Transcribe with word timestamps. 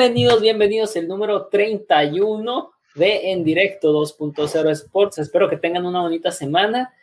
Bienvenidos, 0.00 0.40
bienvenidos, 0.40 0.96
el 0.96 1.06
número 1.06 1.48
31 1.48 2.70
de 2.94 3.32
En 3.32 3.44
Directo 3.44 3.92
2.0 3.92 4.70
Sports. 4.70 5.18
Espero 5.18 5.50
que 5.50 5.58
tengan 5.58 5.84
una 5.84 6.00
bonita 6.00 6.30
semana. 6.30 6.94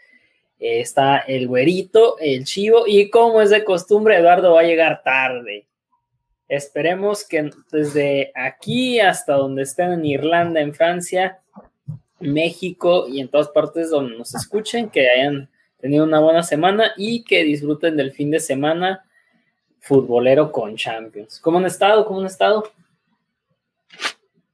Eh, 0.60 0.80
está 0.80 1.20
el 1.20 1.48
güerito, 1.48 2.18
el 2.18 2.44
chivo, 2.44 2.86
y 2.88 3.12
como 3.12 3.40
es 3.40 3.52
de 3.52 3.64
costumbre, 3.64 4.18
Eduardo 4.18 4.54
va 4.54 4.62
a 4.62 4.64
llegar 4.64 5.04
tarde. 5.04 5.68
Esperemos 6.48 7.24
que 7.24 7.52
desde 7.72 8.32
aquí 8.34 9.00
hasta 9.00 9.34
donde 9.34 9.62
estén 9.62 9.92
en 9.92 10.04
Irlanda, 10.04 10.60
en 10.60 10.74
Francia, 10.74 11.42
México 12.20 13.08
y 13.08 13.22
en 13.22 13.28
todas 13.28 13.50
partes 13.50 13.92
donde 13.92 14.18
nos 14.18 14.34
escuchen, 14.34 14.90
que 14.90 15.08
hayan 15.08 15.52
tenido 15.80 16.04
una 16.04 16.20
buena 16.20 16.42
semana 16.42 16.94
y 16.98 17.24
que 17.24 17.44
disfruten 17.44 17.96
del 17.96 18.12
fin 18.12 18.32
de 18.32 18.40
semana 18.40 19.06
futbolero 19.82 20.52
con 20.52 20.76
Champions. 20.76 21.40
¿Cómo 21.40 21.60
han 21.60 21.68
estado? 21.68 22.04
¿Cómo 22.04 22.22
han 22.22 22.26
estado? 22.26 22.64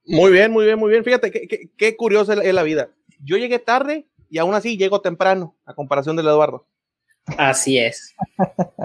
Muy 0.05 0.31
bien, 0.31 0.51
muy 0.51 0.65
bien, 0.65 0.77
muy 0.77 0.89
bien. 0.89 1.03
Fíjate 1.03 1.31
qué, 1.31 1.69
qué, 1.77 1.95
curiosa 1.95 2.33
es 2.33 2.53
la 2.53 2.63
vida. 2.63 2.89
Yo 3.23 3.37
llegué 3.37 3.59
tarde 3.59 4.07
y 4.29 4.37
aún 4.37 4.53
así 4.53 4.77
llego 4.77 5.01
temprano, 5.01 5.55
a 5.65 5.73
comparación 5.73 6.15
del 6.15 6.27
Eduardo. 6.27 6.65
Así 7.37 7.79
es. 7.79 8.15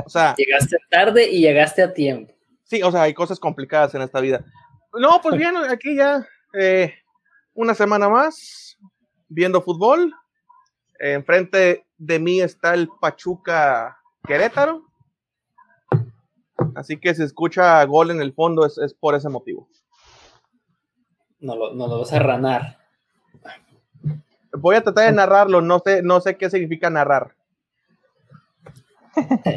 O 0.05 0.09
sea, 0.09 0.35
llegaste 0.37 0.77
tarde 0.91 1.29
y 1.29 1.41
llegaste 1.41 1.83
a 1.83 1.93
tiempo. 1.93 2.33
Sí, 2.65 2.83
o 2.83 2.93
sea, 2.93 3.03
hay 3.03 3.15
cosas 3.15 3.41
complicadas 3.41 3.95
en 3.95 4.03
esta 4.03 4.21
vida. 4.21 4.45
No, 4.93 5.21
pues 5.23 5.37
bien, 5.37 5.57
aquí 5.57 5.97
ya 5.97 6.27
eh, 6.53 6.95
una 7.55 7.75
semana 7.75 8.09
más 8.09 8.79
viendo 9.29 9.63
fútbol. 9.63 10.15
enfrente 10.99 11.85
de 11.97 12.19
mí 12.19 12.41
está 12.41 12.75
el 12.75 12.89
Pachuca 13.01 13.99
Querétaro. 14.27 14.87
Así 16.75 16.97
que 16.97 17.15
si 17.15 17.23
escucha 17.23 17.85
gol 17.85 18.11
en 18.11 18.21
el 18.21 18.33
fondo 18.33 18.65
es, 18.65 18.95
por 18.95 19.15
ese 19.15 19.29
motivo. 19.29 19.69
No 21.41 21.57
lo, 21.57 21.75
no 21.75 21.87
lo 21.87 22.01
vas 22.01 22.13
a 22.13 22.19
ranar. 22.19 22.79
Voy 24.53 24.77
a 24.77 24.83
tratar 24.83 25.07
de 25.07 25.13
narrarlo, 25.13 25.61
no 25.61 25.79
sé, 25.81 26.03
no 26.03 26.21
sé 26.21 26.37
qué 26.37 26.51
significa 26.51 26.91
narrar. 26.91 27.35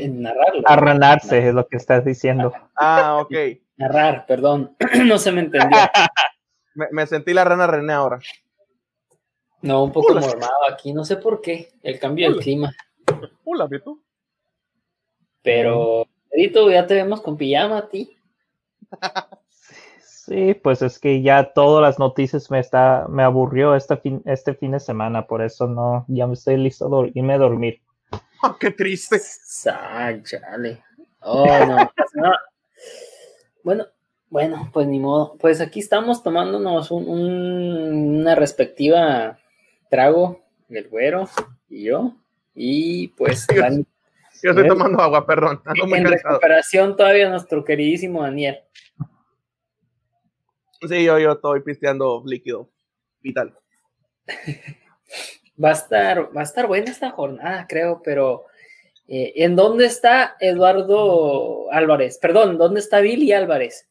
Narrarlo. 0.10 0.64
Arranarse 0.66 1.48
es 1.48 1.54
lo 1.54 1.68
que 1.68 1.78
estás 1.78 2.04
diciendo. 2.04 2.54
Ah, 2.76 3.18
ok. 3.22 3.34
Narrar, 3.78 4.26
perdón. 4.26 4.76
no 5.06 5.18
se 5.18 5.32
me 5.32 5.42
entendió. 5.42 5.78
me, 6.92 7.06
sentí 7.08 7.34
la 7.34 7.44
rana 7.44 7.68
René 7.68 7.94
ahora. 7.94 8.20
No, 9.62 9.84
un 9.84 9.92
poco 9.92 10.16
mormado 10.16 10.68
aquí, 10.72 10.94
no 10.94 11.06
sé 11.06 11.18
por 11.18 11.42
qué. 11.42 11.72
El 11.84 12.00
cambio 12.00 12.32
del 12.32 12.40
clima. 12.40 12.74
Hola, 13.44 13.68
tú. 13.84 14.02
Pero 15.44 16.08
ya 16.72 16.88
te 16.88 16.96
vemos 16.96 17.22
con 17.22 17.38
pijama 17.38 17.78
a 17.78 17.90
ti. 17.90 18.16
Sí, 20.26 20.54
pues 20.54 20.84
es 20.84 21.00
que 21.00 21.24
ya 21.24 21.52
todas 21.52 21.82
las 21.82 21.98
noticias 21.98 22.52
me 22.52 22.60
está, 22.60 23.08
me 23.10 23.24
aburrió 23.24 23.76
este 23.76 23.98
fin, 23.98 24.22
este 24.26 24.54
fin 24.54 24.74
de 24.74 24.80
semana, 24.80 25.26
por 25.26 25.42
eso 25.42 25.68
no, 25.68 26.06
ya 26.10 26.28
me 26.28 26.34
estoy 26.34 26.58
listo 26.58 26.86
a 26.86 27.08
irme 27.12 27.34
a 27.34 27.38
dormir. 27.40 27.82
Oh, 28.44 28.56
qué 28.60 28.70
triste. 28.70 29.20
chale. 29.64 30.84
Oh, 31.22 31.66
no. 31.66 31.90
Bueno, 33.64 33.86
bueno, 34.30 34.70
pues 34.72 34.88
ni 34.88 35.00
modo. 35.00 35.38
Pues 35.40 35.60
aquí 35.60 35.80
estamos 35.80 36.22
tomándonos 36.22 36.92
un, 36.92 37.08
una 38.20 38.36
respectiva 38.36 39.40
trago, 39.90 40.40
el 40.70 40.88
güero 40.88 41.28
y 41.68 41.86
yo. 41.86 42.14
Y 42.54 43.08
pues 43.10 43.48
yo 44.44 44.50
estoy 44.52 44.68
tomando 44.68 45.02
agua, 45.02 45.26
perdón. 45.26 45.62
en 45.76 46.06
recuperación 46.06 46.96
todavía 46.96 47.30
nuestro 47.30 47.64
queridísimo 47.64 48.22
Daniel. 48.22 48.60
Sí, 50.88 51.04
yo, 51.04 51.20
yo 51.20 51.34
estoy 51.34 51.62
pisteando 51.62 52.24
líquido 52.26 52.70
vital. 53.22 53.58
va 55.64 55.70
a 55.70 55.74
estar, 55.74 56.36
va 56.36 56.42
a 56.42 56.44
estar 56.44 56.68
buena 56.68 56.92
esta 56.92 57.12
jornada, 57.12 57.66
creo, 57.68 58.02
pero 58.04 58.46
eh, 59.08 59.34
¿en 59.36 59.56
dónde 59.56 59.86
está 59.86 60.36
Eduardo 60.40 61.72
Álvarez? 61.72 62.18
Perdón, 62.18 62.58
¿dónde 62.58 62.80
está 62.80 63.02
Billy 63.02 63.32
Álvarez? 63.32 63.88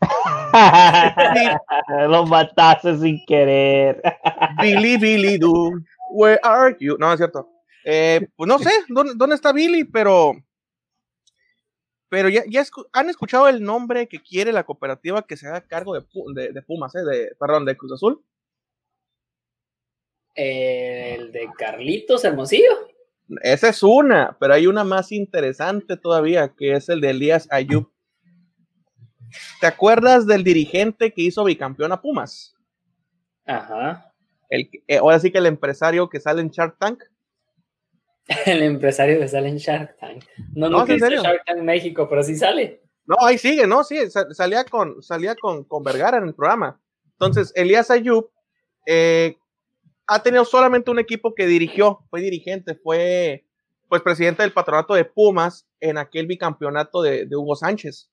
Lo 2.08 2.26
mataste 2.26 2.96
sin 2.98 3.24
querer. 3.26 4.02
Billy, 4.60 4.96
Billy, 4.96 5.38
do, 5.38 5.72
where 6.10 6.38
are 6.42 6.76
you? 6.78 6.96
No, 6.98 7.12
es 7.12 7.18
cierto. 7.18 7.50
Eh, 7.84 8.26
pues 8.36 8.48
no 8.48 8.58
sé 8.58 8.70
¿dónde, 8.88 9.34
está 9.34 9.52
Billy, 9.52 9.84
pero, 9.84 10.32
pero 12.08 12.28
ya, 12.28 12.44
ya 12.48 12.64
han 12.92 13.08
escuchado 13.08 13.48
el 13.48 13.62
nombre 13.62 14.08
que 14.08 14.20
quiere 14.20 14.52
la 14.52 14.64
cooperativa 14.64 15.26
que 15.26 15.36
se 15.36 15.48
haga 15.48 15.62
cargo 15.62 15.94
de, 15.94 16.52
de, 16.52 16.62
Pumas, 16.62 16.94
eh, 16.94 17.04
de, 17.04 17.36
perdón, 17.38 17.64
de 17.64 17.76
Cruz 17.76 17.92
Azul. 17.92 18.24
El 20.34 21.32
de 21.32 21.48
Carlitos 21.56 22.24
Hermosillo. 22.24 22.88
Esa 23.42 23.68
es 23.68 23.82
una, 23.82 24.36
pero 24.38 24.54
hay 24.54 24.66
una 24.66 24.84
más 24.84 25.12
interesante 25.12 25.96
todavía, 25.96 26.54
que 26.56 26.72
es 26.72 26.88
el 26.88 27.00
de 27.00 27.10
Elías 27.10 27.48
Ayub. 27.50 27.90
¿Te 29.60 29.66
acuerdas 29.66 30.26
del 30.26 30.44
dirigente 30.44 31.12
que 31.12 31.22
hizo 31.22 31.44
bicampeón 31.44 31.92
a 31.92 32.00
Pumas? 32.00 32.54
Ajá. 33.46 34.12
El, 34.48 34.70
eh, 34.86 34.98
ahora 34.98 35.18
sí 35.18 35.30
que 35.30 35.38
el 35.38 35.46
empresario 35.46 36.08
que 36.08 36.20
sale 36.20 36.40
en 36.40 36.50
Shark 36.50 36.78
Tank. 36.78 37.02
El 38.46 38.62
empresario 38.62 39.18
que 39.18 39.28
sale 39.28 39.48
en 39.48 39.58
Shark 39.58 39.96
Tank. 39.98 40.24
No, 40.54 40.68
no, 40.68 40.84
que 40.84 40.98
Shark 40.98 41.44
Tank 41.44 41.58
México, 41.60 42.08
pero 42.08 42.22
sí 42.22 42.36
sale. 42.36 42.82
No, 43.06 43.16
ahí 43.20 43.36
sigue, 43.36 43.66
no, 43.66 43.84
sí, 43.84 43.98
salía 44.30 44.64
con, 44.64 45.02
salía 45.02 45.34
con, 45.34 45.64
con 45.64 45.82
Vergara 45.82 46.16
en 46.16 46.24
el 46.24 46.34
programa. 46.34 46.80
Entonces, 47.12 47.52
Elías 47.54 47.90
Ayub 47.90 48.30
eh, 48.86 49.36
ha 50.06 50.22
tenido 50.22 50.44
solamente 50.46 50.90
un 50.90 50.98
equipo 50.98 51.34
que 51.34 51.46
dirigió, 51.46 52.00
fue 52.08 52.22
dirigente, 52.22 52.74
fue 52.74 53.44
pues 53.88 54.00
presidente 54.00 54.42
del 54.42 54.52
patronato 54.52 54.94
de 54.94 55.04
Pumas 55.04 55.68
en 55.80 55.98
aquel 55.98 56.26
bicampeonato 56.26 57.02
de, 57.02 57.28
Hugo 57.30 57.54
Sánchez. 57.54 58.10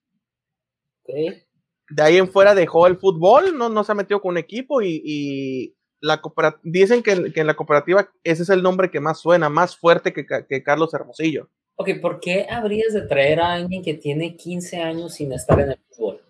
De 1.06 2.02
ahí 2.02 2.18
en 2.18 2.30
fuera 2.30 2.54
dejó 2.54 2.86
el 2.86 2.98
fútbol, 2.98 3.58
no, 3.58 3.70
no 3.70 3.84
se 3.86 3.94
ha 3.94 3.96
metido 3.96 4.22
con 4.22 4.32
un 4.32 4.38
equipo 4.38 4.82
y 4.82 5.74
la 6.02 6.20
dicen 6.64 7.04
que, 7.04 7.32
en 7.34 7.48
la 7.48 7.54
cooperativa 7.54 8.10
ese 8.24 8.44
es 8.44 8.50
el 8.50 8.64
nombre 8.64 8.90
que 8.90 9.00
más 9.00 9.20
suena, 9.20 9.50
más 9.50 9.78
fuerte 9.78 10.12
que, 10.12 10.64
Carlos 10.64 10.94
Hermosillo. 10.94 11.48
Ok, 11.76 11.90
¿por 12.02 12.20
qué 12.20 12.48
habrías 12.50 12.94
de 12.94 13.04
traer 13.04 13.40
a 13.40 13.54
alguien 13.54 13.84
que 13.84 13.94
tiene 13.94 14.36
15 14.36 14.82
años 14.82 15.14
sin 15.14 15.32
estar 15.32 15.60
en 15.60 15.72
el 15.72 15.80
fútbol? 15.90 16.22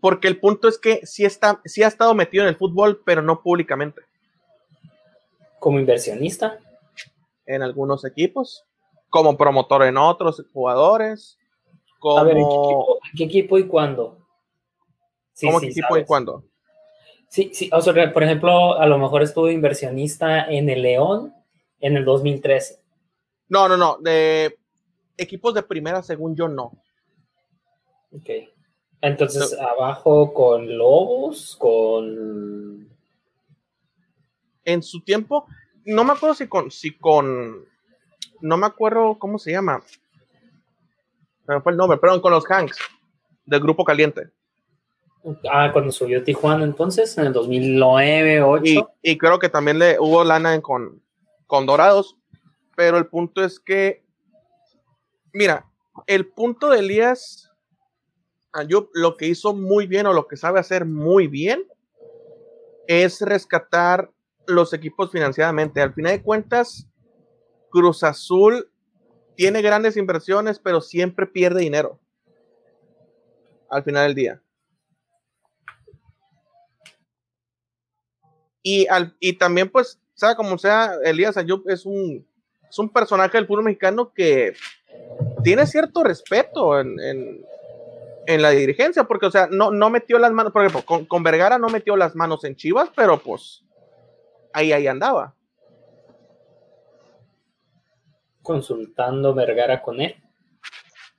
Porque 0.00 0.26
el 0.28 0.38
punto 0.38 0.68
es 0.68 0.78
que 0.78 1.00
sí, 1.06 1.24
está, 1.24 1.60
sí 1.64 1.82
ha 1.82 1.88
estado 1.88 2.12
metido 2.14 2.42
en 2.42 2.48
el 2.48 2.56
fútbol, 2.56 3.02
pero 3.04 3.22
no 3.22 3.40
públicamente. 3.40 4.02
¿Como 5.60 5.78
inversionista? 5.78 6.58
En 7.46 7.62
algunos 7.62 8.04
equipos, 8.04 8.64
como 9.08 9.36
promotor 9.36 9.84
en 9.84 9.96
otros 9.96 10.44
jugadores. 10.52 11.38
Como... 12.00 12.18
A 12.18 12.24
ver, 12.24 12.36
¿en 12.36 12.46
qué 13.16 13.24
equipo, 13.24 13.58
y 13.58 13.68
cuándo? 13.68 14.18
¿Cómo 15.40 15.60
qué 15.60 15.68
equipo 15.68 15.96
y 15.96 16.04
cuándo? 16.04 16.44
Sí, 17.32 17.50
sí, 17.54 17.70
o 17.72 17.80
sea, 17.80 18.12
por 18.12 18.22
ejemplo, 18.22 18.78
a 18.78 18.84
lo 18.84 18.98
mejor 18.98 19.22
estuvo 19.22 19.48
inversionista 19.48 20.44
en 20.50 20.68
el 20.68 20.82
León 20.82 21.34
en 21.80 21.96
el 21.96 22.04
2013. 22.04 22.78
No, 23.48 23.70
no, 23.70 23.78
no, 23.78 23.96
de 24.02 24.58
equipos 25.16 25.54
de 25.54 25.62
primera, 25.62 26.02
según 26.02 26.36
yo, 26.36 26.46
no. 26.46 26.72
Ok. 28.14 28.28
Entonces, 29.00 29.58
abajo 29.58 30.34
con 30.34 30.76
Lobos, 30.76 31.56
con... 31.58 32.86
En 34.66 34.82
su 34.82 35.00
tiempo, 35.00 35.46
no 35.86 36.04
me 36.04 36.12
acuerdo 36.12 36.34
si 36.34 36.46
con, 36.46 36.70
si 36.70 36.98
con, 36.98 37.64
no 38.42 38.56
me 38.58 38.66
acuerdo 38.66 39.18
cómo 39.18 39.38
se 39.38 39.52
llama. 39.52 39.82
Me 41.46 41.62
fue 41.62 41.72
el 41.72 41.78
nombre, 41.78 41.96
perdón, 41.96 42.20
con 42.20 42.32
los 42.32 42.44
Hanks, 42.44 42.76
del 43.46 43.60
Grupo 43.60 43.86
Caliente. 43.86 44.30
Ah, 45.50 45.70
cuando 45.72 45.92
subió 45.92 46.24
Tijuana 46.24 46.64
entonces, 46.64 47.16
en 47.16 47.26
el 47.26 47.32
2009, 47.32 48.38
2008. 48.38 48.90
Y, 49.02 49.18
creo 49.18 49.38
que 49.38 49.48
también 49.48 49.78
le 49.78 49.98
hubo 50.00 50.24
lana 50.24 50.60
con, 50.60 51.00
con 51.46 51.64
Dorados, 51.66 52.16
pero 52.76 52.98
el 52.98 53.06
punto 53.06 53.44
es 53.44 53.60
que, 53.60 54.04
mira, 55.32 55.66
el 56.06 56.26
punto 56.26 56.70
de 56.70 56.80
Elías 56.80 57.52
Ayub 58.52 58.90
lo 58.92 59.16
que 59.16 59.26
hizo 59.26 59.54
muy 59.54 59.86
bien 59.86 60.06
o 60.06 60.12
lo 60.12 60.26
que 60.26 60.36
sabe 60.36 60.60
hacer 60.60 60.84
muy 60.84 61.26
bien 61.26 61.64
es 62.86 63.20
rescatar 63.20 64.10
los 64.46 64.72
equipos 64.72 65.10
financieramente. 65.10 65.80
Al 65.80 65.94
final 65.94 66.12
de 66.12 66.22
cuentas, 66.22 66.88
Cruz 67.70 68.02
Azul 68.02 68.70
tiene 69.36 69.62
grandes 69.62 69.96
inversiones, 69.96 70.58
pero 70.58 70.80
siempre 70.80 71.26
pierde 71.26 71.60
dinero. 71.60 71.98
Al 73.70 73.84
final 73.84 74.08
del 74.08 74.14
día. 74.14 74.42
Y, 78.62 78.86
al, 78.88 79.16
y 79.20 79.34
también, 79.34 79.68
pues, 79.68 80.00
sea 80.14 80.34
como 80.34 80.58
sea, 80.58 80.92
Elías 81.04 81.36
Ayub 81.36 81.68
es 81.68 81.84
un, 81.84 82.26
es 82.68 82.78
un 82.78 82.88
personaje 82.88 83.38
del 83.38 83.46
fútbol 83.46 83.64
mexicano 83.64 84.12
que 84.14 84.54
tiene 85.42 85.66
cierto 85.66 86.04
respeto 86.04 86.78
en, 86.78 86.98
en 88.26 88.42
la 88.42 88.50
dirigencia, 88.50 89.04
porque, 89.04 89.26
o 89.26 89.30
sea, 89.30 89.48
no, 89.50 89.70
no 89.70 89.90
metió 89.90 90.18
las 90.18 90.32
manos, 90.32 90.52
por 90.52 90.62
ejemplo, 90.62 90.84
con, 90.84 91.06
con 91.06 91.22
Vergara 91.22 91.58
no 91.58 91.68
metió 91.68 91.96
las 91.96 92.14
manos 92.14 92.44
en 92.44 92.56
Chivas, 92.56 92.90
pero 92.94 93.18
pues 93.18 93.64
ahí, 94.52 94.72
ahí 94.72 94.86
andaba. 94.86 95.34
Consultando 98.42 99.34
Vergara 99.34 99.82
con 99.82 100.00
él. 100.00 100.16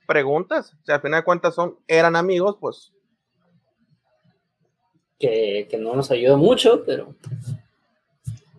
Preguntas, 0.06 0.74
o 0.74 0.84
sea, 0.84 0.96
al 0.96 1.00
final 1.00 1.20
de 1.20 1.24
cuentas 1.24 1.54
son, 1.54 1.78
eran 1.86 2.16
amigos, 2.16 2.56
pues. 2.60 2.92
Que, 5.18 5.68
que 5.70 5.78
no 5.78 5.94
nos 5.94 6.10
ayudó 6.10 6.36
mucho, 6.36 6.82
pero. 6.84 7.14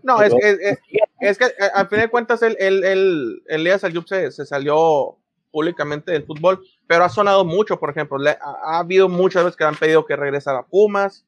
No, 0.04 0.22
es, 0.22 0.34
es, 0.40 0.60
es, 0.60 0.80
es, 1.20 1.38
que 1.38 1.46
al 1.74 1.88
final 1.88 2.06
de 2.06 2.12
cuentas 2.12 2.42
el, 2.44 2.56
el, 2.60 2.84
el, 2.84 3.44
el 3.48 3.62
Elías 3.62 3.84
Ayub 3.84 4.08
se, 4.08 4.32
se 4.32 4.46
salió 4.46 5.18
públicamente 5.52 6.12
del 6.12 6.26
fútbol, 6.26 6.64
pero 6.86 7.06
ha 7.06 7.10
sonado 7.10 7.44
mucho, 7.44 7.80
por 7.80 7.90
ejemplo, 7.90 8.18
le, 8.18 8.32
ha, 8.32 8.40
ha, 8.42 8.80
habido 8.80 9.10
muchas 9.10 9.44
veces 9.44 9.58
que 9.58 9.64
han 9.64 9.76
pedido 9.76 10.06
que 10.06 10.16
regresara 10.16 10.60
a 10.60 10.66
Pumas. 10.66 11.26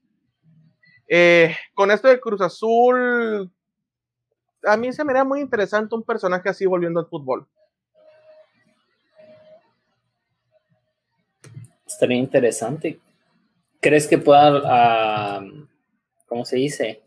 Eh, 1.07 1.55
con 1.73 1.89
esto 1.91 2.07
de 2.07 2.19
Cruz 2.19 2.41
Azul, 2.41 3.49
a 4.63 4.77
mí 4.77 4.91
se 4.91 5.03
me 5.03 5.13
da 5.13 5.23
muy 5.23 5.39
interesante 5.39 5.95
un 5.95 6.03
personaje 6.03 6.49
así 6.49 6.65
volviendo 6.65 6.99
al 6.99 7.07
fútbol. 7.07 7.47
Estaría 11.85 12.17
interesante. 12.17 12.99
¿Crees 13.87 14.05
que 14.05 14.17
pueda, 14.17 15.39
uh, 15.39 15.65
¿cómo 16.25 16.43
se 16.43 16.57
dice? 16.57 17.03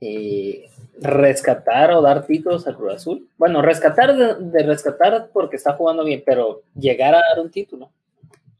Eh, 0.00 0.70
rescatar 0.98 1.92
o 1.92 2.00
dar 2.00 2.26
títulos 2.26 2.66
a 2.66 2.74
Cruz 2.74 2.94
Azul. 2.94 3.28
Bueno, 3.36 3.60
rescatar 3.60 4.16
de, 4.16 4.36
de, 4.46 4.62
rescatar 4.62 5.28
porque 5.30 5.56
está 5.56 5.74
jugando 5.74 6.04
bien, 6.04 6.22
pero 6.24 6.62
llegar 6.74 7.14
a 7.14 7.18
dar 7.18 7.40
un 7.44 7.50
título. 7.50 7.90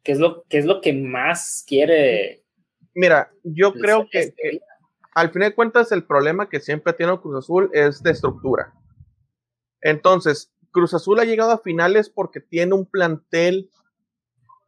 ¿Qué 0.02 0.12
es 0.12 0.18
lo, 0.18 0.42
qué 0.50 0.58
es 0.58 0.66
lo 0.66 0.82
que 0.82 0.92
más 0.92 1.64
quiere? 1.66 2.44
Mira, 2.92 3.32
yo 3.42 3.72
creo 3.72 4.06
que, 4.10 4.34
que, 4.34 4.60
al 5.14 5.30
fin 5.30 5.40
de 5.40 5.54
cuentas 5.54 5.92
el 5.92 6.04
problema 6.04 6.50
que 6.50 6.60
siempre 6.60 6.92
tiene 6.92 7.18
Cruz 7.20 7.38
Azul 7.38 7.70
es 7.72 8.02
de 8.02 8.10
estructura. 8.10 8.74
Entonces, 9.80 10.52
Cruz 10.70 10.92
Azul 10.92 11.20
ha 11.20 11.24
llegado 11.24 11.52
a 11.52 11.62
finales 11.62 12.10
porque 12.10 12.40
tiene 12.40 12.74
un 12.74 12.84
plantel 12.84 13.70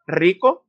rico, 0.06 0.63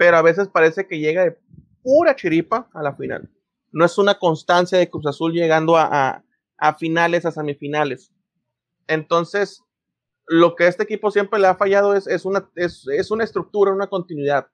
pero 0.00 0.16
a 0.16 0.22
veces 0.22 0.48
parece 0.48 0.86
que 0.86 0.98
llega 0.98 1.24
de 1.24 1.38
pura 1.82 2.16
chiripa 2.16 2.70
a 2.72 2.82
la 2.82 2.96
final 2.96 3.28
no 3.70 3.84
es 3.84 3.98
una 3.98 4.18
constancia 4.18 4.78
de 4.78 4.88
Cruz 4.88 5.06
Azul 5.06 5.34
llegando 5.34 5.76
a, 5.76 6.24
a, 6.56 6.74
finales, 6.74 7.26
a 7.26 7.30
semifinales. 7.30 8.10
Entonces, 8.86 9.62
lo 10.26 10.56
que 10.56 10.64
a 10.64 10.68
este 10.68 10.82
equipo 10.84 11.10
siempre 11.10 11.38
le 11.38 11.46
ha 11.46 11.54
fallado 11.54 11.94
es, 11.94 12.06
es, 12.06 12.24
una, 12.24 12.48
es, 12.56 12.86
es 12.88 13.10
una 13.10 13.24
estructura, 13.24 13.72
una 13.72 13.88
continuidad. 13.88 14.48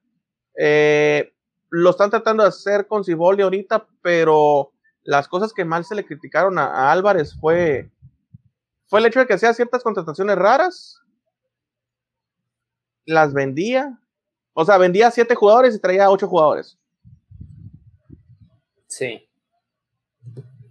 Eh, 0.59 1.33
lo 1.71 1.91
están 1.91 2.11
tratando 2.11 2.43
de 2.43 2.51
hacer 2.51 2.89
con 2.89 3.05
Ciboli 3.05 3.43
ahorita, 3.43 3.87
pero 4.03 4.73
las 5.03 5.29
cosas 5.29 5.53
que 5.53 5.65
mal 5.65 5.85
se 5.85 5.95
le 5.95 6.05
criticaron 6.05 6.59
a, 6.59 6.67
a 6.67 6.93
Álvarez 6.93 7.37
fue, 7.41 7.91
fue 8.87 9.01
el 9.01 9.07
hecho 9.07 9.21
de 9.21 9.27
que 9.27 9.35
hacía 9.35 9.55
ciertas 9.55 9.83
contrataciones 9.83 10.37
raras, 10.37 11.01
las 13.05 13.33
vendía, 13.33 13.99
o 14.59 14.65
sea, 14.65 14.79
vendía 14.79 15.11
siete 15.11 15.35
jugadores 15.35 15.75
y 15.75 15.79
traía 15.79 16.11
ocho 16.11 16.27
jugadores. 16.27 16.79
Sí. 18.87 19.29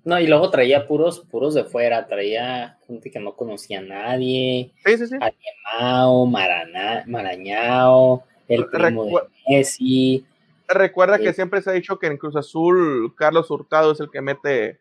No, 0.04 0.20
y 0.20 0.26
luego 0.26 0.50
traía 0.50 0.88
puros, 0.88 1.20
puros 1.20 1.54
de 1.54 1.66
fuera, 1.66 2.08
traía 2.08 2.80
gente 2.88 3.12
que 3.12 3.20
no 3.20 3.36
conocía 3.36 3.80
a 3.80 3.84
nadie. 3.84 4.74
Sí, 4.84 4.98
sí, 4.98 5.06
sí. 5.06 5.16
Animao, 5.22 6.26
Maraná, 6.26 7.04
Marañao, 7.06 8.24
el 8.48 8.66
primo 8.66 9.04
Recu 9.04 9.20
de 9.20 9.56
Messi. 9.56 10.26
Recuerda 10.68 11.20
que 11.20 11.34
siempre 11.34 11.62
se 11.62 11.70
ha 11.70 11.74
dicho 11.74 12.00
que 12.00 12.08
en 12.08 12.18
Cruz 12.18 12.36
Azul 12.36 13.14
Carlos 13.16 13.52
Hurtado 13.52 13.92
es 13.92 14.00
el 14.00 14.10
que 14.10 14.22
mete 14.22 14.80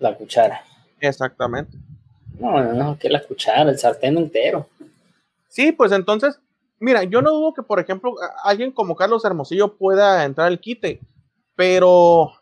la 0.00 0.16
cuchara. 0.16 0.64
Exactamente. 0.98 1.78
No, 2.40 2.60
no, 2.60 2.72
no, 2.72 2.98
que 2.98 3.08
la 3.08 3.22
cuchara, 3.22 3.70
el 3.70 3.78
sartén 3.78 4.18
entero. 4.18 4.68
Sí, 5.46 5.70
pues 5.70 5.92
entonces, 5.92 6.40
mira, 6.80 7.04
yo 7.04 7.22
no 7.22 7.30
dudo 7.30 7.54
que, 7.54 7.62
por 7.62 7.78
ejemplo, 7.78 8.14
alguien 8.42 8.72
como 8.72 8.96
Carlos 8.96 9.24
Hermosillo 9.24 9.76
pueda 9.76 10.24
entrar 10.24 10.48
al 10.48 10.60
quite, 10.60 11.00
pero 11.54 12.32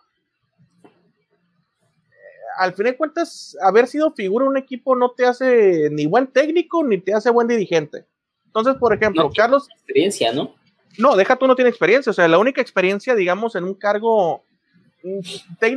al 2.59 2.73
fin 2.73 2.87
de 2.87 2.97
cuentas, 2.97 3.57
haber 3.63 3.87
sido 3.87 4.13
figura 4.13 4.45
en 4.45 4.51
un 4.51 4.57
equipo 4.57 4.97
no 4.97 5.13
te 5.13 5.25
hace 5.27 5.91
ni 5.91 6.07
buen 6.07 6.27
técnico 6.27 6.83
ni 6.83 6.99
te 6.99 7.15
hace 7.15 7.31
buen 7.31 7.47
dirigente. 7.47 8.05
Entonces, 8.47 8.75
por 8.77 8.93
ejemplo, 8.93 9.25
no 9.25 9.31
Carlos. 9.31 9.69
Experiencia, 9.73 10.33
¿no? 10.33 10.55
No, 10.99 11.15
deja 11.15 11.37
tú 11.37 11.47
no 11.47 11.55
tiene 11.55 11.69
experiencia. 11.69 12.11
O 12.11 12.15
sea, 12.15 12.27
la 12.27 12.39
única 12.39 12.61
experiencia, 12.61 13.15
digamos, 13.15 13.55
en 13.55 13.65
un 13.65 13.75
cargo. 13.75 14.43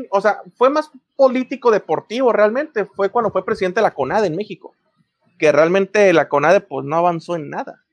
O 0.09 0.21
sea, 0.21 0.41
fue 0.57 0.71
más 0.71 0.89
político 1.15 1.69
deportivo 1.69 2.33
realmente. 2.33 2.85
Fue 2.85 3.09
cuando 3.09 3.29
fue 3.29 3.45
presidente 3.45 3.79
de 3.79 3.83
la 3.83 3.93
CONADE 3.93 4.27
en 4.27 4.35
México. 4.35 4.73
Que 5.37 5.51
realmente 5.51 6.11
la 6.13 6.27
CONADE, 6.27 6.61
pues 6.61 6.85
no 6.85 6.95
avanzó 6.95 7.35
en 7.35 7.51
nada. 7.51 7.83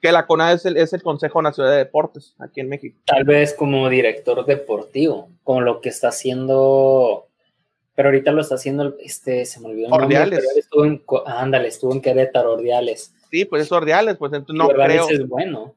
Que 0.00 0.12
la 0.12 0.26
CONADE 0.26 0.54
es 0.56 0.66
el, 0.66 0.76
es 0.76 0.92
el 0.92 1.02
Consejo 1.02 1.40
Nacional 1.42 1.72
de 1.72 1.78
Deportes 1.78 2.34
aquí 2.38 2.60
en 2.60 2.68
México. 2.68 2.98
Tal 3.06 3.24
vez 3.24 3.54
como 3.54 3.88
director 3.88 4.44
deportivo, 4.44 5.30
como 5.42 5.62
lo 5.62 5.80
que 5.80 5.88
está 5.88 6.08
haciendo, 6.08 7.28
pero 7.94 8.08
ahorita 8.08 8.30
lo 8.32 8.42
está 8.42 8.56
haciendo, 8.56 8.94
este, 9.00 9.46
se 9.46 9.60
me 9.60 9.68
olvidó. 9.68 9.88
Ordiales. 9.88 10.44
Nombre, 10.44 10.60
estuvo 10.60 10.84
en, 10.84 11.02
ándale, 11.26 11.68
estuvo 11.68 11.92
en 11.92 12.02
Querétaro, 12.02 12.52
Ordiales. 12.52 13.14
Sí, 13.30 13.44
pues 13.44 13.62
es 13.62 13.72
Ordiales, 13.72 14.16
pues 14.16 14.32
entonces 14.32 14.56
no 14.56 14.68
creo. 14.68 15.08
es 15.08 15.26
bueno. 15.26 15.74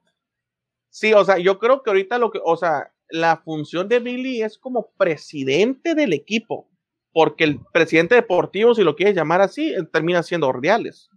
Sí, 0.89 1.13
o 1.13 1.23
sea, 1.23 1.37
yo 1.37 1.59
creo 1.59 1.81
que 1.81 1.89
ahorita 1.89 2.17
lo 2.17 2.31
que, 2.31 2.41
o 2.43 2.57
sea, 2.57 2.91
la 3.09 3.37
función 3.37 3.87
de 3.87 3.99
Billy 3.99 4.41
es 4.41 4.57
como 4.57 4.91
presidente 4.97 5.95
del 5.95 6.13
equipo, 6.13 6.67
porque 7.13 7.43
el 7.43 7.59
presidente 7.71 8.15
deportivo, 8.15 8.75
si 8.75 8.83
lo 8.83 8.95
quieres 8.95 9.15
llamar 9.15 9.41
así, 9.41 9.73
termina 9.91 10.23
siendo 10.23 10.47
Ordiales. 10.47 11.09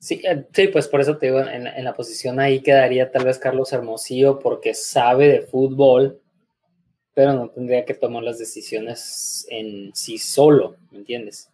Sí, 0.00 0.22
sí, 0.52 0.68
pues 0.68 0.86
por 0.86 1.00
eso 1.00 1.18
te 1.18 1.26
digo, 1.26 1.40
en, 1.40 1.66
en, 1.66 1.84
la 1.84 1.94
posición 1.94 2.38
ahí 2.38 2.60
quedaría 2.60 3.10
tal 3.10 3.24
vez 3.24 3.38
Carlos 3.38 3.72
Hermosillo 3.72 4.38
porque 4.38 4.72
sabe 4.72 5.28
de 5.28 5.40
fútbol, 5.42 6.20
pero 7.14 7.32
no 7.32 7.50
tendría 7.50 7.84
que 7.84 7.94
tomar 7.94 8.22
las 8.22 8.38
decisiones 8.38 9.44
en 9.50 9.90
sí 9.94 10.18
solo, 10.18 10.76
¿me 10.92 10.98
entiendes? 10.98 11.50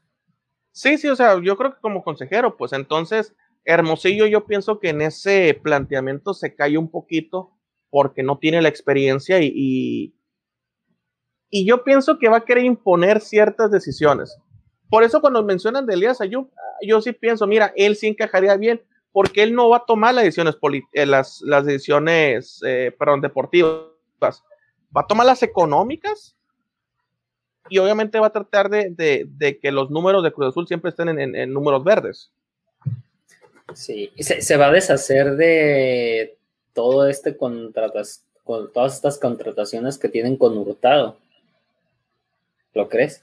Sí, 0.72 0.98
sí, 0.98 1.08
o 1.08 1.16
sea, 1.16 1.40
yo 1.42 1.56
creo 1.56 1.74
que 1.74 1.80
como 1.80 2.04
consejero, 2.04 2.56
pues 2.56 2.74
entonces 2.74 3.34
Hermosillo 3.64 4.26
yo 4.26 4.44
pienso 4.44 4.78
que 4.78 4.90
en 4.90 5.00
ese 5.00 5.58
planteamiento 5.62 6.34
se 6.34 6.54
cae 6.54 6.76
un 6.76 6.90
poquito 6.90 7.52
porque 7.88 8.22
no 8.22 8.38
tiene 8.38 8.60
la 8.60 8.68
experiencia 8.68 9.40
y, 9.40 9.52
y, 9.54 10.14
y 11.48 11.64
yo 11.64 11.82
pienso 11.82 12.18
que 12.18 12.28
va 12.28 12.38
a 12.38 12.44
querer 12.44 12.64
imponer 12.64 13.20
ciertas 13.22 13.70
decisiones. 13.70 14.36
Por 14.90 15.02
eso 15.02 15.20
cuando 15.20 15.42
mencionan 15.42 15.86
de 15.86 15.94
Elías 15.94 16.20
Ayub, 16.20 16.50
yo 16.82 17.00
sí 17.00 17.12
pienso, 17.12 17.46
mira, 17.46 17.72
él 17.76 17.96
sí 17.96 18.08
encajaría 18.08 18.56
bien, 18.56 18.82
porque 19.12 19.42
él 19.42 19.54
no 19.54 19.68
va 19.68 19.78
a 19.78 19.86
tomar 19.86 20.14
las 20.14 20.24
decisiones, 20.24 20.56
eh, 20.92 21.06
las, 21.06 21.40
decisiones, 21.64 22.60
eh, 22.66 22.92
deportivas, 23.20 23.82
va 24.22 25.00
a 25.02 25.06
tomar 25.06 25.26
las 25.26 25.42
económicas 25.42 26.34
y 27.68 27.78
obviamente 27.78 28.18
va 28.18 28.26
a 28.26 28.32
tratar 28.32 28.68
de, 28.68 28.90
de, 29.26 29.58
que 29.58 29.72
los 29.72 29.90
números 29.90 30.22
de 30.22 30.32
Cruz 30.32 30.48
Azul 30.48 30.66
siempre 30.66 30.90
estén 30.90 31.08
en, 31.08 31.34
en, 31.34 31.52
números 31.52 31.82
verdes. 31.82 32.30
Sí, 33.72 34.12
se, 34.18 34.42
se, 34.42 34.56
va 34.56 34.66
a 34.66 34.72
deshacer 34.72 35.36
de 35.36 36.36
todo 36.74 37.08
este 37.08 37.36
contratas, 37.36 38.24
con 38.44 38.72
todas 38.72 38.96
estas 38.96 39.18
contrataciones 39.18 39.96
que 39.96 40.08
tienen 40.08 40.36
con 40.36 40.58
Hurtado. 40.58 41.16
¿Lo 42.74 42.88
crees? 42.88 43.22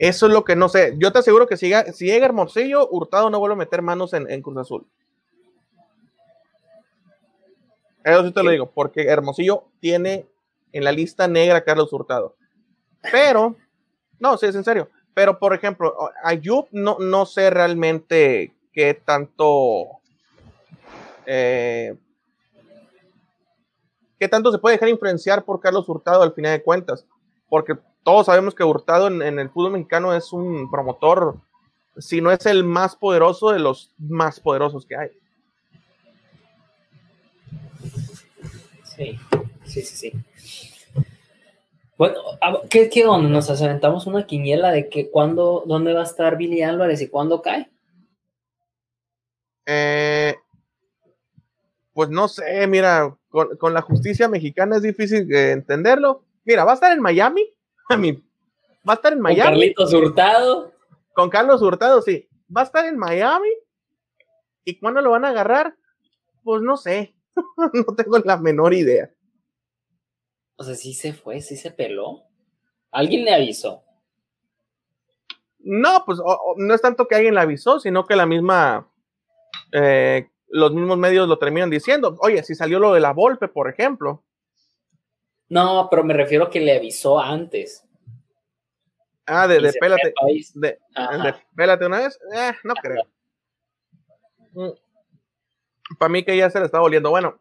Eso 0.00 0.28
es 0.28 0.32
lo 0.32 0.44
que 0.44 0.56
no 0.56 0.70
sé. 0.70 0.94
Yo 0.96 1.12
te 1.12 1.18
aseguro 1.18 1.46
que 1.46 1.58
si, 1.58 1.66
llega, 1.66 1.92
si 1.92 2.06
llega 2.06 2.24
Hermosillo, 2.24 2.88
Hurtado 2.90 3.28
no 3.28 3.38
vuelve 3.38 3.52
a 3.52 3.58
meter 3.58 3.82
manos 3.82 4.14
en, 4.14 4.30
en 4.30 4.40
Cruz 4.40 4.56
Azul. 4.56 4.86
Eso 8.02 8.24
sí 8.24 8.32
te 8.32 8.42
lo 8.42 8.50
digo, 8.50 8.70
porque 8.70 9.02
Hermosillo 9.02 9.64
tiene 9.78 10.26
en 10.72 10.84
la 10.84 10.92
lista 10.92 11.28
negra 11.28 11.58
a 11.58 11.64
Carlos 11.64 11.92
Hurtado. 11.92 12.34
Pero, 13.12 13.56
no, 14.18 14.38
sí, 14.38 14.46
es 14.46 14.54
en 14.54 14.64
serio. 14.64 14.88
Pero, 15.12 15.38
por 15.38 15.52
ejemplo, 15.52 15.94
Ayub 16.24 16.66
no, 16.70 16.96
no 16.98 17.26
sé 17.26 17.50
realmente 17.50 18.54
qué 18.72 18.94
tanto. 18.94 19.84
Eh, 21.26 21.94
qué 24.18 24.28
tanto 24.28 24.50
se 24.50 24.58
puede 24.58 24.76
dejar 24.76 24.88
influenciar 24.88 25.44
por 25.44 25.60
Carlos 25.60 25.86
Hurtado 25.86 26.22
al 26.22 26.32
final 26.32 26.52
de 26.52 26.62
cuentas. 26.62 27.04
Porque 27.50 27.76
todos 28.04 28.26
sabemos 28.26 28.54
que 28.54 28.64
Hurtado 28.64 29.08
en, 29.08 29.22
en, 29.22 29.38
el 29.38 29.50
fútbol 29.50 29.72
mexicano 29.72 30.14
es 30.14 30.32
un 30.32 30.70
promotor, 30.70 31.36
si 31.98 32.20
no 32.20 32.30
es 32.30 32.46
el 32.46 32.64
más 32.64 32.96
poderoso 32.96 33.50
de 33.50 33.58
los 33.58 33.92
más 33.98 34.40
poderosos 34.40 34.86
que 34.86 34.96
hay. 34.96 35.10
Sí, 38.84 39.18
sí, 39.64 39.82
sí, 39.82 39.96
sí. 39.96 40.12
Bueno, 42.00 42.14
¿qué, 42.70 42.88
qué 42.88 43.04
onda? 43.04 43.28
Nos 43.28 43.50
aventamos 43.50 44.06
una 44.06 44.24
quiniela 44.24 44.70
de 44.70 44.88
que 44.88 45.10
cuándo, 45.10 45.64
dónde 45.66 45.92
va 45.92 46.00
a 46.00 46.04
estar 46.04 46.38
Billy 46.38 46.62
Álvarez 46.62 47.02
y 47.02 47.08
cuándo 47.08 47.42
cae. 47.42 47.70
Eh, 49.66 50.34
pues 51.92 52.08
no 52.08 52.26
sé, 52.26 52.66
mira, 52.66 53.14
con, 53.28 53.74
la 53.74 53.82
justicia 53.82 54.28
mexicana 54.28 54.76
es 54.76 54.82
difícil 54.82 55.30
eh, 55.30 55.52
entenderlo. 55.52 56.24
Mira, 56.46 56.64
va 56.64 56.70
a 56.72 56.74
estar 56.76 56.90
en 56.90 57.02
Miami. 57.02 57.42
A 57.94 57.96
mí, 57.96 58.12
va 58.88 58.92
a 58.92 58.96
estar 58.96 59.12
en 59.12 59.20
Miami. 59.20 59.42
Con 59.42 59.50
Carlitos 59.50 59.94
Hurtado. 59.94 60.72
Con 61.12 61.30
Carlos 61.30 61.60
Hurtado, 61.60 62.02
sí. 62.02 62.28
Va 62.54 62.62
a 62.62 62.64
estar 62.64 62.84
en 62.86 62.96
Miami. 62.96 63.48
¿Y 64.64 64.78
cuándo 64.78 65.00
lo 65.00 65.10
van 65.10 65.24
a 65.24 65.30
agarrar? 65.30 65.74
Pues 66.44 66.62
no 66.62 66.76
sé. 66.76 67.14
no 67.74 67.94
tengo 67.96 68.18
la 68.18 68.36
menor 68.36 68.74
idea. 68.74 69.10
O 70.56 70.64
sea, 70.64 70.74
sí 70.74 70.94
se 70.94 71.12
fue, 71.12 71.40
sí 71.40 71.56
se 71.56 71.70
peló. 71.70 72.22
¿Alguien 72.92 73.24
le 73.24 73.34
avisó? 73.34 73.82
No, 75.58 76.04
pues 76.06 76.18
no 76.56 76.74
es 76.74 76.80
tanto 76.80 77.06
que 77.06 77.16
alguien 77.16 77.34
le 77.34 77.40
avisó, 77.40 77.80
sino 77.80 78.06
que 78.06 78.16
la 78.16 78.26
misma 78.26 78.90
eh, 79.72 80.28
los 80.48 80.72
mismos 80.72 80.98
medios 80.98 81.28
lo 81.28 81.38
terminan 81.38 81.70
diciendo. 81.70 82.16
Oye, 82.20 82.42
si 82.42 82.54
salió 82.54 82.78
lo 82.78 82.92
de 82.92 83.00
la 83.00 83.12
Volpe, 83.12 83.48
por 83.48 83.68
ejemplo. 83.68 84.24
No, 85.50 85.88
pero 85.90 86.04
me 86.04 86.14
refiero 86.14 86.44
a 86.44 86.50
que 86.50 86.60
le 86.60 86.76
avisó 86.76 87.20
antes. 87.20 87.84
Ah, 89.26 89.46
de, 89.46 89.60
de 89.60 89.72
pélate. 89.72 90.14
De, 90.54 90.78
pélate 91.54 91.86
una 91.86 91.98
vez. 91.98 92.18
Eh, 92.34 92.52
no 92.64 92.74
creo. 92.74 93.02
Mm. 94.52 94.70
Para 95.98 96.08
mí 96.08 96.24
que 96.24 96.36
ya 96.36 96.48
se 96.50 96.60
le 96.60 96.66
está 96.66 96.78
volviendo. 96.78 97.10
Bueno, 97.10 97.40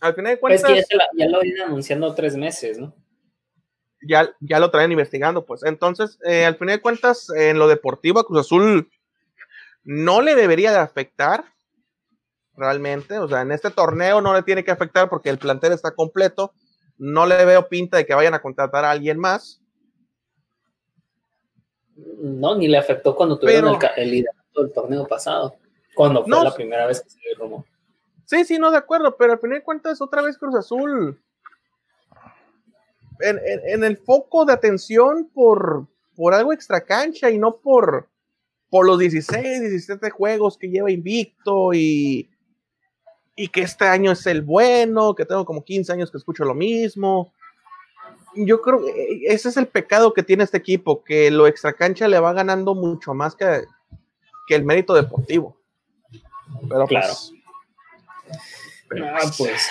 al 0.00 0.14
final 0.14 0.34
de 0.34 0.40
cuentas. 0.40 0.62
Pues 0.62 0.86
que 0.88 0.96
ya, 1.18 1.28
lo 1.28 1.44
iban 1.44 1.68
anunciando 1.68 2.14
tres 2.14 2.36
meses, 2.36 2.78
¿no? 2.78 2.94
Ya, 4.00 4.32
ya 4.40 4.60
lo 4.60 4.70
traen 4.70 4.92
investigando, 4.92 5.44
pues. 5.44 5.64
Entonces, 5.64 6.18
eh, 6.24 6.44
al 6.44 6.56
final 6.56 6.76
de 6.76 6.82
cuentas, 6.82 7.30
en 7.30 7.58
lo 7.58 7.66
deportivo, 7.66 8.20
a 8.20 8.26
Cruz 8.26 8.40
Azul 8.40 8.90
no 9.82 10.22
le 10.22 10.34
debería 10.34 10.70
de 10.70 10.78
afectar 10.78 11.44
realmente. 12.54 13.18
O 13.18 13.28
sea, 13.28 13.42
en 13.42 13.50
este 13.50 13.70
torneo 13.70 14.20
no 14.20 14.34
le 14.34 14.42
tiene 14.42 14.62
que 14.62 14.70
afectar 14.70 15.08
porque 15.08 15.30
el 15.30 15.38
plantel 15.38 15.72
está 15.72 15.92
completo. 15.92 16.52
No 16.98 17.26
le 17.26 17.44
veo 17.44 17.68
pinta 17.68 17.96
de 17.96 18.06
que 18.06 18.14
vayan 18.14 18.34
a 18.34 18.42
contratar 18.42 18.84
a 18.84 18.90
alguien 18.90 19.18
más. 19.18 19.60
No, 21.96 22.54
ni 22.54 22.68
le 22.68 22.78
afectó 22.78 23.14
cuando 23.14 23.38
tuvieron 23.38 23.78
el, 23.96 24.10
liderato 24.10 24.62
del 24.62 24.72
torneo 24.72 25.06
pasado. 25.06 25.56
Cuando 25.94 26.24
fue 26.24 26.44
la 26.44 26.54
primera 26.54 26.86
vez 26.86 27.02
que 27.02 27.10
se 27.10 27.18
rumor. 27.38 27.64
Sí, 28.24 28.44
sí, 28.44 28.58
no, 28.58 28.70
de 28.70 28.78
acuerdo, 28.78 29.16
pero 29.16 29.32
al 29.32 29.38
final 29.38 29.58
de 29.58 29.64
cuentas, 29.64 30.00
otra 30.00 30.22
vez 30.22 30.38
Cruz 30.38 30.54
Azul. 30.54 31.20
En, 33.20 33.84
el 33.84 33.96
foco 33.96 34.44
de 34.44 34.52
atención 34.52 35.30
por, 35.32 35.86
por 36.16 36.34
algo 36.34 36.52
extra 36.52 36.84
cancha 36.84 37.30
y 37.30 37.38
no 37.38 37.58
por, 37.58 38.08
por 38.70 38.86
los 38.86 38.98
16, 38.98 39.60
17 39.60 40.10
juegos 40.10 40.58
que 40.58 40.68
lleva 40.68 40.90
invicto 40.90 41.72
y, 41.72 42.28
y 43.36 43.48
que 43.48 43.62
este 43.62 43.86
año 43.86 44.12
es 44.12 44.26
el 44.26 44.42
bueno, 44.42 45.14
que 45.14 45.24
tengo 45.24 45.44
como 45.44 45.64
15 45.64 45.92
años 45.92 46.10
que 46.10 46.18
escucho 46.18 46.44
lo 46.44 46.54
mismo. 46.54 47.32
Yo 48.36 48.60
creo 48.60 48.84
que 48.84 49.22
ese 49.26 49.48
es 49.48 49.56
el 49.56 49.66
pecado 49.66 50.12
que 50.12 50.22
tiene 50.22 50.44
este 50.44 50.58
equipo, 50.58 51.02
que 51.04 51.30
lo 51.30 51.46
extracancha 51.46 52.08
le 52.08 52.18
va 52.18 52.32
ganando 52.32 52.74
mucho 52.74 53.14
más 53.14 53.34
que, 53.34 53.64
que 54.46 54.54
el 54.54 54.64
mérito 54.64 54.94
deportivo. 54.94 55.56
Pero 56.68 56.86
pues, 56.86 56.88
claro. 56.88 57.14
ah, 59.14 59.30
pues, 59.36 59.68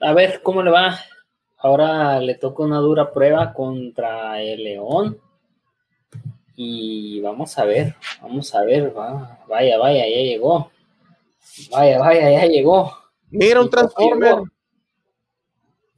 a 0.00 0.12
ver 0.12 0.42
cómo 0.42 0.62
le 0.62 0.70
va. 0.70 0.98
Ahora 1.58 2.20
le 2.20 2.34
toca 2.36 2.62
una 2.62 2.78
dura 2.78 3.12
prueba 3.12 3.52
contra 3.52 4.40
el 4.40 4.64
León. 4.64 5.18
Y 6.54 7.20
vamos 7.20 7.56
a 7.58 7.64
ver, 7.64 7.94
vamos 8.20 8.54
a 8.54 8.64
ver, 8.64 8.92
vaya, 8.92 9.78
vaya, 9.78 10.08
ya 10.08 10.16
llegó. 10.16 10.70
Vaya, 11.70 11.98
vaya, 11.98 12.30
ya 12.30 12.46
llegó. 12.46 12.96
Mira 13.30 13.60
un 13.60 13.70
Transformer. 13.70 14.36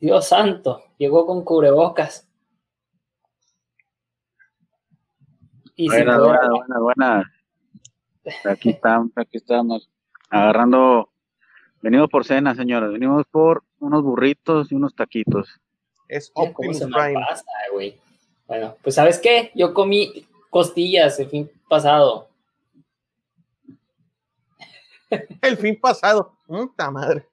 Dios 0.01 0.27
santo, 0.27 0.83
llegó 0.97 1.27
con 1.27 1.45
cubrebocas. 1.45 2.27
Y 5.77 5.89
buenas, 5.89 6.19
buenas, 6.19 6.81
buenas. 6.81 7.27
Aquí 8.45 8.71
estamos, 8.71 9.13
aquí 9.17 9.37
estamos. 9.37 9.91
Agarrando. 10.31 11.11
Venimos 11.83 12.09
por 12.09 12.25
cena, 12.25 12.55
señores. 12.55 12.93
Venimos 12.93 13.25
por 13.31 13.65
unos 13.79 14.03
burritos 14.03 14.71
y 14.73 14.75
unos 14.75 14.95
taquitos. 14.95 15.49
Es 16.09 16.31
Optimus 16.35 16.81
Prime. 16.81 17.99
bueno, 18.47 18.77
pues 18.83 18.95
¿sabes 18.95 19.19
qué? 19.19 19.51
Yo 19.55 19.73
comí 19.73 20.27
costillas 20.51 21.19
el 21.21 21.29
fin 21.29 21.51
pasado. 21.69 22.30
El 25.43 25.57
fin 25.57 25.79
pasado. 25.81 26.39
Puta 26.47 26.91
madre. 26.91 27.29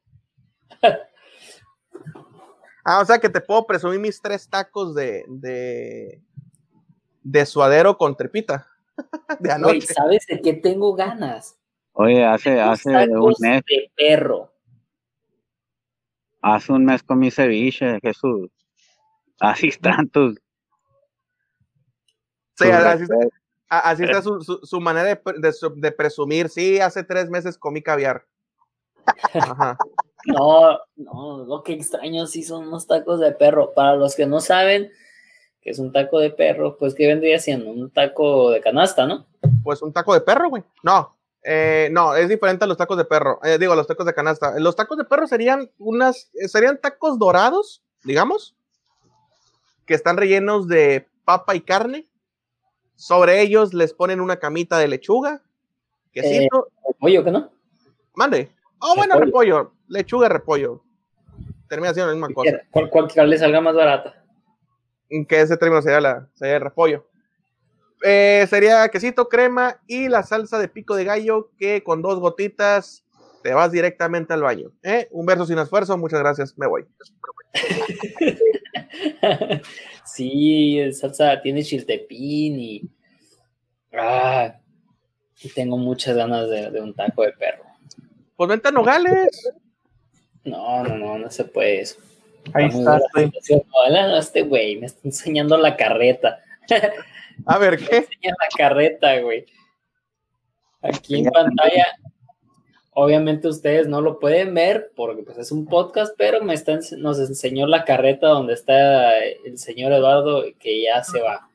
Ah, 2.83 3.01
o 3.01 3.05
sea 3.05 3.19
que 3.19 3.29
te 3.29 3.41
puedo 3.41 3.65
presumir 3.67 3.99
mis 3.99 4.21
tres 4.21 4.49
tacos 4.49 4.95
de, 4.95 5.25
de, 5.27 6.21
de 7.21 7.45
suadero 7.45 7.97
con 7.97 8.15
trepita. 8.15 8.67
De 9.39 9.51
anoche. 9.51 9.81
¿sabes 9.93 10.25
de 10.25 10.41
qué 10.41 10.53
tengo 10.53 10.95
ganas? 10.95 11.59
Oye, 11.93 12.25
hace, 12.25 12.59
hace 12.59 12.89
un 12.89 13.33
mes. 13.39 13.61
De 13.67 13.91
perro. 13.95 14.51
Hace 16.41 16.71
un 16.71 16.85
mes 16.85 17.03
comí 17.03 17.29
ceviche, 17.29 17.99
Jesús. 18.01 18.49
Así 19.39 19.69
tantos. 19.71 20.35
Sí, 22.55 22.69
así, 22.71 23.03
Así 23.69 24.03
está 24.03 24.21
su, 24.21 24.41
su, 24.41 24.79
manera 24.79 25.15
de, 25.15 25.51
de, 25.75 25.91
presumir. 25.91 26.49
Sí, 26.49 26.79
hace 26.79 27.03
tres 27.03 27.29
meses 27.29 27.57
comí 27.57 27.81
caviar. 27.81 28.25
No, 30.25 30.77
no, 30.97 31.45
lo 31.45 31.63
que 31.63 31.71
extraño 31.71 32.27
sí 32.27 32.43
son 32.43 32.67
unos 32.67 32.85
tacos 32.85 33.21
de 33.21 33.31
perro. 33.31 33.73
Para 33.73 33.95
los 33.95 34.13
que 34.13 34.25
no 34.25 34.41
saben 34.41 34.91
que 35.61 35.69
es 35.69 35.79
un 35.79 35.93
taco 35.93 36.19
de 36.19 36.31
perro, 36.31 36.75
pues 36.77 36.95
¿qué 36.95 37.07
vendría 37.07 37.39
siendo? 37.39 37.71
Un 37.71 37.89
taco 37.91 38.49
de 38.49 38.59
canasta, 38.59 39.05
¿no? 39.05 39.25
Pues 39.63 39.81
un 39.81 39.93
taco 39.93 40.13
de 40.13 40.19
perro, 40.19 40.49
güey. 40.49 40.63
No, 40.83 41.17
eh, 41.43 41.87
no, 41.93 42.13
es 42.13 42.27
diferente 42.27 42.65
a 42.65 42.67
los 42.67 42.75
tacos 42.75 42.97
de 42.97 43.05
perro. 43.05 43.39
Eh, 43.41 43.57
digo, 43.57 43.71
a 43.71 43.75
los 43.77 43.87
tacos 43.87 44.05
de 44.05 44.13
canasta. 44.13 44.59
Los 44.59 44.75
tacos 44.75 44.97
de 44.97 45.05
perro 45.05 45.27
serían 45.27 45.71
unas, 45.77 46.29
eh, 46.33 46.49
serían 46.49 46.77
tacos 46.77 47.17
dorados, 47.17 47.83
digamos, 48.03 48.57
que 49.85 49.93
están 49.93 50.17
rellenos 50.17 50.67
de 50.67 51.07
papa 51.23 51.55
y 51.55 51.61
carne 51.61 52.09
sobre 52.97 53.41
ellos 53.41 53.73
les 53.75 53.93
ponen 53.93 54.19
una 54.19 54.37
camita 54.37 54.79
de 54.79 54.87
lechuga, 54.87 55.41
quesito. 56.11 56.67
Eh, 56.67 56.87
¿Repollo 56.87 57.23
que 57.23 57.31
no? 57.31 57.51
Mande. 58.15 58.49
Oh, 58.79 58.95
bueno, 58.95 59.19
repollo. 59.19 59.71
Lechuga, 59.87 60.27
repollo. 60.27 60.83
Termina 61.69 61.93
siendo 61.93 62.11
la 62.11 62.15
misma 62.15 62.33
cosa. 62.33 62.59
¿Cuál, 62.71 62.89
cuál 62.89 63.29
le 63.29 63.37
salga 63.37 63.61
más 63.61 63.75
barata? 63.75 64.23
Que 65.09 65.41
ese 65.41 65.57
término 65.57 65.81
sería, 65.81 66.01
la, 66.01 66.27
sería 66.33 66.55
el 66.55 66.61
repollo. 66.63 67.05
Eh, 68.03 68.47
sería 68.49 68.89
quesito, 68.89 69.29
crema 69.29 69.79
y 69.85 70.07
la 70.09 70.23
salsa 70.23 70.59
de 70.59 70.67
pico 70.67 70.95
de 70.95 71.03
gallo 71.03 71.51
que 71.57 71.83
con 71.83 72.01
dos 72.01 72.19
gotitas 72.19 73.05
te 73.43 73.53
vas 73.53 73.71
directamente 73.71 74.33
al 74.33 74.41
baño. 74.41 74.71
¿eh? 74.81 75.07
Un 75.11 75.25
verso 75.25 75.45
sin 75.45 75.59
esfuerzo, 75.59 75.97
muchas 75.97 76.19
gracias, 76.19 76.57
me 76.57 76.67
voy. 76.67 76.85
sí, 80.05 80.93
salsa 80.93 81.41
tiene 81.41 81.63
chiltepín 81.63 82.59
y. 82.59 82.81
Ah, 83.93 84.59
tengo 85.53 85.77
muchas 85.77 86.15
ganas 86.15 86.49
de, 86.49 86.81
un 86.81 86.93
taco 86.93 87.23
de 87.23 87.31
perro. 87.33 87.63
Pues 88.35 88.49
vente 88.49 88.67
a 88.67 88.71
Nogales. 88.71 89.53
No, 90.43 90.83
no, 90.83 90.97
no, 90.97 91.17
no 91.17 91.29
se 91.29 91.45
puede 91.45 91.81
eso. 91.81 91.99
Ahí 92.53 92.67
está. 92.67 92.99
este 94.17 94.41
güey 94.43 94.77
me 94.77 94.85
está 94.85 95.01
enseñando 95.03 95.57
la 95.57 95.75
carreta. 95.75 96.39
A 97.45 97.57
ver, 97.57 97.77
¿qué? 97.77 97.85
Me 97.91 97.97
enseña 97.97 98.35
la 98.39 98.47
carreta, 98.57 99.19
güey. 99.19 99.45
Aquí 100.81 101.19
en 101.19 101.25
pantalla 101.25 101.85
Obviamente 102.99 103.47
ustedes 103.47 103.87
no 103.87 104.01
lo 104.01 104.17
pueden 104.17 104.55
ver 104.55 104.91
porque 104.95 105.21
pues, 105.21 105.37
es 105.37 105.51
un 105.51 105.67
podcast, 105.67 106.15
pero 106.17 106.43
me 106.43 106.55
está, 106.55 106.79
nos 106.97 107.19
enseñó 107.19 107.67
la 107.67 107.85
carreta 107.85 108.29
donde 108.29 108.55
está 108.55 109.19
el 109.19 109.59
señor 109.59 109.91
Eduardo 109.91 110.43
que 110.57 110.81
ya 110.81 111.03
se 111.03 111.21
va. 111.21 111.47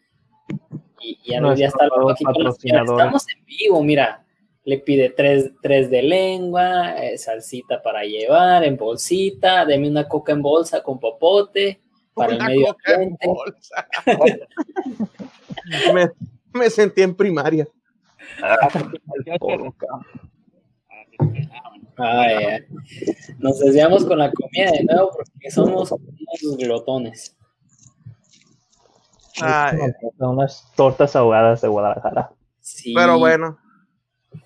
Y, 1.01 1.19
ya, 1.29 1.41
no, 1.41 1.53
ya 1.57 1.67
está 1.67 1.87
aquí 1.87 2.25
Estamos 2.63 3.27
en 3.29 3.45
vivo, 3.45 3.83
mira. 3.83 4.25
Le 4.63 4.79
pide 4.79 5.11
tres, 5.11 5.51
tres 5.61 5.91
de 5.91 6.05
lengua, 6.05 6.95
eh, 7.03 7.19
salsita 7.19 7.83
para 7.83 8.05
llevar, 8.05 8.63
en 8.63 8.77
bolsita, 8.77 9.67
deme 9.67 9.91
una 9.91 10.07
coca 10.07 10.31
en 10.31 10.43
bolsa 10.43 10.81
con 10.81 11.01
popote 11.01 11.81
para 12.15 12.35
el 12.35 12.41
medio 12.41 12.77
me, 15.93 16.09
me 16.53 16.71
sentí 16.71 17.03
en 17.03 17.17
primaria. 17.17 17.67
Nos 23.39 23.59
desviamos 23.59 24.05
con 24.05 24.19
la 24.19 24.33
comida 24.33 24.73
de 24.73 24.85
nuevo 24.85 25.11
porque 25.13 25.51
somos 25.51 25.93
unos 25.93 26.57
glotones. 26.59 27.37
Son 29.35 30.31
unas 30.31 30.73
tortas 30.77 31.17
ahogadas 31.17 31.61
de 31.61 31.69
Guadalajara. 31.69 32.33
Pero 32.95 33.19
bueno. 33.19 33.59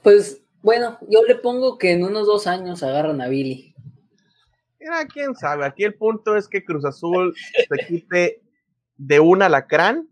Pues 0.02 0.42
bueno, 0.62 0.98
yo 1.08 1.22
le 1.22 1.36
pongo 1.36 1.78
que 1.78 1.92
en 1.92 2.04
unos 2.04 2.26
dos 2.26 2.46
años 2.46 2.82
agarran 2.82 3.20
a 3.20 3.28
Billy. 3.28 3.74
Mira, 4.80 5.06
quién 5.06 5.34
sabe. 5.34 5.64
Aquí 5.64 5.84
el 5.84 5.94
punto 5.94 6.36
es 6.36 6.48
que 6.48 6.64
Cruz 6.64 6.84
Azul 6.84 7.34
se 7.68 7.86
quite 7.86 8.42
de 8.96 9.20
un 9.20 9.42
alacrán. 9.42 10.08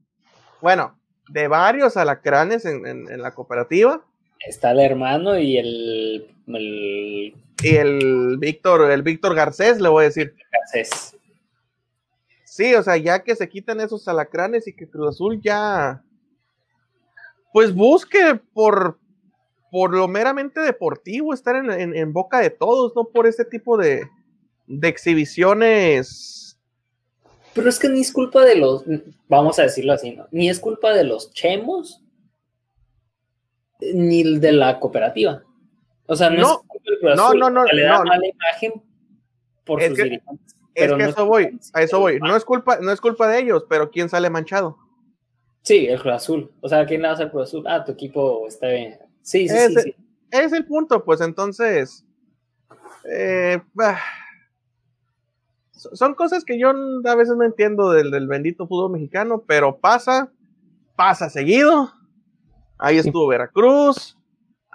Bueno, 0.61 0.99
de 1.29 1.49
varios 1.49 1.97
alacranes 1.97 2.65
en, 2.65 2.87
en, 2.87 3.23
la 3.23 3.35
cooperativa. 3.35 4.05
Está 4.47 4.73
el 4.73 4.81
hermano 4.81 5.39
y 5.39 5.59
el, 5.59 6.34
el, 6.47 7.35
y 7.63 7.77
el 7.77 8.37
Víctor, 8.39 8.91
el 8.91 9.03
Víctor 9.03 9.35
Garcés, 9.35 9.81
le 9.81 9.89
voy 9.89 10.03
a 10.03 10.09
decir. 10.09 10.35
Garcés. 10.53 11.17
Sí, 12.45 12.75
o 12.75 12.83
sea, 12.83 12.97
ya 12.97 13.23
que 13.23 13.35
se 13.35 13.49
quitan 13.49 13.81
esos 13.81 14.07
alacranes 14.07 14.69
y 14.69 14.75
que 14.75 14.89
Cruz 14.89 15.09
Azul 15.17 15.41
ya 15.43 16.05
pues 17.53 17.75
busque 17.75 18.41
por 18.53 18.99
por 19.75 19.93
lo 19.93 20.07
meramente 20.07 20.61
deportivo, 20.61 21.35
estar 21.35 21.57
en, 21.57 21.97
en, 21.97 22.13
boca 22.13 22.39
de 22.39 22.51
todos, 22.51 22.93
no 22.95 23.09
por 23.09 23.27
ese 23.27 23.45
tipo 23.45 23.77
de, 23.77 24.09
de 24.69 24.87
exhibiciones. 24.87 26.57
Pero 27.55 27.69
es 27.69 27.81
que 27.81 27.89
ni 27.89 28.03
es 28.03 28.13
culpa 28.13 28.45
de 28.45 28.55
los, 28.55 28.85
vamos 29.29 29.59
a 29.59 29.63
decirlo 29.63 29.93
así, 29.93 30.13
¿no? 30.13 30.29
Ni 30.31 30.49
es 30.49 30.61
culpa 30.61 30.93
de 30.93 31.03
los 31.03 31.33
chemos, 31.33 32.01
ni 33.81 34.39
de 34.39 34.53
la 34.53 34.79
cooperativa. 34.79 35.43
O 36.07 36.17
sea, 36.17 36.31
no, 36.31 36.37
no 36.37 36.49
es 36.49 36.59
culpa 36.67 37.15
no, 37.15 37.35
no, 37.35 37.51
no, 37.51 37.65
le 37.65 37.83
da 37.83 38.05
mala 38.05 38.27
imagen 38.27 38.83
por 39.65 39.83
sus 39.83 39.97
dirigentes. 39.97 40.55
Es 40.75 40.93
que 40.93 41.05
eso 41.05 41.27
voy, 41.27 41.59
a 41.73 41.83
eso 41.83 42.01
voy. 42.01 42.19
No 42.19 42.37
es 42.37 42.45
culpa, 42.45 42.79
no 42.81 42.91
es 42.91 43.01
culpa 43.01 43.29
de 43.29 43.39
ellos, 43.41 43.65
pero 43.69 43.91
¿quién 43.91 44.09
sale 44.09 44.29
manchado? 44.29 44.77
Sí, 45.63 45.87
el 45.87 46.01
Cruz 46.01 46.15
Azul. 46.15 46.53
O 46.61 46.69
sea, 46.69 46.85
¿quién 46.85 47.01
le 47.01 47.09
va 47.09 47.13
a 47.13 47.15
hacer 47.15 47.31
Cruz 47.31 47.49
Azul? 47.49 47.65
Ah, 47.67 47.85
tu 47.85 47.93
equipo 47.93 48.47
está 48.47 48.69
bien. 48.69 48.99
Sí, 49.23 49.49
sí, 49.49 49.57
sí, 49.69 49.81
sí, 49.81 49.97
Es 50.31 50.53
el 50.53 50.67
punto, 50.67 51.05
pues 51.05 51.21
entonces. 51.21 52.05
Eh, 53.11 53.61
son 55.93 56.15
cosas 56.15 56.45
que 56.45 56.59
yo 56.59 56.71
a 56.71 57.15
veces 57.15 57.37
no 57.37 57.45
entiendo 57.45 57.91
del, 57.93 58.27
bendito 58.27 58.67
fútbol 58.67 58.93
mexicano, 58.93 59.45
pero 59.47 59.79
pasa, 59.79 60.31
pasa 60.97 61.29
seguido. 61.31 61.93
Ahí 62.79 62.99
estuvo 62.99 63.27
Veracruz, 63.29 64.19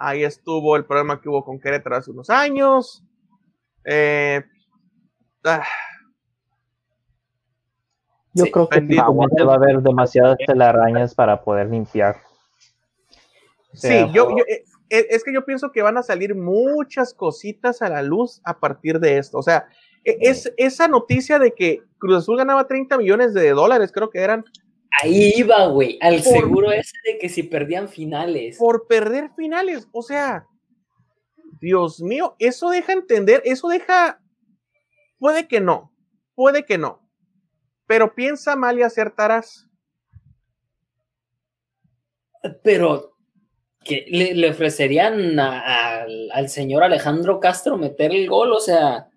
ahí 0.00 0.24
estuvo 0.24 0.76
el 0.76 0.86
problema 0.86 1.20
que 1.20 1.28
hubo 1.28 1.44
con 1.44 1.60
Querétaro 1.60 1.96
hace 1.96 2.10
unos 2.10 2.30
años. 2.30 3.04
Eh, 3.84 4.42
ah. 5.44 5.62
Yo 8.32 8.46
creo 8.46 8.68
que 8.68 8.80
va 9.44 9.52
a 9.52 9.56
haber 9.56 9.82
demasiadas 9.82 10.38
telarañas 10.46 11.14
para 11.14 11.42
poder 11.42 11.68
limpiar. 11.68 12.16
Sí, 13.74 14.06
yo, 14.12 14.30
eh, 14.48 14.64
eh, 14.88 15.06
es 15.10 15.22
que 15.22 15.34
yo 15.34 15.44
pienso 15.44 15.70
que 15.70 15.82
van 15.82 15.98
a 15.98 16.02
salir 16.02 16.34
muchas 16.34 17.12
cositas 17.12 17.82
a 17.82 17.88
la 17.88 18.02
luz 18.02 18.40
a 18.44 18.58
partir 18.58 19.00
de 19.00 19.18
esto. 19.18 19.38
O 19.38 19.42
sea, 19.42 19.68
e, 20.04 20.16
es 20.22 20.52
esa 20.56 20.88
noticia 20.88 21.38
de 21.38 21.52
que 21.52 21.82
Cruz 21.98 22.18
Azul 22.18 22.38
ganaba 22.38 22.66
30 22.66 22.96
millones 22.98 23.34
de 23.34 23.50
dólares, 23.50 23.92
creo 23.92 24.10
que 24.10 24.20
eran. 24.20 24.44
Ahí 24.90 25.32
iba, 25.36 25.66
güey, 25.66 25.98
al 26.00 26.22
seguro 26.22 26.72
ese 26.72 26.96
de 27.04 27.18
que 27.18 27.28
si 27.28 27.44
perdían 27.44 27.88
finales. 27.88 28.58
Por 28.58 28.86
perder 28.88 29.30
finales, 29.36 29.88
o 29.92 30.02
sea, 30.02 30.46
Dios 31.60 32.00
mío, 32.00 32.34
eso 32.38 32.70
deja 32.70 32.92
entender, 32.92 33.42
eso 33.44 33.68
deja, 33.68 34.20
puede 35.18 35.46
que 35.46 35.60
no, 35.60 35.92
puede 36.34 36.64
que 36.64 36.78
no, 36.78 37.08
pero 37.86 38.14
piensa 38.14 38.56
mal 38.56 38.78
y 38.78 38.82
acertarás. 38.82 39.68
Pero 42.64 43.16
que 43.84 44.06
le, 44.08 44.48
ofrecerían 44.50 45.38
al 45.38 46.48
señor 46.48 46.82
Alejandro 46.82 47.40
Castro 47.40 47.76
meter 47.76 48.12
el 48.12 48.28
gol, 48.28 48.52
o 48.52 48.60
sea, 48.60 49.08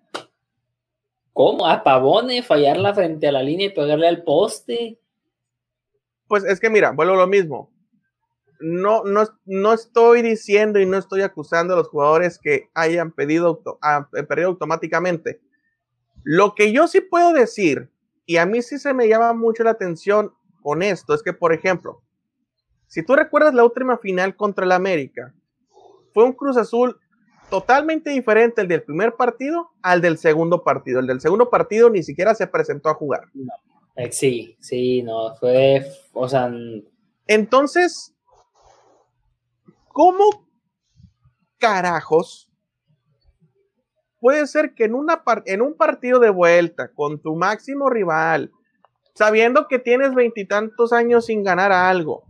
¿cómo? 1.32 1.66
A 1.66 1.82
Pavone, 1.82 2.42
fallarla 2.42 2.94
frente 2.94 3.28
a 3.28 3.32
la 3.32 3.42
línea 3.42 3.66
y 3.66 3.74
pegarle 3.74 4.08
al 4.08 4.22
poste. 4.22 4.98
Pues 6.34 6.42
es 6.42 6.58
que 6.58 6.68
mira, 6.68 6.90
vuelvo 6.90 7.14
a 7.14 7.18
lo 7.18 7.28
mismo. 7.28 7.70
No, 8.58 9.04
no, 9.04 9.22
no 9.44 9.72
estoy 9.72 10.20
diciendo 10.20 10.80
y 10.80 10.84
no 10.84 10.98
estoy 10.98 11.22
acusando 11.22 11.74
a 11.74 11.76
los 11.76 11.86
jugadores 11.86 12.40
que 12.40 12.70
hayan 12.74 13.12
pedido, 13.12 13.62
perdido 14.26 14.48
automáticamente. 14.48 15.40
Lo 16.24 16.56
que 16.56 16.72
yo 16.72 16.88
sí 16.88 17.00
puedo 17.00 17.32
decir, 17.32 17.88
y 18.26 18.38
a 18.38 18.46
mí 18.46 18.62
sí 18.62 18.80
se 18.80 18.92
me 18.94 19.06
llama 19.06 19.32
mucho 19.32 19.62
la 19.62 19.70
atención 19.70 20.34
con 20.60 20.82
esto, 20.82 21.14
es 21.14 21.22
que, 21.22 21.32
por 21.32 21.52
ejemplo, 21.52 22.02
si 22.88 23.04
tú 23.04 23.14
recuerdas 23.14 23.54
la 23.54 23.62
última 23.62 23.96
final 23.98 24.34
contra 24.34 24.64
el 24.64 24.72
América, 24.72 25.32
fue 26.12 26.24
un 26.24 26.32
Cruz 26.32 26.56
Azul 26.56 26.98
totalmente 27.48 28.10
diferente 28.10 28.60
el 28.60 28.66
del 28.66 28.82
primer 28.82 29.14
partido 29.14 29.70
al 29.82 30.00
del 30.00 30.18
segundo 30.18 30.64
partido. 30.64 30.98
El 30.98 31.06
del 31.06 31.20
segundo 31.20 31.48
partido 31.48 31.90
ni 31.90 32.02
siquiera 32.02 32.34
se 32.34 32.48
presentó 32.48 32.88
a 32.88 32.94
jugar. 32.94 33.28
Eh, 33.96 34.10
sí, 34.12 34.56
sí, 34.60 35.02
no, 35.02 35.34
fue, 35.36 35.86
o 36.12 36.28
sea... 36.28 36.50
Entonces, 37.26 38.14
¿cómo 39.88 40.24
carajos 41.58 42.50
puede 44.20 44.46
ser 44.46 44.74
que 44.74 44.84
en, 44.84 44.94
una 44.94 45.22
en 45.46 45.62
un 45.62 45.76
partido 45.76 46.18
de 46.18 46.30
vuelta 46.30 46.92
con 46.92 47.20
tu 47.20 47.36
máximo 47.36 47.90
rival, 47.90 48.50
sabiendo 49.14 49.68
que 49.68 49.78
tienes 49.78 50.14
veintitantos 50.14 50.92
años 50.92 51.26
sin 51.26 51.42
ganar 51.42 51.72
algo, 51.72 52.24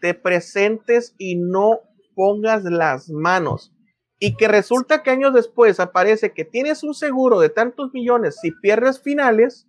te 0.00 0.12
presentes 0.12 1.14
y 1.18 1.36
no 1.36 1.78
pongas 2.14 2.64
las 2.64 3.08
manos. 3.10 3.72
Y 4.18 4.36
que 4.36 4.48
resulta 4.48 5.02
que 5.02 5.10
años 5.10 5.34
después 5.34 5.80
aparece 5.80 6.32
que 6.32 6.44
tienes 6.44 6.82
un 6.82 6.94
seguro 6.94 7.40
de 7.40 7.48
tantos 7.48 7.92
millones 7.92 8.38
si 8.40 8.50
pierdes 8.50 9.00
finales. 9.00 9.68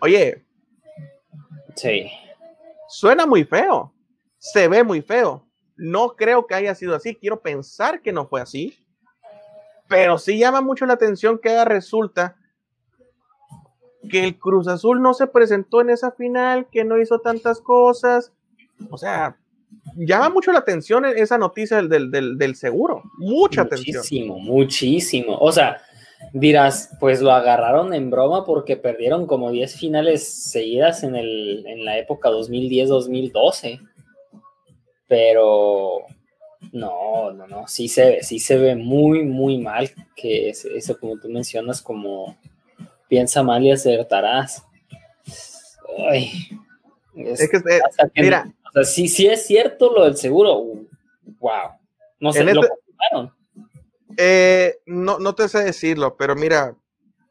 Oye. 0.00 0.44
Sí. 1.74 2.10
Suena 2.88 3.26
muy 3.26 3.44
feo. 3.44 3.92
Se 4.38 4.68
ve 4.68 4.82
muy 4.82 5.02
feo. 5.02 5.46
No 5.76 6.16
creo 6.16 6.46
que 6.46 6.54
haya 6.54 6.74
sido 6.74 6.94
así. 6.94 7.14
Quiero 7.14 7.40
pensar 7.40 8.02
que 8.02 8.12
no 8.12 8.26
fue 8.26 8.40
así. 8.40 8.78
Pero 9.88 10.18
sí 10.18 10.38
llama 10.38 10.60
mucho 10.60 10.86
la 10.86 10.94
atención 10.94 11.38
que 11.38 11.64
resulta 11.64 12.36
que 14.08 14.24
el 14.24 14.38
Cruz 14.38 14.68
Azul 14.68 15.02
no 15.02 15.14
se 15.14 15.26
presentó 15.26 15.80
en 15.80 15.90
esa 15.90 16.12
final, 16.12 16.68
que 16.70 16.84
no 16.84 16.98
hizo 16.98 17.20
tantas 17.20 17.60
cosas, 17.60 18.32
o 18.88 18.96
sea, 18.96 19.36
llama 19.96 20.30
mucho 20.30 20.52
la 20.52 20.60
atención 20.60 21.04
esa 21.04 21.36
noticia 21.36 21.82
del, 21.82 22.10
del, 22.10 22.56
seguro. 22.56 23.02
Mucha 23.18 23.62
atención. 23.62 23.98
Muchísimo, 23.98 24.38
muchísimo. 24.38 25.36
O 25.38 25.52
sea, 25.52 25.82
dirás, 26.32 26.96
pues 27.00 27.20
lo 27.20 27.32
agarraron 27.32 27.94
en 27.94 28.10
broma 28.10 28.44
porque 28.44 28.76
perdieron 28.76 29.26
como 29.26 29.50
10 29.50 29.76
finales 29.76 30.26
seguidas 30.50 31.02
en, 31.02 31.16
el, 31.16 31.64
en 31.66 31.84
la 31.84 31.98
época 31.98 32.30
2010-2012. 32.30 33.80
Pero 35.08 36.04
no, 36.72 37.32
no, 37.32 37.46
no, 37.46 37.66
sí 37.66 37.88
se 37.88 38.10
ve, 38.10 38.22
sí 38.22 38.38
se 38.38 38.56
ve 38.56 38.76
muy, 38.76 39.24
muy 39.24 39.58
mal 39.58 39.90
que 40.14 40.50
eso, 40.50 40.98
como 40.98 41.18
tú 41.18 41.28
mencionas, 41.28 41.82
como 41.82 42.36
piensa 43.08 43.42
mal 43.42 43.64
y 43.64 43.72
acertarás. 43.72 44.64
Ay, 46.10 46.30
es, 47.16 47.48
que, 47.48 47.56
eh, 47.56 47.80
mira, 48.14 48.52
o 48.68 48.72
sea, 48.72 48.84
sí, 48.84 49.08
sí 49.08 49.26
es 49.26 49.46
cierto 49.46 49.92
lo 49.92 50.04
del 50.04 50.16
seguro. 50.16 50.64
Wow. 51.40 51.70
No 52.20 52.32
sé, 52.32 52.44
¿lo 52.44 52.62
este 52.62 52.72
eh, 54.22 54.80
no, 54.84 55.18
no 55.18 55.34
te 55.34 55.48
sé 55.48 55.64
decirlo, 55.64 56.14
pero 56.18 56.36
mira, 56.36 56.76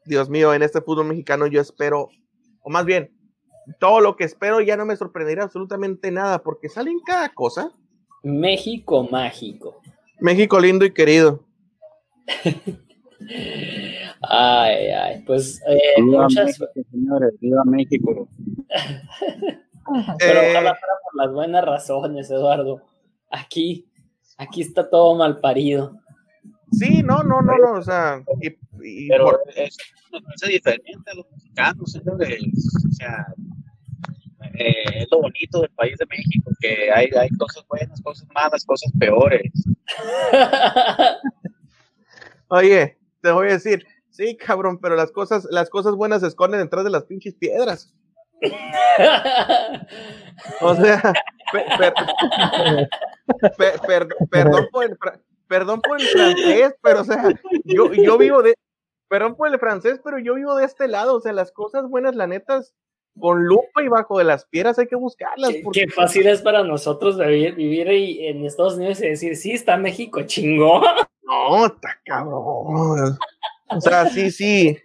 Dios 0.04 0.28
mío, 0.28 0.52
en 0.52 0.62
este 0.62 0.80
fútbol 0.80 1.06
mexicano 1.06 1.46
yo 1.46 1.60
espero, 1.60 2.08
o 2.62 2.70
más 2.70 2.84
bien, 2.84 3.16
todo 3.78 4.00
lo 4.00 4.16
que 4.16 4.24
espero 4.24 4.60
ya 4.60 4.76
no 4.76 4.84
me 4.84 4.96
sorprenderá 4.96 5.44
absolutamente 5.44 6.10
nada, 6.10 6.42
porque 6.42 6.68
salen 6.68 6.98
cada 7.06 7.28
cosa. 7.28 7.70
México 8.24 9.06
mágico. 9.08 9.80
México 10.18 10.58
lindo 10.58 10.84
y 10.84 10.92
querido. 10.92 11.44
ay, 14.22 14.86
ay, 14.88 15.22
pues 15.24 15.62
eh, 15.68 16.02
muchas... 16.02 16.58
señores, 16.90 17.34
viva 17.40 17.62
México. 17.66 18.28
Pero 20.18 20.40
eh, 20.40 20.50
ojalá 20.50 20.74
fuera 20.74 20.94
por 21.04 21.14
las 21.14 21.32
buenas 21.32 21.64
razones, 21.64 22.28
Eduardo. 22.32 22.82
Aquí, 23.30 23.86
aquí 24.36 24.60
está 24.60 24.90
todo 24.90 25.14
mal 25.14 25.38
parido. 25.38 26.00
Sí, 26.72 27.02
no, 27.02 27.22
no, 27.22 27.42
no, 27.42 27.58
no, 27.58 27.72
o 27.72 27.82
sea, 27.82 28.22
pero 29.08 29.40
es 29.56 29.76
una 30.12 30.22
cosa 30.22 30.46
diferente 30.46 31.10
a 31.10 31.14
los 31.14 31.26
mexicanos, 31.32 31.96
o 31.96 32.92
sea, 32.92 33.26
eh, 34.54 35.02
es 35.02 35.08
lo 35.10 35.22
bonito 35.22 35.62
del 35.62 35.70
país 35.70 35.96
de 35.98 36.06
México, 36.06 36.50
que 36.60 36.92
hay, 36.92 37.08
hay 37.18 37.28
cosas 37.30 37.66
buenas, 37.68 38.00
cosas 38.02 38.28
malas, 38.34 38.64
cosas 38.64 38.92
peores. 38.98 39.50
Oye, 42.48 42.98
te 43.20 43.30
voy 43.30 43.48
a 43.48 43.52
decir, 43.52 43.86
sí, 44.10 44.36
cabrón, 44.36 44.78
pero 44.80 44.96
las 44.96 45.12
cosas, 45.12 45.46
las 45.50 45.70
cosas 45.70 45.94
buenas 45.94 46.20
se 46.20 46.26
esconden 46.28 46.60
detrás 46.60 46.84
de 46.84 46.90
las 46.90 47.04
pinches 47.04 47.34
piedras. 47.34 47.94
o 50.60 50.74
sea, 50.74 51.12
perdón, 54.30 54.68
por 54.72 54.84
el, 54.84 54.98
perdón 55.50 55.80
por 55.80 56.00
el 56.00 56.06
francés, 56.06 56.76
pero 56.80 57.00
o 57.00 57.04
sea, 57.04 57.28
yo, 57.64 57.92
yo 57.92 58.16
vivo 58.16 58.40
de 58.40 58.54
perdón 59.08 59.34
por 59.34 59.48
el 59.48 59.58
francés, 59.58 60.00
pero 60.02 60.20
yo 60.20 60.36
vivo 60.36 60.54
de 60.54 60.64
este 60.64 60.86
lado, 60.86 61.16
o 61.16 61.20
sea, 61.20 61.32
las 61.32 61.50
cosas 61.50 61.88
buenas, 61.88 62.14
la 62.14 62.28
neta, 62.28 62.62
con 63.18 63.44
lupa 63.44 63.82
y 63.82 63.88
bajo 63.88 64.16
de 64.16 64.22
las 64.22 64.44
piedras 64.46 64.78
hay 64.78 64.86
que 64.86 64.94
buscarlas. 64.94 65.50
Qué, 65.72 65.88
fácil 65.88 66.28
es 66.28 66.40
para 66.40 66.62
nosotros 66.62 67.18
vivir, 67.18 67.56
vivir 67.56 67.88
en 67.88 68.46
Estados 68.46 68.74
Unidos 68.74 69.00
y 69.00 69.08
decir, 69.08 69.34
sí, 69.36 69.50
está 69.50 69.76
México 69.76 70.22
chingón. 70.22 70.84
No, 71.22 71.66
está 71.66 71.96
cabrón. 72.04 73.16
O 73.68 73.80
sea, 73.80 74.06
sí, 74.08 74.32
sí. 74.32 74.76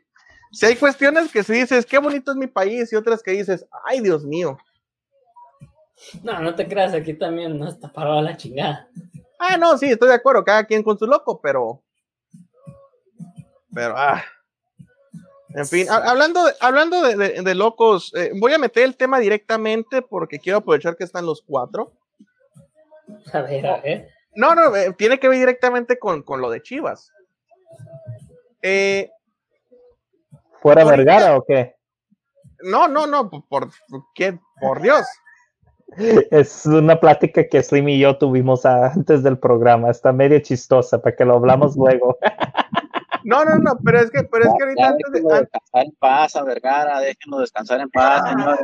Si 0.52 0.68
hay 0.68 0.76
cuestiones 0.76 1.32
que 1.32 1.42
se 1.42 1.54
dices, 1.54 1.88
qué 1.88 1.98
bonito 1.98 2.30
es 2.30 2.38
mi 2.38 2.46
país, 2.46 2.94
y 2.94 2.96
otras 2.96 3.24
que 3.24 3.32
dices, 3.32 3.66
ay, 3.84 4.02
Dios 4.02 4.24
mío. 4.24 4.56
No, 6.22 6.40
no 6.42 6.54
te 6.54 6.68
creas, 6.68 6.94
aquí 6.94 7.16
también 7.16 7.58
no 7.58 7.68
está 7.68 7.92
parada 7.92 8.22
la 8.22 8.38
chingada. 8.38 8.88
Ah, 9.40 9.58
no, 9.58 9.78
sí, 9.78 9.92
estoy 9.92 10.10
de 10.10 10.16
acuerdo, 10.16 10.44
cada 10.44 10.66
quien 10.66 10.84
con 10.84 10.98
su 10.98 11.06
loco, 11.06 11.40
pero. 11.42 11.84
Pero, 13.74 13.96
ah. 13.98 14.24
En 15.50 15.66
fin, 15.66 15.88
hablando 15.90 16.46
de, 16.46 16.54
hablando 16.60 17.02
de, 17.02 17.56
locos, 17.56 18.12
eh, 18.14 18.32
voy 18.36 18.54
a 18.54 18.58
meter 18.58 18.84
el 18.84 18.98
tema 18.98 19.20
directamente 19.20 20.02
porque 20.02 20.40
quiero 20.40 20.58
aprovechar 20.58 20.98
que 20.98 21.06
están 21.06 21.26
los 21.26 21.42
cuatro. 21.42 21.94
A 23.32 23.42
ver, 23.42 23.66
a 23.66 23.78
ver. 23.78 24.10
No, 24.36 24.54
no, 24.54 24.76
eh, 24.76 24.94
tiene 24.98 25.18
que 25.18 25.30
ver 25.30 25.40
directamente 25.40 25.98
con, 25.98 26.24
lo 26.28 26.50
de 26.50 26.62
Chivas. 26.62 27.10
Eh, 28.62 29.10
¿Fuera 30.62 30.84
Vergara 30.84 31.38
o 31.38 31.46
qué? 31.46 31.76
No, 32.60 32.90
no, 32.90 33.08
no, 33.08 33.30
por, 33.30 33.48
por, 33.48 33.70
por 34.60 34.82
Dios. 34.82 35.06
Es 35.88 36.66
una 36.66 37.00
plática 37.00 37.48
que 37.48 37.62
Slim 37.62 37.90
y 37.90 38.00
yo 38.00 38.18
tuvimos 38.18 38.66
antes 38.66 39.24
del 39.24 39.38
programa. 39.38 39.92
Está 39.92 40.12
medio 40.12 40.40
chistosa 40.40 41.02
para 41.02 41.16
que 41.16 41.26
lo 41.26 41.36
hablamos 41.36 41.76
luego. 41.78 42.18
No, 43.24 43.44
no, 43.44 43.58
no, 43.58 43.78
pero 43.84 44.00
es 44.00 44.12
que, 44.12 44.24
pero 44.24 44.46
es 44.46 44.52
que 44.58 44.64
ahorita 44.64 44.88
antes 44.88 45.12
de. 45.12 45.22
Descansar 45.22 45.86
en 45.86 45.92
paz 46.00 46.36
a 46.36 46.44
Vergara, 46.44 47.00
déjenlo 47.00 47.40
descansar 47.40 47.82
en 47.82 47.90
paz, 47.90 48.30
señores. 48.30 48.60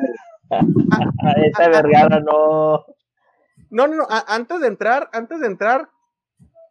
Esa 1.45 1.69
Vergara 1.69 2.19
no. 2.19 2.85
No, 3.69 3.87
no, 3.87 3.95
no, 3.95 4.07
antes 4.27 4.59
de 4.59 4.67
entrar, 4.67 5.09
antes 5.13 5.39
de 5.39 5.47
entrar, 5.47 5.89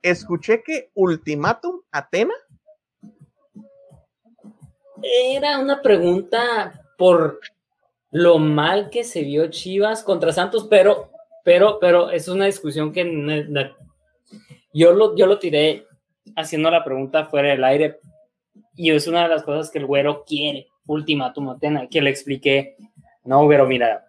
escuché 0.02 0.62
que 0.62 0.90
Ultimátum 0.94 1.80
Atena. 1.90 2.34
Era 5.02 5.58
una 5.58 5.80
pregunta 5.80 6.72
por 6.98 7.40
lo 8.10 8.38
mal 8.38 8.90
que 8.90 9.04
se 9.04 9.22
vio 9.22 9.48
Chivas 9.48 10.02
contra 10.02 10.32
Santos, 10.32 10.66
pero, 10.68 11.10
pero, 11.44 11.78
pero 11.80 12.10
es 12.10 12.28
una 12.28 12.46
discusión 12.46 12.92
que 12.92 13.04
yo 14.72 14.92
lo, 14.92 15.16
yo 15.16 15.26
lo 15.26 15.38
tiré 15.38 15.86
haciendo 16.36 16.70
la 16.70 16.84
pregunta 16.84 17.26
fuera 17.26 17.48
del 17.48 17.64
aire 17.64 17.98
y 18.74 18.90
es 18.90 19.06
una 19.06 19.22
de 19.22 19.28
las 19.28 19.42
cosas 19.42 19.70
que 19.70 19.78
el 19.78 19.86
güero 19.86 20.24
quiere, 20.24 20.68
ultimátum 20.86 21.50
Atena, 21.50 21.88
que 21.88 22.00
le 22.00 22.10
expliqué, 22.10 22.76
no, 23.24 23.44
güero, 23.44 23.66
mira, 23.66 24.06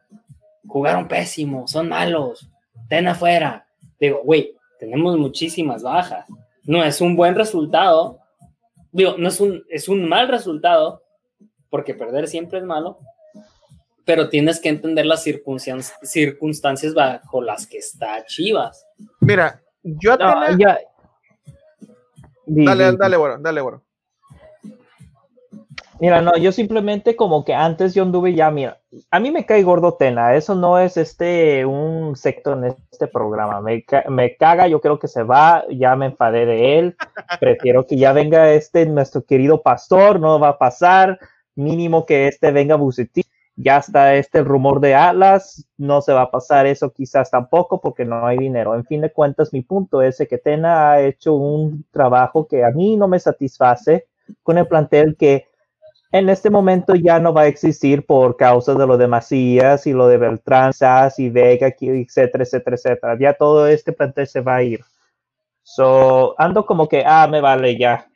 jugaron 0.68 1.08
pésimo, 1.08 1.68
son 1.68 1.90
malos, 1.90 2.50
Tena 2.88 3.16
fuera. 3.16 3.66
Digo, 4.00 4.22
güey, 4.24 4.56
tenemos 4.80 5.18
muchísimas 5.18 5.84
bajas, 5.84 6.26
no 6.64 6.84
es 6.84 7.02
un 7.02 7.16
buen 7.16 7.36
resultado, 7.36 8.20
digo, 8.92 9.16
no 9.18 9.28
es 9.28 9.40
un, 9.40 9.64
es 9.70 9.88
un 9.90 10.08
mal 10.08 10.28
resultado, 10.28 11.04
porque 11.70 11.94
perder 11.94 12.28
siempre 12.28 12.60
es 12.60 12.66
malo, 12.66 13.00
pero 14.06 14.30
tienes 14.30 14.60
que 14.60 14.70
entender 14.70 15.06
las 15.06 15.24
circunstancias, 15.24 16.94
bajo 16.94 17.42
las 17.42 17.68
que 17.68 17.78
está 17.78 18.26
Chivas. 18.26 18.86
Mira, 19.20 19.62
yo 19.84 20.18
ya... 20.58 20.80
Dale, 22.46 22.92
dale, 22.98 23.18
bueno, 23.18 23.38
dale, 23.40 23.62
bueno. 23.62 23.84
Mira, 26.02 26.20
no, 26.20 26.36
yo 26.36 26.52
simplemente 26.52 27.16
como 27.16 27.46
que 27.46 27.54
antes 27.54 27.94
yo 27.94 28.02
anduve 28.02 28.34
ya, 28.34 28.50
mira, 28.50 28.80
a 29.12 29.20
mí 29.20 29.30
me 29.30 29.46
cae 29.46 29.62
gordo 29.62 29.94
Tena, 29.94 30.34
eso 30.34 30.56
no 30.56 30.80
es 30.80 30.98
este 30.98 31.64
un 31.64 32.16
sector 32.16 32.58
en 32.58 32.76
este 32.92 33.06
programa, 33.06 33.62
me, 33.62 33.86
me 34.10 34.36
caga, 34.36 34.68
yo 34.68 34.82
creo 34.82 34.98
que 34.98 35.08
se 35.08 35.22
va, 35.22 35.64
ya 35.70 35.96
me 35.96 36.08
enfadé 36.08 36.48
de 36.48 36.80
él, 36.80 36.96
prefiero 37.40 37.86
que 37.86 37.98
ya 37.98 38.14
venga 38.14 38.52
este 38.52 38.88
nuestro 38.88 39.24
querido 39.24 39.62
pastor, 39.62 40.20
no 40.20 40.40
va 40.40 40.50
a 40.50 40.58
pasar, 40.58 41.20
mínimo 41.54 42.08
que 42.08 42.28
este 42.28 42.52
venga 42.52 42.78
Bucetín 42.78 43.26
ya 43.56 43.78
está 43.78 44.16
este 44.16 44.44
rumor 44.44 44.80
de 44.80 44.96
Atlas, 44.96 45.68
no 45.78 46.02
se 46.02 46.14
va 46.14 46.24
a 46.24 46.32
pasar 46.32 46.66
eso 46.66 46.92
quizás 46.92 47.30
tampoco 47.30 47.82
porque 47.82 48.06
no 48.06 48.26
hay 48.26 48.38
dinero. 48.38 48.76
En 48.76 48.86
fin 48.86 49.02
de 49.02 49.12
cuentas, 49.12 49.54
mi 49.54 49.62
punto 49.62 50.02
es 50.02 50.18
que 50.30 50.38
Tena 50.38 50.92
ha 50.92 51.02
hecho 51.02 51.34
un 51.34 51.86
trabajo 51.92 52.48
que 52.48 52.64
a 52.64 52.72
mí 52.72 52.96
no 52.98 53.08
me 53.08 53.20
satisface 53.20 54.08
con 54.44 54.58
el 54.58 54.68
plantel 54.68 55.16
que 55.18 55.48
en 56.12 56.30
este 56.30 56.50
momento 56.50 56.96
ya 56.96 57.20
no 57.20 57.34
va 57.34 57.42
a 57.42 57.48
existir 57.48 58.06
por 58.06 58.36
causa 58.36 58.74
de 58.74 58.86
lo 58.86 58.98
de 58.98 59.08
Macías 59.08 59.88
y 59.88 59.94
lo 59.94 60.08
de 60.08 60.18
Beltrán, 60.18 60.74
Sass 60.74 61.20
y 61.20 61.30
Vega, 61.30 61.68
etcétera, 61.80 62.44
etcétera, 62.44 62.76
etcétera. 62.76 63.18
Ya 63.20 63.34
todo 63.34 63.68
este 63.68 63.94
plantel 63.94 64.28
se 64.28 64.42
va 64.42 64.58
a 64.58 64.64
ir. 64.64 64.82
So, 65.64 66.36
ando 66.38 66.66
como 66.66 66.90
que, 66.90 67.04
ah, 67.06 67.28
me 67.28 67.40
vale 67.40 67.78
ya. 67.78 68.08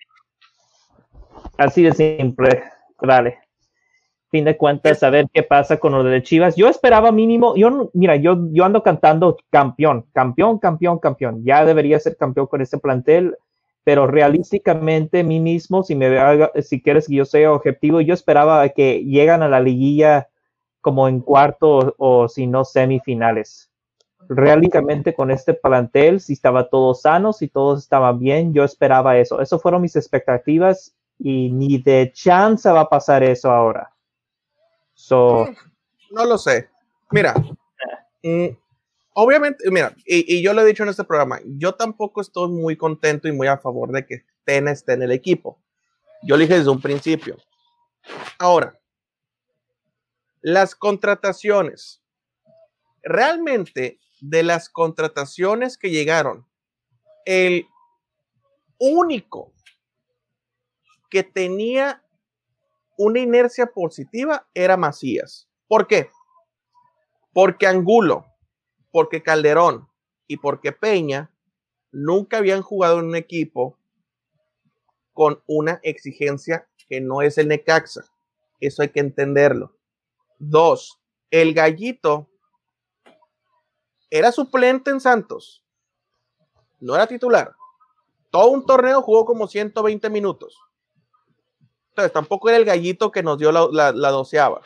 Así 1.58 1.84
de 1.84 1.94
simple. 1.94 2.64
Dale 3.02 3.45
fin 4.36 4.44
de 4.44 4.58
cuentas, 4.58 5.02
a 5.02 5.10
ver 5.10 5.28
qué 5.32 5.44
pasa 5.44 5.78
con 5.78 5.94
lo 5.94 6.04
de 6.04 6.22
Chivas. 6.22 6.58
Yo 6.58 6.68
esperaba 6.68 7.14
mínimo, 7.14 7.56
yo, 7.56 7.90
mira, 7.94 8.18
yo, 8.18 8.38
yo 8.52 8.66
ando 8.66 8.84
cantando 8.84 9.38
campeón, 9.50 10.06
campeón, 10.12 10.60
campeón, 10.60 11.00
campeón. 11.00 11.42
Ya 11.46 11.64
debería 11.64 11.98
ser 12.02 12.18
campeón 12.18 12.48
con 12.48 12.60
este 12.60 12.78
plantel, 12.78 13.38
pero 13.86 14.08
realísticamente, 14.08 15.24
mí 15.24 15.40
mismo, 15.40 15.84
si 15.84 15.96
me 15.96 16.10
si 16.62 16.82
quieres 16.82 17.08
que 17.08 17.16
yo 17.16 17.24
sea 17.24 17.54
objetivo, 17.54 18.02
yo 18.02 18.14
esperaba 18.14 18.68
que 18.68 19.06
llegan 19.06 19.42
a 19.42 19.48
la 19.48 19.62
liguilla 19.62 20.28
como 20.82 21.08
en 21.08 21.22
cuarto 21.22 21.96
o, 21.98 22.28
si 22.28 22.46
no 22.46 22.66
semifinales. 22.66 23.72
Realísticamente 24.28 25.14
con 25.14 25.32
este 25.32 25.54
plantel, 25.54 26.20
si 26.20 26.34
estaba 26.34 26.68
todo 26.68 26.94
sano, 26.94 27.32
si 27.32 27.48
todos 27.48 27.84
estaban 27.84 28.20
bien, 28.20 28.54
yo 28.54 28.66
esperaba 28.66 29.18
eso. 29.18 29.40
Eso 29.40 29.60
fueron 29.60 29.82
mis 29.82 29.96
expectativas 29.96 30.94
y 31.18 31.50
ni 31.54 31.78
de 31.78 32.12
chance 32.14 32.70
va 32.70 32.82
a 32.82 32.90
pasar 32.90 33.24
eso 33.24 33.50
ahora. 33.50 33.95
Mm, 35.10 35.56
no 36.12 36.26
lo 36.26 36.38
sé. 36.38 36.70
Mira, 37.12 37.34
mm, 38.24 38.48
obviamente, 39.14 39.70
mira, 39.72 39.96
y, 40.06 40.42
yo 40.42 40.54
lo 40.54 40.62
he 40.62 40.66
dicho 40.66 40.84
en 40.84 40.90
este 40.90 41.04
programa, 41.04 41.40
yo 41.46 41.76
tampoco 41.76 42.22
estoy 42.22 42.50
muy 42.50 42.76
contento 42.76 43.28
y 43.28 43.32
muy 43.32 43.48
a 43.48 43.58
favor 43.58 43.92
de 43.92 44.06
que 44.06 44.26
Tena 44.44 44.72
esté 44.72 44.94
en 44.94 45.04
el 45.04 45.12
equipo. 45.12 45.60
Yo 46.24 46.36
lo 46.36 46.42
dije 46.42 46.58
desde 46.58 46.70
un 46.70 46.82
principio. 46.82 47.38
Ahora, 48.40 48.80
las 50.42 50.76
contrataciones. 50.76 52.02
Realmente, 53.04 54.00
de 54.20 54.44
las 54.44 54.70
contrataciones 54.70 55.78
que 55.78 55.92
llegaron, 55.92 56.48
el 57.26 57.68
único 58.80 59.54
que 61.10 61.24
tenía 61.24 62.05
una 62.98 63.20
inercia 63.20 63.68
positiva 63.68 64.48
era 64.54 64.78
Macías. 64.78 65.48
¿Por 65.68 65.88
qué? 65.88 66.10
Porque 67.34 67.68
Angulo, 67.68 68.26
porque 68.92 69.22
Calderón 69.22 69.90
y 70.28 70.38
porque 70.38 70.72
Peña 70.72 71.32
nunca 71.92 72.38
habían 72.38 72.62
jugado 72.62 73.00
en 73.00 73.06
un 73.06 73.16
equipo 73.16 73.78
con 75.14 75.42
una 75.48 75.80
exigencia 75.84 76.68
que 76.88 77.02
no 77.02 77.22
es 77.22 77.38
el 77.38 77.48
Necaxa. 77.48 78.06
Eso 78.60 78.82
hay 78.82 78.90
que 78.90 79.00
entenderlo. 79.00 79.76
Dos, 80.38 81.00
el 81.32 81.54
gallito 81.54 82.30
era 84.10 84.32
suplente 84.32 84.92
en 84.92 85.00
Santos. 85.00 85.64
No 86.80 86.96
era 86.96 87.08
titular. 87.08 87.56
Todo 88.30 88.50
un 88.50 88.66
torneo 88.66 89.02
jugó 89.02 89.26
como 89.26 89.48
120 89.48 90.10
minutos. 90.10 90.60
Entonces, 91.96 92.12
tampoco 92.12 92.50
era 92.50 92.58
el 92.58 92.66
gallito 92.66 93.10
que 93.10 93.24
nos 93.24 93.38
dio 93.38 93.54
la, 93.54 94.12
doceava. 94.12 94.60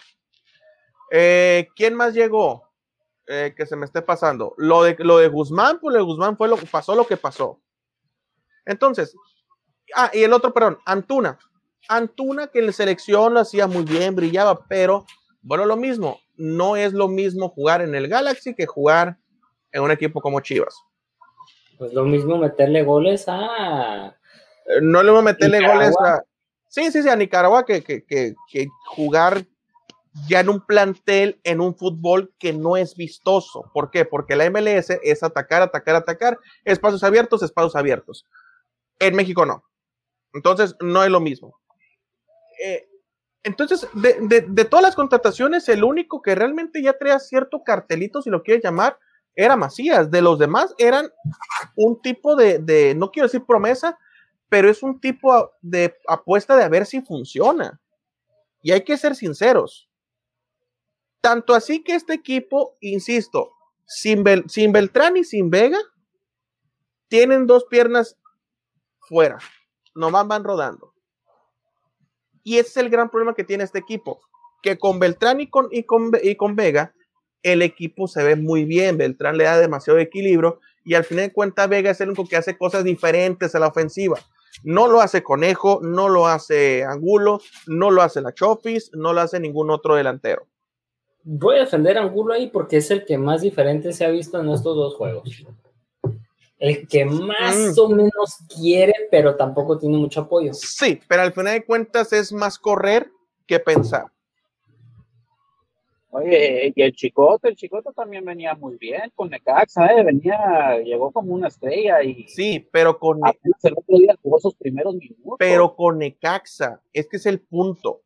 Eh, 1.12 1.68
¿Quién 1.76 1.94
más 1.94 2.15
llegó? 2.15 2.72
Eh, 3.28 3.54
que 3.56 3.68
se 3.68 3.76
me 3.76 3.86
esté 3.86 4.02
pasando. 4.02 4.56
Lo 4.58 4.82
de, 4.82 4.96
lo 4.98 5.20
de 5.20 5.28
Guzmán, 5.28 5.78
pues 5.80 5.94
lo 5.94 6.00
de 6.00 6.06
Guzmán 6.06 6.38
fue 6.38 6.48
lo 6.48 6.58
que 6.58 6.65
pasó, 6.65 6.96
lo 6.96 7.06
que 7.06 7.18
pasó. 7.18 7.62
Entonces, 8.65 9.15
ah, 9.96 10.10
y 10.12 10.24
el 10.24 10.34
otro, 10.34 10.52
perdón, 10.52 10.80
Antuna. 10.88 11.38
Antuna 11.88 12.48
que 12.48 12.58
en 12.58 12.65
la 12.65 12.72
selección 12.72 13.36
lo 13.36 13.42
hacía 13.42 13.68
muy 13.68 13.84
bien, 13.84 14.15
brillaba, 14.15 14.65
pero 14.68 15.06
bueno, 15.44 15.65
lo 15.65 15.78
mismo. 15.78 16.20
No 16.36 16.78
es 16.78 16.94
lo 16.94 17.08
mismo 17.08 17.50
jugar 17.50 17.84
en 17.84 17.94
el 17.94 18.08
Galaxy 18.08 18.56
que 18.56 18.65
jugar 18.65 19.20
en 19.72 19.84
un 19.84 19.92
equipo 19.92 20.20
como 20.20 20.39
Chivas. 20.39 20.82
Pues 21.78 21.94
lo 21.94 22.06
mismo 22.06 22.39
meterle 22.39 22.82
goles 22.82 23.26
a. 23.28 24.18
Eh, 24.65 24.82
no 24.82 25.04
le 25.04 25.12
voy 25.12 25.20
a 25.20 25.24
meterle 25.26 25.68
goles 25.68 25.94
a. 26.04 26.24
Sí, 26.69 26.91
sí, 26.91 27.01
sí, 27.01 27.10
a 27.10 27.15
Nicaragua 27.15 27.65
que, 27.65 27.84
que, 27.84 28.05
que, 28.05 28.36
jugar 28.86 29.45
ya 30.27 30.39
en 30.39 30.49
un 30.49 30.65
plantel, 30.65 31.39
en 31.43 31.62
un 31.62 31.75
fútbol 31.75 32.34
que 32.39 32.53
no 32.53 32.77
es 32.77 32.95
vistoso. 32.95 33.69
¿Por 33.73 33.89
qué? 33.89 34.05
Porque 34.05 34.36
la 34.36 34.49
MLS 34.49 34.91
es 35.03 35.23
atacar, 35.23 35.63
atacar, 35.63 35.95
atacar, 35.95 36.39
espacios 36.63 37.03
abiertos, 37.03 37.41
espacios 37.43 37.75
abiertos. 37.75 38.25
En 38.99 39.15
México 39.15 39.45
no. 39.45 39.63
Entonces, 40.34 40.75
no 40.79 41.03
es 41.03 41.10
lo 41.10 41.19
mismo. 41.19 41.60
eh, 42.63 42.86
entonces, 43.43 43.88
de, 43.93 44.65
todas 44.65 44.84
las 44.84 44.95
contrataciones, 44.95 45.69
el 45.69 45.84
único 45.84 46.21
que 46.21 46.36
realmente 46.36 46.84
ya 46.84 46.97
traía 46.97 47.19
cierto 47.19 47.63
cartelito, 47.63 48.21
si 48.21 48.29
lo 48.29 48.43
quieres 48.43 48.63
llamar, 48.63 48.99
era 49.34 49.55
Macías. 49.55 50.12
De 50.12 50.21
los 50.21 50.38
demás 50.38 50.75
eran 50.77 51.10
un 51.75 52.01
tipo 52.01 52.36
de, 52.36 52.93
no 52.97 53.12
quiero 53.12 53.27
decir 53.27 53.45
promesa, 53.45 53.97
pero 54.50 54.70
es 54.70 54.84
un 54.84 55.00
tipo 55.00 55.52
de 55.62 55.96
apuesta 56.08 56.58
de 56.58 56.64
a 56.64 56.70
ver 56.70 56.86
si 56.86 57.02
funciona. 57.02 57.80
Y 58.62 58.72
hay 58.72 58.84
que 58.84 58.98
ser 58.98 59.16
sinceros. 59.16 59.90
Tanto 61.22 61.54
así 61.54 61.84
que 61.84 61.96
este 61.96 62.14
equipo, 62.14 62.76
insisto, 62.82 63.52
sin, 63.86 64.24
sin 64.48 64.72
Beltrán 64.72 65.18
y 65.18 65.24
sin 65.24 65.50
Vega, 65.50 65.80
tienen 67.08 67.46
dos 67.48 67.66
piernas 67.66 68.18
fuera. 69.00 69.40
Nomás 69.96 70.28
van 70.28 70.44
rodando. 70.44 70.94
Y 72.44 72.58
ese 72.58 72.70
es 72.70 72.78
el 72.78 72.90
gran 72.90 73.10
problema 73.10 73.36
que 73.36 73.44
tiene 73.44 73.64
este 73.64 73.80
equipo, 73.80 74.22
que 74.64 74.78
con 74.78 75.00
Beltrán 75.00 75.42
y 75.42 75.50
con, 75.50 75.68
y 75.72 75.84
con, 75.84 76.12
y 76.22 76.36
con 76.36 76.56
Vega, 76.56 76.94
el 77.44 77.62
equipo 77.62 78.08
se 78.08 78.24
ve 78.24 78.36
muy 78.36 78.66
bien. 78.66 78.98
Beltrán 78.98 79.38
le 79.38 79.44
da 79.44 79.60
demasiado 79.60 80.00
equilibrio 80.00 80.60
y 80.84 80.96
al 80.96 81.04
final 81.04 81.26
de 81.26 81.34
cuentas 81.34 81.70
Vega 81.70 81.92
es 81.92 82.02
el 82.02 82.10
único 82.10 82.28
que 82.28 82.38
hace 82.38 82.58
cosas 82.58 82.84
diferentes 82.84 83.54
a 83.56 83.60
la 83.60 83.68
ofensiva. 83.68 84.20
No 84.63 84.88
lo 84.88 85.02
hace 85.02 85.24
Conejo, 85.24 85.80
no 85.82 86.10
lo 86.10 86.28
hace 86.28 86.84
Angulo, 86.84 87.39
no 87.67 87.91
lo 87.91 88.02
hace 88.02 88.22
la 88.22 88.34
Chofis, 88.34 88.91
no 88.93 89.13
lo 89.13 89.22
hace 89.22 89.39
ningún 89.39 89.69
otro 89.69 89.95
delantero. 89.95 90.48
Voy 91.24 91.58
a 91.58 91.60
defender 91.62 91.98
a 91.98 92.02
Angulo 92.02 92.34
ahí 92.34 92.48
porque 92.48 92.78
es 92.78 92.91
el 92.91 93.06
que 93.06 93.17
más 93.17 93.41
diferente 93.41 93.93
se 93.93 94.06
ha 94.06 94.10
visto 94.10 94.39
en 94.39 94.50
estos 94.50 94.76
dos 94.76 94.95
juegos 94.95 95.43
el 96.60 96.88
que 96.88 97.06
más 97.06 97.56
mm. 97.56 97.80
o 97.80 97.89
menos 97.89 98.38
quiere, 98.54 98.93
pero 99.10 99.36
tampoco 99.36 99.78
tiene 99.78 99.98
mucho 99.98 100.22
apoyo. 100.22 100.54
Sí, 100.54 101.00
pero 101.08 101.22
al 101.24 101.34
final 101.34 101.54
de 101.54 101.65
cuentas 101.65 102.13
es 102.13 102.32
más 102.34 102.60
correr 102.60 103.10
que 103.48 103.60
pensar. 103.60 104.06
Oye, 106.12 106.74
y 106.76 106.82
el 106.82 106.93
Chicote, 106.93 107.50
el 107.50 107.56
Chicote 107.56 107.91
también 107.95 108.26
venía 108.26 108.56
muy 108.56 108.78
bien 108.78 109.12
con 109.15 109.30
Necaxa, 109.30 109.86
¿eh? 109.88 110.04
venía, 110.04 110.80
llegó 110.84 111.12
como 111.12 111.34
una 111.34 111.50
estrella 111.50 112.02
y... 112.02 112.28
Sí, 112.28 112.67
pero 112.72 112.98
con... 112.98 113.19
El 113.63 113.74
otro 113.74 113.98
día 113.98 114.15
jugó 114.22 114.39
sus 114.39 114.56
primeros 114.56 114.95
minutos. 114.95 115.36
Pero 115.38 115.76
con 115.76 116.00
Necaxa, 116.00 116.82
es 116.93 117.08
que 117.08 117.17
es 117.17 117.26
el 117.28 117.39
punto 117.39 118.02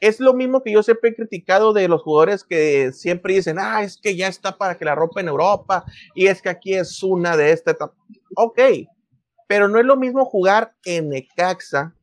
es 0.00 0.20
lo 0.20 0.34
mismo 0.34 0.62
que 0.62 0.72
yo 0.72 0.82
siempre 0.82 1.10
he 1.10 1.14
criticado 1.14 1.72
de 1.72 1.88
los 1.88 2.02
jugadores 2.02 2.44
que 2.44 2.92
siempre 2.92 3.34
dicen, 3.34 3.56
ah, 3.58 3.82
es 3.82 3.96
que 3.96 4.14
ya 4.14 4.28
está 4.28 4.56
para 4.56 4.76
que 4.76 4.84
la 4.84 4.94
ropa 4.94 5.20
en 5.20 5.28
Europa 5.28 5.84
y 6.14 6.26
es 6.26 6.42
que 6.42 6.48
aquí 6.48 6.74
es 6.74 7.02
una 7.02 7.36
de 7.36 7.52
esta 7.52 7.70
etapa. 7.70 7.94
Ok, 8.36 8.60
pero 9.46 9.68
no 9.68 9.78
es 9.78 9.86
lo 9.86 9.96
mismo 9.96 10.24
jugar 10.24 10.74
en 10.84 11.08
Necaxa 11.10 11.94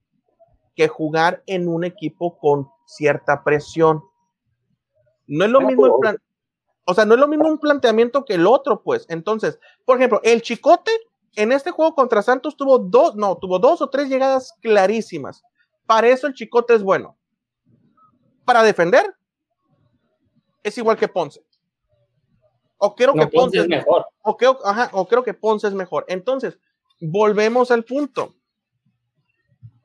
que 0.76 0.88
jugar 0.88 1.44
en 1.46 1.68
un 1.68 1.84
equipo 1.84 2.38
con 2.38 2.68
cierta 2.86 3.44
presión. 3.44 4.02
No 5.28 5.46
es 5.46 5.52
lo 5.52 5.62
mismo 5.62 5.86
el 5.86 5.94
plan, 6.00 6.18
o 6.86 6.94
sea, 6.94 7.06
no 7.06 7.14
es 7.14 7.20
lo 7.20 7.28
mismo 7.28 7.48
un 7.48 7.60
planteamiento 7.60 8.26
que 8.26 8.34
el 8.34 8.46
otro, 8.46 8.82
pues. 8.84 9.06
Entonces, 9.10 9.60
por 9.86 9.98
ejemplo, 9.98 10.20
el 10.24 10.42
Chicote 10.42 10.92
en 11.36 11.52
este 11.52 11.72
juego 11.72 11.96
contra 11.96 12.22
Santos 12.22 12.58
tuvo 12.58 12.78
dos, 12.78 13.16
no, 13.16 13.38
tuvo 13.38 13.60
dos 13.60 13.82
o 13.82 13.90
tres 13.90 14.10
llegadas 14.10 14.54
clarísimas. 14.62 15.44
Para 15.86 16.08
eso 16.10 16.28
el 16.28 16.34
Chicote 16.34 16.76
es 16.76 16.84
bueno 16.84 17.18
para 18.46 18.64
defender 18.64 19.16
es 20.62 20.78
igual 20.78 20.98
que 20.98 21.08
Ponce. 21.08 21.42
O 22.78 22.96
creo 22.96 23.14
que 23.14 23.28
Ponce, 23.28 23.60
es 23.60 23.68
mejor. 23.68 24.06
O 24.22 24.38
creo, 24.38 24.58
o 24.92 25.08
creo 25.08 25.24
que 25.24 25.34
Ponce 25.34 25.68
es 25.68 25.74
mejor. 25.74 26.06
Entonces, 26.08 26.58
volvemos 27.00 27.72
al 27.72 27.84
punto. 27.84 28.34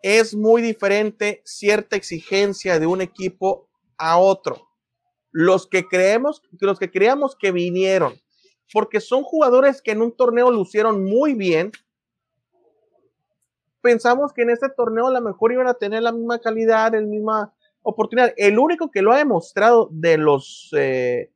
Es 0.03 0.35
muy 0.35 0.63
diferente 0.63 1.43
cierta 1.45 1.97
exigencia 1.97 2.79
de 2.79 2.87
un 2.87 3.01
equipo 3.01 3.69
a 3.97 4.19
otro. 4.19 4.68
Los 5.31 5.67
que 5.67 5.87
creemos, 5.87 6.43
los 6.61 6.79
que 6.79 6.91
creamos 6.91 7.37
que 7.37 7.53
vinieron, 7.53 8.15
porque 8.73 9.01
son 9.01 9.23
jugadores 9.23 9.83
que 9.83 9.93
en 9.93 10.03
un 10.03 10.13
torneo 10.13 10.51
lucieron 10.51 11.05
muy 11.05 11.35
bien, 11.35 11.73
pensamos 13.81 14.33
que 14.33 14.43
en 14.43 14.51
este 14.51 14.69
torneo 14.69 15.07
a 15.09 15.13
lo 15.13 15.21
mejor 15.21 15.53
iban 15.53 15.69
a 15.69 15.75
tener 15.75 16.03
la 16.03 16.13
misma 16.13 16.39
calidad, 16.39 16.95
el 16.95 17.07
misma, 17.07 17.53
oportunidad. 17.83 18.33
El 18.37 18.59
único 18.59 18.91
que 18.91 19.03
lo 19.03 19.13
ha 19.13 19.19
demostrado 19.19 19.89
de 19.91 20.19
los, 20.19 20.71
eh, 20.77 21.31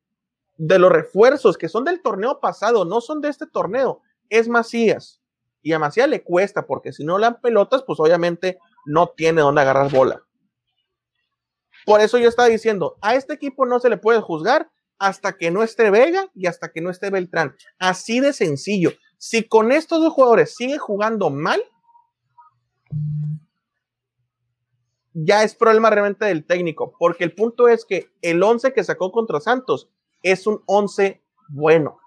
de 0.56 0.78
los 0.78 0.92
refuerzos 0.92 1.56
que 1.56 1.68
son 1.68 1.84
del 1.84 2.02
torneo 2.02 2.40
pasado, 2.40 2.84
no 2.84 3.00
son 3.00 3.20
de 3.20 3.28
este 3.28 3.46
torneo, 3.46 4.00
es 4.28 4.48
Macías. 4.48 5.20
Y 5.62 5.72
a 5.72 5.78
Macías 5.78 6.08
le 6.08 6.22
cuesta, 6.22 6.66
porque 6.66 6.92
si 6.92 7.04
no 7.04 7.18
le 7.18 7.26
dan 7.26 7.40
pelotas, 7.40 7.84
pues 7.84 8.00
obviamente 8.00 8.58
no 8.84 9.08
tiene 9.08 9.42
dónde 9.42 9.60
agarrar 9.60 9.90
bola. 9.90 10.22
Por 11.84 12.00
eso 12.00 12.18
yo 12.18 12.28
estaba 12.28 12.48
diciendo, 12.48 12.96
a 13.00 13.14
este 13.14 13.34
equipo 13.34 13.66
no 13.66 13.80
se 13.80 13.88
le 13.88 13.96
puede 13.96 14.20
juzgar 14.20 14.70
hasta 14.98 15.36
que 15.36 15.50
no 15.50 15.62
esté 15.62 15.90
Vega 15.90 16.30
y 16.34 16.46
hasta 16.46 16.70
que 16.70 16.80
no 16.80 16.90
esté 16.90 17.10
Beltrán. 17.10 17.56
Así 17.78 18.20
de 18.20 18.32
sencillo. 18.32 18.92
Si 19.18 19.46
con 19.48 19.72
estos 19.72 20.00
dos 20.00 20.12
jugadores 20.12 20.54
sigue 20.54 20.78
jugando 20.78 21.30
mal, 21.30 21.60
ya 25.14 25.42
es 25.42 25.54
problema 25.54 25.90
realmente 25.90 26.24
del 26.24 26.44
técnico, 26.44 26.94
porque 26.98 27.24
el 27.24 27.34
punto 27.34 27.68
es 27.68 27.84
que 27.84 28.10
el 28.22 28.42
11 28.42 28.72
que 28.72 28.84
sacó 28.84 29.12
contra 29.12 29.40
Santos 29.40 29.90
es 30.22 30.46
un 30.46 30.62
11 30.66 31.22
bueno. 31.48 31.98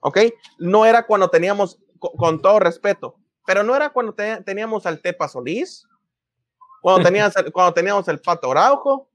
¿Ok? 0.00 0.18
No 0.58 0.86
era 0.86 1.06
cuando 1.06 1.28
teníamos, 1.28 1.78
con, 1.98 2.40
todo 2.40 2.58
respeto, 2.58 3.16
pero 3.46 3.62
no 3.62 3.76
era 3.76 3.90
cuando 3.90 4.14
teníamos 4.14 4.86
al 4.86 5.02
Tepa 5.02 5.28
Solís, 5.28 5.86
cuando, 6.80 7.02
tenías, 7.08 7.34
cuando 7.52 7.74
teníamos 7.74 8.08
el 8.08 8.20
Pato 8.20 8.50
Araujo, 8.50 9.08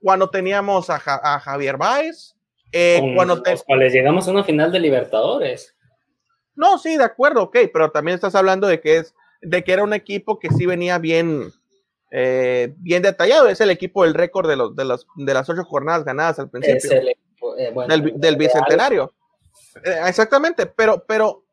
cuando 0.00 0.30
teníamos 0.30 0.90
a, 0.90 0.98
Javier 0.98 1.76
Báez, 1.76 2.34
eh, 2.72 3.00
cuando 3.14 3.36
los 3.36 3.62
cuales 3.64 3.92
llegamos 3.92 4.28
a 4.28 4.30
una 4.30 4.44
final 4.44 4.70
de 4.70 4.80
Libertadores. 4.80 5.74
No, 6.54 6.78
sí, 6.78 6.96
de 6.96 7.04
acuerdo, 7.04 7.44
ok, 7.44 7.56
pero 7.72 7.90
también 7.90 8.16
estás 8.16 8.34
hablando 8.34 8.66
de 8.66 8.80
que 8.80 8.98
es 8.98 9.14
de 9.40 9.62
que 9.62 9.72
era 9.72 9.84
un 9.84 9.92
equipo 9.92 10.38
que 10.38 10.48
sí 10.50 10.66
venía 10.66 10.98
bien, 10.98 11.52
eh, 12.10 12.74
bien 12.78 13.02
detallado. 13.02 13.48
Es 13.48 13.60
el 13.60 13.70
equipo 13.70 14.04
del 14.04 14.14
récord 14.14 14.48
de, 14.48 14.56
los, 14.56 14.74
de, 14.74 14.84
de 15.16 15.34
las 15.34 15.48
ocho 15.48 15.64
jornadas 15.64 16.04
ganadas 16.04 16.38
al 16.38 16.50
principio. 16.50 16.90
Eh, 17.56 17.72
del, 18.14 18.36
bicentenario. 18.36 19.12
Eh, 19.84 20.00
exactamente, 20.06 20.66
pero, 20.66 21.04
pero, 21.06 21.44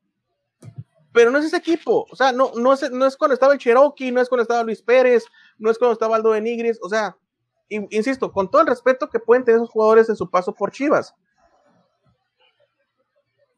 pero 1.16 1.32
no 1.32 1.40
es 1.40 1.46
ese 1.46 1.56
equipo. 1.56 2.06
O 2.12 2.16
sea, 2.18 2.34
no, 2.34 2.52
no, 2.56 2.74
es, 2.74 2.92
no 2.92 3.06
es 3.06 3.16
cuando 3.16 3.34
estaba 3.34 3.54
el 3.54 3.60
Cherokee, 3.60 4.12
no 4.12 4.20
es 4.20 4.28
cuando 4.28 4.42
estaba 4.42 4.64
Luis 4.64 4.82
Pérez, 4.82 5.24
no 5.58 5.72
es 5.72 5.78
cuando 5.78 5.94
estaba 5.94 6.18
Aldo 6.18 6.34
de 6.34 6.42
Nigris. 6.42 6.78
O 6.84 6.90
sea, 6.90 7.18
insisto, 7.70 8.34
con 8.34 8.52
todo 8.52 8.64
el 8.64 8.68
respeto 8.68 9.10
que 9.10 9.22
pueden 9.22 9.46
tener 9.46 9.60
esos 9.60 9.70
jugadores 9.70 10.10
en 10.10 10.18
su 10.18 10.30
paso 10.30 10.54
por 10.54 10.74
Chivas. 10.74 11.16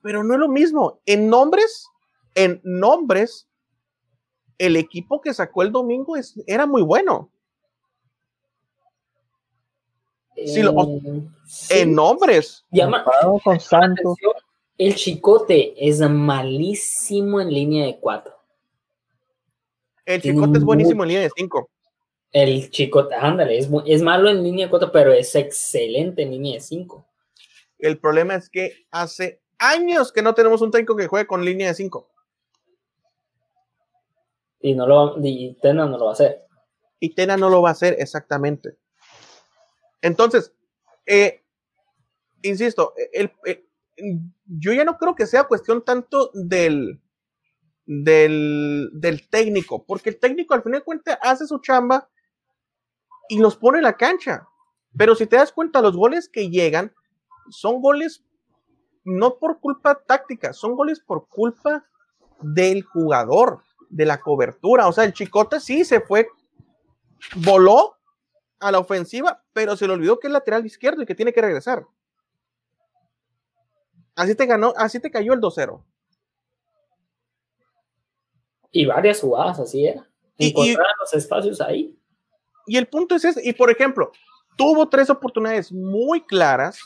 Pero 0.04 0.24
no 0.24 0.36
es 0.36 0.39
lo 0.39 0.48
mismo. 0.48 1.00
En 1.08 1.30
nombres, 1.30 1.88
en 2.36 2.62
nombres, 2.63 3.48
el 4.60 4.76
equipo 4.76 5.20
que 5.20 5.34
sacó 5.34 5.63
el 5.63 5.72
domingo 5.72 6.13
era 6.46 6.67
muy 6.67 6.84
bueno. 6.84 7.32
En 11.72 11.96
nombres. 11.96 12.63
con 13.43 13.60
El 14.77 14.95
Chicote 14.95 15.73
es 15.77 15.99
malísimo 16.01 17.41
en 17.41 17.51
línea 17.51 17.85
de 17.87 17.99
cuatro. 17.99 18.35
El 20.05 20.21
Chicote 20.21 20.59
es 20.59 20.63
buenísimo 20.63 21.03
en 21.03 21.09
línea 21.09 21.23
de 21.23 21.31
cinco. 21.35 21.69
El 22.31 22.69
Chicote, 22.69 23.15
ándale, 23.15 23.57
es, 23.57 23.69
es 23.85 24.01
malo 24.01 24.29
en 24.29 24.43
línea 24.43 24.67
de 24.67 24.69
cuatro, 24.69 24.91
pero 24.91 25.11
es 25.11 25.33
excelente 25.35 26.21
en 26.21 26.31
línea 26.31 26.53
de 26.55 26.59
cinco. 26.61 27.07
El 27.79 27.99
problema 27.99 28.35
es 28.35 28.49
que 28.49 28.85
hace 28.91 29.41
años 29.57 30.11
que 30.11 30.21
no 30.21 30.33
tenemos 30.33 30.61
un 30.61 30.71
técnico 30.71 30.95
que 30.95 31.07
juegue 31.07 31.27
con 31.27 31.43
línea 31.43 31.69
de 31.69 31.73
cinco. 31.73 32.11
Y, 34.59 34.73
no 34.75 34.87
lo, 34.87 35.15
Tena 35.61 35.85
no 35.85 35.97
lo 35.97 36.05
va 36.05 36.11
a 36.11 36.13
hacer. 36.13 36.45
Y 36.99 37.13
Tena 37.13 37.37
no 37.37 37.49
lo 37.49 37.61
va 37.61 37.69
a 37.69 37.73
hacer, 37.73 37.95
exactamente. 37.99 38.77
Entonces, 40.01 40.51
eh, 41.05 41.43
insisto, 42.41 42.93
el, 43.13 43.31
yo 44.45 44.73
ya 44.73 44.83
no 44.83 44.97
creo 44.97 45.15
que 45.15 45.25
sea 45.25 45.45
cuestión 45.45 45.83
tanto 45.83 46.31
del, 46.33 47.01
del, 47.86 48.89
del, 48.93 49.29
técnico, 49.29 49.86
porque 49.86 50.10
el 50.10 50.19
técnico 50.19 50.53
al 50.53 50.63
final 50.63 50.79
de 50.79 50.86
cuentas 50.86 51.19
hace 51.21 51.47
su 51.47 51.60
chamba 51.60 52.10
y 53.29 53.39
los 53.39 53.57
pone 53.57 53.79
en 53.79 53.83
la 53.83 53.97
cancha. 53.97 54.47
Pero 54.97 55.15
si 55.15 55.25
te 55.27 55.36
das 55.36 55.51
cuenta, 55.51 55.81
los 55.81 55.95
goles 55.95 56.29
que 56.29 56.49
llegan 56.49 56.93
son 57.49 57.81
goles 57.81 58.23
no 59.03 59.38
por 59.38 59.60
culpa 59.60 60.03
táctica, 60.05 60.53
son 60.53 60.75
goles 60.75 60.99
por 60.99 61.27
culpa 61.29 61.86
del 62.41 62.83
jugador 62.83 63.62
de 63.89 64.05
la 64.05 64.19
cobertura. 64.19 64.88
O 64.88 64.91
sea, 64.91 65.05
el 65.05 65.13
Chicote 65.13 65.60
sí 65.60 65.86
se 65.86 66.01
fue, 66.01 66.27
voló 67.36 67.95
a 68.60 68.71
la 68.71 68.79
ofensiva, 68.79 69.43
pero 69.53 69.77
se 69.77 69.88
le 69.88 69.93
olvidó 69.93 70.19
que 70.19 70.27
es 70.27 70.33
lateral 70.33 70.65
izquierdo 70.65 71.01
y 71.01 71.05
que 71.05 71.15
tiene 71.15 71.31
que 71.31 71.41
regresar. 71.41 71.86
Así 74.17 74.34
te 74.34 74.47
ganó, 74.47 74.73
así 74.75 74.99
te 74.99 75.12
cayó 75.12 75.34
el 75.34 75.39
2-0. 75.39 75.80
Y 78.71 78.88
varias 78.88 79.21
jugadas 79.21 79.60
así 79.60 79.86
era. 79.86 80.10
Y, 80.38 80.49
Encontrar 80.49 80.88
los 80.99 81.13
espacios 81.13 81.62
ahí. 81.62 81.95
Y 82.65 82.77
el 82.77 82.88
punto 82.88 83.13
es 83.13 83.25
ese. 83.25 83.47
Y 83.47 83.53
por 83.53 83.69
ejemplo, 83.69 84.12
tuvo 84.58 84.89
tres 84.89 85.12
oportunidades 85.12 85.71
muy 85.71 86.21
claras 86.21 86.80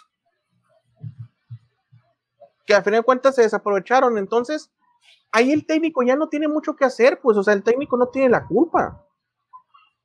que 2.66 2.74
a 2.74 2.84
fin 2.84 2.94
de 2.94 3.02
cuentas 3.02 3.36
se 3.36 3.44
desaprovecharon. 3.44 4.18
Entonces, 4.18 4.70
ahí 5.32 5.54
el 5.54 5.66
técnico 5.66 6.04
ya 6.04 6.18
no 6.18 6.28
tiene 6.28 6.50
mucho 6.50 6.76
que 6.76 6.84
hacer, 6.84 7.22
pues, 7.22 7.38
o 7.38 7.44
sea, 7.44 7.54
el 7.54 7.64
técnico 7.64 7.96
no 7.96 8.10
tiene 8.10 8.28
la 8.28 8.46
culpa. 8.46 9.06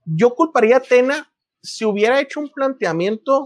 Yo 0.04 0.32
culparía 0.32 0.76
a 0.76 0.80
Tena 0.80 1.28
si 1.60 1.84
hubiera 1.84 2.20
hecho 2.20 2.38
un 2.38 2.50
planteamiento. 2.50 3.44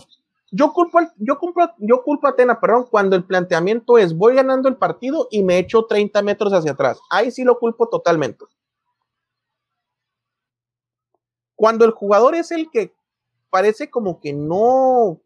Yo 0.53 0.73
culpo, 0.73 0.99
yo, 1.17 1.39
culpo, 1.39 1.71
yo 1.79 2.03
culpo 2.03 2.27
a 2.27 2.35
Tena, 2.35 2.61
perdón, 2.61 2.87
cuando 2.91 3.15
el 3.15 3.25
planteamiento 3.25 3.99
es 3.99 4.17
voy 4.17 4.35
ganando 4.35 4.69
el 4.69 4.77
partido 4.77 5.29
y 5.31 5.45
me 5.45 5.59
echo 5.59 5.85
30 5.85 6.23
metros 6.23 6.53
hacia 6.53 6.73
atrás. 6.73 7.01
Ahí 7.09 7.31
sí 7.31 7.45
lo 7.45 7.59
culpo 7.59 7.89
totalmente. 7.89 8.45
Cuando 11.55 11.85
el 11.85 11.93
jugador 11.93 12.35
es 12.35 12.51
el 12.51 12.71
que 12.71 12.93
parece 13.51 13.91
como 13.91 14.21
que 14.21 14.33
no, 14.33 15.21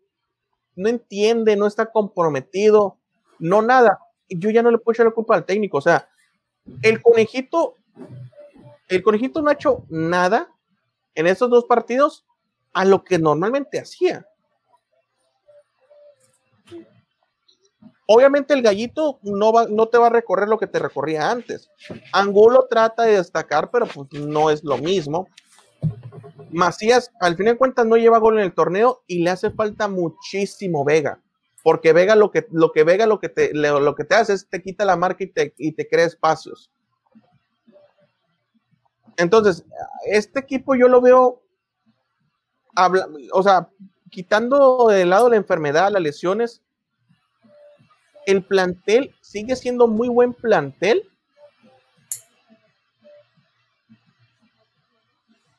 no 0.77 0.89
entiende, 0.89 1.57
no 1.57 1.67
está 1.67 1.87
comprometido, 1.91 2.99
no 3.39 3.63
nada, 3.63 4.01
yo 4.29 4.51
ya 4.51 4.63
no 4.63 4.71
le 4.71 4.79
puedo 4.79 4.95
echar 4.95 5.07
la 5.07 5.13
culpa 5.13 5.37
al 5.37 5.47
técnico. 5.47 5.79
O 5.79 5.83
sea, 5.83 6.09
el 6.83 7.01
conejito, 7.01 7.77
el 8.89 9.03
conejito 9.03 9.41
no 9.41 9.51
ha 9.51 9.55
hecho 9.55 9.85
nada 9.89 10.51
en 11.15 11.27
esos 11.27 11.49
dos 11.49 11.65
partidos 11.65 12.27
a 12.73 12.85
lo 12.85 13.05
que 13.05 13.19
normalmente 13.19 13.79
hacía. 13.79 14.27
Obviamente 18.07 18.53
el 18.53 18.63
gallito 18.63 19.19
no, 19.23 19.53
va, 19.53 19.67
no 19.67 19.89
te 19.89 19.97
va 19.97 20.09
a 20.09 20.11
recorrer 20.11 20.49
lo 20.49 20.59
que 20.59 20.67
te 20.67 20.79
recorría 20.79 21.31
antes. 21.31 21.71
Angulo 22.13 22.67
trata 22.69 23.05
de 23.05 23.17
destacar, 23.17 23.71
pero 23.71 23.87
pues 23.87 24.13
no 24.13 24.51
es 24.51 24.63
lo 24.63 24.77
mismo. 24.77 25.29
Macías, 26.51 27.11
al 27.21 27.37
fin 27.37 27.47
de 27.47 27.57
cuentas, 27.57 27.87
no 27.87 27.97
lleva 27.97 28.19
gol 28.19 28.39
en 28.39 28.45
el 28.45 28.55
torneo 28.55 29.03
y 29.07 29.23
le 29.23 29.31
hace 29.31 29.51
falta 29.51 29.89
muchísimo 29.89 30.85
Vega. 30.85 31.21
Porque 31.63 31.95
Vega 31.95 32.15
lo 32.15 32.31
que, 32.31 32.47
lo 32.51 32.73
que 32.73 32.85
Vega 32.85 33.07
lo 33.07 33.19
que 33.19 33.31
te, 33.31 33.55
lo 33.55 33.95
que 33.95 34.05
te 34.05 34.15
hace 34.15 34.35
es 34.35 34.49
te 34.49 34.61
quita 34.61 34.85
la 34.85 34.97
marca 34.97 35.25
y 35.25 35.29
te, 35.29 35.55
y 35.57 35.73
te 35.73 35.89
crea 35.89 36.05
espacios. 36.05 36.71
Entonces, 39.17 39.65
este 40.07 40.41
equipo 40.41 40.75
yo 40.75 40.89
lo 40.89 41.01
veo, 41.01 41.43
habla, 42.75 43.09
o 43.33 43.43
sea, 43.43 43.69
quitando 44.11 44.89
de 44.89 45.07
lado 45.07 45.29
la 45.29 45.37
enfermedad, 45.37 45.91
las 45.91 46.03
lesiones, 46.03 46.64
el 48.27 48.45
plantel 48.45 49.15
sigue 49.21 49.57
siendo 49.57 49.87
muy 49.87 50.09
buen 50.09 50.33
plantel, 50.33 51.11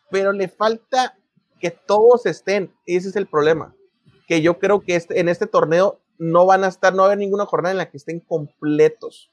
pero 0.10 0.32
le 0.32 0.48
falta 0.48 1.18
que 1.60 1.72
todos 1.72 2.26
estén. 2.26 2.74
Ese 2.86 3.10
es 3.10 3.16
el 3.16 3.28
problema. 3.28 3.76
Que 4.28 4.42
yo 4.42 4.60
creo 4.60 4.82
que 4.82 4.96
este, 4.96 5.20
en 5.20 5.30
este 5.30 5.48
torneo 5.48 6.00
no 6.18 6.46
van 6.46 6.64
a 6.64 6.68
estar, 6.68 6.94
no 6.94 7.00
va 7.00 7.04
a 7.04 7.08
haber 7.08 7.20
ninguna 7.20 7.46
jornada 7.46 7.72
en 7.72 7.78
la 7.78 7.90
que 7.90 7.98
estén 7.98 8.20
completos. 8.20 9.30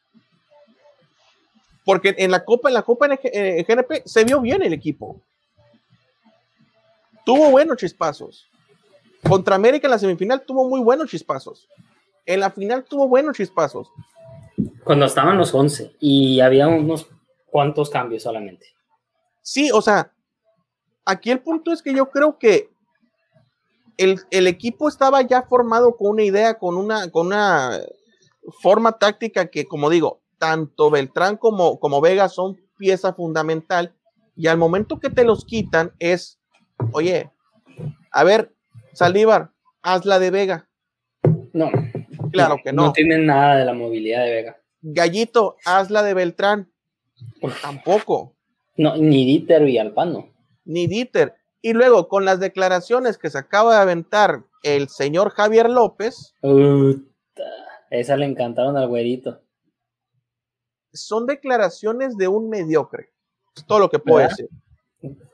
Porque 1.84 2.14
en 2.18 2.30
la 2.30 2.44
Copa, 2.44 2.68
en 2.68 2.74
la 2.74 2.82
Copa 2.82 3.06
en 3.06 3.18
el 3.22 3.64
GNP 3.64 4.02
se 4.04 4.24
vio 4.24 4.40
bien 4.40 4.62
el 4.62 4.72
equipo. 4.72 5.20
Tuvo 7.24 7.50
buenos 7.50 7.76
chispazos. 7.76 8.48
Contra 9.28 9.54
América 9.54 9.86
en 9.86 9.92
la 9.92 9.98
semifinal 9.98 10.42
tuvo 10.44 10.68
muy 10.68 10.80
buenos 10.80 11.08
chispazos. 11.08 11.68
En 12.26 12.40
la 12.40 12.50
final 12.50 12.84
tuvo 12.84 13.08
buenos 13.08 13.36
chispazos. 13.36 13.90
Cuando 14.84 15.06
estaban 15.06 15.38
los 15.38 15.54
11 15.54 15.96
y 15.98 16.40
había 16.40 16.68
unos 16.68 17.08
cuantos 17.46 17.90
cambios 17.90 18.22
solamente. 18.22 18.66
Sí, 19.40 19.70
o 19.72 19.82
sea, 19.82 20.12
aquí 21.04 21.30
el 21.30 21.40
punto 21.40 21.72
es 21.72 21.82
que 21.82 21.94
yo 21.94 22.10
creo 22.10 22.38
que 22.38 22.70
el, 23.96 24.46
equipo 24.46 24.88
estaba 24.88 25.22
ya 25.22 25.42
formado 25.42 25.96
con 25.96 26.12
una 26.12 26.22
idea, 26.22 26.58
con 26.58 26.76
una, 26.76 27.10
con 27.10 27.26
una 27.26 27.78
forma 28.62 28.92
táctica 28.92 29.46
que, 29.46 29.66
como 29.66 29.90
digo, 29.90 30.20
tanto 30.38 30.90
Beltrán 30.90 31.36
como, 31.36 31.78
como 31.78 32.00
Vega 32.00 32.28
son 32.28 32.60
pieza 32.78 33.12
fundamental 33.12 33.94
y 34.34 34.48
al 34.48 34.58
momento 34.58 34.98
que 34.98 35.10
te 35.10 35.24
los 35.24 35.44
quitan 35.44 35.92
es, 35.98 36.40
oye, 36.92 37.30
a 38.10 38.24
ver, 38.24 38.54
Saldívar, 38.92 39.52
haz 39.82 40.04
la 40.04 40.18
de 40.18 40.30
Vega. 40.30 40.68
No. 41.52 41.70
Claro 42.32 42.56
que 42.62 42.72
no. 42.72 42.86
No 42.86 42.92
tienen 42.92 43.26
nada 43.26 43.56
de 43.56 43.64
la 43.64 43.72
movilidad 43.72 44.24
de 44.24 44.30
Vega. 44.30 44.56
Gallito, 44.80 45.56
haz 45.64 45.90
la 45.90 46.02
de 46.02 46.14
Beltrán. 46.14 46.72
Tampoco. 47.62 48.36
No, 48.76 48.96
ni 48.96 49.24
Dieter 49.24 49.64
Villalpano. 49.64 50.28
Ni 50.64 50.86
Dieter. 50.86 51.34
Y 51.60 51.72
luego, 51.72 52.08
con 52.08 52.24
las 52.24 52.40
declaraciones 52.40 53.18
que 53.18 53.30
se 53.30 53.38
acaba 53.38 53.76
de 53.76 53.82
aventar 53.82 54.44
el 54.64 54.88
señor 54.88 55.30
Javier 55.30 55.70
López. 55.70 56.34
esa 57.90 58.16
le 58.16 58.26
encantaron 58.26 58.76
al 58.76 58.88
güerito. 58.88 59.40
Son 60.92 61.26
declaraciones 61.26 62.16
de 62.16 62.28
un 62.28 62.48
mediocre. 62.48 63.10
Es 63.56 63.64
todo 63.64 63.78
lo 63.78 63.90
que 63.90 63.98
puedo 63.98 64.26
decir. 64.26 64.48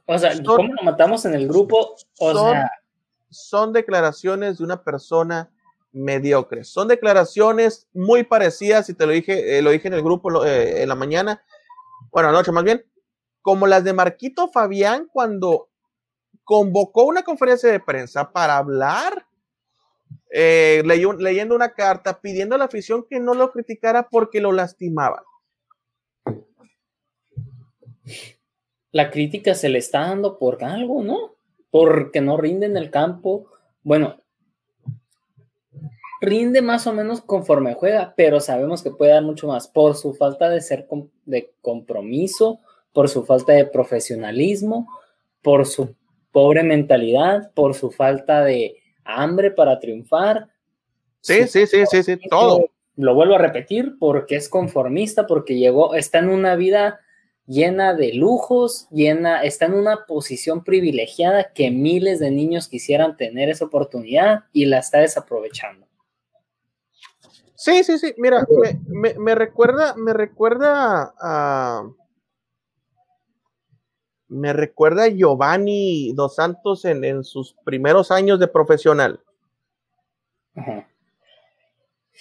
O 0.07 0.19
sea, 0.19 0.33
¿cómo 0.43 0.75
lo 0.75 0.83
matamos 0.83 1.25
en 1.25 1.35
el 1.35 1.49
grupo? 1.49 1.97
O 2.19 2.33
son, 2.33 2.53
sea. 2.53 2.71
Son 3.31 3.73
declaraciones 3.73 4.59
de 4.59 4.65
una 4.65 4.83
persona 4.83 5.51
mediocre. 5.99 6.65
Son 6.65 6.89
declaraciones 6.89 7.89
muy 7.93 8.25
parecidas, 8.25 8.89
y 8.89 8.95
te 8.95 9.07
lo 9.07 9.13
dije, 9.13 9.59
eh, 9.59 9.63
lo 9.63 9.71
dije 9.71 9.89
en 9.89 9.95
el 9.95 10.03
grupo 10.03 10.45
eh, 10.45 10.83
en 10.83 10.89
la 10.89 10.95
mañana, 10.95 11.43
bueno, 12.11 12.31
anoche 12.31 12.53
más 12.53 12.65
bien, 12.65 12.85
como 13.43 13.67
las 13.67 13.85
de 13.85 13.93
Marquito 13.93 14.49
Fabián 14.49 15.09
cuando 15.13 15.69
convocó 16.45 17.05
una 17.05 17.23
conferencia 17.23 17.71
de 17.71 17.81
prensa 17.81 18.33
para 18.33 18.57
hablar, 18.57 19.27
eh, 20.31 20.83
leyendo 20.85 21.55
una 21.55 21.73
carta 21.75 22.21
pidiendo 22.21 22.55
a 22.55 22.59
la 22.59 22.65
afición 22.67 23.07
que 23.09 23.21
no 23.21 23.35
lo 23.35 23.51
criticara 23.51 24.09
porque 24.09 24.41
lo 24.41 24.53
lastimaba. 24.53 25.25
La 28.91 29.11
crítica 29.11 29.55
se 29.55 29.69
le 29.69 29.79
está 29.79 30.01
dando 30.01 30.39
por 30.39 30.65
algo, 30.65 31.03
¿no? 31.03 31.37
Porque 31.71 32.21
no 32.21 32.37
rinde 32.37 32.67
en 32.67 32.77
el 32.77 32.91
campo. 32.91 33.47
Bueno, 33.83 34.23
rinde 36.21 36.63
más 36.63 36.87
o 36.87 36.93
menos 36.93 37.21
conforme 37.21 37.75
juega, 37.75 38.15
pero 38.17 38.41
sabemos 38.41 38.83
que 38.83 38.91
puede 38.91 39.13
dar 39.13 39.23
mucho 39.23 39.47
más 39.47 39.69
por 39.69 39.97
su 39.97 40.15
falta 40.15 40.49
de 40.49 40.61
ser 40.61 40.87
de 41.25 41.53
compromiso, 41.61 42.61
por 42.93 43.09
su 43.09 43.25
falta 43.25 43.53
de 43.53 43.67
profesionalismo, 43.67 44.89
por 45.43 45.67
su 45.67 45.95
pobre 46.33 46.63
mentalidad, 46.63 47.53
por 47.55 47.75
su 47.75 47.91
falta 47.91 48.45
de 48.45 48.77
hambre 49.05 49.51
para 49.51 49.79
triunfar. 49.81 50.49
Sí, 51.21 51.47
sí, 51.49 51.67
sí, 51.67 51.85
sí, 51.91 52.03
sí, 52.03 52.19
todo. 52.29 52.71
Lo 52.97 53.15
vuelvo 53.15 53.37
a 53.37 53.39
repetir 53.39 53.97
porque 53.99 54.37
es 54.37 54.49
conformista, 54.49 55.27
porque 55.27 55.57
llegó, 55.57 55.95
está 55.95 56.19
en 56.19 56.29
una 56.29 56.57
vida 56.57 57.01
llena 57.47 57.95
de 57.95 58.13
lujos, 58.13 58.89
llena, 58.91 59.43
está 59.43 59.67
en 59.67 59.75
una 59.75 60.05
posición 60.07 60.63
privilegiada 60.63 61.53
que 61.53 61.71
miles 61.71 62.21
de 62.21 62.31
niños 62.31 62.69
quisieran 62.69 63.17
tener 63.17 63.49
esa 63.49 63.65
oportunidad 63.65 64.45
y 64.53 64.67
la 64.67 64.79
está 64.79 64.99
desaprovechando. 64.99 65.88
Sí, 67.61 67.83
sí, 67.83 67.99
sí, 67.99 68.15
mira, 68.19 68.47
me, 68.87 69.15
me 69.15 69.35
recuerda, 69.35 69.97
me 69.97 70.13
recuerda 70.13 71.13
a, 71.21 71.91
me 74.29 74.53
recuerda 74.53 75.03
a 75.05 75.09
Giovanni 75.09 76.13
Dos 76.13 76.37
Santos 76.37 76.85
en, 76.85 77.25
sus 77.25 77.57
primeros 77.65 78.13
años 78.13 78.39
de 78.39 78.47
profesional. 78.47 79.19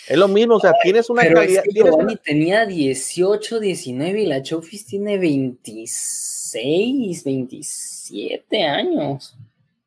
Es 0.07 0.18
lo 0.18 0.28
mismo, 0.28 0.55
o 0.55 0.59
sea, 0.59 0.74
tienes 0.82 1.07
una 1.12 1.22
calidad. 1.32 1.64
Giovanni 1.72 2.16
tenía 2.16 2.66
18, 2.66 3.59
19 3.59 4.22
y 4.22 4.26
la 4.26 4.41
Chofis 4.41 4.88
tiene 4.88 5.20
26, 5.20 7.24
27 7.24 8.66
años. 8.66 9.38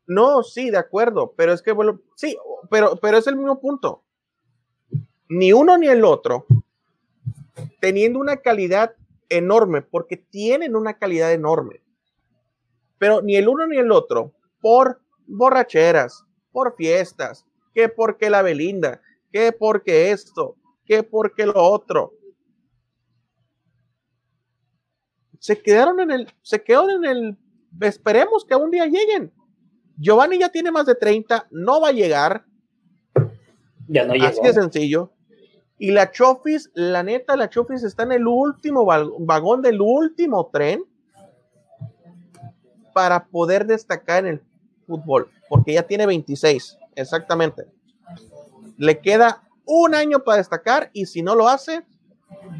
No, 0.06 0.44
sí, 0.44 0.70
de 0.70 0.78
acuerdo, 0.78 1.34
pero 1.36 1.52
es 1.52 1.60
que, 1.60 1.72
bueno, 1.72 2.00
sí, 2.14 2.36
pero, 2.70 2.94
pero 3.02 3.18
es 3.18 3.26
el 3.26 3.34
mismo 3.34 3.60
punto. 3.60 4.04
Ni 5.30 5.54
uno 5.54 5.78
ni 5.78 5.88
el 5.88 6.04
otro, 6.04 6.44
teniendo 7.80 8.18
una 8.18 8.36
calidad 8.36 8.94
enorme, 9.30 9.80
porque 9.80 10.18
tienen 10.18 10.76
una 10.76 10.98
calidad 10.98 11.32
enorme 11.32 11.80
pero 13.00 13.22
ni 13.22 13.34
el 13.34 13.48
uno 13.48 13.66
ni 13.66 13.78
el 13.78 13.90
otro, 13.90 14.34
por 14.60 15.00
borracheras, 15.26 16.22
por 16.52 16.76
fiestas, 16.76 17.46
que 17.72 17.88
porque 17.88 18.28
la 18.28 18.42
Belinda, 18.42 19.00
que 19.32 19.52
porque 19.52 20.10
esto, 20.10 20.56
que 20.84 21.02
porque 21.02 21.46
lo 21.46 21.54
otro. 21.64 22.12
Se 25.38 25.62
quedaron 25.62 25.98
en 26.00 26.10
el, 26.10 26.28
se 26.42 26.62
quedaron 26.62 27.02
en 27.02 27.10
el, 27.10 27.38
esperemos 27.80 28.44
que 28.44 28.54
un 28.54 28.70
día 28.70 28.84
lleguen. 28.84 29.32
Giovanni 29.96 30.38
ya 30.38 30.50
tiene 30.50 30.70
más 30.70 30.84
de 30.84 30.94
30, 30.94 31.48
no 31.50 31.80
va 31.80 31.88
a 31.88 31.92
llegar. 31.92 32.44
Ya 33.88 34.04
no 34.04 34.12
llegó. 34.12 34.26
Así 34.26 34.42
de 34.42 34.52
sencillo. 34.52 35.10
Y 35.82 35.92
la 35.92 36.12
Chofis, 36.12 36.70
la 36.74 37.02
neta, 37.02 37.36
la 37.36 37.48
Chofis 37.48 37.82
está 37.84 38.02
en 38.02 38.12
el 38.12 38.26
último 38.26 38.84
vagón 38.84 39.62
del 39.62 39.80
último 39.80 40.50
tren 40.52 40.84
para 42.92 43.24
poder 43.24 43.64
destacar 43.64 44.26
en 44.26 44.34
el 44.34 44.42
fútbol, 44.86 45.30
porque 45.48 45.72
ya 45.72 45.82
tiene 45.82 46.04
26, 46.04 46.76
exactamente. 46.96 47.64
Le 48.76 49.00
queda 49.00 49.42
un 49.64 49.94
año 49.94 50.22
para 50.22 50.36
destacar 50.36 50.90
y 50.92 51.06
si 51.06 51.22
no 51.22 51.34
lo 51.34 51.48
hace, 51.48 51.82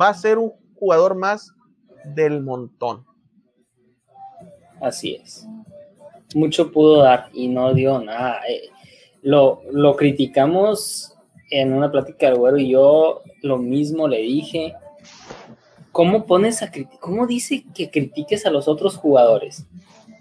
va 0.00 0.08
a 0.08 0.14
ser 0.14 0.38
un 0.38 0.54
jugador 0.76 1.14
más 1.14 1.52
del 2.02 2.40
montón. 2.40 3.04
Así 4.80 5.16
es. 5.16 5.46
Mucho 6.34 6.72
pudo 6.72 7.02
dar 7.02 7.28
y 7.34 7.48
no 7.48 7.74
dio 7.74 8.00
nada. 8.00 8.40
Eh, 8.48 8.70
lo, 9.20 9.60
lo 9.70 9.94
criticamos 9.94 11.18
en 11.50 11.72
una 11.72 11.90
plática 11.90 12.26
del 12.26 12.38
güero 12.38 12.58
y 12.58 12.70
yo 12.70 13.22
lo 13.42 13.58
mismo 13.58 14.08
le 14.08 14.18
dije. 14.18 14.74
¿Cómo 15.92 16.24
pones 16.24 16.62
a 16.62 16.70
cómo 17.00 17.26
dice 17.26 17.64
que 17.74 17.90
critiques 17.90 18.46
a 18.46 18.50
los 18.50 18.68
otros 18.68 18.96
jugadores? 18.96 19.66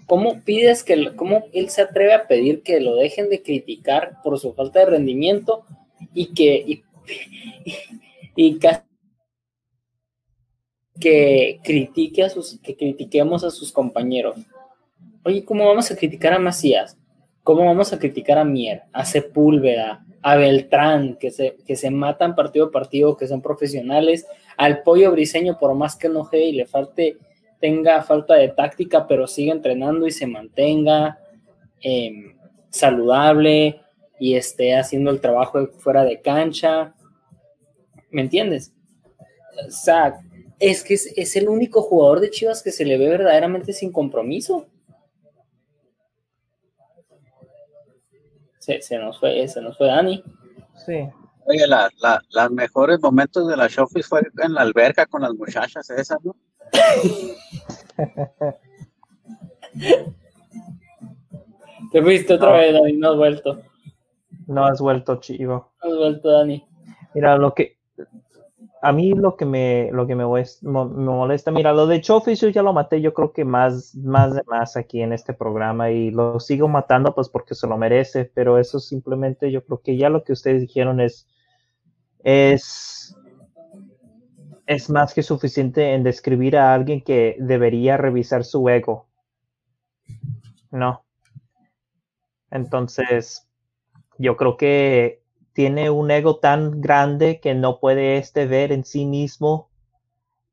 ¿Cómo 0.06 0.42
pides 0.42 0.82
que, 0.82 1.14
cómo 1.14 1.44
él 1.52 1.70
se 1.70 1.82
atreve 1.82 2.12
a 2.12 2.26
pedir 2.26 2.64
que 2.64 2.80
lo 2.80 2.96
dejen 2.96 3.30
de 3.30 3.42
criticar 3.42 4.16
por 4.24 4.40
su 4.40 4.52
falta 4.54 4.80
de 4.80 4.86
rendimiento 4.86 5.64
y 6.12 6.34
que, 6.34 6.82
y, 8.34 8.58
que 10.98 11.60
critique 11.62 12.24
a 12.24 12.28
sus, 12.28 12.58
que 12.60 12.76
critiquemos 12.76 13.44
a 13.44 13.52
sus 13.52 13.70
compañeros? 13.70 14.36
Oye, 15.22 15.44
¿cómo 15.44 15.68
vamos 15.68 15.88
a 15.92 15.96
criticar 15.96 16.32
a 16.32 16.40
Macías? 16.40 16.98
¿Cómo 17.44 17.64
vamos 17.64 17.92
a 17.92 17.98
criticar 18.00 18.38
a 18.38 18.44
Mier, 18.44 18.82
a 18.92 19.04
Sepúlveda, 19.04 20.04
a 20.22 20.36
Beltrán, 20.36 21.16
que 21.16 21.30
se, 21.30 21.56
que 21.66 21.76
se 21.76 21.90
matan 21.90 22.34
partido 22.34 22.66
a 22.66 22.70
partido, 22.70 23.16
que 23.16 23.26
son 23.26 23.40
profesionales, 23.40 24.26
al 24.56 24.82
pollo 24.82 25.10
briseño, 25.12 25.58
por 25.58 25.74
más 25.74 25.96
que 25.96 26.08
enoje 26.08 26.40
y 26.40 26.52
le 26.52 26.66
falte, 26.66 27.16
tenga 27.60 28.02
falta 28.02 28.34
de 28.34 28.48
táctica, 28.48 29.06
pero 29.06 29.26
siga 29.26 29.52
entrenando 29.52 30.06
y 30.06 30.10
se 30.10 30.26
mantenga 30.26 31.18
em, 31.80 32.36
saludable 32.68 33.80
y 34.18 34.34
esté 34.34 34.76
haciendo 34.76 35.10
el 35.10 35.20
trabajo 35.20 35.68
fuera 35.78 36.04
de 36.04 36.20
cancha. 36.20 36.94
¿Me 38.10 38.20
entiendes? 38.20 38.74
O 39.66 39.70
sea, 39.70 40.20
es 40.58 40.84
que 40.84 40.94
es, 40.94 41.12
es 41.16 41.36
el 41.36 41.48
único 41.48 41.80
jugador 41.80 42.20
de 42.20 42.30
Chivas 42.30 42.62
que 42.62 42.72
se 42.72 42.84
le 42.84 42.98
ve 42.98 43.08
verdaderamente 43.08 43.72
sin 43.72 43.92
compromiso. 43.92 44.66
Se, 48.60 48.98
nos 48.98 49.18
fue, 49.18 49.48
se 49.48 49.60
nos 49.60 49.76
fue 49.76 49.88
Dani. 49.88 50.22
Sí. 50.76 51.08
Oye, 51.46 51.66
la, 51.66 51.90
la, 52.00 52.22
los 52.30 52.50
mejores 52.52 53.00
momentos 53.00 53.48
de 53.48 53.56
la 53.56 53.66
Showfish 53.66 54.04
fue 54.04 54.22
en 54.42 54.54
la 54.54 54.60
alberca 54.60 55.06
con 55.06 55.22
las 55.22 55.34
muchachas 55.34 55.90
esas, 55.90 56.18
¿no? 56.22 56.36
Te 61.90 62.02
fuiste 62.02 62.34
otra 62.34 62.52
vez, 62.52 62.72
Dani, 62.72 62.92
no 62.92 63.10
has 63.10 63.16
vuelto. 63.16 63.62
No 64.46 64.64
has 64.64 64.80
vuelto, 64.80 65.16
chivo. 65.16 65.72
No 65.82 65.90
has 65.90 65.96
vuelto, 65.96 66.30
Dani. 66.30 66.64
Mira, 67.14 67.36
lo 67.36 67.52
que, 67.54 67.78
a 68.82 68.92
mí 68.92 69.12
lo 69.12 69.36
que 69.36 69.44
me, 69.44 69.90
lo 69.92 70.06
que 70.06 70.14
me, 70.14 70.24
molesta, 70.24 71.50
mira, 71.50 71.72
lo 71.72 71.86
de 71.86 72.00
Chofis 72.00 72.40
yo 72.40 72.48
ya 72.48 72.62
lo 72.62 72.72
maté, 72.72 73.00
yo 73.00 73.12
creo 73.12 73.32
que 73.32 73.44
más, 73.44 73.94
más 73.94 74.34
de 74.34 74.42
más 74.46 74.76
aquí 74.76 75.02
en 75.02 75.12
este 75.12 75.34
programa 75.34 75.90
y 75.90 76.10
lo 76.10 76.40
sigo 76.40 76.66
matando 76.66 77.14
pues 77.14 77.28
porque 77.28 77.54
se 77.54 77.66
lo 77.66 77.76
merece, 77.76 78.24
pero 78.24 78.58
eso 78.58 78.80
simplemente 78.80 79.50
yo 79.50 79.64
creo 79.64 79.82
que 79.82 79.96
ya 79.98 80.08
lo 80.08 80.24
que 80.24 80.32
ustedes 80.32 80.62
dijeron 80.62 81.00
es, 81.00 81.28
es, 82.20 83.14
es 84.66 84.88
más 84.88 85.12
que 85.12 85.22
suficiente 85.22 85.92
en 85.92 86.02
describir 86.02 86.56
a 86.56 86.72
alguien 86.72 87.02
que 87.02 87.36
debería 87.38 87.98
revisar 87.98 88.44
su 88.44 88.66
ego. 88.68 89.08
No. 90.70 91.04
Entonces, 92.50 93.46
yo 94.18 94.36
creo 94.36 94.56
que 94.56 95.19
tiene 95.60 95.90
un 95.90 96.10
ego 96.10 96.36
tan 96.36 96.80
grande 96.80 97.38
que 97.38 97.54
no 97.54 97.80
puede 97.80 98.16
este 98.16 98.46
ver 98.46 98.72
en 98.72 98.82
sí 98.82 99.04
mismo 99.04 99.68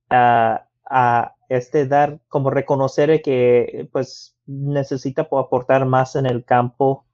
a, 0.09 0.65
este 1.47 1.87
dar 1.87 2.19
como 2.27 2.49
reconocer 2.49 3.21
que 3.21 3.87
pues 3.93 4.35
necesita 4.45 5.21
aportar 5.31 5.85
más 5.85 6.17
en 6.17 6.25
el 6.25 6.43
campo 6.43 7.05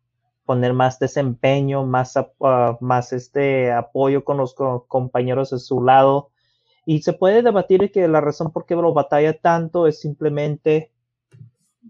poner 0.44 0.74
más 0.74 0.98
desempeño 0.98 1.86
más 1.86 2.18
más 2.80 3.14
este 3.14 3.72
apoyo 3.72 4.24
con 4.24 4.38
los 4.38 4.56
compañeros 4.88 5.54
a 5.54 5.60
su 5.60 5.84
lado. 5.84 6.32
Y 6.88 7.04
se 7.04 7.14
puede 7.14 7.44
debatir 7.44 7.92
que 7.92 8.08
la 8.08 8.22
razón 8.22 8.52
por 8.52 8.66
qué 8.66 8.74
lo 8.74 8.92
batalla 8.92 9.38
tanto 9.38 9.86
es 9.86 10.02
simplemente 10.02 10.92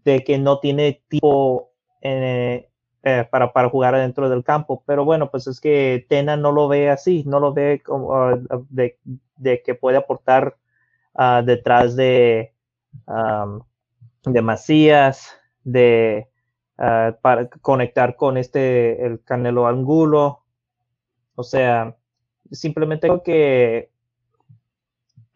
de 0.03 0.21
que 0.25 0.37
no 0.37 0.59
tiene 0.59 1.01
tipo 1.07 1.71
eh, 2.01 2.69
eh, 3.05 3.27
para, 3.29 3.51
para, 3.51 3.69
jugar 3.69 3.95
adentro 3.95 4.29
del 4.29 4.45
campo. 4.45 4.81
Pero 4.85 5.03
bueno, 5.03 5.29
pues 5.29 5.45
es 5.47 5.59
que 5.59 6.05
Tena 6.07 6.37
no 6.37 6.53
lo 6.53 6.69
ve 6.69 6.89
así, 6.89 7.25
no 7.27 7.41
lo 7.41 7.53
ve 7.53 7.81
como 7.85 8.15
ah, 8.15 8.39
de, 8.69 8.97
de, 9.35 9.61
que 9.61 9.75
puede 9.75 9.97
aportar 9.97 10.55
uh, 11.15 11.43
detrás 11.43 11.97
de, 11.97 12.53
um, 13.05 13.59
de 14.23 14.41
Macías, 14.41 15.35
de 15.65 16.29
uh, 16.77 17.13
para 17.21 17.49
conectar 17.49 18.15
con 18.15 18.37
este, 18.37 19.05
el 19.05 19.21
Canelo 19.21 19.67
Angulo. 19.67 20.45
O 21.35 21.43
sea, 21.43 21.97
simplemente 22.51 23.07
creo 23.07 23.21
que 23.21 23.89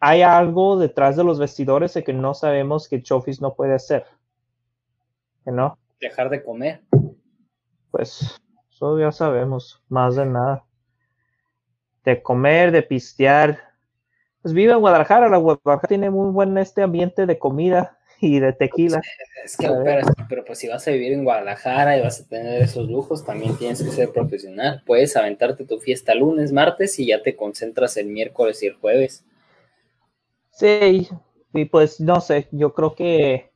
hay 0.00 0.22
algo 0.22 0.78
detrás 0.78 1.16
de 1.16 1.24
los 1.24 1.38
vestidores 1.38 1.92
de 1.92 2.02
que 2.02 2.14
no 2.14 2.32
sabemos 2.32 2.88
que 2.88 3.02
Chofis 3.02 3.42
no 3.42 3.54
puede 3.54 3.74
hacer. 3.74 4.06
¿No? 5.44 5.76
Dejar 6.00 6.30
de 6.30 6.42
comer 6.42 6.80
pues 7.90 8.40
eso 8.70 8.98
ya 8.98 9.12
sabemos, 9.12 9.82
más 9.88 10.16
de 10.16 10.26
nada. 10.26 10.64
De 12.04 12.22
comer, 12.22 12.70
de 12.70 12.82
pistear. 12.82 13.58
Pues 14.42 14.54
vive 14.54 14.72
en 14.72 14.80
Guadalajara, 14.80 15.28
la 15.28 15.36
Guadalajara 15.36 15.88
tiene 15.88 16.10
muy 16.10 16.30
buen 16.30 16.56
este 16.58 16.82
ambiente 16.82 17.26
de 17.26 17.38
comida 17.38 17.98
y 18.20 18.38
de 18.38 18.52
tequila. 18.52 19.00
Es 19.44 19.56
que, 19.56 19.68
pero, 20.28 20.44
pues 20.44 20.58
si 20.58 20.68
vas 20.68 20.86
a 20.86 20.90
vivir 20.90 21.12
en 21.12 21.24
Guadalajara 21.24 21.98
y 21.98 22.02
vas 22.02 22.20
a 22.20 22.28
tener 22.28 22.62
esos 22.62 22.88
lujos, 22.88 23.24
también 23.24 23.56
tienes 23.56 23.82
que 23.82 23.90
ser 23.90 24.10
profesional. 24.10 24.82
Puedes 24.86 25.16
aventarte 25.16 25.64
tu 25.64 25.78
fiesta 25.78 26.14
lunes, 26.14 26.52
martes 26.52 26.98
y 26.98 27.06
ya 27.06 27.22
te 27.22 27.36
concentras 27.36 27.96
el 27.96 28.06
miércoles 28.06 28.62
y 28.62 28.66
el 28.66 28.74
jueves. 28.74 29.24
Sí, 30.50 31.08
y 31.52 31.64
pues 31.66 32.00
no 32.00 32.20
sé, 32.20 32.48
yo 32.50 32.74
creo 32.74 32.94
que, 32.94 33.50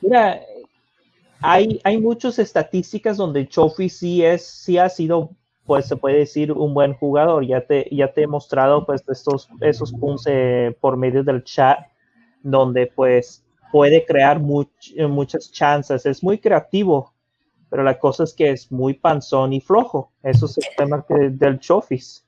mira, 0.00 0.40
hay, 1.40 1.80
hay 1.84 1.98
muchas 1.98 2.38
estadísticas 2.38 3.16
donde 3.16 3.48
Chofi 3.48 3.88
sí 3.88 4.24
es, 4.24 4.46
sí 4.46 4.78
ha 4.78 4.88
sido, 4.88 5.30
pues 5.64 5.86
se 5.86 5.96
puede 5.96 6.18
decir, 6.18 6.52
un 6.52 6.74
buen 6.74 6.94
jugador. 6.94 7.46
Ya 7.46 7.60
te, 7.60 7.88
ya 7.90 8.12
te 8.12 8.22
he 8.22 8.26
mostrado 8.26 8.84
pues 8.86 9.02
estos, 9.08 9.48
esos 9.60 9.92
puntos 9.92 10.26
eh, 10.28 10.76
por 10.80 10.96
medio 10.96 11.22
del 11.22 11.44
chat, 11.44 11.78
donde 12.42 12.86
pues 12.86 13.44
puede 13.72 14.04
crear 14.04 14.40
eh, 14.96 15.06
muchas 15.06 15.50
chances. 15.50 16.06
Es 16.06 16.22
muy 16.22 16.38
creativo, 16.38 17.12
pero 17.68 17.82
la 17.82 17.98
cosa 17.98 18.24
es 18.24 18.32
que 18.32 18.50
es 18.50 18.70
muy 18.70 18.94
panzón 18.94 19.52
y 19.52 19.60
flojo. 19.60 20.12
Eso 20.22 20.46
es 20.46 20.58
el 20.58 20.64
tema 20.76 21.04
del 21.08 21.58
Chofis. 21.58 22.24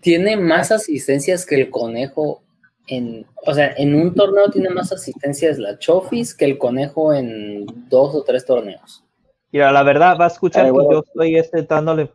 Tiene 0.00 0.36
más 0.36 0.72
asistencias 0.72 1.46
que 1.46 1.54
el 1.54 1.70
conejo 1.70 2.42
en, 2.88 3.26
o 3.46 3.54
sea, 3.54 3.72
en 3.76 3.94
un 3.94 4.14
torneo 4.14 4.50
tiene 4.50 4.70
más 4.70 4.92
asistencias 4.92 5.58
la 5.58 5.78
Chofis 5.78 6.34
que 6.34 6.44
el 6.44 6.58
conejo 6.58 7.12
en 7.12 7.66
dos 7.88 8.14
o 8.14 8.24
tres 8.24 8.44
torneos. 8.44 9.04
Mira, 9.52 9.72
la 9.72 9.82
verdad, 9.82 10.18
va 10.20 10.24
a 10.24 10.28
escuchar 10.28 10.66
que 10.66 10.86
yo 10.90 11.00
estoy 11.00 11.36
este, 11.36 11.62
dándole 11.62 12.10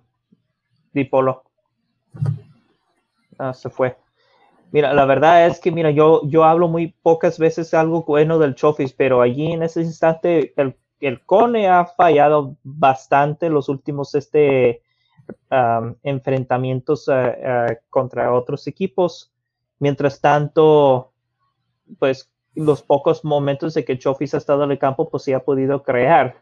dipolo. 0.93 1.43
Ah, 3.37 3.53
se 3.53 3.69
fue. 3.69 3.97
Mira, 4.71 4.93
la 4.93 5.05
verdad 5.05 5.47
es 5.47 5.59
que, 5.59 5.71
mira, 5.71 5.91
yo, 5.91 6.21
yo 6.25 6.43
hablo 6.43 6.67
muy 6.67 6.95
pocas 7.01 7.37
veces 7.39 7.73
algo 7.73 8.03
bueno 8.03 8.39
del 8.39 8.55
Chofis, 8.55 8.93
pero 8.93 9.21
allí 9.21 9.51
en 9.51 9.63
ese 9.63 9.81
instante 9.81 10.53
el, 10.57 10.75
el 10.99 11.23
Cone 11.25 11.67
ha 11.67 11.85
fallado 11.85 12.55
bastante 12.63 13.49
los 13.49 13.69
últimos 13.69 14.15
este, 14.15 14.81
enfrentamientos 16.03 17.07
eh, 17.07 17.37
eh, 17.37 17.77
contra 17.89 18.33
otros 18.33 18.67
equipos. 18.67 19.32
Mientras 19.83 20.21
tanto, 20.21 21.11
pues 21.99 22.31
los 22.55 22.81
pocos 22.81 23.25
momentos 23.25 23.73
de 23.73 23.83
que 23.83 23.99
Chofis 23.99 24.33
ha 24.33 24.37
estado 24.37 24.63
en 24.63 24.71
el 24.71 24.79
campo, 24.79 25.09
pues 25.09 25.23
sí 25.23 25.33
ha 25.33 25.43
podido 25.43 25.83
crear. 25.83 26.37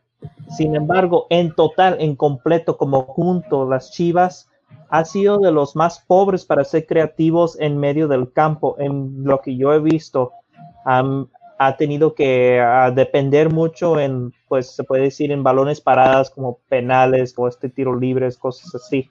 Sin 0.56 0.76
embargo, 0.76 1.26
en 1.32 1.56
total, 1.56 1.98
en 2.00 2.16
completo, 2.16 2.78
como 2.78 3.02
junto, 3.02 3.68
las 3.68 3.90
Chivas 3.94 4.48
ha 4.90 5.06
sido 5.06 5.40
de 5.40 5.52
los 5.52 5.76
más 5.76 6.06
pobres 6.06 6.46
para 6.46 6.64
ser 6.64 6.86
creativos 6.86 7.60
en 7.60 7.80
medio 7.80 8.08
del 8.08 8.32
campo. 8.32 8.76
En 8.78 9.24
lo 9.24 9.42
que 9.42 9.58
yo 9.58 9.74
he 9.74 9.80
visto, 9.80 10.34
ha 10.86 11.78
tenido 11.78 12.14
que 12.14 12.64
depender 12.94 13.52
mucho 13.52 14.00
en, 14.00 14.32
pues 14.50 14.70
se 14.76 14.84
puede 14.84 15.06
decir, 15.06 15.32
en 15.32 15.42
balones 15.42 15.82
paradas 15.82 16.30
como 16.30 16.60
penales 16.70 17.34
o 17.38 17.48
este 17.48 17.70
tiro 17.70 18.00
libres, 18.00 18.38
cosas 18.38 18.76
así. 18.76 19.10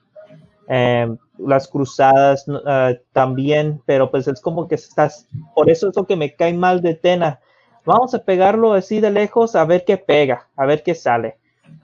Eh, 0.72 1.16
las 1.36 1.66
cruzadas 1.66 2.46
eh, 2.68 3.00
también, 3.12 3.82
pero 3.86 4.08
pues 4.08 4.28
es 4.28 4.40
como 4.40 4.68
que 4.68 4.76
estás, 4.76 5.26
por 5.52 5.68
eso 5.68 5.88
es 5.88 5.96
lo 5.96 6.06
que 6.06 6.14
me 6.14 6.36
cae 6.36 6.52
mal 6.52 6.80
de 6.80 6.94
Tena. 6.94 7.40
Vamos 7.84 8.14
a 8.14 8.22
pegarlo 8.22 8.74
así 8.74 9.00
de 9.00 9.10
lejos 9.10 9.56
a 9.56 9.64
ver 9.64 9.84
qué 9.84 9.96
pega, 9.96 10.46
a 10.54 10.66
ver 10.66 10.84
qué 10.84 10.94
sale. 10.94 11.38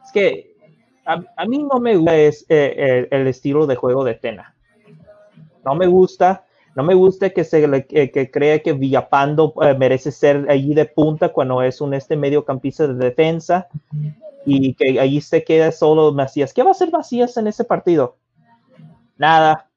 Es 0.04 0.12
que 0.12 0.54
a, 1.04 1.46
mí 1.46 1.64
no 1.64 1.80
me 1.80 1.96
gusta 1.96 2.16
eh, 2.16 3.08
el, 3.10 3.26
estilo 3.26 3.66
de 3.66 3.74
juego 3.74 4.04
de 4.04 4.14
Tena. 4.14 4.54
No 5.64 5.74
me 5.74 5.88
gusta. 5.88 6.44
No 6.76 6.84
me 6.84 6.94
gusta 6.94 7.30
que 7.30 7.42
se 7.42 7.66
le, 7.66 7.86
que 7.86 8.30
cree 8.30 8.62
que 8.62 8.74
Villapando 8.74 9.54
merece 9.78 10.12
ser 10.12 10.46
allí 10.48 10.74
de 10.74 10.84
punta 10.84 11.30
cuando 11.30 11.62
es 11.62 11.80
un 11.80 11.94
este 11.94 12.16
mediocampista 12.16 12.86
de 12.86 12.94
defensa 12.94 13.66
y 14.44 14.74
que 14.74 15.00
allí 15.00 15.22
se 15.22 15.42
queda 15.42 15.72
solo 15.72 16.12
Macías. 16.12 16.52
¿Qué 16.52 16.62
va 16.62 16.68
a 16.68 16.72
hacer 16.72 16.92
Macías 16.92 17.38
en 17.38 17.46
ese 17.46 17.64
partido? 17.64 18.16
Nada. 19.16 19.68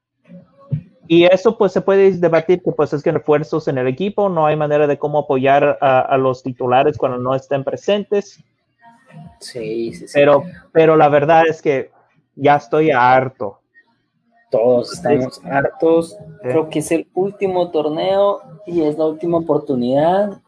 Y 1.06 1.24
eso 1.24 1.58
pues 1.58 1.72
se 1.72 1.80
puede 1.80 2.12
debatir 2.12 2.62
que 2.62 2.70
pues 2.70 2.92
es 2.92 3.02
que 3.02 3.10
refuerzos 3.10 3.66
en 3.66 3.78
el 3.78 3.88
equipo, 3.88 4.28
no 4.28 4.46
hay 4.46 4.54
manera 4.54 4.86
de 4.86 4.98
cómo 4.98 5.18
apoyar 5.18 5.76
a 5.80 6.16
los 6.16 6.42
titulares 6.42 6.96
cuando 6.96 7.18
no 7.18 7.34
estén 7.34 7.64
presentes. 7.64 8.42
Sí, 9.40 9.92
sí, 9.92 10.06
sí. 10.06 10.12
Pero, 10.14 10.44
pero 10.72 10.96
la 10.96 11.08
verdad 11.08 11.44
es 11.48 11.60
que 11.60 11.90
ya 12.36 12.56
estoy 12.56 12.90
harto. 12.90 13.60
Todos 14.50 14.92
estamos 14.92 15.40
hartos. 15.44 16.16
Creo 16.42 16.68
que 16.68 16.80
es 16.80 16.90
el 16.90 17.08
último 17.14 17.70
torneo 17.70 18.40
y 18.66 18.82
es 18.82 18.98
la 18.98 19.06
última 19.06 19.38
oportunidad. 19.38 20.40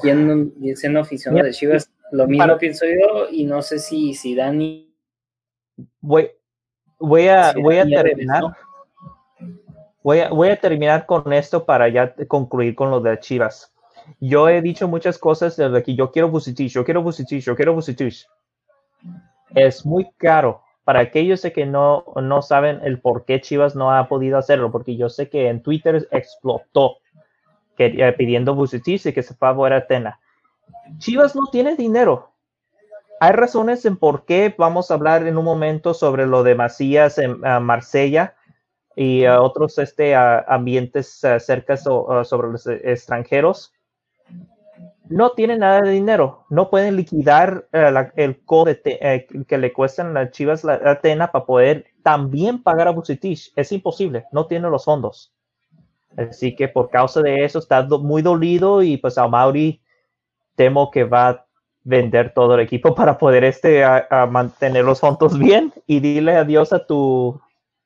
Quien 0.00 0.54
siendo 0.76 1.00
aficionado 1.00 1.44
de 1.44 1.52
Chivas, 1.52 1.90
lo 2.12 2.26
mismo 2.26 2.56
pienso 2.58 2.84
yo 2.86 3.28
y 3.30 3.44
no 3.44 3.62
sé 3.62 3.78
si, 3.78 4.14
si 4.14 4.34
Dani. 4.34 4.94
Voy, 6.00 6.30
voy 6.98 7.28
a, 7.28 7.52
voy 7.52 7.78
a 7.78 7.84
terminar. 7.84 8.56
Voy 10.02 10.20
a, 10.20 10.28
voy 10.28 10.48
a 10.50 10.56
terminar 10.56 11.06
con 11.06 11.32
esto 11.32 11.64
para 11.64 11.88
ya 11.88 12.14
concluir 12.28 12.74
con 12.74 12.90
lo 12.90 13.00
de 13.00 13.18
Chivas. 13.20 13.72
Yo 14.20 14.48
he 14.48 14.60
dicho 14.60 14.86
muchas 14.86 15.18
cosas 15.18 15.56
desde 15.56 15.82
que 15.82 15.94
yo 15.94 16.10
quiero 16.10 16.28
Vucetich, 16.28 16.72
yo 16.72 16.84
quiero 16.84 17.02
Vucetich, 17.02 17.42
yo 17.42 17.56
quiero 17.56 17.74
Vucetich. 17.74 18.26
Es 19.54 19.86
muy 19.86 20.10
caro 20.18 20.62
para 20.84 21.00
aquellos 21.00 21.40
que 21.40 21.64
no, 21.64 22.04
no 22.16 22.42
saben 22.42 22.80
el 22.82 23.00
por 23.00 23.24
qué 23.24 23.40
Chivas 23.40 23.74
no 23.74 23.92
ha 23.92 24.06
podido 24.06 24.36
hacerlo, 24.36 24.70
porque 24.70 24.96
yo 24.96 25.08
sé 25.08 25.30
que 25.30 25.48
en 25.48 25.62
Twitter 25.62 26.06
explotó 26.10 26.98
que, 27.76 27.86
eh, 27.86 28.12
pidiendo 28.12 28.54
Vucetich 28.54 29.06
y 29.06 29.12
que 29.12 29.22
se 29.22 29.34
fuera 29.34 29.78
a 29.78 29.86
Tena. 29.86 30.20
Chivas 30.98 31.34
no 31.34 31.46
tiene 31.50 31.76
dinero. 31.76 32.33
Hay 33.24 33.32
razones 33.32 33.86
en 33.86 33.96
por 33.96 34.26
qué 34.26 34.54
vamos 34.58 34.90
a 34.90 34.94
hablar 34.94 35.26
en 35.26 35.38
un 35.38 35.46
momento 35.46 35.94
sobre 35.94 36.26
lo 36.26 36.42
de 36.42 36.54
Macías 36.54 37.16
en 37.16 37.40
Marsella 37.40 38.36
y 38.94 39.24
otros 39.24 39.78
este, 39.78 40.14
ambientes 40.14 41.22
cerca 41.38 41.78
sobre 41.78 42.50
los 42.50 42.66
extranjeros 42.66 43.72
no 45.08 45.30
tienen 45.30 45.60
nada 45.60 45.80
de 45.80 45.90
dinero, 45.92 46.44
no 46.50 46.68
pueden 46.68 46.96
liquidar 46.96 47.66
eh, 47.72 48.10
el 48.16 48.44
code 48.44 48.82
eh, 48.84 49.26
que 49.48 49.56
le 49.56 49.72
cuestan 49.72 50.12
las 50.12 50.30
Chivas 50.30 50.62
la 50.62 50.74
Atena 50.84 51.32
para 51.32 51.46
poder 51.46 51.86
también 52.02 52.62
pagar 52.62 52.88
a 52.88 52.90
Bucetich. 52.90 53.52
Es 53.56 53.72
imposible, 53.72 54.26
no 54.32 54.46
tiene 54.48 54.68
los 54.68 54.84
fondos. 54.84 55.32
Así 56.14 56.54
que 56.54 56.68
por 56.68 56.90
causa 56.90 57.22
de 57.22 57.42
eso 57.44 57.58
está 57.58 57.82
muy 57.84 58.20
dolido 58.20 58.82
y 58.82 58.98
pues 58.98 59.16
a 59.16 59.26
Mauri 59.28 59.80
temo 60.56 60.90
que 60.90 61.04
va 61.04 61.43
vender 61.84 62.32
todo 62.32 62.54
el 62.54 62.60
equipo 62.60 62.94
para 62.94 63.18
poder 63.18 63.44
este 63.44 63.84
a, 63.84 64.26
mantener 64.30 64.84
los 64.84 65.00
fondos 65.00 65.38
bien 65.38 65.72
y 65.86 66.00
dile 66.00 66.36
adiós 66.36 66.72
a 66.72 66.84
tu 66.84 67.40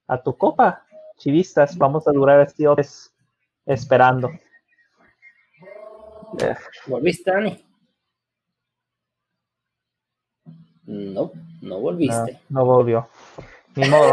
a 0.07 0.23
tu 0.23 0.37
copa, 0.37 0.85
chivistas. 1.17 1.77
Vamos 1.77 2.09
a 2.09 2.13
durar 2.13 2.41
este 2.41 2.65
esperando. 3.67 4.31
¿Volviste, 6.87 7.31
Dani? 7.31 7.65
No, 10.87 11.33
no 11.61 11.81
volviste. 11.81 12.41
No, 12.49 12.65
volvió. 12.65 13.09
Ni 13.77 13.89
modo. 13.89 14.13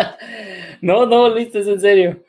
no, 0.80 1.06
no 1.06 1.18
volviste, 1.22 1.60
es 1.60 1.66
en 1.66 1.80
serio. 1.80 2.25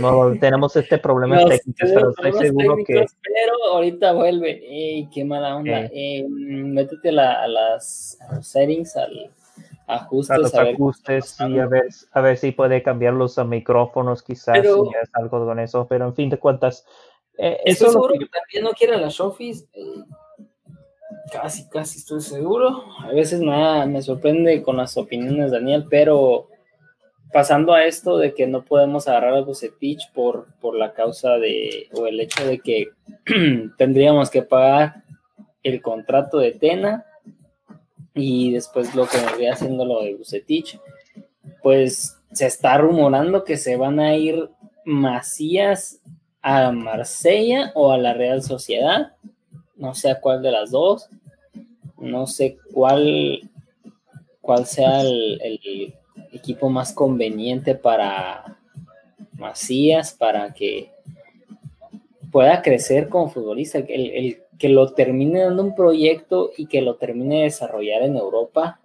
No, 0.00 0.32
tenemos 0.40 0.74
este 0.76 0.98
problema 0.98 1.38
técnico, 1.46 1.78
pero 1.80 2.10
estoy 2.10 2.32
seguro 2.32 2.76
que. 2.84 3.06
Pero 3.22 3.72
ahorita 3.72 4.12
vuelve. 4.12 4.60
Ey, 4.64 5.08
qué 5.12 5.24
mala 5.24 5.56
onda. 5.56 5.88
Eh, 5.92 6.26
métete 6.28 7.10
a, 7.10 7.46
las 7.46 8.18
settings, 8.40 8.96
al 8.96 9.30
ajustes. 9.86 10.36
A 10.36 10.38
los 10.38 10.54
ajustes 10.54 11.36
y 11.40 11.58
a 11.58 11.66
ver, 11.66 11.84
a 12.12 12.20
ver 12.20 12.36
si 12.36 12.52
puede 12.52 12.82
cambiar 12.82 13.14
los 13.14 13.38
micrófonos, 13.38 14.22
quizás, 14.22 14.58
si 14.62 14.68
es 15.02 15.10
algo 15.12 15.46
con 15.46 15.58
eso, 15.60 15.86
pero 15.88 16.06
en 16.06 16.14
fin 16.14 16.30
de 16.30 16.38
cuentas. 16.38 16.84
Eh, 17.36 17.60
eso 17.64 17.90
seguro 17.92 18.14
que... 18.18 18.26
también 18.26 18.64
no 18.64 18.70
quiere 18.70 18.96
las 18.96 19.14
Shofis. 19.14 19.68
Eh, 19.72 20.04
casi, 21.32 21.68
casi 21.68 21.98
estoy 21.98 22.20
seguro. 22.20 22.84
A 23.00 23.12
veces 23.12 23.40
nada, 23.40 23.86
me 23.86 24.02
sorprende 24.02 24.60
con 24.62 24.76
las 24.76 24.96
opiniones 24.96 25.52
Daniel, 25.52 25.86
pero 25.88 26.48
pasando 27.32 27.74
a 27.74 27.84
esto 27.84 28.18
de 28.18 28.34
que 28.34 28.46
no 28.46 28.64
podemos 28.64 29.08
agarrar 29.08 29.34
a 29.34 29.40
Bucetich 29.42 30.10
por, 30.12 30.48
por 30.60 30.76
la 30.76 30.92
causa 30.92 31.36
de, 31.38 31.88
o 31.92 32.06
el 32.06 32.20
hecho 32.20 32.44
de 32.46 32.58
que 32.60 32.88
tendríamos 33.78 34.30
que 34.30 34.42
pagar 34.42 35.04
el 35.62 35.82
contrato 35.82 36.38
de 36.38 36.52
Tena 36.52 37.04
y 38.14 38.52
después 38.52 38.94
lo 38.94 39.06
que 39.06 39.18
vendría 39.18 39.52
haciendo 39.52 39.84
lo 39.84 40.02
de 40.02 40.14
Bucetich, 40.14 40.80
pues 41.62 42.18
se 42.32 42.46
está 42.46 42.78
rumorando 42.78 43.44
que 43.44 43.56
se 43.56 43.76
van 43.76 44.00
a 44.00 44.16
ir 44.16 44.48
Macías 44.84 46.00
a 46.40 46.72
Marsella 46.72 47.72
o 47.74 47.92
a 47.92 47.98
la 47.98 48.14
Real 48.14 48.42
Sociedad, 48.42 49.12
no 49.76 49.94
sé 49.94 50.10
a 50.10 50.20
cuál 50.20 50.42
de 50.42 50.50
las 50.50 50.70
dos, 50.70 51.08
no 51.98 52.26
sé 52.26 52.58
cuál, 52.72 53.50
cuál 54.40 54.66
sea 54.66 55.02
el, 55.02 55.94
equipo 56.32 56.68
más 56.68 56.92
conveniente 56.92 57.74
para 57.74 58.58
Macías, 59.32 60.12
para 60.12 60.52
que 60.52 60.90
pueda 62.30 62.62
crecer 62.62 63.08
como 63.08 63.30
futbolista, 63.30 63.78
el, 63.78 64.10
el 64.10 64.42
que 64.58 64.68
lo 64.68 64.92
termine 64.92 65.40
dando 65.40 65.62
un 65.62 65.74
proyecto 65.74 66.50
y 66.56 66.66
que 66.66 66.82
lo 66.82 66.96
termine 66.96 67.38
de 67.38 67.42
desarrollar 67.44 68.02
en 68.02 68.16
Europa, 68.16 68.80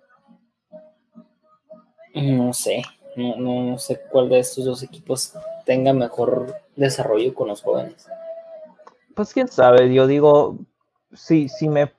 no 2.14 2.54
sé, 2.54 2.84
no, 3.16 3.36
no, 3.38 3.78
sé 3.80 4.00
cuál 4.12 4.30
de 4.30 4.40
estos 4.40 4.66
dos 4.66 4.84
equipos 4.84 5.34
tenga 5.66 5.94
mejor 5.94 6.56
desarrollo 6.76 7.34
con 7.34 7.48
los 7.48 7.62
jóvenes. 7.62 8.08
Pues 9.16 9.34
quién 9.34 9.48
sabe, 9.48 9.94
yo 9.94 10.08
digo, 10.08 10.58
si, 11.12 11.50
si 11.50 11.70
me 11.70 11.92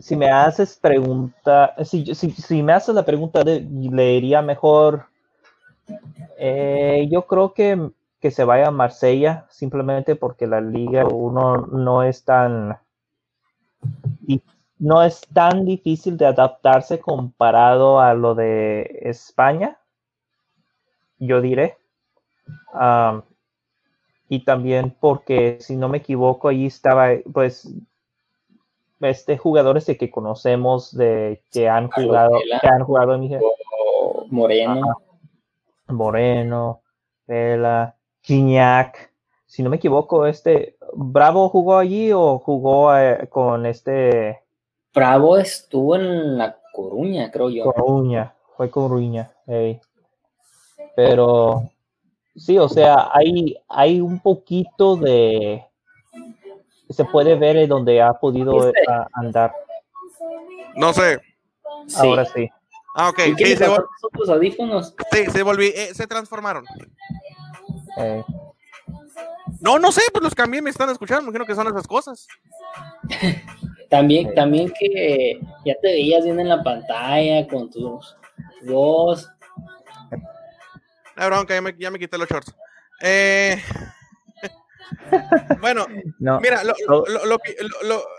si 0.00 0.16
me 0.16 0.30
haces 0.30 0.76
pregunta, 0.76 1.74
si, 1.84 2.14
si, 2.14 2.30
si 2.30 2.62
me 2.62 2.72
haces 2.72 2.94
la 2.94 3.04
pregunta, 3.04 3.44
de, 3.44 3.60
le 3.60 4.14
iría 4.14 4.42
mejor. 4.42 5.06
Eh, 6.38 7.08
yo 7.10 7.26
creo 7.26 7.52
que 7.52 7.90
que 8.20 8.30
se 8.30 8.44
vaya 8.44 8.68
a 8.68 8.70
Marsella 8.70 9.46
simplemente 9.48 10.14
porque 10.14 10.46
la 10.46 10.60
Liga 10.60 11.06
1 11.06 11.56
no 11.72 12.02
es 12.02 12.24
tan 12.24 12.78
no 14.78 15.02
es 15.02 15.20
tan 15.32 15.64
difícil 15.64 16.16
de 16.16 16.26
adaptarse 16.26 17.00
comparado 17.00 18.00
a 18.00 18.14
lo 18.14 18.34
de 18.34 19.00
España, 19.02 19.78
yo 21.18 21.40
diré. 21.40 21.76
y 24.28 24.44
también 24.44 24.96
porque, 25.00 25.58
si 25.60 25.76
no 25.76 25.88
me 25.88 25.98
equivoco, 25.98 26.48
allí 26.48 26.66
estaba, 26.66 27.08
pues, 27.32 27.68
este 29.00 29.38
jugadores 29.38 29.86
de 29.86 29.96
que 29.96 30.10
conocemos, 30.10 30.96
de 30.96 31.42
que 31.50 31.68
han 31.68 31.90
jugado, 31.90 32.38
que 32.60 32.66
han 32.66 32.84
jugado 32.84 33.14
en 33.14 33.40
Moreno. 34.30 35.02
Moreno, 35.88 36.82
Vela, 37.26 37.96
Gignac, 38.22 39.10
si 39.46 39.64
no 39.64 39.70
me 39.70 39.76
equivoco, 39.76 40.26
este 40.26 40.76
Bravo 40.94 41.48
jugó 41.48 41.78
allí 41.78 42.12
o 42.12 42.38
jugó 42.38 42.96
eh, 42.96 43.28
con 43.28 43.66
este. 43.66 44.40
Bravo 44.94 45.36
estuvo 45.38 45.96
en 45.96 46.38
la 46.38 46.56
Coruña, 46.72 47.30
creo 47.30 47.50
yo. 47.50 47.64
Coruña, 47.64 48.34
fue 48.56 48.70
Coruña, 48.70 49.32
pero 50.94 51.62
sí, 52.36 52.58
o 52.58 52.68
sea, 52.68 53.08
hay, 53.12 53.56
hay 53.68 54.00
un 54.00 54.20
poquito 54.20 54.96
de 54.96 55.64
se 56.90 57.04
puede 57.04 57.36
ver 57.36 57.66
donde 57.68 58.02
ha 58.02 58.12
podido 58.14 58.72
andar. 59.14 59.52
No 60.76 60.92
sé. 60.92 61.20
Ahora 61.96 62.24
sí. 62.24 62.48
Ah, 62.94 63.08
ok. 63.08 63.20
Sí, 63.36 63.56
se, 63.56 63.66
audífonos? 64.28 64.94
sí, 65.12 65.26
se 65.26 65.42
volví, 65.42 65.68
eh, 65.68 65.94
se 65.94 66.06
transformaron. 66.06 66.64
Eh. 67.98 68.22
No, 69.60 69.78
no 69.78 69.92
sé, 69.92 70.02
pues 70.12 70.22
los 70.22 70.34
cambié, 70.34 70.62
me 70.62 70.70
están 70.70 70.90
escuchando, 70.90 71.22
imagino 71.22 71.46
que 71.46 71.54
son 71.54 71.68
esas 71.68 71.86
cosas. 71.86 72.26
también, 73.90 74.34
también 74.34 74.72
que 74.78 75.40
ya 75.64 75.74
te 75.80 75.88
veías 75.88 76.24
bien 76.24 76.40
en 76.40 76.48
la 76.48 76.62
pantalla 76.62 77.46
con 77.46 77.70
tus 77.70 78.16
voz. 78.62 79.28
La 81.16 81.26
bronca, 81.26 81.54
ya 81.54 81.60
me, 81.60 81.76
ya 81.78 81.90
me 81.90 81.98
quité 81.98 82.16
los 82.18 82.28
shorts. 82.28 82.54
Eh, 83.02 83.62
Bueno, 85.60 85.86
mira, 86.18 86.62
lo, 86.64 87.04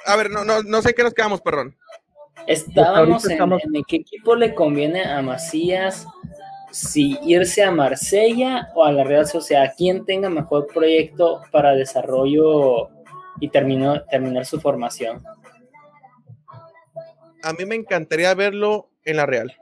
a 0.05 0.15
ver, 0.15 0.30
no, 0.30 0.43
no, 0.45 0.61
no 0.63 0.82
sé 0.82 0.93
qué 0.93 1.03
nos 1.03 1.13
quedamos, 1.13 1.41
perdón. 1.41 1.76
Estábamos 2.47 3.30
en, 3.30 3.41
en, 3.41 3.84
qué 3.88 3.97
equipo 3.97 4.36
le 4.36 4.53
conviene 4.55 5.03
a 5.03 5.22
Macías 5.22 6.07
si 6.72 7.19
irse 7.24 7.63
a 7.63 7.72
Marsella 7.72 8.69
o 8.76 8.84
a 8.84 8.91
la 8.91 9.03
Real 9.03 9.28
Sociedad. 9.28 9.74
¿Quién 9.78 10.05
tenga 10.05 10.30
mejor 10.30 10.67
proyecto 10.67 11.41
para 11.51 11.74
desarrollo 11.74 12.89
y 13.39 13.49
terminar 13.49 14.05
su 14.45 14.59
formación? 14.59 15.24
A 17.43 17.53
mí 17.53 17.65
me 17.65 17.76
encantaría 17.76 18.34
verlo 18.34 18.89
en 19.03 19.17
la 19.17 19.26
Real. 19.26 19.61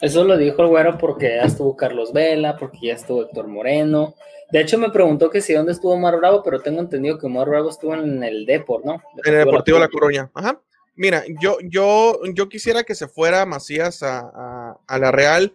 Eso 0.00 0.24
lo 0.24 0.36
dijo 0.36 0.62
el 0.62 0.68
güero 0.68 0.96
porque 0.96 1.36
ya 1.36 1.42
estuvo 1.42 1.76
Carlos 1.76 2.12
Vela, 2.12 2.56
porque 2.56 2.78
ya 2.82 2.94
estuvo 2.94 3.22
Héctor 3.22 3.48
Moreno. 3.48 4.14
De 4.50 4.60
hecho, 4.60 4.78
me 4.78 4.90
preguntó 4.90 5.28
que 5.28 5.40
si 5.40 5.52
dónde 5.52 5.72
estuvo 5.72 5.96
Mar 5.96 6.16
Bravo, 6.16 6.42
pero 6.42 6.60
tengo 6.60 6.80
entendido 6.80 7.18
que 7.18 7.28
Mar 7.28 7.48
Bravo 7.48 7.68
estuvo 7.68 7.94
en 7.94 8.22
el 8.22 8.46
Deport, 8.46 8.84
¿no? 8.84 9.02
En 9.24 9.34
el 9.34 9.44
Deportivo 9.44 9.78
La 9.78 9.88
Coruña. 9.88 10.30
Ajá. 10.34 10.60
Mira, 10.94 11.22
yo, 11.40 11.58
yo, 11.62 12.18
yo 12.34 12.48
quisiera 12.48 12.82
que 12.82 12.94
se 12.94 13.06
fuera 13.06 13.46
Macías 13.46 14.02
a, 14.02 14.78
la 14.88 15.12
Real 15.12 15.54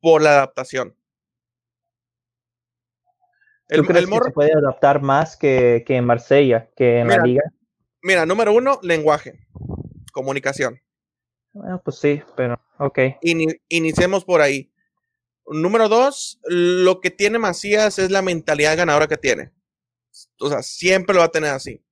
por 0.00 0.22
la 0.22 0.30
adaptación. 0.30 0.94
El, 3.68 3.80
¿Tú 3.80 3.86
crees 3.86 4.06
que 4.06 4.18
se 4.24 4.30
puede 4.30 4.52
adaptar 4.52 5.00
más 5.00 5.36
que, 5.36 5.84
en 5.86 6.04
Marsella, 6.04 6.68
que 6.76 7.00
en 7.00 7.08
la 7.08 7.18
liga? 7.18 7.42
Mira, 8.02 8.26
número 8.26 8.52
uno, 8.52 8.78
lenguaje, 8.82 9.40
comunicación. 10.12 10.80
Bueno, 11.52 11.80
pues 11.84 11.98
sí, 11.98 12.22
pero 12.36 12.60
ok. 12.78 12.98
iniciemos 13.68 14.24
por 14.24 14.40
ahí. 14.40 14.70
Número 15.46 15.88
dos, 15.88 16.40
lo 16.44 17.00
que 17.00 17.10
tiene 17.10 17.38
Macías 17.38 17.98
es 17.98 18.10
la 18.10 18.22
mentalidad 18.22 18.76
ganadora 18.76 19.08
que 19.08 19.16
tiene. 19.16 19.50
O 20.40 20.48
sea, 20.48 20.62
siempre 20.62 21.14
lo 21.14 21.20
va 21.20 21.26
a 21.26 21.32
tener 21.32 21.50
así. 21.50 21.82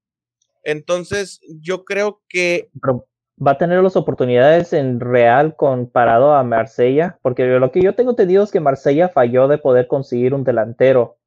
Entonces, 0.63 1.41
yo 1.61 1.85
creo 1.85 2.23
que... 2.29 2.71
va 3.41 3.53
a 3.53 3.59
tener 3.59 3.83
las 3.83 3.97
oportunidades 3.97 4.73
en 4.73 5.01
Real 5.01 5.57
comparado 5.57 6.35
a 6.35 6.45
Marsella, 6.45 7.19
porque 7.23 7.47
lo 7.47 7.73
que 7.73 7.83
yo 7.83 7.95
tengo 7.95 8.11
entendido 8.11 8.45
es 8.45 8.53
que 8.53 8.61
Marsella 8.61 9.09
falló 9.09 9.49
de 9.49 9.59
poder 9.59 9.89
conseguir 9.89 10.35
un 10.35 10.45
delantero 10.45 11.19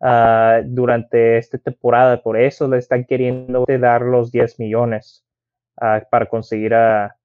uh, 0.00 0.62
durante 0.64 1.38
esta 1.38 1.58
temporada, 1.58 2.22
por 2.22 2.38
eso 2.38 2.68
le 2.68 2.78
están 2.78 3.04
queriendo 3.04 3.64
dar 3.66 4.02
los 4.02 4.30
10 4.30 4.58
millones 4.60 5.24
uh, 5.80 6.00
para 6.10 6.26
conseguir 6.26 6.74
a, 6.74 7.16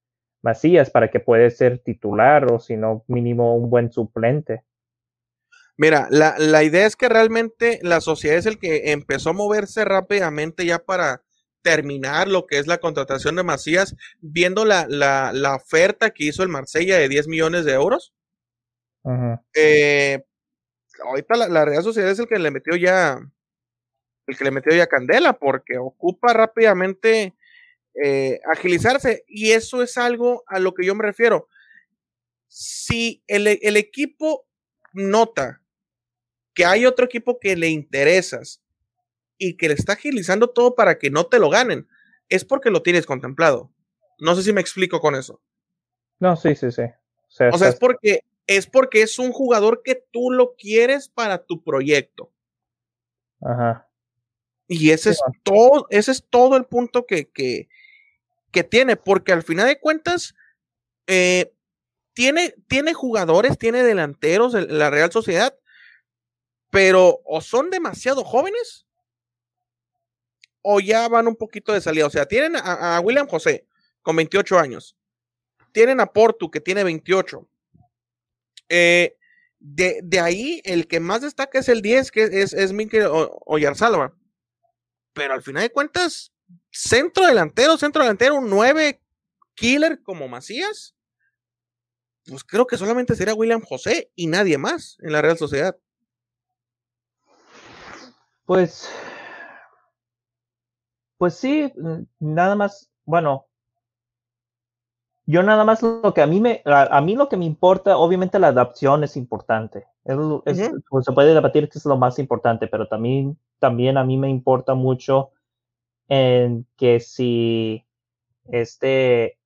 Macías 0.45 0.91
para 0.91 1.09
que 1.09 1.19
pueda 1.19 1.49
ser 1.49 1.79
titular 1.79 2.51
o 2.51 2.59
si 2.59 2.77
no, 2.77 3.03
mínimo 3.07 3.55
un 3.55 3.69
buen 3.69 3.91
suplente. 3.91 4.63
Mira, 5.75 6.07
la, 6.09 6.35
la, 6.37 6.63
idea 6.63 6.85
es 6.85 6.95
que 6.95 7.09
realmente 7.09 7.79
la 7.81 7.99
sociedad 7.99 8.37
es 8.37 8.45
el 8.45 8.59
que 8.59 8.91
empezó 8.91 9.31
a 9.31 9.33
moverse 9.33 9.83
rápidamente 9.83 10.65
ya 10.65 10.79
para 10.79 11.23
terminar 11.63 12.27
lo 12.27 12.45
que 12.45 12.59
es 12.59 12.67
la 12.67 12.77
contratación 12.77 13.35
de 13.35 13.43
Macías, 13.43 13.95
viendo 14.21 14.65
la, 14.65 14.85
la, 14.87 15.31
la 15.33 15.55
oferta 15.55 16.11
que 16.11 16.25
hizo 16.25 16.43
el 16.43 16.49
Marsella 16.49 16.97
de 16.97 17.09
10 17.09 17.27
millones 17.27 17.65
de 17.65 17.73
euros. 17.73 18.13
Eh, 19.55 20.23
ahorita 21.03 21.35
la, 21.35 21.47
la, 21.49 21.65
Real 21.65 21.83
Sociedad 21.83 22.11
es 22.11 22.19
el 22.19 22.27
que 22.27 22.39
le 22.39 22.51
metió 22.51 22.75
ya, 22.75 23.19
el 24.27 24.37
que 24.37 24.43
le 24.43 24.51
metió 24.51 24.73
ya 24.73 24.87
candela, 24.87 25.33
porque 25.33 25.77
ocupa 25.77 26.33
rápidamente 26.33 27.34
eh, 28.03 28.39
agilizarse. 28.51 29.23
Y 29.27 29.51
eso 29.51 29.81
es 29.81 29.97
algo 29.97 30.43
a 30.47 30.59
lo 30.59 30.73
que 30.73 30.85
yo 30.85 30.95
me 30.95 31.03
refiero. 31.03 31.47
Si 32.47 33.23
el, 33.27 33.47
equipo 33.47 34.47
nota 34.93 35.61
que 36.53 36.65
hay 36.65 36.85
otro 36.85 37.05
equipo 37.05 37.39
que 37.39 37.55
le 37.55 37.69
interesas 37.69 38.61
y 39.37 39.57
que 39.57 39.67
le 39.67 39.73
está 39.73 39.93
agilizando 39.93 40.49
todo 40.49 40.75
para 40.75 40.97
que 40.97 41.09
no 41.09 41.25
te 41.25 41.39
lo 41.39 41.49
ganen, 41.49 41.87
es 42.29 42.45
porque 42.45 42.69
lo 42.69 42.81
tienes 42.81 43.05
contemplado. 43.05 43.71
No 44.19 44.35
sé 44.35 44.43
si 44.43 44.53
me 44.53 44.61
explico 44.61 45.01
con 45.01 45.15
eso. 45.15 45.41
No, 46.19 46.37
sí, 46.37 46.55
sí, 46.55 46.71
sí. 46.71 46.83
O 47.51 47.57
sea, 47.57 47.67
es 47.67 47.75
porque 47.75 48.21
es 48.47 48.67
porque 48.67 49.01
es 49.01 49.19
un 49.19 49.31
jugador 49.31 49.81
que 49.83 49.95
tú 49.95 50.31
lo 50.31 50.55
quieres 50.55 51.09
para 51.09 51.43
tu 51.43 51.63
proyecto. 51.63 52.31
Ajá. 53.41 53.89
Y 54.67 54.91
ese 54.91 55.11
es 55.11 55.21
todo, 55.43 55.87
ese 55.89 56.11
es 56.11 56.25
todo 56.29 56.57
el 56.57 56.65
punto 56.65 57.05
que, 57.05 57.29
que, 57.29 57.67
que 58.55 58.63
tiene, 58.63 58.95
porque 58.95 59.33
al 59.33 59.43
final 59.43 59.67
de 59.67 59.81
cuentas, 59.81 60.33
eh, 61.07 61.53
tiene, 62.13 62.55
tiene 62.69 62.93
jugadores, 62.93 63.57
tiene 63.57 63.83
delanteros 63.83 64.55
en 64.55 64.77
la 64.79 64.89
Real 64.89 65.11
Sociedad, 65.11 65.53
pero 66.71 67.19
o 67.25 67.41
son 67.41 67.69
demasiado 67.69 68.23
jóvenes 68.23 68.87
o 70.61 70.79
ya 70.79 71.09
van 71.09 71.27
un 71.27 71.35
poquito 71.35 71.73
de 71.73 71.81
salida. 71.81 72.07
O 72.07 72.09
sea, 72.09 72.25
tienen 72.25 72.55
a, 72.55 72.97
William 73.01 73.27
José 73.27 73.67
con 74.01 74.15
28 74.15 74.57
años, 74.57 74.95
tienen 75.73 75.99
a 75.99 76.05
Portu 76.05 76.49
que 76.49 76.61
tiene 76.61 76.85
28. 76.85 77.45
Eh, 78.69 79.17
de, 79.59 80.19
ahí, 80.21 80.61
el 80.63 80.87
que 80.87 81.01
más 81.01 81.23
destaca 81.23 81.59
es 81.59 81.67
el 81.67 81.81
10, 81.81 82.09
que 82.09 82.23
es, 82.23 82.53
es 82.53 82.71
Mikel 82.71 83.09
Oyarsalva. 83.09 84.15
Pero 85.11 85.33
al 85.33 85.43
final 85.43 85.63
de 85.63 85.71
cuentas, 85.71 86.31
centro 86.75 87.25
delantero, 87.25 87.77
centro 87.77 88.03
delantero, 88.03 88.35
un 88.35 88.49
9 88.49 89.01
killer 89.55 90.03
como 90.03 90.27
Macías, 90.27 90.93
pues 92.27 92.43
creo 92.43 92.67
que 92.67 92.77
solamente 92.77 93.15
sería 93.15 93.33
William 93.33 93.61
José 93.61 94.11
y 94.15 94.27
nadie 94.27 94.57
más 94.57 94.97
en 94.99 95.13
la 95.13 95.21
Real 95.21 95.37
Sociedad. 95.37 95.77
Pues, 98.45 98.89
pues 101.17 101.35
sí, 101.35 101.71
nada 102.19 102.55
más, 102.55 102.89
bueno, 103.05 103.47
yo 105.25 105.41
nada 105.43 105.63
más 105.63 105.81
lo 105.81 106.13
que 106.13 106.21
a 106.21 106.27
mí 106.27 106.41
me, 106.41 106.61
a, 106.65 107.01
mí 107.01 107.15
lo 107.15 107.29
que 107.29 107.37
me 107.37 107.45
importa, 107.45 107.97
obviamente 107.97 108.37
la 108.37 108.47
adaptación 108.47 109.03
es 109.03 109.15
importante. 109.15 109.87
pues 110.03 111.05
se 111.05 111.11
puede 111.13 111.33
debatir 111.33 111.69
que 111.69 111.79
es 111.79 111.85
lo 111.85 111.97
más 111.97 112.19
importante, 112.19 112.67
pero 112.67 112.87
también, 112.87 113.39
también 113.59 113.97
a 113.97 114.03
mí 114.03 114.17
me 114.17 114.29
importa 114.29 114.75
mucho 114.75 115.31
en 116.07 116.65
que 116.77 116.99
si 116.99 117.85
este, 118.47 119.37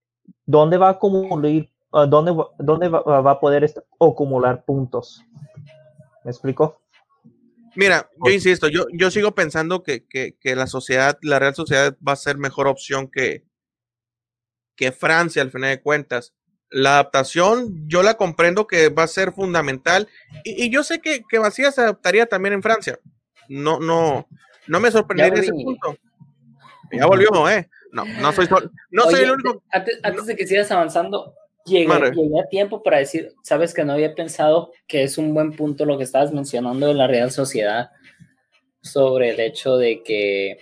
¿dónde 0.45 0.78
va 0.78 0.88
a 0.88 0.91
acumular, 0.91 1.68
ah, 1.91 2.05
dónde, 2.05 2.36
dónde 2.57 2.89
va, 2.89 3.32
a 3.32 3.39
poder 3.39 3.72
acumular 3.99 4.66
puntos? 4.66 5.24
¿Me 6.24 6.32
explico? 6.32 6.82
Mira, 7.76 8.10
yo 8.26 8.32
insisto, 8.32 8.68
yo, 8.68 8.86
yo 8.93 9.12
sigo 9.12 9.34
pensando 9.34 9.84
que, 9.84 10.05
que, 10.05 10.36
que, 10.39 10.55
la 10.55 10.68
sociedad, 10.68 11.18
la 11.22 11.39
Real 11.39 11.55
Sociedad 11.55 11.95
va 12.05 12.14
a 12.14 12.18
ser 12.18 12.38
mejor 12.38 12.68
opción 12.68 13.10
que, 13.10 13.45
que 14.76 14.91
Francia 14.91 15.41
al 15.41 15.51
final 15.51 15.70
de 15.70 15.82
cuentas. 15.82 16.34
La 16.72 16.93
adaptación, 16.93 17.88
yo 17.88 18.03
la 18.03 18.16
comprendo 18.16 18.68
que 18.68 18.89
va 18.89 19.03
a 19.03 19.07
ser 19.07 19.32
fundamental 19.32 20.07
y, 20.43 20.66
y 20.66 20.70
yo 20.70 20.84
sé 20.84 20.99
que, 20.99 21.24
que 21.28 21.39
Vacía 21.39 21.72
se 21.72 21.82
adaptaría 21.82 22.26
también 22.26 22.53
en 22.53 22.64
Francia. 22.64 22.99
No, 23.47 23.80
no, 23.80 24.28
no 24.68 24.80
me 24.80 24.91
sorprendería 24.91 25.41
ese 25.41 25.51
punto. 25.51 25.97
Ya 26.92 27.06
volvió, 27.06 27.50
¿eh? 27.50 27.70
No, 27.92 28.06
no 28.06 28.32
soy, 28.32 28.48
no 28.92 29.04
soy 29.04 29.24
el 29.24 29.32
único. 29.32 29.64
Antes, 29.72 30.26
de 30.26 30.36
que 30.36 30.48
sigas 30.48 30.72
avanzando, 30.72 31.34
llegué, 31.66 31.92
a 31.94 32.48
tiempo 32.50 32.84
para 32.84 32.98
decir, 32.98 33.34
sabes 33.44 33.74
que 33.74 33.84
no 33.84 33.94
había 33.94 34.16
pensado 34.16 34.72
que 34.88 35.04
es 35.04 35.18
un 35.18 35.34
buen 35.34 35.54
punto 35.54 35.86
lo 35.86 35.98
que 35.98 36.04
estabas 36.04 36.32
mencionando 36.32 36.88
de 36.88 36.94
la 36.94 37.08
Real 37.08 37.32
Sociedad 37.32 37.92
sobre 38.82 39.32
el 39.32 39.40
hecho 39.40 39.78
de 39.78 40.04
que, 40.04 40.60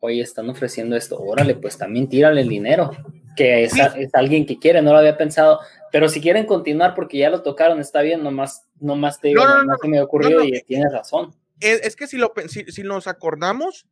oye, 0.00 0.20
están 0.20 0.48
ofreciendo 0.50 0.96
esto, 0.96 1.18
órale, 1.18 1.54
pues 1.54 1.78
también 1.78 2.08
tírale 2.08 2.42
el 2.42 2.48
dinero, 2.48 2.90
que 3.36 3.64
es, 3.64 3.72
es, 3.96 4.14
alguien 4.14 4.46
que 4.46 4.58
quiere, 4.58 4.82
no 4.82 4.92
lo 4.92 4.98
había 4.98 5.16
pensado, 5.16 5.60
pero 5.90 6.08
si 6.08 6.20
quieren 6.20 6.46
continuar 6.46 6.94
porque 6.94 7.18
ya 7.18 7.30
lo 7.30 7.42
tocaron, 7.42 7.80
está 7.80 8.02
bien, 8.02 8.22
nomás, 8.22 8.66
nomás 8.80 9.20
te 9.20 9.28
digo, 9.28 9.44
no, 9.44 9.76
me 9.88 10.00
ocurrió 10.00 10.44
y 10.44 10.60
tienes 10.62 10.92
razón. 10.92 11.34
Es, 11.60 11.80
es, 11.82 11.96
que 11.96 12.06
si, 12.06 12.18
lo, 12.18 12.32
si, 12.48 12.64
si 12.64 12.82
nos 12.82 13.06
acordamos, 13.06 13.86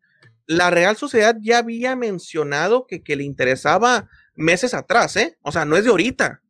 la 0.56 0.70
Real 0.70 0.96
Sociedad 0.96 1.36
ya 1.40 1.58
había 1.58 1.96
mencionado 1.96 2.86
que, 2.86 3.02
le 3.16 3.24
interesaba 3.24 4.08
meses 4.34 4.74
atrás, 4.74 5.16
¿eh? 5.16 5.38
O 5.42 5.52
sea, 5.52 5.64
no 5.64 5.76
es 5.76 5.84
de 5.84 5.90
ahorita. 5.90 6.42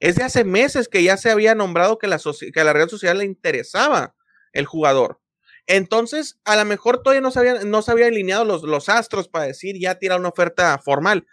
Es 0.00 0.16
de 0.16 0.24
hace 0.24 0.44
meses 0.44 0.88
que 0.88 1.02
ya 1.02 1.16
se 1.16 1.30
había 1.30 1.54
nombrado 1.54 1.98
que 1.98 2.06
la, 2.06 2.18
que 2.18 2.60
a 2.60 2.64
la 2.64 2.72
Real 2.72 2.88
Sociedad 2.88 3.16
le 3.16 3.24
interesaba 3.24 4.14
el 4.52 4.66
jugador. 4.66 5.20
Entonces, 5.66 6.38
a 6.44 6.56
lo 6.56 6.64
mejor 6.64 7.02
todavía 7.02 7.20
no 7.20 7.30
se 7.30 7.40
habían, 7.40 7.70
no 7.70 7.78
alineado 7.86 8.44
los, 8.44 8.62
los, 8.62 8.88
astros 8.88 9.28
para 9.28 9.44
decir 9.44 9.76
ya 9.78 9.96
tira 9.96 10.16
una 10.16 10.30
oferta 10.30 10.78
formal. 10.78 11.26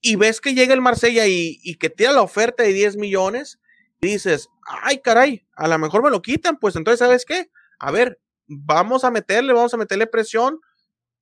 Y 0.00 0.16
ves 0.16 0.40
que 0.40 0.54
llega 0.54 0.74
el 0.74 0.82
Marsella 0.82 1.26
y, 1.26 1.58
y, 1.62 1.76
que 1.76 1.88
tira 1.88 2.12
la 2.12 2.22
oferta 2.22 2.62
de 2.62 2.72
10 2.72 2.96
millones, 2.96 3.58
y 4.00 4.08
dices, 4.08 4.48
ay 4.64 4.98
caray, 4.98 5.46
a 5.56 5.66
lo 5.66 5.78
mejor 5.78 6.02
me 6.02 6.10
lo 6.10 6.22
quitan, 6.22 6.58
pues 6.58 6.76
entonces, 6.76 7.00
¿sabes 7.00 7.24
qué? 7.24 7.50
A 7.78 7.90
ver, 7.90 8.20
vamos 8.46 9.04
a 9.04 9.10
meterle, 9.10 9.52
vamos 9.52 9.74
a 9.74 9.76
meterle 9.76 10.06
presión, 10.06 10.60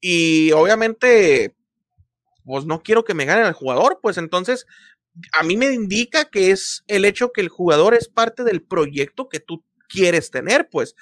y 0.01 0.53
obviamente, 0.53 1.55
pues 2.45 2.65
no 2.67 2.83
quiero 2.83 3.05
que 3.05 3.15
me 3.15 3.25
gane 3.25 3.47
el 3.47 3.55
jugador, 3.55 4.01
pues 4.03 4.19
entonces 4.19 4.67
a 5.39 5.43
mí 5.43 5.57
me 5.57 5.73
indica 5.73 6.27
que 6.27 6.51
es 6.51 6.85
el 6.87 7.05
hecho 7.05 7.33
que 7.33 7.41
el 7.41 7.49
jugador 7.49 7.95
es 7.95 8.09
parte 8.09 8.45
del 8.45 8.63
proyecto 8.63 9.29
que 9.29 9.41
tú, 9.41 9.65
quieres 9.89 10.31
tener, 10.31 10.69
pues. 10.71 10.95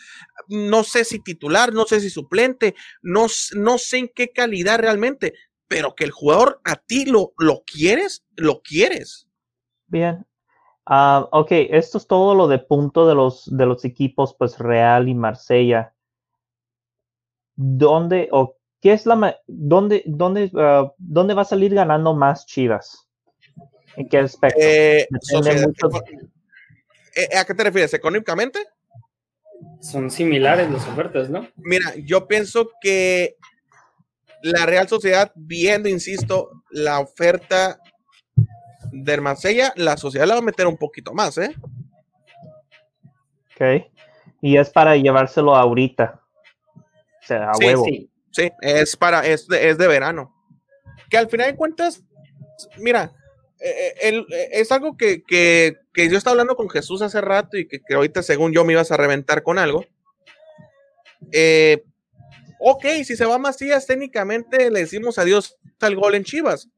No 0.48 0.84
sé 0.84 1.04
si 1.04 1.18
titular, 1.20 1.72
no 1.72 1.84
sé 1.84 2.00
si 2.00 2.10
suplente, 2.10 2.74
no, 3.02 3.26
no 3.56 3.78
sé 3.78 3.98
en 3.98 4.10
qué 4.14 4.30
calidad 4.30 4.78
realmente, 4.78 5.34
pero 5.68 5.94
que 5.94 6.04
el 6.04 6.10
jugador 6.10 6.60
a 6.64 6.76
ti 6.76 7.06
lo, 7.06 7.32
lo 7.38 7.62
quieres, 7.66 8.24
lo 8.36 8.60
quieres. 8.62 9.28
Bien. 9.86 10.26
Ah, 10.86 11.26
ok, 11.32 11.48
esto 11.70 11.96
es 11.98 12.06
todo 12.06 12.34
lo 12.34 12.46
de 12.46 12.58
punto 12.58 13.08
de 13.08 13.14
los, 13.14 13.44
de 13.56 13.64
los 13.64 13.84
equipos, 13.84 14.34
pues 14.38 14.58
Real 14.58 15.08
y 15.08 15.14
Marsella. 15.14 15.94
¿Dónde 17.56 18.28
o 18.32 18.56
qué 18.84 18.92
es 18.92 19.06
la 19.06 19.40
dónde, 19.46 20.02
dónde, 20.04 20.50
ah, 20.58 20.92
dónde 20.98 21.32
va 21.32 21.40
a 21.40 21.46
salir 21.46 21.74
ganando 21.74 22.12
más 22.12 22.44
Chivas? 22.44 23.08
¿En 23.96 24.06
qué 24.10 24.18
aspecto? 24.18 24.60
Eh, 24.60 25.08
eh, 27.16 27.38
¿A 27.38 27.46
qué 27.46 27.54
te 27.54 27.64
refieres? 27.64 27.94
¿Económicamente? 27.94 28.58
Son 29.80 30.10
similares 30.10 30.70
las 30.70 30.86
ofertas, 30.86 31.30
¿no? 31.30 31.48
Mira, 31.56 31.94
yo 32.04 32.28
pienso 32.28 32.72
que 32.82 33.36
la 34.42 34.66
Real 34.66 34.86
Sociedad, 34.86 35.32
viendo, 35.34 35.88
insisto, 35.88 36.50
la 36.70 37.00
oferta 37.00 37.80
de 38.92 39.18
Marsella, 39.18 39.72
la 39.76 39.96
sociedad 39.96 40.26
la 40.26 40.34
va 40.34 40.40
a 40.40 40.44
meter 40.44 40.66
un 40.66 40.76
poquito 40.76 41.14
más, 41.14 41.38
¿eh? 41.38 41.54
Ok. 43.54 43.86
Y 44.42 44.58
es 44.58 44.68
para 44.68 44.94
llevárselo 44.94 45.56
ahorita. 45.56 46.20
O 46.76 47.26
sea, 47.26 47.50
a 47.50 47.56
huevo. 47.56 47.86
Sí. 47.86 48.10
Sí, 48.34 48.50
es 48.60 48.96
para, 48.96 49.26
es 49.26 49.46
de, 49.46 49.70
es 49.70 49.78
de 49.78 49.88
verano. 49.88 50.34
Que 51.08 51.16
al 51.16 51.30
final 51.30 51.50
de 51.50 51.56
cuentas, 51.56 52.02
mira, 52.78 53.12
eh, 53.60 53.94
eh, 54.02 54.26
eh, 54.28 54.48
es 54.52 54.72
algo 54.72 54.96
que, 54.96 55.22
que, 55.22 55.78
que, 55.92 56.10
yo 56.10 56.18
estaba 56.18 56.32
hablando 56.32 56.56
con 56.56 56.68
Jesús 56.68 57.00
hace 57.02 57.20
rato 57.20 57.56
y 57.56 57.66
que, 57.66 57.80
que, 57.80 57.94
ahorita, 57.94 58.22
según 58.22 58.52
yo, 58.52 58.64
me 58.64 58.72
ibas 58.72 58.90
a 58.90 58.96
reventar 58.96 59.42
con 59.42 59.58
algo. 59.58 59.86
Eh, 61.32 61.84
ok, 62.58 62.84
si 63.04 63.16
se 63.16 63.24
va 63.24 63.38
Macías, 63.38 63.86
técnicamente 63.86 64.70
le 64.70 64.80
decimos 64.80 65.18
adiós 65.18 65.56
al 65.80 65.96
gol 65.96 66.14
en 66.14 66.24
Chivas. 66.24 66.68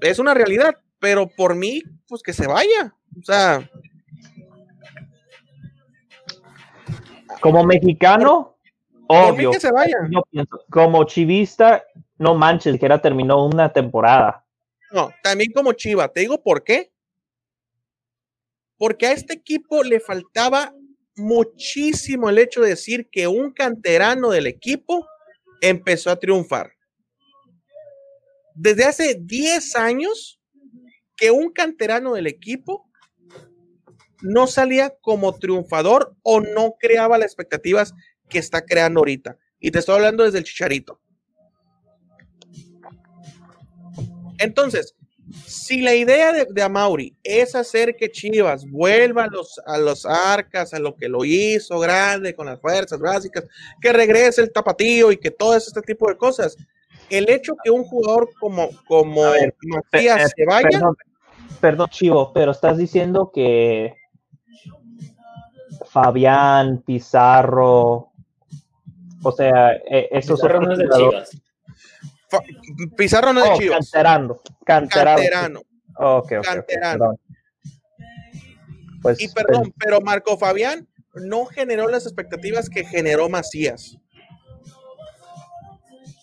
Es 0.00 0.18
una 0.18 0.34
realidad, 0.34 0.76
pero 0.98 1.28
por 1.28 1.54
mí, 1.54 1.82
pues 2.08 2.22
que 2.22 2.32
se 2.32 2.46
vaya. 2.46 2.94
O 3.18 3.24
sea. 3.24 3.70
Como 7.40 7.64
mexicano, 7.64 8.55
obvio. 9.08 9.50
que 9.50 9.60
se 9.60 9.70
vaya. 9.70 9.96
como 10.70 11.04
chivista, 11.04 11.84
no 12.18 12.34
manches, 12.34 12.78
que 12.78 12.86
era 12.86 13.00
terminó 13.00 13.44
una 13.44 13.72
temporada. 13.72 14.44
No, 14.90 15.10
también 15.22 15.52
como 15.52 15.72
Chiva. 15.72 16.08
Te 16.12 16.20
digo 16.20 16.42
por 16.42 16.64
qué. 16.64 16.92
Porque 18.78 19.06
a 19.06 19.12
este 19.12 19.34
equipo 19.34 19.82
le 19.82 20.00
faltaba 20.00 20.74
muchísimo 21.16 22.28
el 22.28 22.38
hecho 22.38 22.60
de 22.60 22.70
decir 22.70 23.08
que 23.10 23.26
un 23.26 23.52
canterano 23.52 24.30
del 24.30 24.46
equipo 24.46 25.06
empezó 25.60 26.10
a 26.10 26.16
triunfar. 26.18 26.72
Desde 28.54 28.84
hace 28.84 29.18
10 29.20 29.76
años 29.76 30.40
que 31.16 31.30
un 31.30 31.52
canterano 31.52 32.14
del 32.14 32.26
equipo 32.26 32.88
no 34.22 34.46
salía 34.46 34.94
como 35.00 35.38
triunfador 35.38 36.14
o 36.22 36.40
no 36.40 36.74
creaba 36.78 37.18
las 37.18 37.26
expectativas 37.26 37.94
que 38.28 38.38
está 38.38 38.64
creando 38.64 39.00
ahorita. 39.00 39.36
Y 39.60 39.70
te 39.70 39.78
estoy 39.78 39.96
hablando 39.96 40.24
desde 40.24 40.38
el 40.38 40.44
chicharito. 40.44 41.00
Entonces, 44.38 44.94
si 45.46 45.80
la 45.80 45.94
idea 45.94 46.32
de, 46.32 46.46
de, 46.50 46.62
Amauri 46.62 47.16
es 47.22 47.54
hacer 47.54 47.96
que 47.96 48.10
Chivas 48.10 48.64
vuelva 48.70 49.24
a 49.24 49.28
los, 49.28 49.60
a 49.66 49.78
los 49.78 50.06
arcas, 50.06 50.72
a 50.72 50.78
lo 50.78 50.94
que 50.94 51.08
lo 51.08 51.24
hizo 51.24 51.78
grande 51.78 52.34
con 52.34 52.46
las 52.46 52.60
fuerzas 52.60 53.00
básicas, 53.00 53.44
que 53.80 53.92
regrese 53.92 54.42
el 54.42 54.52
tapatío 54.52 55.10
y 55.10 55.16
que 55.16 55.30
todo 55.30 55.56
este 55.56 55.80
tipo 55.82 56.08
de 56.08 56.16
cosas, 56.16 56.56
el 57.10 57.28
hecho 57.28 57.54
que 57.62 57.70
un 57.70 57.84
jugador 57.84 58.30
como, 58.38 58.70
como 58.86 59.22
Matías 59.62 60.32
se 60.36 60.44
vaya. 60.44 60.68
Perdón, 60.70 60.96
perdón, 61.60 61.88
Chivo, 61.90 62.32
pero 62.32 62.52
estás 62.52 62.76
diciendo 62.76 63.30
que 63.34 63.94
Fabián, 65.90 66.82
Pizarro, 66.86 68.12
o 69.22 69.32
sea, 69.32 69.72
e, 69.74 70.08
esos 70.12 70.40
Pizarro 70.40 70.60
no 70.60 70.72
es 70.72 70.78
de 70.78 70.88
Chivas. 70.88 71.42
Pizarro 72.96 73.32
no 73.32 73.40
es 73.40 73.44
de 73.46 73.50
oh, 73.50 73.58
Chivas. 73.58 73.90
Canterano. 73.90 74.40
Canterano. 74.64 75.16
Canterano. 75.16 75.62
Okay, 75.98 76.38
okay, 76.38 76.52
Canterano. 76.54 77.10
Okay, 77.10 77.26
pues, 79.02 79.20
y 79.20 79.28
perdón, 79.28 79.72
pero 79.78 80.00
Marco 80.00 80.36
Fabián 80.36 80.88
no 81.14 81.46
generó 81.46 81.88
las 81.88 82.06
expectativas 82.06 82.68
que 82.68 82.84
generó 82.84 83.28
Macías. 83.28 83.96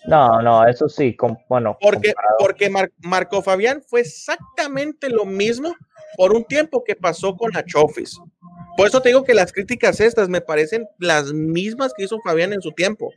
No, 0.06 0.42
no, 0.42 0.68
eso 0.68 0.90
sí, 0.90 1.16
bueno. 1.48 1.78
Porque, 1.80 2.14
comparado. 2.14 2.36
porque 2.40 2.70
Mar, 2.70 2.92
Marco 3.00 3.42
Fabián 3.42 3.82
fue 3.82 4.02
exactamente 4.02 5.10
lo 5.10 5.26
mismo 5.26 5.74
por 6.18 6.34
un 6.34 6.44
tiempo 6.44 6.84
que 6.84 6.96
pasó 6.96 7.36
con 7.36 7.52
la 7.52 7.64
Chofis. 7.64 8.20
Por 8.76 8.88
eso 8.88 9.02
te 9.02 9.10
digo 9.10 9.24
que 9.24 9.34
las 9.34 9.52
críticas 9.52 10.00
estas 10.00 10.30
me 10.30 10.42
parecen 10.42 10.88
las 10.98 11.32
mismas 11.32 11.94
que 11.94 12.04
hizo 12.04 12.20
Fabián 12.22 12.54
en 12.54 12.62
su 12.62 12.72
tiempo. 12.72 13.12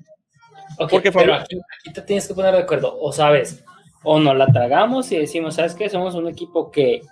Okay, 0.78 0.88
Porque 0.88 1.12
pero 1.12 1.34
aquí, 1.34 1.58
aquí, 1.80 1.92
te 1.92 2.02
tienes 2.02 2.28
que 2.28 2.34
poner 2.34 2.52
de 2.52 2.60
acuerdo, 2.60 2.98
o 3.00 3.12
sabes, 3.12 3.64
o 4.02 4.18
nos 4.18 4.36
la 4.36 4.46
tragamos 4.46 5.10
y 5.10 5.18
decimos, 5.18 5.54
¿sabes 5.54 5.74
qué? 5.74 5.88
Somos 5.88 6.14
un 6.14 6.28
equipo 6.28 6.70
que 6.70 7.02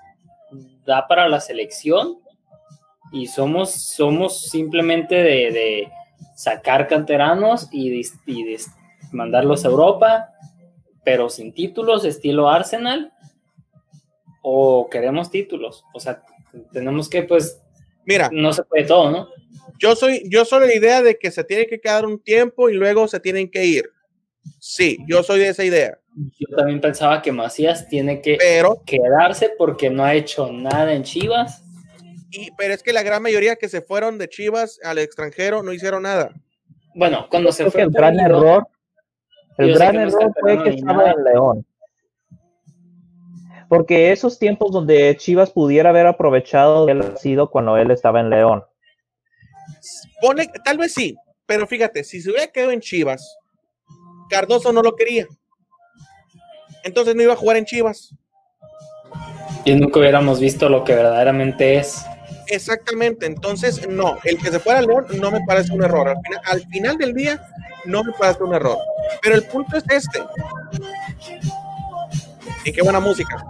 da 0.85 1.09
para 1.09 1.29
la 1.29 1.41
selección 1.41 2.19
y 3.13 3.27
somos, 3.27 3.71
somos 3.71 4.51
simplemente 4.51 5.15
de, 5.15 5.51
de 5.51 5.89
sacar 6.35 6.87
canteranos 6.89 7.69
y, 7.73 7.91
de, 7.91 8.07
y 8.27 8.45
de 8.45 8.61
mandarlos 9.15 9.65
a 9.65 9.69
Europa, 9.69 10.31
pero 11.05 11.31
sin 11.31 11.53
títulos, 11.53 12.05
estilo 12.05 12.49
Arsenal, 12.49 13.13
o 14.43 14.89
queremos 14.91 15.31
títulos, 15.31 15.85
o 15.95 16.01
sea, 16.01 16.23
tenemos 16.73 17.09
que, 17.09 17.23
pues, 17.23 17.63
mira, 18.05 18.29
no 18.33 18.53
se 18.53 18.63
puede 18.65 18.85
todo, 18.85 19.11
¿no? 19.11 19.29
Yo 19.79 19.97
soy, 19.97 20.23
yo 20.29 20.45
soy 20.45 20.69
la 20.69 20.75
idea 20.75 21.03
de 21.03 21.19
que 21.19 21.31
se 21.31 21.45
tiene 21.45 21.67
que 21.67 21.81
quedar 21.81 22.07
un 22.07 22.21
tiempo 22.21 22.69
y 22.69 22.75
luego 22.75 23.09
se 23.09 23.21
tienen 23.21 23.51
que 23.51 23.65
ir. 23.65 23.91
Sí, 24.59 24.99
yo 25.07 25.23
soy 25.23 25.41
de 25.41 25.49
esa 25.49 25.65
idea. 25.65 25.99
Yo 26.39 26.57
también 26.57 26.81
pensaba 26.81 27.23
que 27.23 27.33
Macías 27.33 27.89
tiene 27.89 28.21
que 28.21 28.37
pero, 28.39 28.83
quedarse 28.87 29.51
porque 29.59 29.91
no 29.91 30.05
ha 30.05 30.15
hecho 30.15 30.53
nada 30.53 30.93
en 30.95 31.03
Chivas. 31.03 31.63
Y, 32.31 32.51
pero 32.57 32.75
es 32.75 32.83
que 32.83 32.93
la 32.93 33.03
gran 33.03 33.23
mayoría 33.23 33.57
que 33.57 33.69
se 33.69 33.81
fueron 33.81 34.19
de 34.19 34.29
Chivas 34.29 34.79
al 34.85 34.99
extranjero 34.99 35.63
no 35.63 35.73
hicieron 35.73 36.03
nada. 36.03 36.33
Bueno, 36.95 37.27
cuando 37.29 37.51
se 37.51 37.71
fue 37.71 37.83
el 37.83 37.91
gran 37.91 38.21
error, 38.21 38.69
el 39.59 39.75
gran 39.75 39.97
error 39.97 40.33
fue 40.41 40.63
que 40.63 40.71
estaba 40.71 41.11
en 41.11 41.25
León. 41.25 41.67
Porque 43.69 44.13
esos 44.13 44.39
tiempos 44.39 44.73
donde 44.73 45.17
Chivas 45.17 45.51
pudiera 45.51 45.91
haber 45.91 46.07
aprovechado 46.07 46.89
él 46.89 47.01
ha 47.01 47.17
sido 47.17 47.51
cuando 47.51 47.77
él 47.77 47.91
estaba 47.91 48.21
en 48.21 48.31
León. 48.31 48.65
Pone, 50.21 50.49
tal 50.65 50.79
vez 50.79 50.95
sí, 50.95 51.17
pero 51.47 51.67
fíjate, 51.67 52.05
si 52.05 52.21
se 52.21 52.31
hubiera 52.31 52.47
quedado 52.49 52.73
en 52.73 52.81
Chivas, 52.81 53.37
Cardoso 54.29 54.73
no 54.73 54.83
lo 54.83 54.95
quería. 54.97 55.27
Entonces 56.83 57.15
no 57.15 57.23
iba 57.23 57.33
a 57.33 57.37
jugar 57.37 57.57
en 57.57 57.65
Chivas. 57.65 58.15
Y 59.65 59.75
nunca 59.75 60.01
hubiéramos 60.01 60.41
visto 60.41 60.69
lo 60.69 60.85
que 60.85 60.95
verdaderamente 60.95 61.77
es. 61.77 62.05
Exactamente, 62.55 63.27
entonces 63.27 63.89
no, 63.89 64.19
el 64.23 64.39
que 64.39 64.51
se 64.51 64.61
fuera 64.61 64.79
al 64.79 64.87
León 64.87 65.07
no 65.19 65.31
me 65.33 65.41
parece 65.45 65.73
un 65.73 65.83
error. 65.83 66.09
Al 66.09 66.21
final, 66.23 66.41
al 66.45 66.61
final 66.69 66.97
del 66.99 67.13
día 67.13 67.45
no 67.85 68.05
me 68.05 68.13
parece 68.13 68.45
un 68.45 68.55
error. 68.55 68.79
Pero 69.21 69.35
el 69.35 69.45
punto 69.45 69.77
es 69.77 69.85
este. 69.91 70.23
Y 72.65 72.73
qué 72.73 72.83
buena 72.83 73.01
música. 73.01 73.45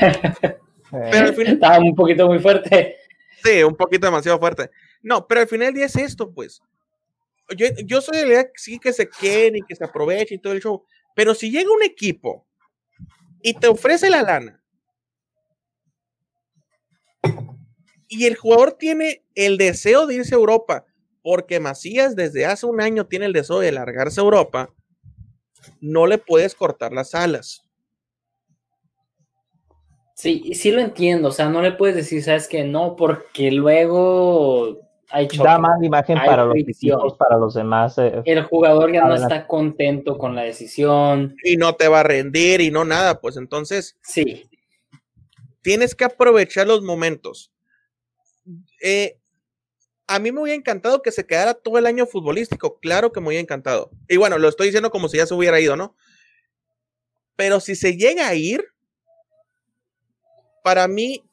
pero 0.90 1.26
al 1.28 1.34
final, 1.34 1.54
Estaba 1.54 1.78
un 1.78 1.94
poquito 1.94 2.26
muy 2.26 2.40
fuerte. 2.40 2.96
Sí, 3.44 3.62
un 3.62 3.76
poquito 3.76 4.06
demasiado 4.06 4.38
fuerte. 4.38 4.70
No, 5.00 5.26
pero 5.26 5.42
al 5.42 5.48
final 5.48 5.68
del 5.68 5.74
día 5.74 5.86
es 5.86 5.96
esto, 5.96 6.32
pues. 6.32 6.60
Yo, 7.56 7.66
yo 7.84 8.00
soy 8.00 8.18
de 8.18 8.22
la 8.24 8.32
idea 8.32 8.44
que 8.44 8.50
sí 8.56 8.78
que 8.80 8.92
se 8.92 9.08
quede 9.08 9.58
y 9.58 9.62
que 9.62 9.76
se 9.76 9.84
aproveche 9.84 10.34
y 10.34 10.38
todo 10.38 10.52
el 10.52 10.60
show. 10.60 10.84
Pero 11.14 11.34
si 11.34 11.50
llega 11.50 11.70
un 11.72 11.82
equipo 11.82 12.46
y 13.42 13.54
te 13.54 13.68
ofrece 13.68 14.10
la 14.10 14.22
lana 14.22 14.62
y 18.12 18.26
el 18.26 18.36
jugador 18.36 18.72
tiene 18.72 19.22
el 19.34 19.56
deseo 19.56 20.06
de 20.06 20.16
irse 20.16 20.34
a 20.34 20.38
Europa, 20.38 20.84
porque 21.22 21.60
Macías 21.60 22.14
desde 22.14 22.44
hace 22.44 22.66
un 22.66 22.82
año 22.82 23.06
tiene 23.06 23.24
el 23.24 23.32
deseo 23.32 23.60
de 23.60 23.72
largarse 23.72 24.20
a 24.20 24.24
Europa, 24.24 24.68
no 25.80 26.06
le 26.06 26.18
puedes 26.18 26.54
cortar 26.54 26.92
las 26.92 27.14
alas. 27.14 27.64
Sí, 30.14 30.52
sí 30.52 30.72
lo 30.72 30.82
entiendo, 30.82 31.28
o 31.28 31.32
sea, 31.32 31.48
no 31.48 31.62
le 31.62 31.72
puedes 31.72 31.96
decir, 31.96 32.22
sabes 32.22 32.48
que 32.48 32.64
no, 32.64 32.96
porque 32.96 33.50
luego 33.50 34.78
hay 35.08 35.26
choque, 35.26 35.48
da 35.48 35.58
mala 35.58 35.84
imagen 35.84 36.18
para 36.18 36.44
los 36.44 36.56
equipos, 36.56 37.16
para 37.16 37.38
los 37.38 37.54
demás. 37.54 37.96
Eh, 37.96 38.20
el 38.26 38.42
jugador 38.42 38.92
ya 38.92 39.06
no 39.06 39.14
está 39.14 39.46
contento 39.46 40.18
con 40.18 40.34
la 40.34 40.42
decisión. 40.42 41.34
Y 41.42 41.56
no 41.56 41.76
te 41.76 41.88
va 41.88 42.00
a 42.00 42.02
rendir 42.02 42.60
y 42.60 42.70
no 42.70 42.84
nada, 42.84 43.22
pues 43.22 43.38
entonces. 43.38 43.96
Sí. 44.02 44.50
Tienes 45.62 45.94
que 45.94 46.04
aprovechar 46.04 46.66
los 46.66 46.82
momentos. 46.82 47.51
Eh, 48.82 49.16
a 50.08 50.18
mí 50.18 50.32
me 50.32 50.42
hubiera 50.42 50.56
encantado 50.56 51.00
que 51.00 51.12
se 51.12 51.24
quedara 51.24 51.54
todo 51.54 51.78
el 51.78 51.86
año 51.86 52.04
futbolístico. 52.04 52.78
Claro 52.80 53.12
que 53.12 53.20
me 53.20 53.28
hubiera 53.28 53.40
encantado. 53.40 53.90
Y 54.08 54.16
bueno, 54.16 54.36
lo 54.38 54.48
estoy 54.48 54.66
diciendo 54.66 54.90
como 54.90 55.08
si 55.08 55.16
ya 55.16 55.26
se 55.26 55.34
hubiera 55.34 55.60
ido, 55.60 55.76
¿no? 55.76 55.96
Pero 57.36 57.60
si 57.60 57.76
se 57.76 57.96
llega 57.96 58.28
a 58.28 58.34
ir, 58.34 58.64
para 60.62 60.86
mí 60.88 61.24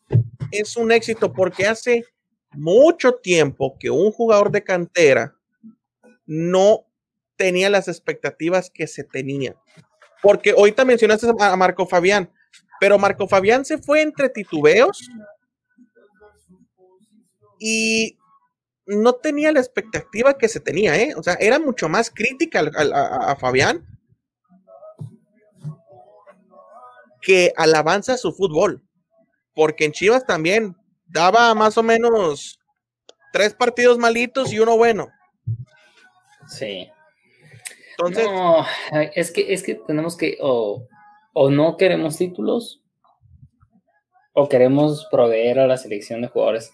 es 0.51 0.77
un 0.77 0.91
éxito 0.91 1.33
porque 1.33 1.67
hace 1.67 2.05
mucho 2.51 3.13
tiempo 3.13 3.75
que 3.79 3.89
un 3.89 4.11
jugador 4.11 4.51
de 4.51 4.63
cantera 4.63 5.35
no 6.25 6.85
tenía 7.35 7.69
las 7.69 7.87
expectativas 7.87 8.69
que 8.69 8.87
se 8.87 9.03
tenía. 9.03 9.55
Porque 10.21 10.51
ahorita 10.51 10.85
mencionaste 10.85 11.27
a 11.39 11.55
Marco 11.55 11.87
Fabián, 11.87 12.31
pero 12.79 12.99
Marco 12.99 13.27
Fabián 13.27 13.65
se 13.65 13.77
fue 13.77 14.01
entre 14.01 14.29
titubeos 14.29 15.09
y 17.59 18.17
no 18.85 19.13
tenía 19.13 19.51
la 19.51 19.59
expectativa 19.59 20.37
que 20.37 20.47
se 20.47 20.59
tenía, 20.59 20.97
¿eh? 20.97 21.13
O 21.15 21.21
sea, 21.21 21.35
era 21.35 21.59
mucho 21.59 21.87
más 21.89 22.09
crítica 22.09 22.61
a, 22.75 23.35
Fabián 23.35 23.85
que 27.21 27.53
alabanza 27.55 28.13
a 28.13 28.17
su 28.17 28.33
fútbol. 28.33 28.83
Porque 29.53 29.85
en 29.85 29.91
Chivas 29.91 30.25
también 30.25 30.75
daba 31.05 31.53
más 31.53 31.77
o 31.77 31.83
menos 31.83 32.59
tres 33.31 33.53
partidos 33.53 33.97
malitos 33.97 34.51
y 34.51 34.59
uno 34.59 34.77
bueno. 34.77 35.09
Sí. 36.47 36.89
Entonces. 37.91 38.25
No, 38.25 38.65
es 39.13 39.31
que, 39.31 39.53
es 39.53 39.61
que 39.61 39.75
tenemos 39.75 40.17
que, 40.17 40.37
o, 40.41 40.87
o 41.33 41.49
no 41.51 41.77
queremos 41.77 42.17
títulos, 42.17 42.81
o 44.33 44.49
queremos 44.49 45.07
proveer 45.11 45.59
a 45.59 45.67
la 45.67 45.77
selección 45.77 46.21
de 46.21 46.29
jugadores. 46.29 46.71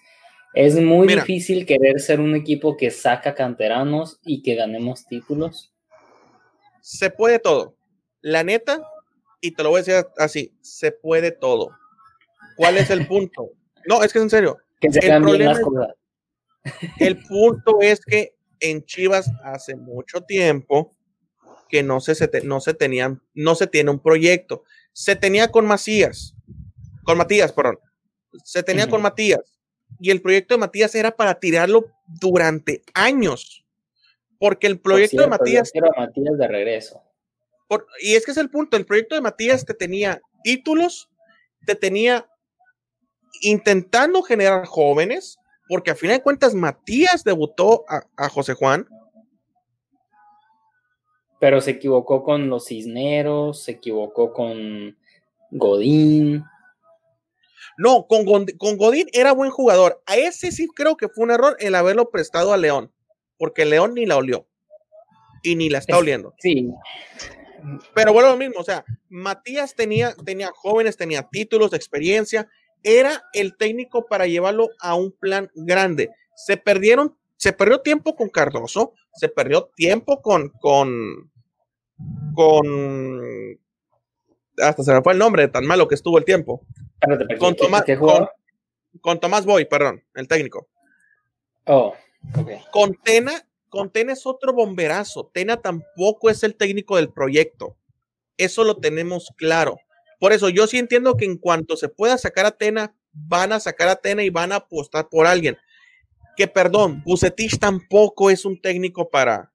Es 0.55 0.79
muy 0.79 1.05
difícil 1.05 1.65
querer 1.65 1.99
ser 1.99 2.21
un 2.21 2.33
equipo 2.33 2.77
que 2.77 2.89
saca 2.89 3.35
canteranos 3.35 4.21
y 4.23 4.41
que 4.41 4.55
ganemos 4.55 5.05
títulos. 5.05 5.73
Se 6.81 7.09
puede 7.09 7.39
todo. 7.39 7.75
La 8.21 8.41
neta, 8.45 8.81
y 9.41 9.51
te 9.51 9.63
lo 9.63 9.71
voy 9.71 9.79
a 9.79 9.83
decir 9.83 10.07
así, 10.17 10.57
se 10.61 10.93
puede 10.93 11.31
todo. 11.31 11.71
¿Cuál 12.55 12.77
es 12.77 12.89
el 12.89 13.05
punto? 13.07 13.51
No, 13.85 14.01
es 14.01 14.13
que 14.13 14.19
es 14.19 14.23
en 14.23 14.29
serio. 14.29 14.57
Que 14.79 14.93
se 14.93 14.99
el, 14.99 15.21
problema 15.21 15.59
el 16.99 17.21
punto 17.27 17.79
es 17.81 17.99
que 17.99 18.35
en 18.61 18.85
Chivas 18.85 19.29
hace 19.43 19.75
mucho 19.75 20.21
tiempo 20.21 20.95
que 21.67 21.83
no 21.83 21.99
se, 21.99 22.13
no 22.43 22.61
se 22.61 22.73
tenían, 22.73 23.21
no 23.33 23.55
se 23.55 23.67
tiene 23.67 23.91
un 23.91 23.99
proyecto. 23.99 24.63
Se 24.93 25.17
tenía 25.17 25.49
con 25.51 25.65
Macías, 25.65 26.33
con 27.03 27.17
Matías, 27.17 27.51
perdón. 27.51 27.77
Se 28.45 28.63
tenía 28.63 28.87
con 28.87 29.01
Matías 29.01 29.54
y 29.99 30.11
el 30.11 30.21
proyecto 30.21 30.53
de 30.53 30.59
Matías 30.59 30.93
era 30.95 31.15
para 31.15 31.39
tirarlo 31.39 31.85
durante 32.07 32.83
años. 32.93 33.65
Porque 34.39 34.67
el 34.67 34.79
proyecto 34.79 35.21
de 35.21 35.27
Matías. 35.27 35.71
Quiero 35.71 35.89
Matías 35.97 36.37
de 36.37 36.47
regreso. 36.47 37.01
y 38.01 38.15
es 38.15 38.25
que 38.25 38.31
es 38.31 38.37
el 38.37 38.49
punto. 38.49 38.77
El 38.77 38.85
proyecto 38.85 39.15
de 39.15 39.21
Matías 39.21 39.65
te 39.65 39.73
tenía 39.73 40.21
títulos, 40.43 41.09
te 41.65 41.75
tenía 41.75 42.27
intentando 43.41 44.21
generar 44.21 44.65
jóvenes, 44.65 45.37
porque 45.67 45.91
a 45.91 45.95
final 45.95 46.17
de 46.17 46.23
cuentas 46.23 46.53
Matías 46.53 47.23
debutó 47.23 47.85
a, 47.87 48.05
a 48.17 48.29
José 48.29 48.53
Juan. 48.53 48.87
Pero 51.39 51.61
se 51.61 51.71
equivocó 51.71 52.23
con 52.23 52.49
los 52.49 52.65
Cisneros, 52.65 53.63
se 53.63 53.71
equivocó 53.71 54.33
con 54.33 54.97
Godín. 55.51 56.45
No, 57.77 58.07
con, 58.07 58.25
con 58.25 58.77
Godín 58.77 59.07
era 59.13 59.33
buen 59.33 59.51
jugador. 59.51 60.01
A 60.05 60.15
ese 60.15 60.51
sí 60.51 60.67
creo 60.67 60.97
que 60.97 61.09
fue 61.09 61.25
un 61.25 61.31
error 61.31 61.57
el 61.59 61.75
haberlo 61.75 62.09
prestado 62.09 62.53
a 62.53 62.57
León, 62.57 62.91
porque 63.37 63.65
León 63.65 63.93
ni 63.93 64.05
la 64.05 64.17
olió 64.17 64.47
y 65.43 65.55
ni 65.55 65.69
la 65.69 65.79
está 65.79 65.97
oliendo. 65.97 66.33
Sí. 66.39 66.69
Pero 67.93 68.13
bueno, 68.13 68.29
lo 68.29 68.37
mismo, 68.37 68.59
o 68.59 68.63
sea, 68.63 68.85
Matías 69.09 69.75
tenía, 69.75 70.13
tenía 70.25 70.51
jóvenes, 70.53 70.97
tenía 70.97 71.23
títulos, 71.31 71.73
experiencia, 71.73 72.47
era 72.83 73.23
el 73.33 73.57
técnico 73.57 74.05
para 74.05 74.27
llevarlo 74.27 74.69
a 74.79 74.95
un 74.95 75.11
plan 75.11 75.49
grande. 75.55 76.11
Se 76.35 76.57
perdieron, 76.57 77.17
se 77.37 77.53
perdió 77.53 77.81
tiempo 77.81 78.15
con 78.15 78.29
Cardoso, 78.29 78.93
se 79.15 79.29
perdió 79.29 79.71
tiempo 79.75 80.21
con, 80.21 80.49
con, 80.49 81.31
con, 82.35 83.59
hasta 84.57 84.83
se 84.83 84.93
me 84.93 85.01
fue 85.01 85.13
el 85.13 85.19
nombre, 85.19 85.47
tan 85.47 85.65
malo 85.65 85.87
que 85.87 85.95
estuvo 85.95 86.17
el 86.17 86.25
tiempo 86.25 86.65
con, 87.39 87.55
Tomás, 87.55 87.83
con, 89.01 89.19
Tomás 89.19 89.45
Boy, 89.45 89.65
perdón, 89.65 90.03
el 90.15 90.27
técnico. 90.27 90.67
Oh, 91.65 91.95
Con 92.71 92.95
Tena, 93.03 93.47
con 93.69 93.89
Tena 93.89 94.13
es 94.13 94.25
otro 94.25 94.53
bomberazo. 94.53 95.29
Tena 95.33 95.57
tampoco 95.57 96.29
es 96.29 96.43
el 96.43 96.55
técnico 96.55 96.95
del 96.95 97.11
proyecto. 97.11 97.75
Eso 98.37 98.63
lo 98.63 98.77
tenemos 98.77 99.31
claro. 99.35 99.79
Por 100.19 100.31
eso 100.33 100.49
yo 100.49 100.67
sí 100.67 100.77
entiendo 100.77 101.17
que 101.17 101.25
en 101.25 101.37
cuanto 101.37 101.75
se 101.75 101.89
pueda 101.89 102.17
sacar 102.17 102.45
a 102.45 102.51
Tena, 102.51 102.95
van 103.11 103.51
a 103.51 103.59
sacar 103.59 103.87
a 103.87 103.95
Tena 103.95 104.23
y 104.23 104.29
van 104.29 104.51
a 104.51 104.57
apostar 104.57 105.09
por 105.09 105.25
alguien. 105.25 105.57
Que 106.37 106.47
perdón, 106.47 107.01
Bucetich 107.05 107.59
tampoco 107.59 108.29
es 108.29 108.45
un 108.45 108.59
técnico 108.59 109.09
para. 109.09 109.51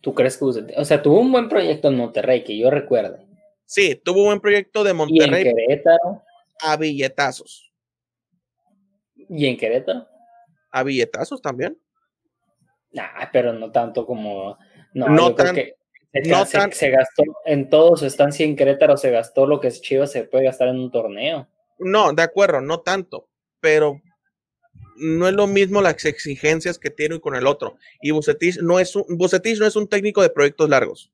¿Tú 0.00 0.14
crees 0.14 0.36
que 0.36 0.44
Bucetich? 0.44 0.78
O 0.78 0.84
sea, 0.84 1.02
tuvo 1.02 1.20
un 1.20 1.32
buen 1.32 1.48
proyecto 1.48 1.88
en 1.88 1.96
Monterrey, 1.96 2.44
que 2.44 2.56
yo 2.56 2.70
recuerdo. 2.70 3.23
Sí, 3.66 4.00
tuvo 4.04 4.20
un 4.20 4.26
buen 4.26 4.40
proyecto 4.40 4.84
de 4.84 4.92
Monterrey. 4.92 5.44
¿Y 5.44 5.48
en 5.48 5.56
Querétaro? 5.56 6.22
A 6.60 6.76
billetazos. 6.76 7.72
¿Y 9.14 9.46
en 9.46 9.56
Querétaro? 9.56 10.06
A 10.70 10.82
billetazos 10.82 11.40
también. 11.40 11.78
Nah, 12.92 13.30
pero 13.32 13.52
no 13.52 13.70
tanto 13.70 14.06
como. 14.06 14.58
No, 14.92 15.08
no 15.08 15.34
tanto. 15.34 15.60
Se, 16.12 16.72
se, 16.72 16.90
gastó 16.90 17.24
en 17.44 17.68
todo 17.68 17.96
su 17.96 18.06
estancia 18.06 18.46
en 18.46 18.54
Querétaro, 18.54 18.96
se 18.96 19.10
gastó 19.10 19.46
lo 19.46 19.60
que 19.60 19.72
Chivas 19.72 20.12
se 20.12 20.22
puede 20.22 20.44
gastar 20.44 20.68
en 20.68 20.78
un 20.78 20.92
torneo. 20.92 21.48
No, 21.78 22.12
de 22.12 22.22
acuerdo, 22.22 22.60
no 22.60 22.80
tanto, 22.80 23.28
pero 23.58 24.00
no 24.96 25.26
es 25.26 25.34
lo 25.34 25.46
mismo 25.48 25.82
las 25.82 26.04
exigencias 26.04 26.78
que 26.78 26.90
tiene 26.90 27.20
con 27.20 27.34
el 27.34 27.46
otro. 27.46 27.78
Y 28.00 28.12
Bucetich 28.12 28.58
no 28.60 28.78
es 28.78 28.94
un, 28.94 29.04
Bucetich 29.08 29.58
no 29.58 29.66
es 29.66 29.74
un 29.74 29.88
técnico 29.88 30.22
de 30.22 30.30
proyectos 30.30 30.68
largos. 30.68 31.10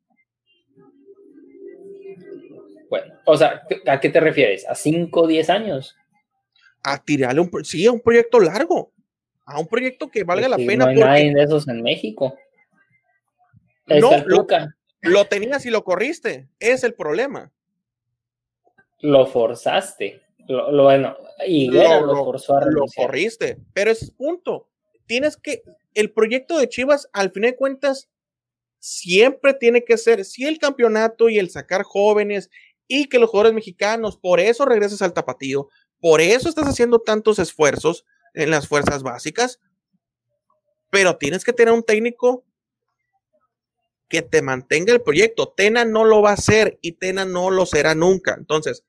O 3.31 3.37
sea, 3.37 3.63
¿a 3.87 4.01
qué 4.01 4.09
te 4.09 4.21
refieres? 4.21 4.67
¿A 4.69 4.75
5 4.75 5.21
o 5.21 5.27
10 5.27 5.51
años? 5.51 5.97
A 6.83 7.03
tirarle 7.03 7.41
un, 7.41 7.65
sí, 7.65 7.87
a 7.87 7.93
un 7.93 8.01
proyecto 8.01 8.41
largo, 8.41 8.93
a 9.45 9.59
un 9.59 9.67
proyecto 9.67 10.11
que 10.11 10.25
valga 10.25 10.49
la 10.49 10.57
pena. 10.57 10.85
No 10.85 10.91
hay 10.91 10.97
nadie 10.97 11.35
de 11.35 11.43
esos 11.43 11.69
en 11.69 11.83
México. 11.83 12.37
no, 13.87 14.11
lo, 14.27 14.47
lo, 15.03 15.25
tenías 15.27 15.65
y 15.67 15.71
lo 15.71 15.85
corriste, 15.85 16.49
es 16.59 16.85
el 16.85 16.95
problema. 16.95 17.53
Lo 19.01 19.27
forzaste. 19.27 20.23
Lo, 20.49 20.85
bueno, 20.85 21.17
lo, 21.47 22.07
lo, 22.07 22.25
forzó 22.25 22.57
a 22.57 22.65
Lo 22.67 22.85
corriste, 22.97 23.59
pero 23.73 23.91
es 23.91 24.11
punto. 24.11 24.69
Tienes 25.07 25.37
que, 25.37 25.63
el 25.95 26.13
proyecto 26.13 26.59
de 26.59 26.69
Chivas, 26.69 27.09
al 27.13 27.31
fin 27.31 27.43
de 27.43 27.57
cuentas, 27.57 28.09
siempre 28.81 29.55
tiene 29.55 29.85
que 29.85 29.97
ser, 29.97 30.25
si 30.25 30.47
el 30.47 30.59
campeonato 30.59 31.29
y 31.29 31.39
el 31.39 31.51
sacar 31.51 31.83
jóvenes 31.83 32.51
y 32.91 33.09
que 33.09 33.21
los 33.21 33.31
jugadores 33.31 33.55
mexicanos, 33.55 34.17
por 34.17 34.41
eso 34.41 34.65
regresas 34.65 35.01
al 35.01 35.13
tapatío, 35.13 35.69
por 36.01 36.21
eso 36.21 36.49
estás 36.49 36.67
haciendo 36.67 36.99
tantos 36.99 37.39
esfuerzos 37.39 38.05
en 38.35 38.51
las 38.51 38.67
fuerzas 38.67 39.05
básicas, 39.05 39.61
pero 40.91 41.17
tienes 41.17 41.45
que 41.45 41.53
tener 41.53 41.73
un 41.73 41.85
técnico 41.85 42.45
que 44.09 44.23
te 44.23 44.43
mantenga 44.43 44.93
el 44.93 45.03
proyecto. 45.03 45.55
Tena 45.57 45.85
no 45.85 46.05
lo 46.05 46.21
va 46.21 46.31
a 46.31 46.35
hacer 46.35 46.81
y 46.83 46.93
Tena 46.93 47.25
no 47.25 47.51
lo 47.51 47.65
será 47.65 47.95
nunca. 47.95 48.35
Entonces, 48.37 48.85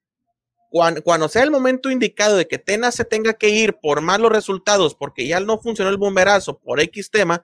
cuando, 0.72 1.04
cuando, 1.04 1.30
sea 1.30 1.43
el 1.43 1.52
momento 1.52 1.91
indicado 1.91 2.38
de 2.38 2.47
que 2.47 2.58
Tena 2.58 2.91
se 2.91 3.06
tenga 3.06 3.34
que 3.34 3.49
ir 3.49 3.78
por 3.84 4.02
malos 4.02 4.32
resultados, 4.32 4.95
porque 4.95 5.28
ya 5.28 5.39
no 5.41 5.60
funcionó 5.60 5.91
el 5.91 5.97
bomberazo 5.97 6.58
por 6.58 6.80
X 6.80 7.12
tema, 7.12 7.43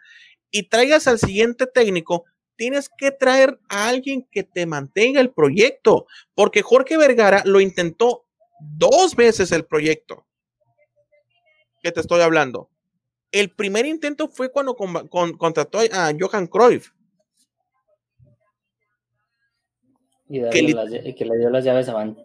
y 0.49 0.63
traigas 0.69 1.07
al 1.07 1.19
siguiente 1.19 1.67
técnico, 1.67 2.25
tienes 2.57 2.89
que 2.89 3.11
traer 3.11 3.59
a 3.69 3.87
alguien 3.87 4.27
que 4.29 4.43
te 4.43 4.65
mantenga 4.65 5.21
el 5.21 5.31
proyecto, 5.31 6.07
porque 6.33 6.61
Jorge 6.61 6.97
Vergara 6.97 7.43
lo 7.45 7.61
intentó 7.61 8.25
dos 8.59 9.15
veces 9.15 9.51
el 9.51 9.65
proyecto 9.65 10.25
que 11.81 11.91
te 11.91 12.01
estoy 12.01 12.21
hablando. 12.21 12.69
El 13.31 13.51
primer 13.51 13.85
intento 13.85 14.27
fue 14.27 14.51
cuando 14.51 14.75
contrató 14.75 15.79
a 15.79 16.11
Johan 16.19 16.47
Cruyff. 16.47 16.91
Y, 20.29 20.41
que, 20.49 20.61
le 20.61 21.37
dio 21.37 21.49
las 21.49 21.63
llaves 21.63 21.87
a 21.87 21.93
Van 21.93 22.17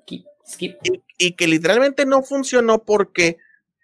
Skip. 0.45 0.77
Y, 1.19 1.33
que 1.33 1.47
literalmente 1.47 2.05
no 2.05 2.23
funcionó 2.23 2.85
porque, 2.85 3.37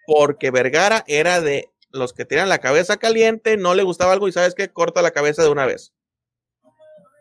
porque 0.05 0.51
Vergara 0.51 1.05
era 1.07 1.39
de 1.39 1.69
los 1.91 2.11
que 2.13 2.25
tiran 2.25 2.49
la 2.49 2.59
cabeza 2.59 2.97
caliente, 2.97 3.55
no 3.55 3.75
le 3.75 3.83
gustaba 3.83 4.11
algo 4.11 4.27
y 4.27 4.31
sabes 4.31 4.55
que 4.55 4.69
corta 4.69 5.01
la 5.01 5.11
cabeza 5.11 5.43
de 5.43 5.49
una 5.49 5.65
vez 5.65 5.93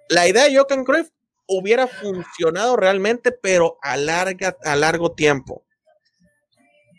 la 0.09 0.28
idea 0.28 0.44
de 0.44 0.56
Johan 0.56 0.84
Cruyff 0.84 1.11
hubiera 1.46 1.86
funcionado 1.86 2.76
realmente, 2.76 3.32
pero 3.32 3.78
a, 3.82 3.96
larga, 3.96 4.56
a 4.64 4.76
largo 4.76 5.12
tiempo. 5.12 5.64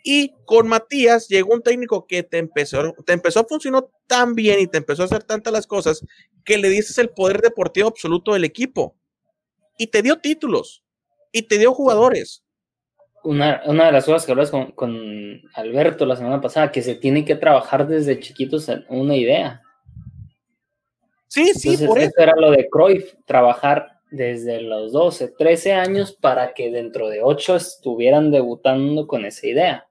Y 0.02 0.34
con 0.46 0.66
Matías 0.66 1.28
llegó 1.28 1.54
un 1.54 1.62
técnico 1.62 2.06
que 2.06 2.22
te 2.22 2.38
empezó, 2.38 2.94
te 3.04 3.12
empezó 3.12 3.40
a 3.40 3.44
funcionar 3.44 3.86
tan 4.06 4.34
bien 4.34 4.58
y 4.60 4.66
te 4.66 4.78
empezó 4.78 5.02
a 5.02 5.06
hacer 5.06 5.24
tantas 5.24 5.52
las 5.52 5.66
cosas 5.66 6.04
que 6.44 6.58
le 6.58 6.68
dices 6.68 6.98
el 6.98 7.10
poder 7.10 7.40
deportivo 7.40 7.88
absoluto 7.88 8.32
del 8.32 8.44
equipo. 8.44 8.96
Y 9.78 9.88
te 9.88 10.02
dio 10.02 10.18
títulos. 10.18 10.82
Y 11.32 11.42
te 11.42 11.58
dio 11.58 11.72
jugadores. 11.72 12.44
Una, 13.22 13.60
de 13.62 13.92
las 13.92 14.06
cosas 14.06 14.24
que 14.24 14.32
hablas 14.32 14.50
con, 14.50 14.72
con, 14.72 15.42
Alberto 15.54 16.06
la 16.06 16.16
semana 16.16 16.40
pasada, 16.40 16.72
que 16.72 16.82
se 16.82 16.94
tiene 16.94 17.24
que 17.24 17.36
trabajar 17.36 17.86
desde 17.86 18.18
chiquitos 18.18 18.70
una 18.88 19.14
idea. 19.14 19.62
Sí, 21.30 21.54
sí, 21.54 21.86
por 21.86 21.96
eso. 22.00 22.12
era 22.16 22.34
lo 22.34 22.50
de 22.50 22.68
Cruyff, 22.68 23.14
trabajar 23.24 24.00
desde 24.10 24.60
los 24.62 24.90
12, 24.90 25.28
13 25.28 25.74
años 25.74 26.12
para 26.12 26.54
que 26.54 26.72
dentro 26.72 27.08
de 27.08 27.22
8 27.22 27.54
estuvieran 27.54 28.32
debutando 28.32 29.06
con 29.06 29.24
esa 29.24 29.46
idea. 29.46 29.88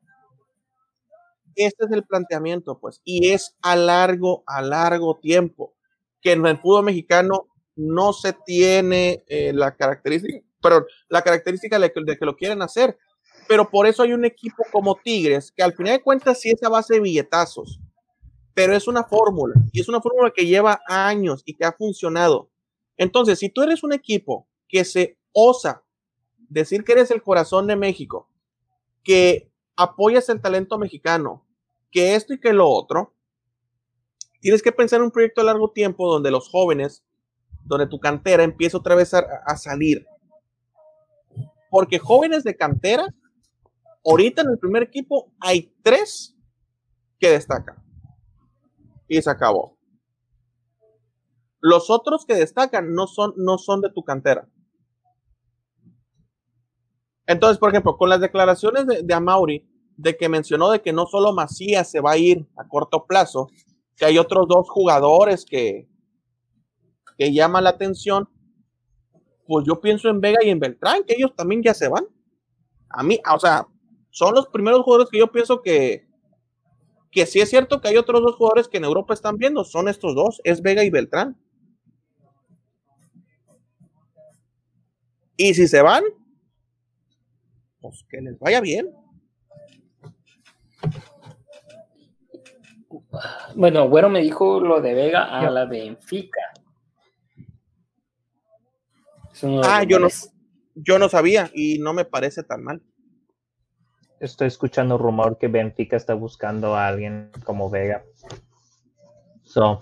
Este 1.56 1.86
es 1.86 1.92
el 1.92 2.04
planteamiento, 2.04 2.78
pues, 2.80 3.00
y 3.06 3.32
es 3.32 3.56
a 3.62 3.78
largo, 3.78 4.44
a 4.48 4.62
largo 4.62 5.18
tiempo, 5.18 5.74
que 6.22 6.34
en 6.34 6.46
el 6.46 6.58
fútbol 6.58 6.84
mexicano 6.84 7.48
no 7.78 8.12
se 8.12 8.34
tiene 8.46 9.24
eh, 9.28 9.54
la 9.54 9.78
característica, 9.78 10.46
pero 10.62 10.86
la 11.08 11.22
característica 11.22 11.80
de 11.80 11.90
que, 11.90 12.02
de 12.06 12.18
que, 12.18 12.26
lo 12.26 12.36
quieren 12.36 12.62
hacer, 12.62 12.98
pero 13.48 13.70
por 13.70 13.88
eso 13.88 14.04
hay 14.04 14.12
un 14.12 14.26
equipo 14.26 14.64
como 14.74 14.96
Tigres, 14.96 15.54
que 15.54 15.64
al 15.64 15.74
final 15.74 15.94
de 15.94 16.04
cuentas 16.04 16.42
sí 16.42 16.50
es 16.50 16.62
a 16.64 16.70
base 16.70 16.96
de 16.96 17.00
billetazos, 17.00 17.80
pero 18.54 18.76
es 18.76 18.88
una 18.88 19.04
fórmula, 19.04 19.56
y 19.72 19.82
es 19.82 19.90
una 19.90 20.02
fórmula 20.02 20.32
que 20.32 20.46
lleva 20.46 20.82
años 20.88 21.44
y 21.46 21.56
que 21.56 21.66
ha 21.66 21.72
funcionado. 21.72 22.50
Entonces, 22.98 23.40
si 23.40 23.50
tú 23.50 23.62
eres 23.62 23.84
un 23.84 23.94
equipo 23.94 24.48
que 24.68 24.84
se 24.84 25.18
osa 25.32 25.84
decir 26.50 26.84
que 26.84 26.94
eres 26.94 27.12
el 27.12 27.22
corazón 27.22 27.68
de 27.68 27.76
México, 27.76 28.30
que 29.04 29.52
apoyas 29.76 30.28
el 30.30 30.42
talento 30.42 30.78
mexicano, 30.78 31.46
que 31.92 32.16
esto 32.16 32.34
y 32.34 32.40
que 32.40 32.54
lo 32.54 32.68
otro, 32.68 33.14
tienes 34.42 34.62
que 34.62 34.72
pensar 34.72 34.98
en 34.98 35.06
un 35.06 35.12
proyecto 35.12 35.42
a 35.42 35.46
largo 35.46 35.72
tiempo 35.72 36.12
donde 36.12 36.32
los 36.32 36.50
jóvenes, 36.50 37.04
donde 37.64 37.88
tu 37.88 38.00
cantera 38.00 38.44
empieza 38.44 38.78
otra 38.78 38.96
vez 38.96 39.14
a, 39.14 39.20
a 39.46 39.58
salir. 39.58 40.06
Porque 41.70 42.00
jóvenes 42.00 42.44
de 42.44 42.58
cantera, 42.58 43.08
ahorita 44.04 44.42
en 44.42 44.50
el 44.50 44.60
primer 44.60 44.84
equipo 44.84 45.32
hay 45.40 45.74
tres 45.84 46.36
que 47.20 47.30
destacan. 47.30 47.89
Y 49.10 49.22
se 49.22 49.30
acabó. 49.30 49.78
Los 51.60 51.90
otros 51.90 52.26
que 52.26 52.36
destacan 52.36 52.94
no 52.94 53.08
son, 53.08 53.34
no 53.36 53.58
son 53.58 53.82
de 53.82 53.92
tu 53.92 54.04
cantera. 54.04 54.48
Entonces, 57.26 57.58
por 57.58 57.70
ejemplo, 57.70 57.98
con 57.98 58.08
las 58.08 58.22
declaraciones 58.22 58.88
de, 58.88 59.04
de 59.04 59.14
Amauri, 59.14 59.70
de 59.98 60.16
que 60.16 60.30
mencionó 60.30 60.72
de 60.72 60.82
que 60.82 60.94
no 60.94 61.06
solo 61.06 61.34
Macías 61.34 61.92
se 61.92 62.00
va 62.00 62.12
a 62.12 62.18
ir 62.18 62.48
a 62.56 62.68
corto 62.68 63.06
plazo, 63.06 63.50
que 63.98 64.06
hay 64.06 64.18
otros 64.18 64.48
dos 64.48 64.70
jugadores 64.70 65.46
que, 65.46 65.90
que 67.18 67.34
llaman 67.34 67.66
la 67.66 67.72
atención, 67.72 68.30
pues 69.46 69.66
yo 69.68 69.82
pienso 69.82 70.08
en 70.10 70.22
Vega 70.22 70.40
y 70.44 70.50
en 70.50 70.60
Beltrán, 70.60 71.04
que 71.06 71.16
ellos 71.16 71.36
también 71.36 71.62
ya 71.62 71.74
se 71.74 71.90
van. 71.90 72.06
A 72.90 73.04
mí, 73.04 73.20
o 73.32 73.40
sea, 73.40 73.68
son 74.10 74.34
los 74.36 74.48
primeros 74.48 74.84
jugadores 74.84 75.10
que 75.12 75.20
yo 75.20 75.32
pienso 75.32 75.62
que, 75.62 76.09
que 77.12 77.26
sí 77.26 77.40
es 77.40 77.50
cierto 77.50 77.82
que 77.82 77.90
hay 77.90 77.98
otros 77.98 78.22
dos 78.22 78.36
jugadores 78.36 78.68
que 78.68 78.78
en 78.78 78.84
Europa 78.84 79.14
están 79.14 79.38
viendo, 79.38 79.64
son 79.64 79.88
estos 79.88 80.16
dos, 80.16 80.42
es 80.44 80.62
Vega 80.62 80.84
y 80.84 80.90
Beltrán. 80.90 81.38
Y 85.38 85.54
si 85.54 85.68
se 85.68 85.82
van, 85.82 86.04
pues 87.80 88.06
que 88.10 88.22
les 88.22 88.38
vaya 88.40 88.60
bien. 88.62 88.94
Bueno, 93.56 93.88
Güero 93.88 94.10
me 94.10 94.22
dijo 94.22 94.60
lo 94.60 94.82
de 94.82 94.94
Vega 94.94 95.24
a 95.24 95.50
la 95.50 95.66
Benfica. 95.66 96.42
Ah, 99.64 99.84
yo 99.84 100.00
no, 100.00 100.10
yo 100.76 101.00
no 101.00 101.08
sabía 101.08 101.50
y 101.54 101.80
no 101.80 101.94
me 101.94 102.06
parece 102.06 102.44
tan 102.44 102.64
mal. 102.64 102.82
Estoy 104.20 104.48
escuchando 104.48 104.98
rumor 104.98 105.38
que 105.38 105.48
Benfica 105.48 105.96
está 105.96 106.14
buscando 106.14 106.76
a 106.76 106.88
alguien 106.88 107.32
como 107.46 107.70
Vega. 107.70 108.04
So, 109.44 109.82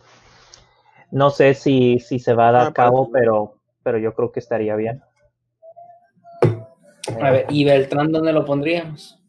no 1.11 1.29
sé 1.31 1.55
si, 1.55 1.99
si 1.99 2.19
se 2.19 2.33
va 2.33 2.49
a 2.49 2.51
dar 2.51 2.67
a 2.67 2.73
cabo, 2.73 3.09
pero, 3.11 3.55
pero 3.81 3.97
yo 3.97 4.13
creo 4.13 4.31
que 4.31 4.39
estaría 4.39 4.75
bien. 4.75 5.01
A 7.19 7.31
ver, 7.31 7.45
¿y 7.49 7.63
Beltrán 7.63 8.11
dónde 8.11 8.31
lo 8.31 8.45
pondríamos? 8.45 9.19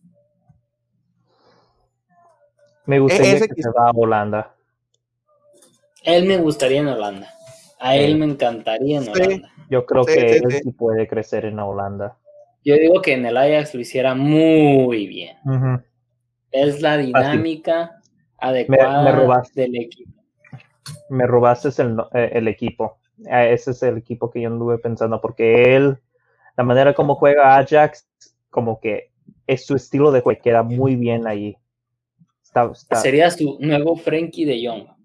Me 2.84 2.98
gustaría 3.00 3.40
que, 3.40 3.62
se 3.62 3.70
va 3.70 3.88
a 3.88 3.92
Holanda. 3.94 4.54
Él 6.02 6.26
me 6.26 6.36
gustaría 6.38 6.80
en 6.80 6.88
Holanda. 6.88 7.32
A 7.80 7.96
él 7.96 8.18
me 8.18 8.26
encantaría 8.26 8.98
en 8.98 9.08
Holanda. 9.08 9.50
Yo 9.70 9.86
creo 9.86 10.04
que 10.04 10.36
él 10.36 10.60
sí 10.62 10.70
puede 10.72 11.08
crecer 11.08 11.46
en 11.46 11.58
Holanda. 11.58 12.17
Yo 12.68 12.76
digo 12.76 13.00
que 13.00 13.14
en 13.14 13.24
el 13.24 13.34
Ajax 13.38 13.74
lo 13.74 13.80
hiciera 13.80 14.14
muy 14.14 15.06
bien. 15.06 15.38
Es 16.50 16.82
la 16.82 16.98
dinámica 16.98 17.98
adecuada 18.36 19.42
del 19.54 19.74
equipo. 19.74 20.12
Me 21.08 21.26
robaste 21.26 21.70
el, 21.80 21.96
eh, 22.12 22.28
el 22.34 22.46
equipo. 22.46 22.98
Eh, 23.24 23.54
ese 23.54 23.70
es 23.70 23.82
el 23.82 23.96
equipo 23.96 24.30
que 24.30 24.42
yo 24.42 24.50
anduve 24.50 24.76
pensando, 24.76 25.18
porque 25.18 25.76
él 25.76 25.96
la 26.58 26.64
manera 26.64 26.92
como 26.92 27.14
juega 27.14 27.56
Ajax, 27.56 28.06
como 28.50 28.80
que 28.80 29.12
es 29.46 29.64
su 29.64 29.74
estilo 29.74 30.12
de 30.12 30.20
juego, 30.20 30.38
queda 30.42 30.62
muy 30.62 30.94
bien 30.94 31.26
ahí. 31.26 31.56
Sería 33.00 33.30
su 33.30 33.56
nuevo 33.60 33.96
Frankie 33.96 34.44
de 34.44 34.68
Jong. 34.68 34.97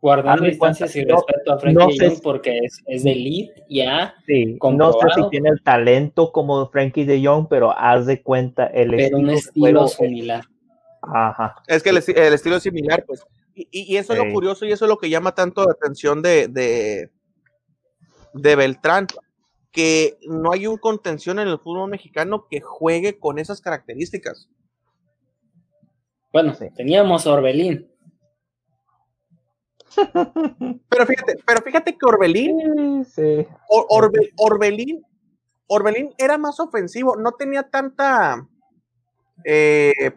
Guardando 0.00 0.44
distancias 0.44 0.94
y 0.94 1.04
respeto 1.04 1.52
a 1.52 1.58
Frankie 1.58 1.98
de 1.98 2.08
Jong 2.08 2.20
porque 2.22 2.58
es, 2.58 2.82
es 2.86 3.02
de 3.02 3.12
elite 3.12 3.64
ya. 3.68 4.14
Sí, 4.26 4.56
no 4.60 4.92
sé 4.92 5.06
si 5.16 5.28
tiene 5.30 5.48
el 5.48 5.62
talento 5.62 6.30
como 6.30 6.68
Frankie 6.68 7.04
de 7.04 7.24
Jong, 7.24 7.48
pero 7.50 7.76
haz 7.76 8.06
de 8.06 8.22
cuenta 8.22 8.66
el 8.66 8.90
pero 8.90 9.02
estilo. 9.02 9.18
un 9.18 9.30
estilo 9.30 9.88
similar. 9.88 10.44
Ajá. 11.02 11.56
Es 11.66 11.82
que 11.82 11.90
el, 11.90 11.96
estilo 11.98 12.56
es 12.56 12.62
similar, 12.62 13.04
pues. 13.06 13.24
Y, 13.54 13.96
eso 13.96 14.12
es 14.12 14.20
lo 14.20 14.32
curioso 14.32 14.64
y 14.64 14.70
eso 14.70 14.84
es 14.84 14.88
lo 14.88 14.98
que 14.98 15.10
llama 15.10 15.34
tanto 15.34 15.64
la 15.64 15.72
atención 15.72 16.22
de, 16.22 16.46
de, 16.46 17.10
de 18.34 18.56
Beltrán 18.56 19.08
que 19.72 20.16
no 20.28 20.52
hay 20.52 20.68
un 20.68 20.76
contención 20.76 21.40
en 21.40 21.48
el 21.48 21.58
fútbol 21.58 21.90
mexicano 21.90 22.46
que 22.48 22.60
juegue 22.60 23.18
con 23.18 23.38
esas 23.38 23.60
características. 23.60 24.48
Bueno, 26.32 26.56
teníamos 26.76 27.26
Orbelín. 27.26 27.90
Pero 30.88 31.06
fíjate, 31.06 31.36
pero 31.46 31.62
fíjate 31.62 31.96
que 31.96 32.06
Orbelín, 32.06 33.04
Orbelín, 34.36 35.02
Orbelín 35.66 36.14
era 36.18 36.38
más 36.38 36.60
ofensivo, 36.60 37.16
no 37.16 37.32
tenía 37.32 37.64
tanta, 37.64 38.46
eh, 39.44 40.12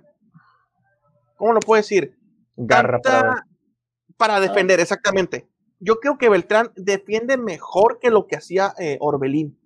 ¿cómo 1.35 1.53
lo 1.53 1.59
puedo 1.59 1.81
decir? 1.81 2.15
Garra 2.55 2.99
para, 2.99 3.45
para 4.17 4.39
defender, 4.39 4.79
exactamente 4.79 5.47
yo 5.81 5.99
creo 5.99 6.17
que 6.17 6.29
Beltrán 6.29 6.71
defiende 6.75 7.37
mejor 7.37 7.99
que 7.99 8.11
lo 8.11 8.27
que 8.27 8.37
hacía 8.37 8.73
eh, 8.79 8.97
Orbelín. 9.01 9.59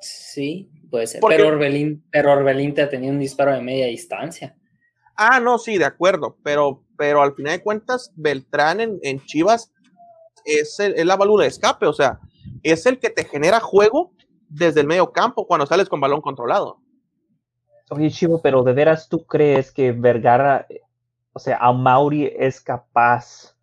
Sí, 0.00 0.70
puede 0.90 1.06
ser. 1.06 1.22
pero, 1.26 1.48
Orbelín, 1.48 2.04
pero 2.10 2.32
Orbelín 2.32 2.74
te 2.74 2.86
tenía 2.88 3.10
un 3.10 3.20
disparo 3.20 3.52
de 3.52 3.62
media 3.62 3.86
distancia. 3.86 4.56
Ah, 5.16 5.38
no, 5.40 5.58
sí, 5.58 5.78
de 5.78 5.84
acuerdo. 5.84 6.36
Pero, 6.42 6.83
pero 6.96 7.22
al 7.22 7.34
final 7.34 7.58
de 7.58 7.62
cuentas, 7.62 8.12
Beltrán 8.16 8.80
en, 8.80 9.24
Chivas 9.24 9.72
es, 10.44 10.78
la 10.78 11.16
válvula 11.16 11.44
de 11.44 11.48
escape. 11.48 11.86
O 11.86 11.92
sea, 11.92 12.20
es 12.62 12.86
el 12.86 12.98
que 12.98 13.10
te 13.10 13.24
genera 13.24 13.60
juego 13.60 14.12
desde 14.48 14.80
el 14.80 14.86
medio 14.86 15.12
campo 15.12 15.46
cuando 15.46 15.66
sales 15.66 15.88
con 15.88 16.00
balón 16.00 16.20
controlado. 16.20 16.78
Oye, 17.90 18.10
Chivo, 18.10 18.40
pero 18.40 18.62
de 18.62 18.72
veras 18.72 19.08
tú 19.08 19.26
crees 19.26 19.70
que 19.70 19.92
Vergara, 19.92 20.66
o 21.32 21.38
sea, 21.38 21.58
a 21.58 21.72
Mauri 21.72 22.32
es 22.38 22.60
capaz 22.60 23.54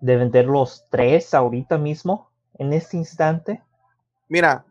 de 0.00 0.16
vender 0.16 0.46
los 0.46 0.84
tres 0.90 1.34
ahorita 1.34 1.78
mismo, 1.78 2.30
en 2.54 2.72
este 2.72 2.96
instante? 2.96 3.62
Mira, 4.28 4.66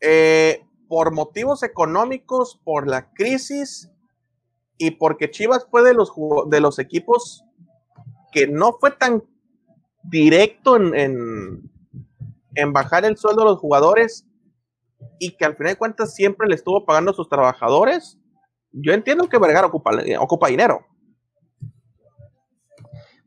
eh, 0.00 0.64
por 0.88 1.12
motivos 1.12 1.62
económicos, 1.62 2.60
por 2.62 2.88
la 2.88 3.12
crisis 3.12 3.90
y 4.78 4.92
porque 4.92 5.30
Chivas 5.30 5.66
fue 5.70 5.82
de 5.82 5.92
los, 5.92 6.12
de 6.48 6.60
los 6.60 6.78
equipos 6.78 7.44
que 8.32 8.46
no 8.46 8.74
fue 8.74 8.92
tan 8.92 9.24
directo 10.04 10.76
en, 10.76 11.70
en, 12.54 12.72
bajar 12.72 13.04
el 13.04 13.16
sueldo 13.16 13.42
de 13.42 13.50
los 13.50 13.58
jugadores 13.58 14.26
y 15.18 15.32
que 15.36 15.44
al 15.44 15.56
final 15.56 15.72
de 15.72 15.78
cuentas 15.78 16.14
siempre 16.14 16.48
le 16.48 16.54
estuvo 16.54 16.84
pagando 16.84 17.10
a 17.10 17.14
sus 17.14 17.28
trabajadores, 17.28 18.18
yo 18.70 18.92
entiendo 18.92 19.28
que 19.28 19.38
Vergara 19.38 19.66
ocupa, 19.66 19.90
ocupa 20.20 20.48
dinero. 20.48 20.86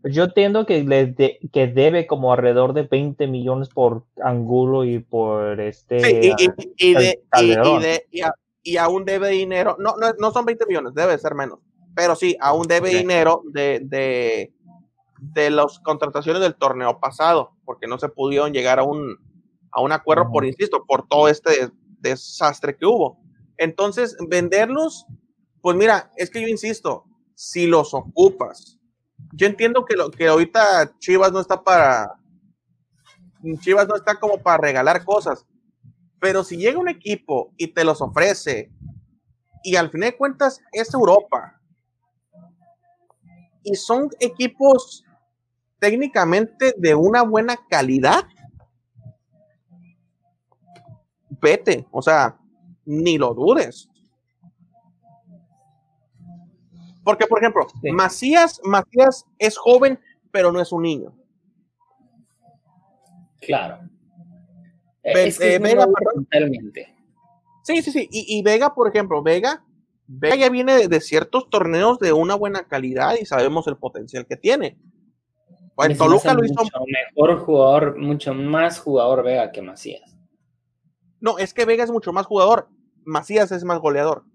Yo 0.03 0.23
entiendo 0.23 0.65
que, 0.65 0.83
le 0.83 1.13
que 1.51 1.67
debe 1.67 2.07
como 2.07 2.33
alrededor 2.33 2.73
de 2.73 2.83
20 2.83 3.27
millones 3.27 3.69
por 3.69 4.05
Angulo 4.23 4.83
y 4.83 4.99
por 4.99 5.61
este. 5.61 6.33
y, 6.77 6.93
y 8.11 8.23
aún 8.77 9.05
debe 9.05 9.29
dinero, 9.29 9.75
no, 9.79 9.95
no, 9.97 10.13
no 10.19 10.31
son 10.31 10.45
20 10.45 10.65
millones, 10.67 10.93
debe 10.93 11.17
ser 11.17 11.35
menos, 11.35 11.59
pero 11.95 12.15
sí, 12.15 12.37
aún 12.39 12.67
debe 12.67 12.89
dinero 12.89 13.41
de, 13.45 13.81
de, 13.83 14.53
de 15.21 15.49
las 15.49 15.79
contrataciones 15.79 16.41
del 16.41 16.55
torneo 16.55 16.99
pasado, 16.99 17.55
porque 17.65 17.87
no 17.87 17.97
se 17.99 18.09
pudieron 18.09 18.53
llegar 18.53 18.79
a 18.79 18.83
un, 18.83 19.17
a 19.71 19.81
un 19.81 19.91
acuerdo 19.91 20.29
por, 20.31 20.45
insisto, 20.45 20.85
por 20.85 21.07
todo 21.07 21.27
este 21.27 21.69
desastre 21.99 22.75
que 22.75 22.85
hubo. 22.85 23.19
Entonces, 23.57 24.15
venderlos, 24.27 25.05
pues 25.61 25.77
mira, 25.77 26.11
es 26.17 26.29
que 26.29 26.41
yo 26.41 26.47
insisto, 26.47 27.05
si 27.35 27.67
los 27.67 27.93
ocupas, 27.93 28.79
yo 29.33 29.47
entiendo 29.47 29.85
que, 29.85 29.95
lo, 29.95 30.09
que 30.11 30.27
ahorita 30.27 30.97
Chivas 30.99 31.31
no 31.31 31.39
está 31.39 31.63
para, 31.63 32.15
Chivas 33.59 33.87
no 33.87 33.95
está 33.95 34.19
como 34.19 34.41
para 34.41 34.57
regalar 34.57 35.05
cosas, 35.05 35.45
pero 36.21 36.43
si 36.43 36.55
llega 36.55 36.79
un 36.79 36.87
equipo 36.87 37.51
y 37.57 37.67
te 37.73 37.83
los 37.83 37.99
ofrece, 37.99 38.71
y 39.63 39.75
al 39.75 39.89
fin 39.89 40.01
de 40.01 40.15
cuentas 40.15 40.61
es 40.71 40.93
Europa, 40.93 41.59
y 43.63 43.73
son 43.73 44.07
equipos 44.19 45.03
técnicamente 45.79 46.75
de 46.77 46.93
una 46.93 47.23
buena 47.23 47.57
calidad, 47.67 48.23
vete, 51.41 51.87
o 51.89 52.03
sea, 52.03 52.37
ni 52.85 53.17
lo 53.17 53.33
dudes. 53.33 53.89
Porque, 57.03 57.25
por 57.25 57.39
ejemplo, 57.39 57.65
Macías, 57.93 58.61
Macías 58.63 59.25
es 59.39 59.57
joven, 59.57 59.99
pero 60.29 60.51
no 60.51 60.61
es 60.61 60.71
un 60.71 60.83
niño. 60.83 61.17
Claro. 63.39 63.90
Es 65.03 65.39
que 65.39 65.55
eh, 65.55 65.59
Vega, 65.59 65.87
Sí, 67.63 67.81
sí, 67.81 67.91
sí. 67.91 68.07
Y, 68.11 68.41
Vega, 68.43 68.73
por 68.73 68.87
ejemplo, 68.87 69.21
Vega, 69.21 69.63
Vega 70.07 70.35
ya 70.35 70.49
viene 70.49 70.87
de, 70.87 71.01
ciertos 71.01 71.49
torneos 71.49 71.99
de 71.99 72.11
una 72.11 72.35
buena 72.35 72.67
calidad 72.67 73.15
y 73.19 73.25
sabemos 73.25 73.67
el 73.67 73.77
potencial 73.77 74.25
que 74.25 74.35
tiene. 74.35 74.77
En 75.77 75.97
Toluca 75.97 76.33
lo 76.33 76.43
hizo. 76.43 76.55
Mucho 76.63 76.79
mejor 77.15 77.39
jugador, 77.39 77.97
mucho 77.97 78.33
más 78.33 78.79
jugador 78.79 79.23
Vega 79.23 79.51
que 79.51 79.61
Macías. 79.61 80.17
No, 81.19 81.37
es 81.37 81.53
que 81.53 81.65
Vega 81.65 81.83
es 81.83 81.91
mucho 81.91 82.11
más 82.13 82.25
jugador. 82.25 82.67
Macías 83.05 83.51
es 83.51 83.63
más 83.63 83.79
goleador. 83.79 84.25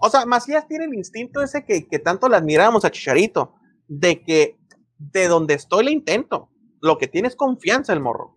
O 0.00 0.10
sea, 0.10 0.26
Macías 0.26 0.68
tiene 0.68 0.84
el 0.84 0.94
instinto 0.94 1.42
ese 1.42 1.64
que, 1.64 1.98
tanto 1.98 2.28
le 2.28 2.36
admiramos 2.36 2.84
a 2.84 2.90
Chicharito, 2.90 3.54
de 3.88 4.22
que 4.22 4.58
de 4.98 5.28
donde 5.28 5.54
estoy 5.54 5.86
le 5.86 5.92
intento. 5.92 6.50
Lo 6.84 6.98
que 6.98 7.08
tiene 7.08 7.28
es 7.28 7.36
confianza 7.36 7.92
el 7.92 8.00
morro. 8.00 8.34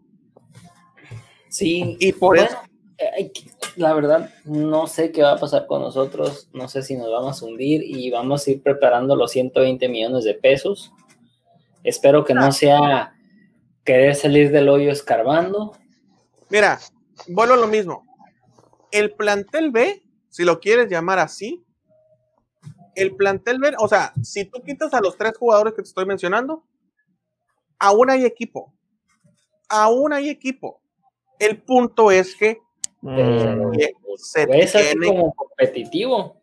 Sí. 1.50 1.98
Y 2.00 2.14
por 2.14 2.38
eso. 2.38 2.58
Eh, 2.98 3.32
la 3.76 3.93
verdad, 3.93 4.32
no 4.45 4.88
sé 4.88 5.12
qué 5.12 5.22
va 5.22 5.34
a 5.34 5.38
pasar 5.38 5.68
con 5.68 5.82
nosotros. 5.82 6.50
No 6.54 6.68
sé 6.68 6.82
si 6.82 6.95
nos 6.95 7.12
vamos 7.12 7.41
a 7.41 7.45
hundir 7.45 7.84
y 7.84 8.10
vamos 8.10 8.48
a 8.48 8.52
ir 8.52 8.64
preparando 8.64 9.16
los 9.16 9.32
120 9.32 9.88
millones 9.89 10.24
de 10.24 10.34
pesos. 10.34 10.91
Espero 11.84 12.26
que 12.26 12.34
no 12.34 12.52
sea 12.52 13.14
querer 13.84 14.16
salir 14.16 14.52
del 14.52 14.70
hoyo 14.70 14.91
escarbando. 14.91 15.74
Mira, 16.50 16.80
vuelvo 17.28 17.54
a 17.54 17.58
lo 17.58 17.68
mismo. 17.68 18.04
El 18.91 19.12
plantel 19.12 19.72
B 19.72 20.04
si 20.38 20.43
lo 20.43 20.60
quieres 20.60 20.88
llamar 20.88 21.18
así, 21.18 21.66
el 22.93 23.16
plantel, 23.16 23.60
o 23.80 23.88
sea, 23.88 24.14
si 24.22 24.45
tú 24.45 24.62
quitas 24.62 24.93
a 24.93 25.02
los 25.02 25.18
tres 25.18 25.36
jugadores 25.36 25.74
que 25.74 25.82
te 25.82 25.88
estoy 25.88 26.06
mencionando, 26.06 26.64
aún 27.80 28.10
hay 28.10 28.26
equipo. 28.26 28.74
Aún 29.70 30.14
hay 30.14 30.30
equipo. 30.30 30.82
El 31.40 31.62
punto 31.62 32.12
es 32.12 32.36
que 32.36 32.60
mm. 33.02 33.74
se 34.18 34.48
tiene, 34.48 35.08
como 35.08 35.34
competitivo. 35.34 36.42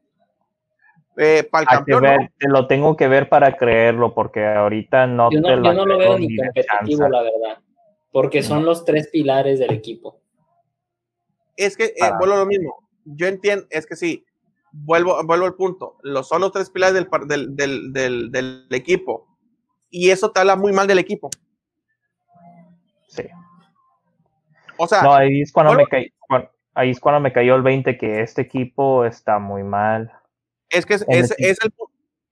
Eh, 1.16 1.46
para 1.50 1.62
el 1.62 1.68
campeón, 1.68 2.30
te 2.38 2.48
lo 2.48 2.66
tengo 2.66 2.96
que 2.96 3.06
ver 3.06 3.28
para 3.28 3.56
creerlo, 3.56 4.14
porque 4.14 4.44
ahorita 4.44 5.06
no 5.06 5.30
yo 5.30 5.40
no, 5.40 5.62
yo 5.62 5.72
no 5.72 5.86
lo 5.86 5.98
veo 5.98 6.18
ni 6.18 6.36
competitivo, 6.36 7.08
la 7.08 7.22
verdad, 7.22 7.58
porque 8.10 8.42
son 8.42 8.64
los 8.64 8.84
tres 8.84 9.08
pilares 9.12 9.60
del 9.60 9.72
equipo. 9.72 10.20
Es 11.56 11.76
que, 11.76 11.84
eh, 11.84 12.10
vuelvo 12.18 12.34
a 12.34 12.38
lo 12.38 12.46
mismo, 12.46 12.88
yo 13.04 13.28
entiendo, 13.28 13.64
es 13.70 13.86
que 13.86 13.94
sí, 13.94 14.26
vuelvo, 14.72 15.22
vuelvo 15.24 15.46
al 15.46 15.54
punto, 15.54 15.98
los, 16.02 16.26
son 16.26 16.40
los 16.40 16.50
tres 16.50 16.70
pilares 16.70 16.94
del, 16.94 17.08
del, 17.28 17.92
del, 17.92 18.32
del, 18.32 18.66
equipo 18.70 19.33
y 19.94 20.10
eso 20.10 20.32
te 20.32 20.40
habla 20.40 20.56
muy 20.56 20.72
mal 20.72 20.88
del 20.88 20.98
equipo. 20.98 21.30
Sí. 23.06 23.22
O 24.76 24.88
sea, 24.88 25.02
no, 25.02 25.14
ahí 25.14 25.40
es 25.40 25.52
cuando, 25.52 25.72
me 25.74 25.84
ahí 26.74 26.90
es 26.90 26.98
cuando 26.98 27.20
me 27.20 27.32
cayó 27.32 27.54
el 27.54 27.62
20 27.62 27.96
que 27.96 28.20
este 28.20 28.42
equipo 28.42 29.04
está 29.04 29.38
muy 29.38 29.62
mal. 29.62 30.12
Es 30.68 30.84
que 30.84 30.94
es, 30.94 31.04
es, 31.06 31.30
es, 31.38 31.58
el, 31.62 31.72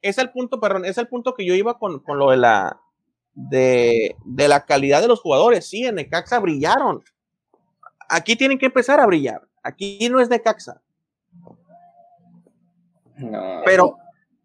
es 0.01 0.19
el 0.19 0.31
punto, 0.31 0.59
perdón, 0.59 0.85
es 0.87 0.99
el 0.99 1.07
punto 1.07 1.35
que 1.35 1.45
yo 1.45 1.55
iba 1.55 1.79
con, 1.79 2.01
con 2.01 2.19
lo 2.19 2.31
de 2.31 2.39
la 2.39 2.81
de, 3.35 4.17
de, 4.25 4.49
la 4.49 4.65
calidad 4.65 5.01
de 5.01 5.07
los 5.07 5.21
jugadores. 5.21 5.69
Sí, 5.69 5.87
en 5.87 5.95
Necaxa 5.95 6.41
brillaron. 6.41 7.05
Aquí 8.09 8.35
tienen 8.35 8.59
que 8.59 8.67
empezar 8.67 8.99
a 8.99 9.07
brillar. 9.07 9.47
Aquí 9.63 10.09
no 10.11 10.19
es 10.19 10.29
de 10.29 10.43
Caxa. 10.43 10.83
pero 13.65 13.99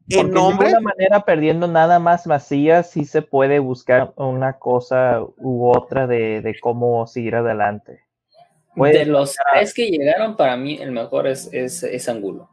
en 0.10 0.32
nombre. 0.32 0.70
De 0.70 0.76
alguna 0.76 0.94
manera, 0.94 1.20
perdiendo 1.22 1.68
nada 1.68 2.00
más 2.00 2.28
Macías, 2.28 2.92
sí 2.92 3.06
se 3.06 3.22
puede 3.22 3.60
buscar 3.60 4.14
una 4.16 4.54
cosa 4.54 5.22
u 5.38 5.68
otra 5.68 6.08
de, 6.08 6.56
cómo 6.62 7.08
seguir 7.08 7.36
adelante. 7.36 8.02
de 8.76 9.06
los 9.06 9.36
tres 9.54 9.74
que 9.74 9.90
llegaron, 9.90 10.36
para 10.36 10.58
mí 10.58 10.78
el 10.82 10.92
mejor 10.92 11.28
es, 11.28 11.52
es, 11.52 12.10
Angulo. 12.10 12.50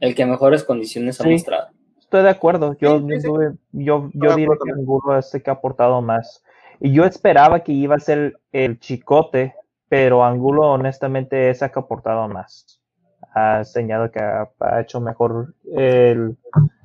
El 0.00 0.14
que 0.14 0.24
mejores 0.24 0.64
condiciones 0.64 1.20
ha 1.20 1.24
mostrado. 1.24 1.68
Estoy 1.98 2.22
de 2.22 2.30
acuerdo. 2.30 2.76
Yo, 2.80 3.00
yo, 3.06 3.60
yo, 3.72 4.10
diría 4.12 4.48
que 4.64 4.72
Angulo 4.72 5.18
es 5.18 5.32
el 5.34 5.42
que 5.42 5.50
ha 5.50 5.54
aportado 5.54 6.00
más. 6.02 6.42
Y 6.80 6.92
yo 6.92 7.04
esperaba 7.04 7.60
que 7.60 7.72
iba 7.72 7.96
a 7.96 8.00
ser 8.00 8.40
el 8.52 8.80
chicote 8.80 9.54
pero 9.90 10.24
Angulo 10.24 10.70
honestamente 10.70 11.50
es 11.50 11.60
el 11.62 11.72
que 11.72 11.80
ha 11.80 11.82
aportado 11.82 12.28
más. 12.28 12.79
Ha 13.32 13.58
enseñado 13.58 14.10
que 14.10 14.20
ha, 14.20 14.80
hecho 14.80 15.00
mejor 15.00 15.54
el 15.72 16.36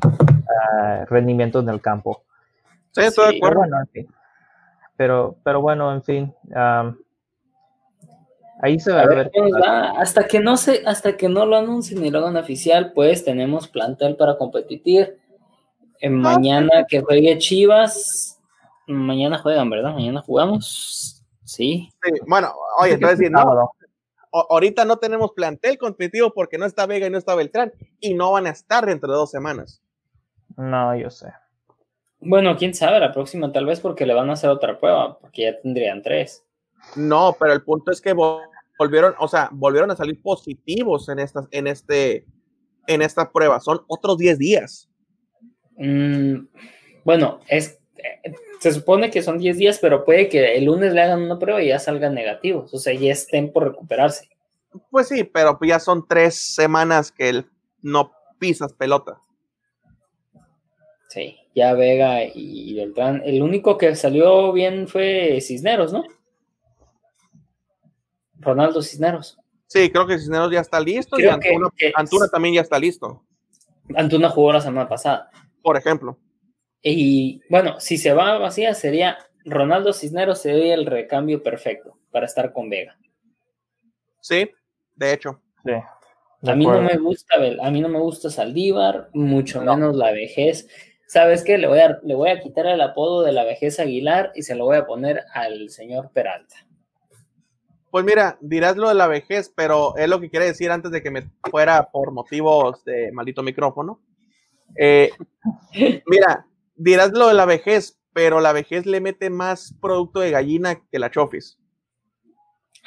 ah, 0.03 1.05
rendimiento 1.09 1.59
en 1.59 1.69
el 1.69 1.81
campo. 1.81 2.23
Sí, 2.91 3.01
estoy 3.01 3.31
de 3.31 3.38
acuerdo. 3.38 3.63
Pero, 4.97 5.38
pero, 5.43 5.61
bueno, 5.61 5.91
en 5.93 6.03
fin. 6.03 6.34
ahí 8.61 8.80
se 8.80 8.93
va 8.93 9.01
a, 9.01 9.07
ver. 9.07 9.31
hasta 9.97 10.26
que 10.26 10.39
no 10.39 10.55
se, 10.55 10.84
hasta 10.85 11.17
que 11.17 11.27
no 11.27 11.45
lo 11.45 11.57
anuncien 11.57 12.01
ni 12.01 12.09
lo 12.09 12.19
hagan 12.19 12.38
oficial, 12.38 12.93
pues 12.93 13.26
tenemos 13.26 13.67
plantel 13.67 14.15
para 14.15 14.38
competir. 14.38 15.17
En 15.99 16.15
ah, 16.17 16.35
mañana 16.35 16.85
que 16.88 17.01
juegue 17.01 17.38
Chivas. 17.38 18.39
Mañana 18.88 19.39
juegan, 19.39 19.69
¿verdad? 19.69 19.93
Mañana 19.93 20.22
jugamos. 20.22 21.23
Sí. 21.43 21.89
Bueno, 22.27 22.53
oye, 22.80 22.93
entonces 22.93 23.31
no, 23.31 23.72
ahorita 24.49 24.85
no 24.85 24.97
tenemos 24.97 25.31
plantel 25.31 25.77
competitivo 25.77 26.33
porque 26.33 26.57
no 26.57 26.65
está 26.65 26.85
Vega 26.85 27.07
y 27.07 27.09
no 27.09 27.17
está 27.17 27.35
Beltrán 27.35 27.73
y 27.99 28.13
no 28.13 28.31
van 28.31 28.47
a 28.47 28.51
estar 28.51 28.85
dentro 28.85 29.11
de 29.11 29.17
dos 29.17 29.31
semanas. 29.31 29.81
No, 30.57 30.95
yo 30.95 31.09
sé. 31.09 31.27
Bueno, 32.19 32.55
quién 32.57 32.73
sabe, 32.73 32.99
la 32.99 33.11
próxima 33.11 33.51
tal 33.51 33.65
vez 33.65 33.79
porque 33.79 34.05
le 34.05 34.13
van 34.13 34.29
a 34.29 34.33
hacer 34.33 34.49
otra 34.49 34.79
prueba, 34.79 35.19
porque 35.19 35.43
ya 35.43 35.61
tendrían 35.61 36.01
tres. 36.01 36.45
No, 36.95 37.35
pero 37.39 37.53
el 37.53 37.63
punto 37.63 37.91
es 37.91 38.01
que 38.01 38.13
volvieron, 38.13 39.13
o 39.19 39.27
sea, 39.27 39.49
volvieron 39.51 39.91
a 39.91 39.95
salir 39.95 40.21
positivos 40.21 41.09
en 41.09 41.19
esta, 41.19 41.47
en 41.51 41.67
este, 41.67 42.25
en 42.87 43.01
esta 43.01 43.31
prueba. 43.31 43.59
Son 43.59 43.81
otros 43.87 44.17
10 44.17 44.39
días. 44.39 44.89
Mm, 45.77 46.47
bueno, 47.03 47.39
es 47.47 47.79
se 48.60 48.72
supone 48.72 49.11
que 49.11 49.22
son 49.22 49.38
10 49.38 49.57
días, 49.57 49.80
pero 49.80 50.06
puede 50.06 50.30
que 50.30 50.56
el 50.57 50.65
lunes 50.65 50.94
le 50.94 51.02
hagan 51.02 51.22
una 51.22 51.40
prueba 51.40 51.61
y 51.61 51.68
ya 51.69 51.80
salgan 51.80 52.14
negativos, 52.14 52.73
o 52.73 52.77
sea, 52.77 52.94
ya 52.94 53.11
estén 53.11 53.52
por 53.52 53.64
recuperarse. 53.64 54.30
Pues 54.90 55.07
sí, 55.07 55.23
pero 55.23 55.57
ya 55.61 55.80
son 55.80 56.06
tres 56.07 56.53
semanas 56.53 57.11
que 57.11 57.30
él 57.30 57.45
no 57.82 58.11
pisas 58.40 58.73
pelota. 58.73 59.19
Sí, 61.10 61.38
ya 61.56 61.73
Vega 61.73 62.23
y 62.26 62.73
Beltrán. 62.76 63.22
El 63.26 63.41
único 63.41 63.77
que 63.77 63.95
salió 63.95 64.52
bien 64.52 64.88
fue 64.88 65.40
Cisneros, 65.40 65.94
¿no? 65.94 66.03
Ronaldo 68.34 68.82
Cisneros. 68.82 69.38
Sí, 69.68 69.90
creo 69.90 70.06
que 70.06 70.19
Cisneros 70.19 70.52
ya 70.52 70.60
está 70.60 70.80
listo 70.80 71.18
y 71.19 71.26
Antuna 71.27 72.27
también 72.30 72.56
ya 72.56 72.61
está 72.61 72.77
listo. 72.77 73.23
Antuna 73.95 74.30
jugó 74.30 74.53
la 74.53 74.61
semana 74.61 74.90
pasada. 74.90 75.30
Por 75.61 75.77
ejemplo. 75.77 76.18
Y 76.87 77.41
bueno, 77.49 77.79
si 77.79 77.97
se 77.97 78.13
va 78.13 78.37
vacía, 78.37 78.75
sería 78.75 79.17
Ronaldo 79.43 79.91
Cisneros 79.91 80.39
sería 80.39 80.75
el 80.75 80.85
recambio 80.85 81.41
perfecto 81.41 81.97
para 82.11 82.27
estar 82.27 82.53
con 82.53 82.69
Vega. 82.69 82.95
Sí, 84.21 84.51
de 84.95 85.13
hecho. 85.13 85.41
Sí, 85.65 85.71
a 85.71 86.55
mí 86.55 86.67
no 86.67 86.79
me 86.83 86.95
gusta, 86.97 87.35
a 87.59 87.71
mí 87.71 87.81
no 87.81 87.89
me 87.89 87.97
gusta 87.97 88.29
Saldívar, 88.29 89.09
mucho 89.13 89.61
menos 89.61 89.95
la 89.95 90.11
vejez. 90.11 90.67
¿Sabes 91.07 91.43
qué? 91.43 91.57
Le 91.57 91.67
voy, 91.67 91.79
a, 91.79 91.99
le 92.03 92.13
voy 92.13 92.29
a 92.29 92.39
quitar 92.39 92.67
el 92.67 92.81
apodo 92.81 93.23
de 93.23 93.31
la 93.31 93.43
vejez 93.43 93.79
Aguilar 93.79 94.31
y 94.35 94.43
se 94.43 94.53
lo 94.53 94.65
voy 94.65 94.77
a 94.77 94.85
poner 94.85 95.23
al 95.33 95.71
señor 95.71 96.11
Peralta. 96.13 96.55
Pues 97.89 98.05
mira, 98.05 98.37
dirás 98.41 98.77
lo 98.77 98.89
de 98.89 98.95
la 98.95 99.07
vejez, 99.07 99.51
pero 99.55 99.95
es 99.97 100.07
lo 100.07 100.19
que 100.19 100.29
quiere 100.29 100.45
decir 100.45 100.69
antes 100.69 100.91
de 100.91 101.01
que 101.01 101.09
me 101.09 101.31
fuera 101.49 101.89
por 101.91 102.11
motivos 102.11 102.83
de 102.85 103.11
maldito 103.11 103.41
micrófono. 103.41 104.01
Eh, 104.75 105.09
mira, 106.05 106.45
dirás 106.76 107.11
lo 107.11 107.27
de 107.27 107.34
la 107.34 107.45
vejez, 107.45 107.99
pero 108.14 108.39
la 108.39 108.53
vejez 108.53 108.85
le 108.85 109.02
mete 109.02 109.30
más 109.30 109.73
producto 109.81 110.19
de 110.19 110.31
gallina 110.31 110.81
que 110.89 110.99
la 110.99 111.11
chofis. 111.11 111.57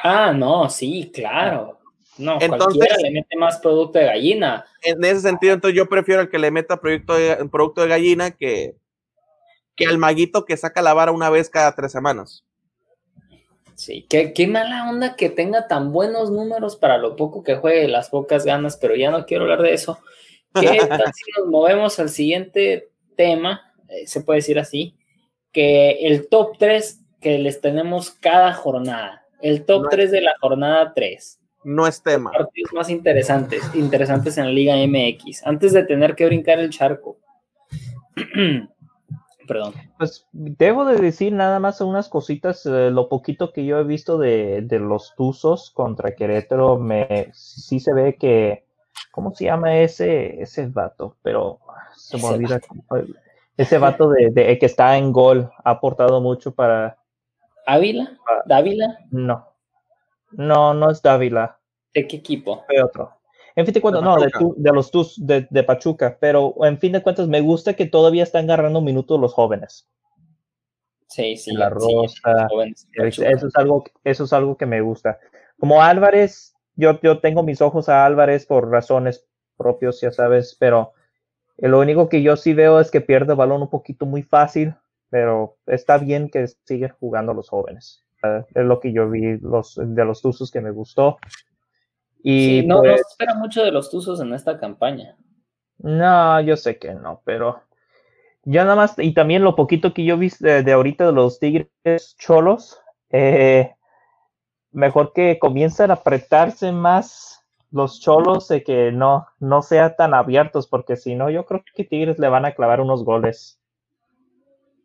Ah, 0.02 0.32
no, 0.32 0.68
sí, 0.70 1.10
claro. 1.12 1.78
No, 2.16 2.38
entonces, 2.40 2.78
cualquiera 2.78 2.96
le 2.96 3.10
mete 3.12 3.36
más 3.36 3.58
producto 3.58 3.98
de 3.98 4.06
gallina. 4.06 4.64
En 4.82 5.02
ese 5.04 5.20
sentido, 5.20 5.54
entonces 5.54 5.76
yo 5.76 5.88
prefiero 5.88 6.22
el 6.22 6.28
que 6.28 6.38
le 6.38 6.50
meta 6.50 6.80
producto 6.80 7.14
de, 7.14 7.36
producto 7.50 7.82
de 7.82 7.88
gallina 7.88 8.30
que, 8.32 8.74
que 9.76 9.86
al 9.86 9.98
maguito 9.98 10.44
que 10.44 10.56
saca 10.56 10.82
la 10.82 10.94
vara 10.94 11.12
una 11.12 11.30
vez 11.30 11.48
cada 11.48 11.74
tres 11.74 11.92
semanas. 11.92 12.44
Sí, 13.76 14.04
qué, 14.10 14.32
qué, 14.32 14.48
mala 14.48 14.90
onda 14.90 15.14
que 15.14 15.30
tenga 15.30 15.68
tan 15.68 15.92
buenos 15.92 16.32
números 16.32 16.74
para 16.74 16.98
lo 16.98 17.14
poco 17.14 17.44
que 17.44 17.54
juegue, 17.54 17.86
las 17.86 18.10
pocas 18.10 18.44
ganas, 18.44 18.76
pero 18.76 18.96
ya 18.96 19.12
no 19.12 19.24
quiero 19.24 19.44
hablar 19.44 19.62
de 19.62 19.74
eso. 19.74 20.00
¿Qué 20.52 20.78
tal 20.88 21.12
si 21.14 21.30
nos 21.38 21.46
movemos 21.48 22.00
al 22.00 22.08
siguiente 22.08 22.90
tema? 23.16 23.67
Eh, 23.88 24.06
se 24.06 24.20
puede 24.20 24.38
decir 24.38 24.58
así, 24.58 24.94
que 25.52 26.06
el 26.06 26.28
top 26.28 26.58
3 26.58 27.00
que 27.20 27.38
les 27.38 27.60
tenemos 27.60 28.10
cada 28.10 28.52
jornada, 28.52 29.26
el 29.40 29.64
top 29.64 29.88
3 29.90 30.10
de 30.10 30.20
la 30.20 30.32
jornada 30.40 30.92
3. 30.94 31.40
No 31.64 31.86
es 31.86 32.02
tema. 32.02 32.30
Los 32.32 32.44
partidos 32.44 32.72
más 32.72 32.90
interesantes, 32.90 33.62
interesantes 33.74 34.38
en 34.38 34.46
la 34.46 34.52
Liga 34.52 34.76
MX, 34.76 35.46
antes 35.46 35.72
de 35.72 35.84
tener 35.84 36.14
que 36.14 36.26
brincar 36.26 36.58
el 36.60 36.70
charco. 36.70 37.18
Perdón. 39.48 39.72
Pues 39.96 40.26
debo 40.32 40.84
de 40.84 40.96
decir 40.96 41.32
nada 41.32 41.58
más 41.58 41.80
unas 41.80 42.10
cositas, 42.10 42.66
eh, 42.66 42.90
lo 42.90 43.08
poquito 43.08 43.50
que 43.50 43.64
yo 43.64 43.78
he 43.78 43.84
visto 43.84 44.18
de, 44.18 44.66
los 44.70 45.14
Tuzos 45.16 45.70
contra 45.70 46.14
Querétaro, 46.14 46.78
me 46.78 47.30
sí 47.32 47.80
se 47.80 47.94
ve 47.94 48.16
que, 48.16 48.66
¿cómo 49.10 49.34
se 49.34 49.46
llama 49.46 49.78
ese, 49.78 50.42
ese 50.42 50.66
vato? 50.66 51.16
Pero 51.22 51.60
se 51.96 52.18
me 52.18 52.24
olvida. 52.24 52.60
Ese 53.58 53.76
vato 53.78 54.08
de, 54.08 54.56
que 54.58 54.66
está 54.66 54.96
en 54.96 55.12
gol 55.12 55.50
ha 55.64 55.70
aportado 55.70 56.20
mucho 56.20 56.54
para... 56.54 56.96
¿Ávila? 57.66 58.16
¿Dávila? 58.46 59.00
No. 59.10 59.48
No, 60.30 60.72
no 60.74 60.90
es 60.90 61.02
Dávila. 61.02 61.58
¿De 61.92 62.06
qué 62.06 62.18
equipo? 62.18 62.64
De 62.68 62.80
otro. 62.80 63.12
En 63.56 63.66
fin 63.66 63.74
de 63.74 63.80
cuentas, 63.80 64.04
no, 64.04 64.16
de, 64.16 64.72
los 64.72 64.92
Tus 64.92 65.16
de, 65.26 65.64
Pachuca, 65.64 66.16
pero 66.20 66.54
en 66.64 66.78
fin 66.78 66.92
de 66.92 67.02
cuentas 67.02 67.26
me 67.26 67.40
gusta 67.40 67.74
que 67.74 67.86
todavía 67.86 68.22
están 68.22 68.44
agarrando 68.44 68.80
minutos 68.80 69.18
los 69.18 69.34
jóvenes. 69.34 69.88
Sí, 71.08 71.36
sí. 71.36 71.52
La 71.52 71.68
Rosa. 71.68 72.46
eso, 72.92 73.24
es 73.26 73.56
algo, 73.56 73.82
eso 74.04 74.24
es 74.24 74.32
algo 74.32 74.56
que 74.56 74.66
me 74.66 74.80
gusta. 74.80 75.18
Como 75.58 75.82
Álvarez, 75.82 76.54
yo, 76.76 77.00
yo 77.00 77.18
tengo 77.18 77.42
mis 77.42 77.60
ojos 77.60 77.88
a 77.88 78.06
Álvarez 78.06 78.46
por 78.46 78.70
razones 78.70 79.26
propios, 79.56 80.00
ya 80.00 80.12
sabes, 80.12 80.56
pero 80.60 80.92
lo 81.58 81.80
único 81.80 82.08
que 82.08 82.22
yo 82.22 82.36
sí 82.36 82.54
veo 82.54 82.78
es 82.80 82.90
que 82.90 83.00
pierde 83.00 83.32
el 83.32 83.38
balón 83.38 83.62
un 83.62 83.70
poquito 83.70 84.06
muy 84.06 84.22
fácil, 84.22 84.74
pero 85.10 85.56
está 85.66 85.98
bien 85.98 86.30
que 86.30 86.46
siguen 86.64 86.92
jugando 87.00 87.34
los 87.34 87.48
jóvenes. 87.48 88.04
es 88.22 88.64
lo 88.64 88.80
que 88.80 88.92
yo 88.92 89.10
vi 89.10 89.38
los, 89.38 89.74
de 89.76 90.04
los 90.04 90.22
Tuzos 90.22 90.50
que 90.50 90.60
me 90.60 90.70
gustó. 90.70 91.18
Y 92.22 92.64
no, 92.66 92.80
pues, 92.80 93.00
espera 93.00 93.34
mucho 93.34 93.64
de 93.64 93.72
los 93.72 93.90
Tuzos 93.90 94.20
en 94.20 94.32
esta 94.34 94.58
campaña. 94.58 95.16
No, 95.78 96.40
yo 96.40 96.56
sé 96.56 96.78
que 96.78 96.94
no, 96.94 97.22
pero 97.24 97.62
ya 98.44 98.64
nada 98.64 98.76
más, 98.76 98.94
y 98.98 99.12
también 99.12 99.42
lo 99.42 99.54
poquito 99.54 99.92
que 99.92 100.04
yo 100.04 100.16
vi 100.16 100.30
de, 100.40 100.72
ahorita 100.72 101.06
de 101.06 101.12
los 101.12 101.38
Tigres 101.38 102.16
Cholos, 102.18 102.80
eh, 103.10 103.74
mejor 104.72 105.12
que 105.12 105.38
comiencen 105.38 105.90
a 105.90 105.94
apretarse 105.94 106.72
más 106.72 107.37
los 107.70 108.00
Cholos 108.00 108.48
de 108.48 108.62
que 108.62 108.92
no, 108.92 109.26
no 109.40 109.62
sean 109.62 109.94
tan 109.96 110.14
abiertos, 110.14 110.66
porque 110.66 110.96
si 110.96 111.14
no, 111.14 111.30
yo 111.30 111.44
creo 111.44 111.62
que 111.74 111.84
Tigres 111.84 112.18
le 112.18 112.28
van 112.28 112.44
a 112.44 112.54
clavar 112.54 112.80
unos 112.80 113.04
goles. 113.04 113.60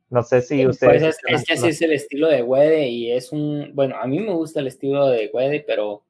No 0.10 0.22
sé 0.22 0.42
si 0.42 0.64
pues 0.64 0.76
ustedes. 0.76 1.02
es, 1.02 1.18
es, 1.28 1.46
que 1.46 1.54
así 1.54 1.68
es 1.70 1.82
el 1.82 1.94
estilo 1.94 2.28
de 2.28 2.44
Wede 2.44 2.88
y 2.88 3.12
es 3.12 3.32
un. 3.32 3.72
Bueno, 3.74 3.96
a 4.00 4.06
mí 4.06 4.20
me 4.20 4.34
gusta 4.34 4.60
el 4.60 4.68
estilo 4.68 5.08
de 5.08 5.32
Wede, 5.34 5.64
pero 5.66 6.04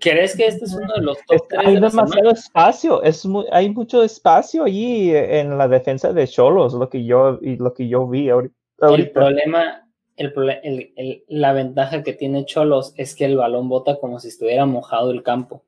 ¿Crees 0.00 0.36
que 0.36 0.46
este 0.46 0.66
es 0.66 0.74
uno 0.74 0.92
de 0.94 1.00
los 1.00 1.18
top 1.26 1.46
Hay 1.56 1.80
demasiado 1.80 2.30
espacio, 2.30 3.02
es 3.02 3.26
hay 3.50 3.70
mucho 3.70 4.02
espacio 4.02 4.64
allí 4.64 5.14
en 5.14 5.56
la 5.56 5.66
defensa 5.66 6.12
de 6.12 6.28
Cholos, 6.28 6.74
lo 6.74 6.90
que 6.90 7.04
yo, 7.04 7.38
y 7.40 7.56
lo 7.56 7.72
que 7.72 7.88
yo 7.88 8.06
vi 8.06 8.28
ahorita. 8.28 8.54
El 8.80 9.10
problema, 9.10 9.87
el, 10.18 11.24
la 11.28 11.52
ventaja 11.52 12.02
que 12.02 12.12
tiene 12.12 12.44
Cholos 12.44 12.92
es 12.96 13.14
que 13.14 13.24
el 13.24 13.36
balón 13.36 13.68
bota 13.68 13.98
como 13.98 14.20
si 14.20 14.28
estuviera 14.28 14.66
mojado 14.66 15.10
el 15.10 15.22
campo. 15.22 15.62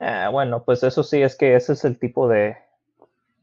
Ah, 0.00 0.28
bueno, 0.30 0.64
pues 0.64 0.82
eso 0.82 1.02
sí, 1.02 1.22
es 1.22 1.36
que 1.36 1.54
ese 1.54 1.74
es 1.74 1.84
el 1.84 1.98
tipo 1.98 2.28
de, 2.28 2.56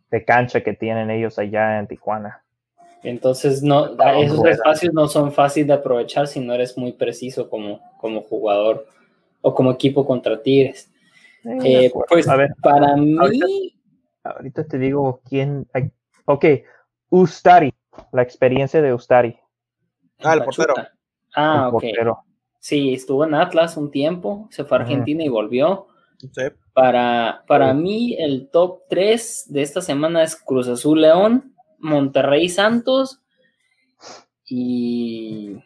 de 0.09 0.25
cancha 0.25 0.61
que 0.61 0.73
tienen 0.73 1.09
ellos 1.09 1.39
allá 1.39 1.79
en 1.79 1.87
Tijuana. 1.87 2.43
Entonces, 3.03 3.63
no, 3.63 3.95
esos 4.19 4.45
espacios 4.45 4.93
no 4.93 5.07
son 5.07 5.31
fáciles 5.31 5.67
de 5.67 5.73
aprovechar 5.73 6.27
si 6.27 6.39
no 6.39 6.53
eres 6.53 6.77
muy 6.77 6.91
preciso 6.91 7.49
como, 7.49 7.79
como 7.99 8.21
jugador 8.21 8.85
o 9.41 9.55
como 9.55 9.71
equipo 9.71 10.05
contra 10.05 10.41
Tigres. 10.41 10.91
Eh, 11.63 11.91
pues 12.09 12.27
a 12.27 12.35
ver, 12.35 12.51
para 12.61 12.95
mí. 12.95 13.73
Ahorita, 14.23 14.67
te 14.67 14.77
digo 14.77 15.21
quién. 15.27 15.67
Ok, 16.25 16.45
Ustari, 17.09 17.73
la 18.11 18.21
experiencia 18.21 18.81
de 18.81 18.93
Ustari. 18.93 19.37
Ah, 20.23 20.33
el 20.33 20.43
portero. 20.43 20.73
Ah, 21.35 21.69
ok. 21.71 21.83
Sí, 22.59 22.93
estuvo 22.93 23.25
en 23.25 23.33
Atlas 23.33 23.77
un 23.77 23.89
tiempo, 23.89 24.47
se 24.51 24.63
fue 24.63 24.77
a 24.77 24.81
Argentina 24.81 25.23
y 25.23 25.29
volvió. 25.29 25.87
Para, 26.73 27.43
para 27.47 27.73
mí, 27.73 28.15
el 28.19 28.49
top 28.49 28.81
3 28.89 29.45
de 29.47 29.61
esta 29.61 29.81
semana 29.81 30.21
es 30.21 30.35
Cruz 30.35 30.67
Azul 30.67 31.01
León, 31.01 31.55
Monterrey 31.79 32.47
Santos 32.47 33.21
y 34.45 35.57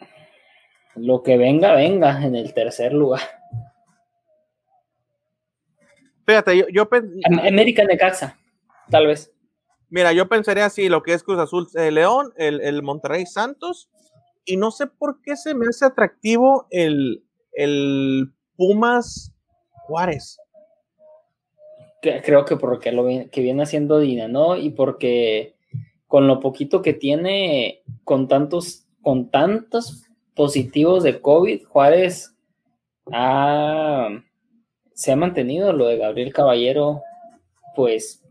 lo 0.96 1.24
que 1.24 1.38
venga, 1.38 1.74
venga 1.74 2.24
en 2.24 2.36
el 2.36 2.54
tercer 2.54 2.94
lugar. 2.94 3.22
Fíjate, 6.26 6.58
yo, 6.58 6.66
yo 6.70 6.90
América 7.44 7.84
Necaxa, 7.84 8.38
tal 8.90 9.08
vez. 9.08 9.32
Mira, 9.90 10.12
yo 10.14 10.28
pensaría 10.28 10.66
así, 10.66 10.90
lo 10.90 11.04
que 11.04 11.14
es 11.14 11.24
Cruz 11.24 11.40
Azul 11.40 11.68
eh, 11.76 11.92
León, 11.92 12.34
el, 12.38 12.82
Monterrey 12.82 13.26
Santos, 13.26 13.90
y 14.46 14.58
no 14.58 14.72
sé 14.72 14.88
por 14.88 15.22
qué 15.22 15.36
se 15.36 15.54
me 15.54 15.66
hace 15.68 15.86
atractivo 15.86 16.68
el, 16.70 17.24
el 17.54 18.32
Pumas 18.56 19.34
Juárez. 19.72 20.40
Creo 22.02 22.46
que 22.46 22.56
porque 22.56 22.92
lo 22.92 23.06
que 23.06 23.42
viene 23.42 23.64
haciendo 23.64 24.00
Dina, 24.00 24.28
¿no? 24.28 24.56
Y 24.58 24.70
porque 24.70 25.56
con 26.08 26.28
lo 26.28 26.40
poquito 26.40 26.82
que 26.82 26.94
tiene, 26.94 27.82
con 28.04 28.28
tantos, 28.28 28.86
con 29.02 29.32
tantos 29.32 30.04
positivos 30.36 31.04
de 31.04 31.20
COVID, 31.20 31.64
Juárez 31.66 32.36
se 34.94 35.12
ha 35.12 35.16
mantenido 35.16 35.74
lo 35.74 35.88
de 35.88 35.98
Gabriel 35.98 36.34
Caballero, 36.34 37.02
pues 37.76 38.25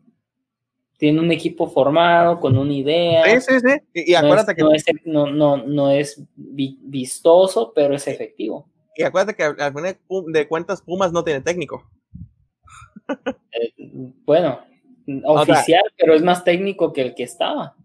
tiene 1.04 1.20
un 1.20 1.30
equipo 1.30 1.68
formado, 1.68 2.40
con 2.40 2.56
una 2.56 2.72
idea. 2.72 3.38
Sí, 3.38 3.60
sí, 3.60 3.60
sí. 3.60 4.10
Y, 4.10 4.14
acuérdate 4.14 4.54
no 4.62 4.72
es, 4.72 4.84
que. 4.84 4.94
No, 5.04 5.30
no, 5.30 5.58
no, 5.58 5.90
es 5.90 6.18
vistoso, 6.34 7.74
pero 7.74 7.94
es 7.94 8.08
efectivo. 8.08 8.70
Y 8.96 9.02
acuérdate 9.02 9.36
que 9.36 9.42
al 9.42 9.74
final 9.74 9.98
de 10.28 10.48
cuentas 10.48 10.80
Pumas 10.80 11.12
no 11.12 11.22
tiene 11.22 11.42
técnico. 11.42 11.84
Eh, 13.56 13.74
bueno, 14.24 14.64
oficial, 15.26 15.82
pero 15.96 16.14
es 16.14 16.22
más 16.22 16.42
técnico 16.42 16.90
que 16.90 17.02
el 17.02 17.14
que 17.14 17.24
estaba. 17.24 17.76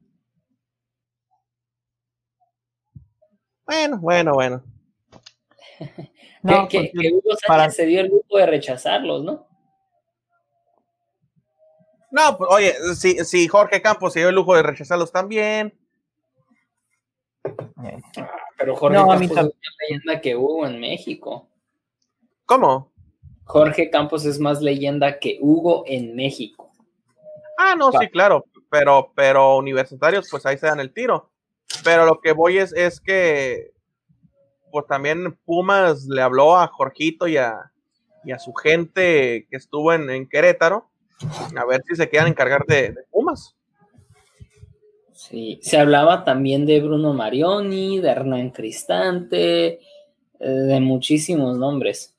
Bueno, 3.65 3.99
bueno, 3.99 4.33
bueno. 4.33 4.63
No, 6.41 6.69
que, 6.69 6.89
Hugo 6.93 7.35
Sánchez 7.45 7.75
se 7.75 7.85
dio 7.85 7.99
el 7.99 8.07
lujo 8.07 8.37
de 8.37 8.45
rechazarlos, 8.45 9.25
¿no? 9.25 9.48
No, 12.11 12.37
pues 12.37 12.49
oye, 12.51 12.73
si, 12.95 13.23
si 13.25 13.47
Jorge 13.47 13.81
Campos 13.81 14.13
se 14.13 14.19
dio 14.19 14.29
el 14.29 14.35
lujo 14.35 14.55
de 14.55 14.63
rechazarlos 14.63 15.11
también. 15.11 15.77
Ah, 17.77 17.97
pero 18.57 18.75
Jorge 18.75 18.97
Campos 18.97 19.21
es 19.21 19.31
más 19.31 19.53
leyenda 19.79 20.21
que 20.21 20.35
Hugo 20.35 20.65
en 20.65 20.79
México. 20.79 21.47
¿Cómo? 22.45 22.91
Jorge 23.43 23.89
Campos 23.89 24.25
es 24.25 24.39
más 24.39 24.61
leyenda 24.61 25.19
que 25.19 25.37
Hugo 25.39 25.83
en 25.87 26.15
México. 26.15 26.71
Ah, 27.57 27.75
no, 27.75 27.91
sí, 27.91 28.07
claro, 28.07 28.45
pero, 28.69 29.11
pero 29.15 29.57
universitarios, 29.57 30.27
pues 30.29 30.45
ahí 30.45 30.57
se 30.57 30.67
dan 30.67 30.79
el 30.79 30.93
tiro. 30.93 31.29
Pero 31.83 32.05
lo 32.05 32.19
que 32.19 32.31
voy 32.31 32.57
es, 32.57 32.73
es 32.73 32.99
que 32.99 33.71
pues 34.71 34.85
también 34.87 35.37
Pumas 35.45 36.05
le 36.05 36.21
habló 36.21 36.57
a 36.57 36.67
Jorgito 36.67 37.27
y 37.27 37.37
a, 37.37 37.71
su 38.37 38.53
gente 38.53 39.47
que 39.49 39.57
estuvo 39.57 39.93
en, 39.93 40.27
Querétaro, 40.27 40.89
a 41.55 41.65
ver 41.65 41.83
si 41.87 41.95
se 41.95 42.09
quedan 42.09 42.27
encargar 42.27 42.65
de, 42.65 42.91
de, 42.91 43.03
Pumas. 43.11 43.55
Sí, 45.13 45.59
se 45.61 45.77
hablaba 45.77 46.23
también 46.23 46.65
de 46.65 46.79
Bruno 46.79 47.13
Marioni, 47.13 47.99
de 47.99 48.09
Hernán 48.09 48.51
Cristante, 48.51 49.79
eh, 50.39 50.49
de 50.49 50.79
muchísimos 50.79 51.57
nombres. 51.57 52.15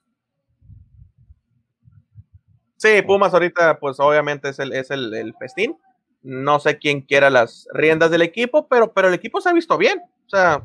Sí, 2.76 3.02
Pumas 3.06 3.32
ahorita, 3.32 3.78
pues 3.78 3.98
obviamente 4.00 4.50
es 4.50 4.58
el, 4.58 4.72
es 4.72 4.90
el, 4.90 5.34
festín. 5.38 5.78
No 6.22 6.60
sé 6.60 6.78
quién 6.78 7.00
quiera 7.00 7.30
las 7.30 7.66
riendas 7.72 8.10
del 8.10 8.22
equipo, 8.22 8.68
pero, 8.68 8.92
pero 8.92 9.08
el 9.08 9.14
equipo 9.14 9.40
se 9.40 9.48
ha 9.48 9.52
visto 9.52 9.78
bien. 9.78 10.00
O 10.26 10.28
sea, 10.28 10.62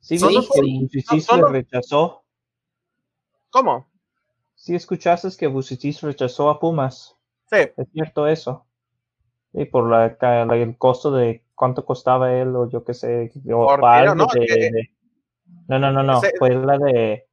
sí, 0.00 0.18
sí, 0.18 1.00
sí, 1.00 1.20
se 1.20 1.42
rechazó. 1.48 2.22
¿Cómo? 3.50 3.89
Sí, 4.60 4.74
escuchaste 4.74 5.26
que 5.38 5.46
Bucitis 5.46 6.02
rechazó 6.02 6.50
a 6.50 6.60
Pumas. 6.60 7.16
Sí. 7.50 7.60
Es 7.78 7.88
cierto 7.94 8.28
eso. 8.28 8.66
Y 9.54 9.64
por 9.64 9.88
la, 9.88 10.18
el 10.54 10.76
costo 10.76 11.10
de 11.12 11.42
cuánto 11.54 11.86
costaba 11.86 12.34
él, 12.34 12.54
o 12.54 12.68
yo 12.68 12.84
qué 12.84 12.92
sé. 12.92 13.32
O 13.50 13.74
no, 13.78 14.14
no, 14.14 15.78
no, 15.78 15.92
no, 15.92 16.02
no, 16.02 16.20
fue 16.38 16.50
la 16.50 16.76
de 16.76 17.26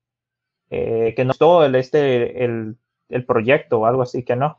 eh, 0.69 1.13
que 1.17 1.25
no 1.25 1.33
todo 1.33 1.65
el 1.65 1.75
este 1.75 2.45
el 2.45 2.77
el 3.09 3.25
proyecto 3.25 3.81
o 3.81 3.85
algo 3.85 4.03
así, 4.03 4.23
que 4.23 4.37
no. 4.37 4.57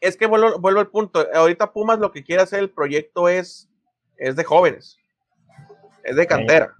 Es 0.00 0.16
que 0.16 0.26
vuelvo, 0.26 0.60
vuelvo 0.60 0.78
al 0.78 0.88
punto. 0.88 1.26
Ahorita 1.34 1.72
Pumas 1.72 1.98
lo 1.98 2.12
que 2.12 2.22
quiere 2.22 2.42
hacer 2.42 2.60
el 2.60 2.70
proyecto 2.70 3.28
es, 3.28 3.68
es 4.18 4.36
de 4.36 4.44
jóvenes, 4.44 4.98
es 6.04 6.14
de 6.14 6.28
cantera. 6.28 6.76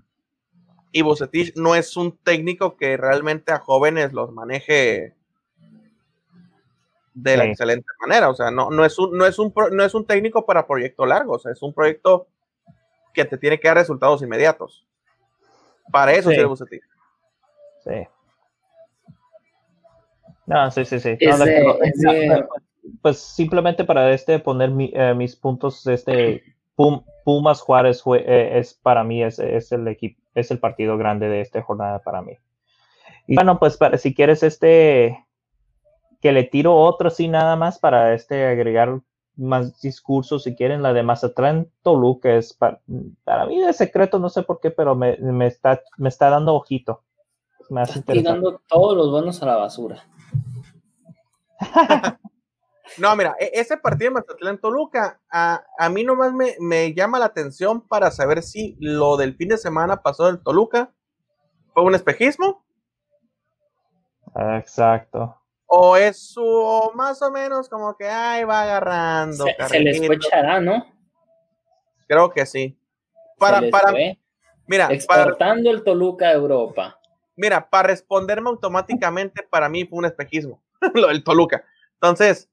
Y 0.93 1.03
Bucetich 1.03 1.57
no 1.57 1.75
es 1.75 1.97
un 1.97 2.17
técnico 2.19 2.77
que 2.77 2.97
realmente 2.97 3.53
a 3.53 3.59
jóvenes 3.59 4.13
los 4.13 4.31
maneje 4.31 5.15
de 7.15 7.37
la 7.37 7.45
excelente 7.47 7.87
manera. 8.01 8.29
O 8.29 8.35
sea, 8.35 8.51
no, 8.51 8.71
no, 8.71 8.85
es 8.85 8.99
un, 8.99 9.17
no, 9.17 9.27
es 9.27 9.39
un, 9.39 9.53
no 9.73 9.85
es 9.85 9.95
un 9.95 10.07
técnico 10.07 10.45
para 10.45 10.67
proyecto 10.67 11.07
largo, 11.07 11.35
o 11.35 11.39
sea, 11.39 11.53
es 11.53 11.63
un 11.63 11.73
proyecto 11.73 12.27
que 13.15 13.25
te 13.25 13.39
tiene 13.39 13.59
que 13.59 13.69
dar 13.69 13.77
resultados 13.77 14.23
inmediatos. 14.23 14.87
Para 15.91 16.13
eso 16.13 16.31
es 16.31 16.39
el 16.39 16.47
Bucetich. 16.47 16.83
Sí. 17.85 18.07
No, 20.47 20.71
sí, 20.71 20.85
sí, 20.85 21.01
sí. 21.01 21.19
pues 23.01 23.19
simplemente 23.19 23.85
para 23.85 24.13
este 24.13 24.39
poner 24.39 24.71
eh, 24.93 25.15
mis 25.15 25.37
puntos, 25.37 25.87
este 25.87 26.43
Pumas 27.25 27.61
Juárez 27.61 28.03
fue, 28.03 28.25
eh, 28.27 28.59
es 28.59 28.75
para 28.75 29.05
mí 29.05 29.23
es, 29.23 29.39
el 29.39 29.87
equipo, 29.89 30.21
es 30.35 30.51
el 30.51 30.59
partido 30.59 30.97
grande 30.99 31.29
de 31.29 31.41
esta 31.41 31.63
jornada 31.63 32.01
para 32.01 32.23
mí. 32.23 32.39
Y 33.27 33.35
bueno, 33.35 33.59
pues 33.59 33.77
para, 33.77 33.99
si 33.99 34.15
quieres 34.15 34.43
este 34.43 35.27
que 36.21 36.33
le 36.33 36.45
tiro 36.45 36.77
otro 36.77 37.09
así 37.09 37.29
nada 37.29 37.57
más 37.57 37.79
para 37.79 38.15
este 38.15 38.47
agregar 38.47 39.01
más 39.37 39.81
discursos 39.81 40.45
si 40.45 40.55
quieren 40.55 40.83
la 40.83 40.93
de 40.93 41.03
Mazatlán 41.03 41.69
Toluca 41.83 42.35
es 42.35 42.53
para, 42.53 42.81
mí 43.49 43.61
de 43.61 43.73
secreto 43.73 44.19
no 44.19 44.29
sé 44.29 44.43
por 44.43 44.61
qué 44.61 44.71
pero 44.71 44.95
me, 44.95 45.17
está 45.47 45.83
me 45.97 46.09
está 46.09 46.31
dando 46.31 46.55
ojito. 46.55 47.03
Me 47.71 47.83
tirando 48.07 48.61
todos 48.69 48.97
los 48.97 49.11
buenos 49.11 49.43
a 49.43 49.47
la 49.47 49.57
basura 49.57 50.05
no, 52.99 53.15
mira, 53.17 53.37
e-, 53.39 53.51
ese 53.55 53.77
partido 53.77 54.11
de 54.11 54.15
Mazatlán 54.15 54.59
Toluca, 54.59 55.21
a, 55.31 55.65
a 55.79 55.89
mí 55.89 56.05
nomás 56.05 56.33
me, 56.33 56.57
me, 56.61 56.93
llama 56.95 57.19
la 57.19 57.27
atención 57.27 57.81
para 57.87 58.11
saber 58.11 58.43
si 58.43 58.77
lo 58.81 59.17
del 59.17 59.37
fin 59.37 59.49
de 59.49 59.59
semana 59.59 60.03
pasó 60.03 60.27
del 60.27 60.43
Toluca 60.43 60.93
fue 61.73 61.83
un 61.83 61.95
espejismo. 61.95 62.65
Exacto. 64.35 65.39
O 65.67 65.97
es 65.97 66.33
su, 66.33 66.93
más 66.95 67.23
o 67.23 67.31
menos 67.31 67.69
como 67.69 67.97
que 67.97 68.07
ay 68.07 68.45
va 68.45 68.63
agarrando. 68.63 69.45
Se, 69.69 69.81
les 69.81 70.07
fue 70.07 70.19
¿no? 70.61 70.87
Creo 72.07 72.31
que 72.31 72.45
sí. 72.45 72.79
Para, 73.39 73.63
para, 73.71 73.93
mira, 74.67 74.89
exportando 74.91 75.71
el 75.71 75.83
Toluca 75.83 76.29
a 76.29 76.33
Europa. 76.33 76.99
Mira, 77.37 77.69
para 77.71 77.89
responderme 77.89 78.51
automáticamente, 78.51 79.43
para 79.43 79.69
mí 79.69 79.85
fue 79.87 79.99
un 79.99 80.05
espejismo. 80.05 80.63
lo 80.95 81.09
del 81.09 81.25
Toluca. 81.25 81.65
Entonces, 81.95 82.51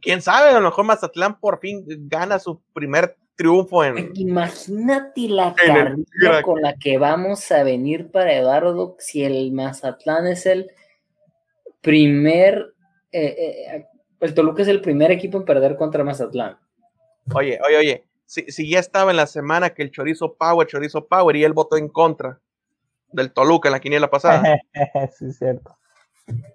quién 0.00 0.22
sabe, 0.22 0.50
a 0.50 0.60
lo 0.60 0.68
mejor 0.68 0.84
Mazatlán 0.84 1.38
por 1.40 1.58
fin 1.60 1.84
gana 2.08 2.38
su 2.38 2.60
primer 2.72 3.16
triunfo 3.36 3.84
en. 3.84 4.10
Imagínate 4.14 5.28
la 5.28 5.54
carrera 5.54 5.96
con 6.42 6.60
la 6.60 6.74
que 6.74 6.98
vamos 6.98 7.50
a 7.50 7.62
venir 7.62 8.10
para 8.10 8.34
Eduardo 8.34 8.96
si 8.98 9.24
el 9.24 9.52
Mazatlán 9.52 10.26
es 10.26 10.46
el 10.46 10.70
primer. 11.80 12.74
Eh, 13.12 13.24
eh, 13.38 13.86
el 14.20 14.34
Toluca 14.34 14.62
es 14.62 14.68
el 14.68 14.82
primer 14.82 15.10
equipo 15.10 15.38
en 15.38 15.44
perder 15.44 15.76
contra 15.76 16.04
Mazatlán. 16.04 16.58
Oye, 17.34 17.58
oye, 17.66 17.76
oye. 17.76 18.04
Si, 18.26 18.42
si 18.52 18.70
ya 18.70 18.78
estaba 18.78 19.10
en 19.10 19.16
la 19.16 19.26
semana 19.26 19.70
que 19.70 19.82
el 19.82 19.90
Chorizo 19.90 20.34
Power, 20.34 20.68
Chorizo 20.68 21.08
Power, 21.08 21.34
y 21.34 21.42
él 21.42 21.52
votó 21.52 21.76
en 21.76 21.88
contra 21.88 22.40
del 23.10 23.32
Toluca 23.32 23.68
en 23.68 23.72
la 23.72 23.80
quiniela 23.80 24.10
pasada. 24.10 24.60
sí, 25.18 25.32
cierto. 25.32 25.79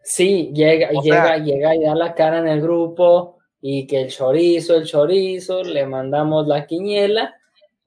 Sí, 0.03 0.51
llega, 0.53 0.89
llega, 1.01 1.37
llega 1.37 1.75
y 1.75 1.83
da 1.83 1.95
la 1.95 2.13
cara 2.13 2.39
en 2.39 2.47
el 2.47 2.61
grupo 2.61 3.39
y 3.61 3.87
que 3.87 4.01
el 4.01 4.09
chorizo, 4.09 4.75
el 4.75 4.85
chorizo, 4.85 5.63
le 5.63 5.85
mandamos 5.87 6.47
la 6.47 6.67
quiniela. 6.67 7.35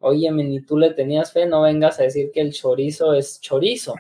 Oye, 0.01 0.31
ni 0.31 0.61
tú 0.63 0.77
le 0.77 0.91
tenías 0.91 1.33
fe, 1.33 1.47
no 1.47 1.63
vengas 1.63 2.01
a 2.01 2.05
decir 2.05 2.31
que 2.33 2.41
el 2.41 2.53
chorizo 2.53 3.15
es 3.15 3.41
chorizo. 3.41 3.95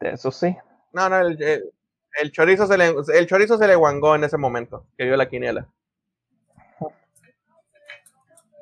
Eso 0.00 0.30
sí. 0.30 0.56
No, 0.92 1.08
no, 1.08 1.20
el, 1.20 2.32
chorizo 2.32 2.66
se 2.66 2.78
le, 2.78 2.94
el 3.14 3.26
chorizo 3.26 3.58
se 3.58 3.66
le 3.66 3.74
guangó 3.74 4.14
en 4.14 4.24
ese 4.24 4.36
momento, 4.36 4.86
que 4.96 5.04
dio 5.04 5.16
la 5.16 5.28
quiniela. 5.28 5.68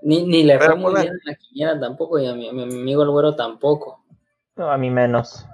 Ni, 0.03 0.23
ni 0.27 0.43
le 0.43 0.59
fue 0.59 0.75
muy 0.75 0.93
pues, 0.93 1.05
bien 1.05 1.19
la 1.25 1.35
quiniela 1.35 1.81
tampoco, 1.81 2.19
y 2.19 2.27
a 2.27 2.35
mi, 2.35 2.49
amigo 2.49 3.03
el 3.03 3.11
güero 3.11 3.35
tampoco. 3.35 4.05
No, 4.57 4.71
a 4.71 4.77
mí 4.77 4.91
menos. 4.91 5.47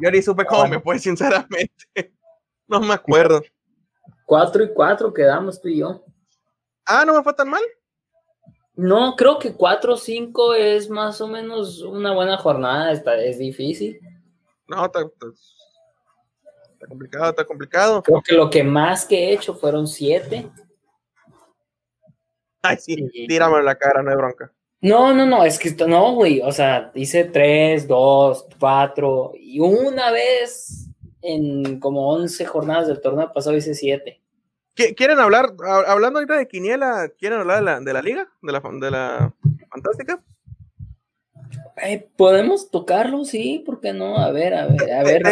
Yo 0.00 0.10
ni 0.10 0.22
supe 0.22 0.44
cómo 0.44 0.66
me 0.66 0.80
fue, 0.80 0.98
sinceramente. 0.98 2.12
No 2.66 2.80
me 2.80 2.94
acuerdo. 2.94 3.42
Cuatro 4.24 4.62
y 4.64 4.72
cuatro 4.72 5.12
quedamos 5.12 5.60
tú 5.60 5.68
y 5.68 5.78
yo. 5.78 6.04
Ah, 6.86 7.04
¿no 7.04 7.14
me 7.14 7.22
fue 7.22 7.34
tan 7.34 7.48
mal? 7.48 7.62
No, 8.74 9.14
creo 9.16 9.38
que 9.38 9.52
cuatro 9.52 9.94
o 9.94 9.96
cinco 9.96 10.54
es 10.54 10.88
más 10.88 11.20
o 11.20 11.28
menos 11.28 11.82
una 11.82 12.14
buena 12.14 12.36
jornada. 12.38 12.92
Está, 12.92 13.16
es 13.16 13.38
difícil. 13.38 14.00
No, 14.66 14.84
está, 14.84 15.00
complicado, 16.88 17.30
está 17.30 17.44
complicado. 17.44 18.02
Creo 18.02 18.22
que 18.22 18.34
lo 18.34 18.48
que 18.48 18.62
más 18.62 19.04
que 19.04 19.16
he 19.16 19.32
hecho 19.34 19.54
fueron 19.54 19.86
siete. 19.86 20.50
Ay, 22.62 22.76
sí, 22.76 22.96
tírame 23.26 23.58
en 23.58 23.64
la 23.64 23.74
cara, 23.74 24.02
no 24.02 24.10
hay 24.10 24.16
bronca. 24.16 24.52
No, 24.82 25.12
no, 25.12 25.26
no, 25.26 25.44
es 25.44 25.58
que 25.58 25.70
no, 25.86 26.14
güey. 26.14 26.40
O 26.40 26.52
sea, 26.52 26.90
hice 26.94 27.24
tres, 27.24 27.86
dos, 27.86 28.46
cuatro 28.58 29.32
y 29.38 29.60
una 29.60 30.10
vez 30.10 30.88
en 31.22 31.78
como 31.80 32.08
once 32.08 32.46
jornadas 32.46 32.88
del 32.88 33.00
torneo 33.00 33.30
pasado 33.32 33.56
hice 33.56 33.74
siete. 33.74 34.20
¿Quieren 34.96 35.18
hablar, 35.18 35.52
hablando 35.86 36.18
ahorita 36.18 36.38
de 36.38 36.48
Quiniela, 36.48 37.10
quieren 37.18 37.40
hablar 37.40 37.58
de 37.58 37.64
la, 37.64 37.80
de 37.80 37.92
la 37.92 38.00
liga, 38.00 38.28
de 38.40 38.52
la, 38.52 38.60
de 38.60 38.90
la 38.90 39.34
fantástica? 39.68 40.22
Eh, 41.82 42.08
Podemos 42.16 42.70
tocarlo, 42.70 43.24
sí, 43.24 43.62
¿por 43.66 43.80
qué 43.80 43.92
no? 43.92 44.16
A 44.16 44.30
ver, 44.30 44.54
a 44.54 44.66
ver, 44.66 44.92
a 44.92 45.02
ver. 45.02 45.22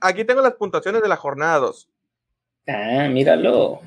aquí, 0.00 0.24
tengo 0.24 0.42
las 0.42 0.54
puntuaciones 0.54 1.02
de 1.02 1.08
la 1.08 1.16
jornada 1.16 1.58
2. 1.58 1.88
Ah, 2.66 3.08
míralo. 3.08 3.80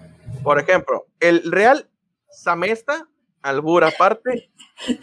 Por 0.44 0.60
ejemplo, 0.60 1.08
el 1.20 1.52
Real 1.52 1.90
Samesta 2.30 3.10
albur 3.46 3.84
aparte. 3.84 4.50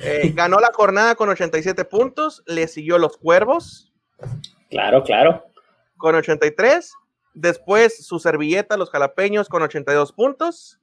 Eh, 0.01 0.32
ganó 0.35 0.59
la 0.59 0.73
jornada 0.73 1.14
con 1.14 1.28
87 1.28 1.85
puntos, 1.85 2.43
le 2.47 2.69
siguió 2.69 2.98
los 2.98 3.16
Cuervos. 3.16 3.93
Claro, 4.69 5.02
claro. 5.05 5.44
Con 5.97 6.14
83. 6.14 6.93
Después 7.35 8.05
su 8.05 8.19
servilleta, 8.19 8.77
los 8.77 8.90
jalapeños, 8.90 9.48
con 9.48 9.62
82 9.62 10.12
puntos. 10.12 10.81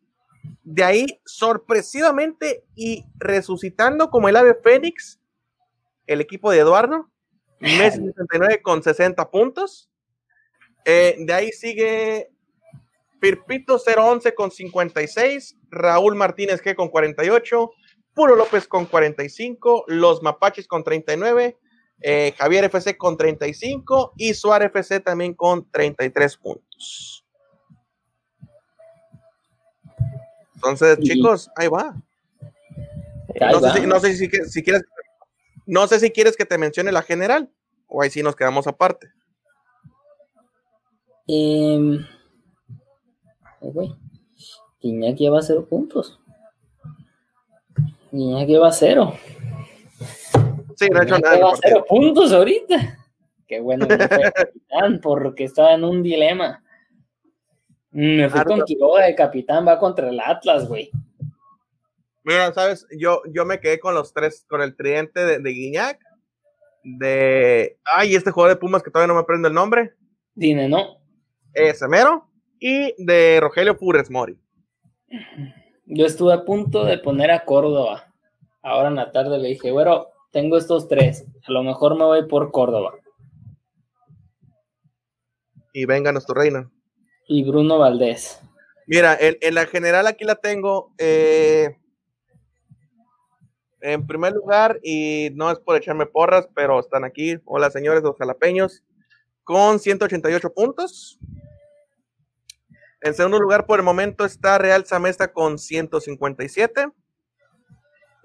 De 0.64 0.84
ahí, 0.84 1.22
sorpresivamente 1.26 2.64
y 2.76 3.06
resucitando 3.18 4.10
como 4.10 4.30
el 4.30 4.38
ave 4.38 4.56
Fénix, 4.56 5.20
el 6.08 6.22
equipo 6.22 6.50
de 6.52 6.60
Eduardo, 6.60 7.10
Messi 7.60 8.00
69 8.00 8.62
con 8.62 8.82
60 8.82 9.30
puntos. 9.30 9.90
Eh, 10.86 11.18
de 11.20 11.34
ahí 11.34 11.52
sigue 11.52 12.32
Pirpito 13.20 13.78
011 13.78 14.34
con 14.34 14.52
56, 14.52 15.58
Raúl 15.70 16.16
Martínez 16.16 16.62
G 16.62 16.76
con 16.76 16.90
48, 16.90 17.72
Puro 18.14 18.36
López 18.36 18.68
con 18.68 18.86
45, 18.86 19.86
Los 19.88 20.22
Mapaches 20.22 20.68
con 20.68 20.84
39, 20.84 21.58
eh, 22.02 22.34
Javier 22.38 22.66
FC 22.66 22.98
con 22.98 23.18
35 23.18 24.14
y 24.18 24.34
Suárez 24.34 24.70
FC 24.70 25.00
también 25.00 25.34
con 25.34 25.70
33 25.70 26.38
puntos. 26.38 27.26
Entonces, 30.56 31.00
chicos, 31.00 31.50
ahí 31.56 31.68
va. 31.68 31.96
no, 33.40 33.60
Sé 33.60 33.80
si, 33.80 33.88
no 33.88 34.00
sé 34.00 34.14
si, 34.16 34.64
quieres, 34.64 34.84
no 35.66 35.88
sé 35.88 36.00
si 36.00 36.12
quieres 36.12 36.36
que 36.36 36.46
te 36.46 36.58
mencione 36.58 36.92
la 36.92 37.02
general 37.02 37.50
o 37.88 38.02
ahí 38.02 38.10
sí 38.10 38.22
nos 38.24 38.36
quedamos 38.36 38.68
aparte. 38.68 39.08
Eh, 41.28 42.00
güey. 43.62 43.96
Iñaki 44.82 45.30
va 45.30 45.40
a 45.40 45.42
cero 45.42 45.66
puntos. 45.70 46.20
Guiñac 48.12 48.48
lleva 48.48 48.72
cero. 48.72 49.14
Sí, 50.76 50.88
no 50.90 51.00
ha 51.00 51.04
hecho 51.04 51.20
nada. 51.20 51.36
lleva 51.36 51.54
cero 51.62 51.86
puntos 51.88 52.32
ahorita. 52.32 52.98
Qué 53.48 53.60
bueno 53.60 53.88
que 53.88 53.98
no 53.98 54.08
fue 54.08 54.32
capitán, 54.36 55.00
porque 55.02 55.44
estaba 55.44 55.74
en 55.74 55.84
un 55.84 56.02
dilema. 56.02 56.64
Me 57.92 58.30
fui 58.30 58.40
Harto. 58.40 58.54
con 58.54 58.64
Quiroga 58.64 59.06
de 59.06 59.16
capitán, 59.16 59.68
va 59.68 59.80
contra 59.80 60.10
el 60.10 60.20
Atlas, 60.20 60.68
güey. 60.68 60.92
Mira, 62.24 62.54
sabes, 62.54 62.86
yo, 62.98 63.22
yo 63.32 63.46
me 63.46 63.60
quedé 63.60 63.80
con 63.80 63.96
los 63.96 64.14
tres, 64.14 64.46
con 64.48 64.62
el 64.62 64.76
tridente 64.76 65.26
de, 65.26 65.40
de 65.40 65.50
Guiñac, 65.50 66.00
de. 66.84 67.80
Ay, 67.84 68.16
este 68.16 68.32
jugador 68.32 68.56
de 68.56 68.60
Pumas 68.60 68.84
que 68.84 68.92
todavía 68.92 69.08
no 69.08 69.16
me 69.16 69.22
aprendo 69.22 69.48
el 69.48 69.54
nombre. 69.54 69.94
Dime, 70.36 70.68
¿no? 70.68 71.00
Ese 71.54 71.88
mero. 71.88 72.29
Y 72.60 72.94
de 73.04 73.40
Rogelio 73.42 73.78
Pures 73.78 74.10
Mori. 74.10 74.38
Yo 75.86 76.06
estuve 76.06 76.34
a 76.34 76.44
punto 76.46 76.86
de 76.86 76.98
poner 76.98 77.32
a 77.32 77.46
Córdoba. 77.46 78.14
Ahora 78.62 78.90
en 78.90 78.96
la 78.96 79.12
tarde 79.12 79.40
le 79.40 79.50
dije, 79.50 79.72
bueno, 79.72 80.08
tengo 80.32 80.58
estos 80.58 80.88
tres. 80.88 81.26
A 81.48 81.52
lo 81.52 81.64
mejor 81.64 81.98
me 81.98 82.04
voy 82.04 82.28
por 82.28 82.52
Córdoba. 82.52 82.94
Y 85.74 85.86
venga 85.86 86.12
nuestro 86.12 86.36
reino. 86.36 86.72
Y 87.28 87.44
Bruno 87.44 87.80
Valdés. 87.80 88.42
Mira, 88.88 89.16
en, 89.20 89.38
en 89.42 89.56
la 89.56 89.66
general 89.66 90.08
aquí 90.08 90.26
la 90.26 90.36
tengo. 90.36 90.94
eh, 90.98 91.76
en 93.82 94.06
primer 94.06 94.34
lugar, 94.34 94.78
y 94.84 95.30
no 95.36 95.50
es 95.50 95.58
por 95.60 95.78
echarme 95.78 96.06
porras, 96.06 96.50
pero 96.54 96.80
están 96.82 97.06
aquí. 97.06 97.38
Hola, 97.46 97.72
señores, 97.72 98.04
los 98.04 98.18
jalapeños. 98.18 98.84
Con 99.46 99.80
188 99.80 100.54
puntos. 100.54 101.18
En 103.02 103.14
segundo 103.14 103.40
lugar, 103.40 103.66
por 103.66 103.80
el 103.80 103.86
momento, 103.86 104.26
está 104.26 104.58
Real 104.58 104.86
Samesta 104.86 105.32
con 105.32 105.58
157. 105.58 106.90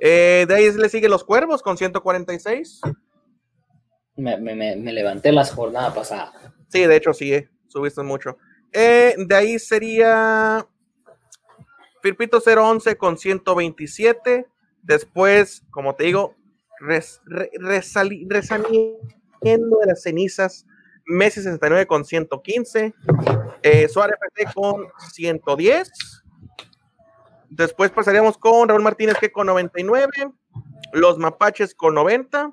Eh, 0.00 0.44
de 0.48 0.54
ahí 0.54 0.72
le 0.72 0.88
siguen 0.88 1.10
los 1.10 1.24
Cuervos 1.24 1.62
con 1.62 1.76
146. 1.76 2.80
Me, 4.16 4.36
me- 4.38 4.54
me- 4.54 4.76
me 4.76 4.92
levanté 4.92 5.32
la 5.32 5.44
jornada 5.44 5.94
pasada. 5.94 6.32
Sí, 6.68 6.86
de 6.86 6.96
hecho 6.96 7.12
sí, 7.14 7.32
eh, 7.32 7.48
subiste 7.68 8.02
mucho. 8.02 8.36
Eh, 8.72 9.14
de 9.16 9.34
ahí 9.34 9.58
sería 9.58 10.66
Firpito 12.02 12.40
011 12.40 12.96
con 12.96 13.16
127. 13.16 14.46
Después, 14.82 15.62
como 15.70 15.94
te 15.94 16.04
digo, 16.04 16.34
res- 16.80 17.20
re- 17.24 17.50
resali- 17.60 18.26
resaliendo 18.28 18.98
de 19.80 19.86
las 19.86 20.02
cenizas, 20.02 20.66
Messi 21.06 21.40
69 21.42 21.86
con 21.86 22.04
115. 22.04 22.94
eh, 23.62 23.88
Suárez 23.88 24.16
FC 24.32 24.52
con 24.54 24.86
110. 25.12 25.90
Después 27.50 27.90
pasaríamos 27.90 28.36
con 28.38 28.68
Raúl 28.68 28.82
Martínez 28.82 29.16
que 29.18 29.30
con 29.32 29.46
99. 29.46 30.10
Los 30.92 31.18
Mapaches 31.18 31.74
con 31.74 31.94
90. 31.94 32.52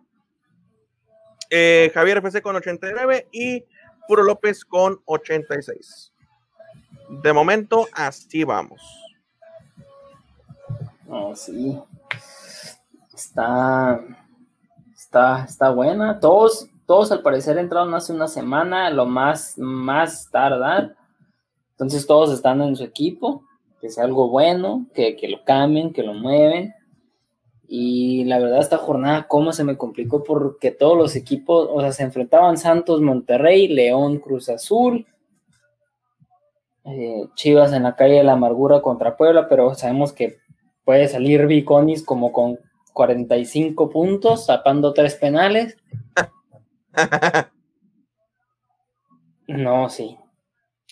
eh, 1.50 1.92
Javier 1.94 2.18
FC 2.20 2.42
con 2.42 2.56
89 2.56 3.28
y 3.32 3.66
Puro 4.08 4.24
López 4.24 4.64
con 4.66 5.02
86. 5.06 6.14
De 7.24 7.34
momento, 7.34 7.88
así 7.94 8.44
vamos. 8.44 8.82
No, 11.06 11.36
sí. 11.36 11.78
Está, 13.14 14.02
está, 14.96 15.44
está 15.44 15.70
buena. 15.72 16.20
Todos, 16.22 16.70
todos 16.92 17.14
al 17.14 17.22
parecer 17.22 17.58
entraron 17.58 17.94
hace 17.94 18.12
una 18.12 18.28
semana, 18.28 18.90
lo 18.90 19.06
más, 19.06 19.58
más 19.58 20.30
tardar. 20.30 20.98
Entonces 21.70 22.06
todos 22.06 22.34
están 22.34 22.62
en 22.62 22.76
su 22.76 22.84
equipo, 22.84 23.46
que 23.80 23.88
es 23.88 23.98
algo 23.98 24.28
bueno, 24.28 24.88
que, 24.94 25.16
que 25.16 25.30
lo 25.30 25.42
cambien, 25.46 25.94
que 25.94 26.04
lo 26.04 26.14
mueven. 26.14 26.74
Y 27.66 28.26
la 28.26 28.40
verdad, 28.40 28.60
esta 28.60 28.78
jornada, 28.78 29.26
cómo 29.30 29.54
se 29.54 29.64
me 29.64 29.78
complicó 29.78 30.22
porque 30.26 30.72
todos 30.72 30.98
los 30.98 31.16
equipos, 31.16 31.70
o 31.72 31.80
sea, 31.80 31.94
se 31.94 32.04
enfrentaban 32.04 32.58
Santos, 32.58 33.00
Monterrey, 33.00 33.70
León, 33.70 34.18
Cruz 34.18 34.50
Azul, 34.50 35.08
eh, 36.84 37.26
Chivas 37.36 37.72
en 37.72 37.84
la 37.84 37.96
calle 37.96 38.16
de 38.16 38.26
la 38.26 38.34
amargura 38.34 38.82
contra 38.82 39.16
Puebla, 39.16 39.48
pero 39.48 39.76
sabemos 39.76 40.12
que 40.12 40.40
puede 40.84 41.08
salir 41.08 41.48
Viconis 41.48 42.04
como 42.04 42.34
con 42.34 42.60
45 42.92 43.90
puntos, 43.90 44.46
tapando 44.46 44.92
tres 44.92 45.16
penales. 45.16 45.78
No, 49.48 49.90
sí. 49.90 50.18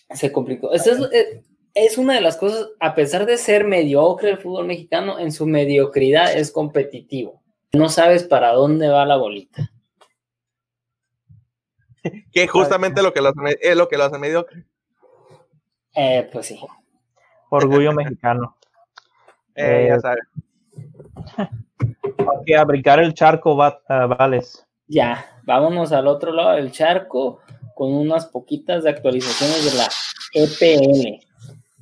Se 0.09 0.31
complicó. 0.33 0.73
Es, 0.73 0.85
eh, 0.87 1.43
es 1.73 1.97
una 1.97 2.15
de 2.15 2.21
las 2.21 2.35
cosas, 2.35 2.69
a 2.79 2.93
pesar 2.93 3.25
de 3.25 3.37
ser 3.37 3.63
mediocre 3.63 4.31
el 4.31 4.37
fútbol 4.37 4.65
mexicano, 4.65 5.17
en 5.19 5.31
su 5.31 5.45
mediocridad 5.45 6.33
es 6.35 6.51
competitivo. 6.51 7.41
No 7.71 7.89
sabes 7.89 8.23
para 8.23 8.51
dónde 8.53 8.89
va 8.89 9.05
la 9.05 9.17
bolita. 9.17 9.71
que 12.33 12.47
justamente 12.47 13.01
lo 13.01 13.13
que 13.13 13.21
lo 13.21 13.29
hace, 13.29 13.57
es 13.61 13.77
lo 13.77 13.87
que 13.87 13.97
lo 13.97 14.05
hace 14.05 14.17
mediocre. 14.17 14.65
Eh, 15.95 16.27
pues 16.31 16.47
sí. 16.47 16.59
Orgullo 17.49 17.93
mexicano. 17.93 18.57
Eh, 19.55 19.87
ya 19.89 19.95
Eh, 19.95 19.99
sabes. 19.99 20.23
Que 22.45 22.55
a 22.55 22.63
brincar 22.63 22.99
el 22.99 23.13
charco, 23.13 23.55
va, 23.55 23.81
ah, 23.87 24.05
Vales. 24.05 24.65
Ya, 24.89 25.39
vámonos 25.43 25.91
al 25.91 26.07
otro 26.07 26.33
lado 26.33 26.55
del 26.55 26.71
charco 26.71 27.41
con 27.75 27.93
unas 27.93 28.25
poquitas 28.25 28.83
de 28.83 28.89
actualizaciones 28.89 29.63
de 29.63 29.77
la 29.77 29.87
EPL. 30.33 31.23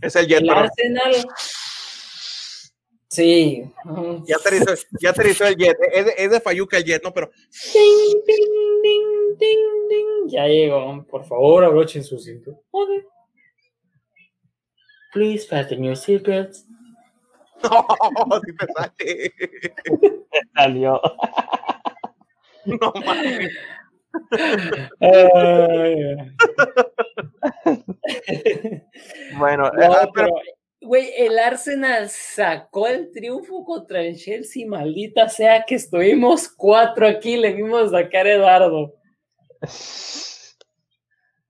Es 0.01 0.15
el 0.17 0.27
jet, 0.27 0.41
El 0.41 0.49
Arsenal. 0.49 1.13
Sí. 3.09 3.63
ya 4.25 4.35
aterrizó, 4.35 4.73
ya 5.01 5.11
aterrizó 5.11 5.45
el 5.47 5.55
jet. 5.55 5.77
Es 5.93 6.05
de, 6.05 6.13
es 6.17 6.31
de 6.31 6.41
Fayuca 6.41 6.77
el 6.77 6.83
jet, 6.83 7.01
¿no? 7.01 7.13
Pero 7.13 7.31
Ding, 7.73 8.21
ding, 8.27 8.81
ding, 8.83 9.37
ding, 9.39 9.87
ding. 9.89 10.27
Ya 10.29 10.45
llegó. 10.45 11.05
Por 11.09 11.23
favor, 11.23 11.63
abrochen 11.63 12.03
su 12.03 12.19
cinto. 12.19 12.61
Please 15.13 15.47
fasten 15.47 15.81
your 15.81 15.95
seatbelts. 15.95 16.65
no, 17.63 18.41
sí 18.45 18.55
te 18.55 18.67
sale. 18.73 19.33
Salió. 20.53 21.01
No 22.67 22.93
mames. 23.05 23.51
Bueno, 29.37 29.69
No, 29.71 29.81
eh, 29.81 29.87
ah, 29.89 30.09
pero 30.13 30.29
güey, 30.81 31.11
el 31.17 31.37
Arsenal 31.37 32.09
sacó 32.09 32.87
el 32.87 33.11
triunfo 33.11 33.63
contra 33.63 34.01
el 34.01 34.15
Chelsea, 34.15 34.67
maldita 34.67 35.29
sea 35.29 35.63
que 35.67 35.75
estuvimos 35.75 36.47
cuatro 36.49 37.07
aquí, 37.07 37.37
le 37.37 37.53
vimos 37.53 37.91
sacar 37.91 38.25
a 38.25 38.33
Eduardo. 38.33 38.93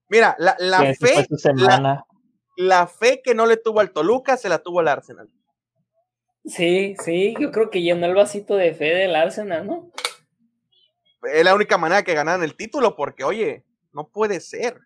mira, 0.09 0.35
la, 0.39 0.55
la 0.59 0.93
fe, 0.95 1.25
su 1.29 1.37
semana. 1.37 2.03
la 2.57 2.87
fe 2.87 3.21
que 3.23 3.35
no 3.35 3.45
le 3.45 3.57
tuvo 3.57 3.79
al 3.79 3.91
Toluca 3.91 4.37
se 4.37 4.49
la 4.49 4.59
tuvo 4.59 4.79
al 4.79 4.87
Arsenal. 4.87 5.29
Sí, 6.45 6.95
sí, 7.03 7.35
yo 7.39 7.51
creo 7.51 7.69
que 7.69 7.81
llenó 7.81 8.05
el 8.05 8.15
vasito 8.15 8.55
de 8.55 8.73
fe 8.73 8.85
del 8.85 9.15
Arsenal, 9.15 9.67
¿no? 9.67 9.91
Es 11.23 11.43
la 11.43 11.55
única 11.55 11.77
manera 11.77 12.03
que 12.03 12.13
ganaran 12.13 12.43
el 12.43 12.55
título, 12.55 12.95
porque, 12.95 13.23
oye, 13.23 13.63
no 13.93 14.07
puede 14.07 14.39
ser. 14.39 14.79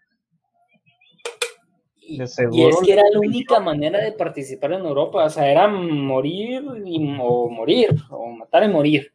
Y, 1.97 2.21
es 2.21 2.35
que 2.35 2.93
era 2.93 3.03
la 3.09 3.19
única 3.19 3.59
manera 3.59 3.99
de 3.99 4.11
participar 4.11 4.73
en 4.73 4.85
Europa, 4.85 5.23
o 5.23 5.29
sea, 5.29 5.49
era 5.49 5.67
morir 5.67 6.63
y, 6.85 7.17
o 7.21 7.49
morir, 7.49 7.89
o 8.09 8.27
matar 8.29 8.63
y 8.63 8.69
morir. 8.69 9.13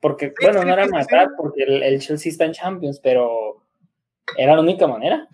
Porque, 0.00 0.28
Sí, 0.28 0.44
bueno, 0.44 0.60
sí, 0.60 0.66
no 0.66 0.72
era 0.72 0.84
sí, 0.84 0.90
matar 0.90 1.28
sí. 1.28 1.34
porque 1.36 1.62
el, 1.62 1.82
el 1.82 2.00
Chelsea 2.00 2.30
está 2.30 2.44
en 2.44 2.52
Champions, 2.52 3.00
pero 3.00 3.64
era 4.36 4.54
la 4.54 4.60
única 4.60 4.86
manera. 4.86 5.28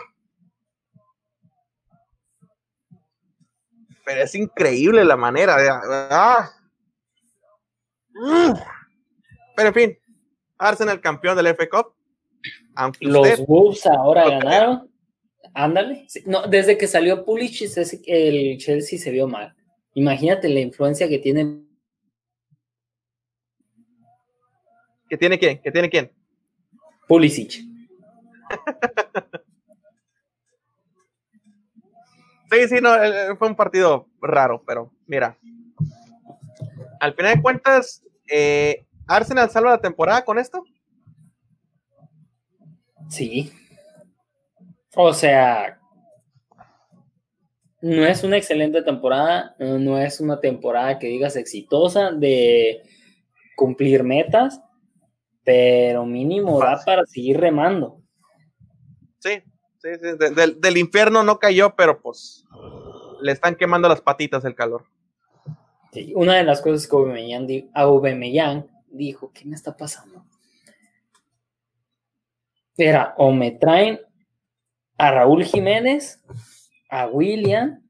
Pero 4.04 4.22
es 4.22 4.34
increíble 4.34 5.04
la 5.04 5.16
manera 5.16 5.56
de. 5.56 5.68
ah. 5.70 6.50
Pero 9.56 9.68
en 9.68 9.74
fin, 9.74 9.98
Arsenal 10.58 11.00
campeón 11.00 11.36
del 11.36 11.54
FA 11.54 11.68
Cup. 11.68 11.94
Aunque 12.74 13.06
Los 13.06 13.28
usted, 13.28 13.44
Wolves 13.46 13.86
ahora 13.86 14.28
ganaron. 14.28 14.90
Ándale. 15.54 16.06
No, 16.26 16.46
desde 16.46 16.76
que 16.76 16.86
salió 16.86 17.24
Pulisic, 17.24 18.02
el 18.06 18.58
Chelsea 18.58 18.98
se 18.98 19.10
vio 19.10 19.28
mal. 19.28 19.54
Imagínate 19.94 20.48
la 20.48 20.60
influencia 20.60 21.08
que 21.08 21.18
tiene. 21.18 21.62
¿que 25.08 25.16
tiene 25.16 25.38
quién? 25.38 25.60
¿Que 25.62 25.70
tiene 25.70 25.88
quién? 25.88 26.12
Pulisic. 27.06 27.62
Sí, 32.54 32.68
sí, 32.68 32.76
no, 32.80 32.94
eh, 33.02 33.34
fue 33.36 33.48
un 33.48 33.56
partido 33.56 34.08
raro, 34.20 34.62
pero 34.64 34.92
mira. 35.06 35.36
Al 37.00 37.14
final 37.14 37.34
de 37.34 37.42
cuentas, 37.42 38.04
eh, 38.28 38.86
¿Arsenal 39.06 39.50
salva 39.50 39.70
la 39.70 39.80
temporada 39.80 40.24
con 40.24 40.38
esto? 40.38 40.64
Sí. 43.08 43.52
O 44.96 45.12
sea, 45.12 45.78
no 47.80 48.06
es 48.06 48.24
una 48.24 48.38
excelente 48.38 48.82
temporada, 48.82 49.54
no 49.58 49.98
es 49.98 50.20
una 50.20 50.40
temporada 50.40 50.98
que 50.98 51.08
digas 51.08 51.36
exitosa 51.36 52.12
de 52.12 52.82
cumplir 53.56 54.02
metas, 54.02 54.60
pero 55.44 56.06
mínimo 56.06 56.58
da 56.58 56.80
para 56.84 57.04
seguir 57.04 57.38
remando. 57.38 58.00
Sí, 59.18 59.42
sí, 59.78 59.88
sí. 60.00 60.34
del, 60.58 60.76
infierno 60.76 61.22
no 61.22 61.38
cayó, 61.38 61.74
pero 61.76 62.00
pues 62.00 62.44
le 63.20 63.32
están 63.32 63.54
quemando 63.54 63.88
las 63.88 64.00
patitas 64.00 64.44
el 64.44 64.54
calor. 64.54 64.84
Sí, 65.92 66.12
una 66.16 66.36
de 66.36 66.44
las 66.44 66.62
cosas 66.62 66.86
que 66.88 67.68
Aubameyang, 67.74 68.66
dijo, 68.96 69.32
¿qué 69.32 69.44
me 69.44 69.54
está 69.54 69.76
pasando? 69.76 70.24
Era, 72.76 73.14
o 73.18 73.32
me 73.32 73.52
traen 73.52 74.00
a 74.98 75.10
Raúl 75.10 75.44
Jiménez, 75.44 76.22
a 76.88 77.06
William 77.06 77.82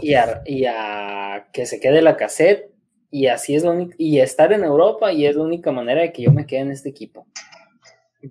y 0.00 0.14
a, 0.14 0.42
y 0.44 0.64
a 0.66 1.48
que 1.52 1.66
se 1.66 1.80
quede 1.80 2.02
la 2.02 2.16
cassette 2.16 2.74
y 3.10 3.28
así 3.28 3.54
es 3.54 3.62
lo 3.62 3.70
único, 3.70 3.94
y 3.96 4.18
estar 4.18 4.52
en 4.52 4.64
Europa 4.64 5.12
y 5.12 5.24
es 5.26 5.36
la 5.36 5.44
única 5.44 5.70
manera 5.70 6.00
de 6.00 6.12
que 6.12 6.22
yo 6.22 6.32
me 6.32 6.46
quede 6.46 6.60
en 6.60 6.72
este 6.72 6.88
equipo. 6.88 7.28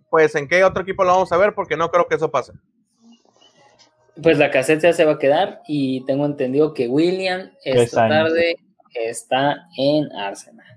Pues 0.09 0.35
en 0.35 0.47
qué 0.47 0.63
otro 0.63 0.83
equipo 0.83 1.03
lo 1.03 1.11
vamos 1.13 1.31
a 1.31 1.37
ver 1.37 1.53
porque 1.53 1.77
no 1.77 1.89
creo 1.89 2.07
que 2.07 2.15
eso 2.15 2.29
pase. 2.29 2.51
Pues 4.21 4.37
la 4.37 4.51
cassette 4.51 4.81
ya 4.81 4.93
se 4.93 5.05
va 5.05 5.13
a 5.13 5.19
quedar 5.19 5.61
y 5.67 6.05
tengo 6.05 6.25
entendido 6.25 6.73
que 6.73 6.87
William 6.87 7.51
esta 7.63 8.09
tarde 8.09 8.57
está 8.93 9.67
en 9.77 10.11
Arsenal. 10.11 10.72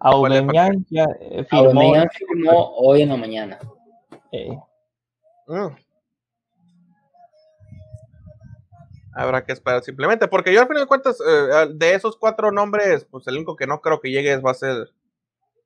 Aubameyang 0.00 0.84
ya 0.90 1.06
eh, 1.20 1.44
firmó, 1.44 1.94
firmó 2.12 2.72
hoy 2.76 3.02
en 3.02 3.08
la 3.08 3.16
mañana. 3.16 3.58
Mm. 5.46 5.68
Habrá 9.14 9.44
que 9.44 9.52
esperar 9.52 9.82
simplemente, 9.82 10.28
porque 10.28 10.52
yo 10.52 10.60
al 10.60 10.68
final 10.68 10.82
de 10.82 10.86
cuentas, 10.86 11.18
eh, 11.20 11.68
de 11.74 11.94
esos 11.94 12.16
cuatro 12.16 12.52
nombres, 12.52 13.04
pues 13.10 13.26
el 13.26 13.36
único 13.36 13.56
que 13.56 13.66
no 13.66 13.80
creo 13.80 14.00
que 14.00 14.10
llegue 14.10 14.36
va 14.36 14.52
a 14.52 14.54
ser 14.54 14.90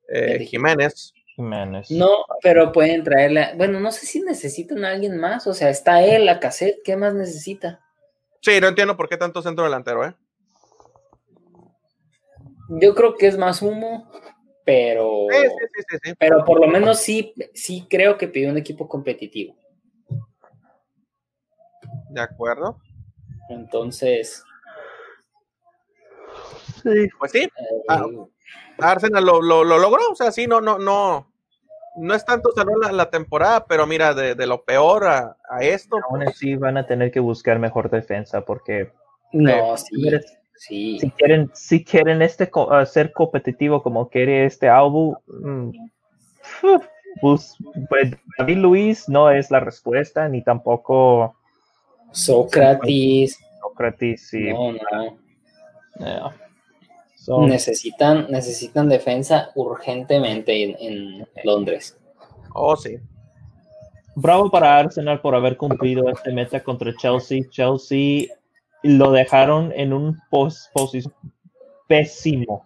eh, 0.09 0.39
Jiménez. 0.45 1.13
Jiménez. 1.35 1.91
No, 1.91 2.25
pero 2.41 2.71
pueden 2.71 3.03
traerle, 3.03 3.53
bueno, 3.55 3.79
no 3.79 3.91
sé 3.91 4.05
si 4.05 4.21
necesitan 4.21 4.83
a 4.85 4.91
alguien 4.91 5.19
más, 5.19 5.45
o 5.45 5.53
sea, 5.53 5.69
está 5.69 6.03
él, 6.03 6.25
la 6.25 6.39
cassette, 6.39 6.81
¿qué 6.83 6.95
más 6.95 7.13
necesita? 7.13 7.79
Sí, 8.41 8.59
no 8.59 8.67
entiendo 8.67 8.97
por 8.97 9.07
qué 9.07 9.17
tanto 9.17 9.41
centro 9.41 9.63
delantero, 9.63 10.05
¿eh? 10.05 10.15
Yo 12.69 12.95
creo 12.95 13.15
que 13.15 13.27
es 13.27 13.37
más 13.37 13.61
humo, 13.61 14.09
pero, 14.65 15.27
pero 16.19 16.45
por 16.45 16.59
lo 16.59 16.67
menos 16.67 16.99
sí, 16.99 17.33
sí 17.53 17.85
creo 17.89 18.17
que 18.17 18.27
pidió 18.27 18.49
un 18.49 18.57
equipo 18.57 18.87
competitivo. 18.87 19.55
De 22.09 22.21
acuerdo. 22.21 22.79
Entonces. 23.49 24.43
Sí, 26.81 27.09
pues 27.19 27.31
sí. 27.31 27.49
Ah, 27.87 28.05
Arsenal 28.79 29.25
lo, 29.25 29.41
logró, 29.41 30.11
o 30.11 30.15
sea, 30.15 30.31
sí, 30.31 30.47
no, 30.47 30.61
no, 30.61 30.77
no. 30.77 31.29
No 31.95 32.15
es 32.15 32.25
tanto 32.25 32.51
salón 32.53 32.79
la, 32.91 33.09
temporada, 33.11 33.67
pero 33.67 33.85
mira, 33.85 34.15
de, 34.15 34.47
lo 34.47 34.63
peor 34.63 35.05
a, 35.05 35.37
esto. 35.61 35.97
Aún 36.09 36.23
así 36.23 36.55
van 36.55 36.77
a 36.77 36.87
tener 36.87 37.11
que 37.11 37.19
buscar 37.19 37.59
mejor 37.59 37.91
defensa 37.91 38.41
porque. 38.41 38.91
No, 39.31 39.77
sí. 39.77 40.09
Sí. 40.55 40.99
Si 40.99 41.11
quieren, 41.11 41.51
si 41.53 41.83
quieren 41.83 42.21
este 42.21 42.49
ser 42.85 43.11
competitivo 43.11 43.81
como 43.83 44.09
quiere 44.09 44.45
este 44.45 44.69
álbum, 44.69 45.15
mm, 45.27 45.71
pues, 47.21 47.55
pues, 47.89 48.11
David 48.37 48.57
Luis 48.57 49.09
no 49.09 49.29
es 49.29 49.51
la 49.51 49.59
respuesta, 49.59 50.27
ni 50.29 50.43
tampoco 50.43 51.35
Sócrates. 52.11 53.39
Sócrates, 53.59 54.29
sí. 54.29 54.49
No, 54.51 54.73
no. 57.27 57.47
necesitan, 57.47 58.27
necesitan 58.29 58.89
defensa 58.89 59.51
urgentemente 59.55 60.63
en, 60.63 60.75
en 60.79 61.27
Londres. 61.43 61.97
Oh, 62.53 62.75
sí. 62.75 62.97
Bravo 64.15 64.49
para 64.51 64.77
Arsenal 64.77 65.21
por 65.21 65.33
haber 65.33 65.57
cumplido 65.57 66.07
este 66.09 66.31
meta 66.31 66.63
contra 66.63 66.95
Chelsea. 66.95 67.41
Chelsea 67.49 68.27
lo 68.83 69.11
dejaron 69.11 69.71
en 69.75 69.93
un 69.93 70.19
posición 70.29 71.13
pésimo. 71.87 72.65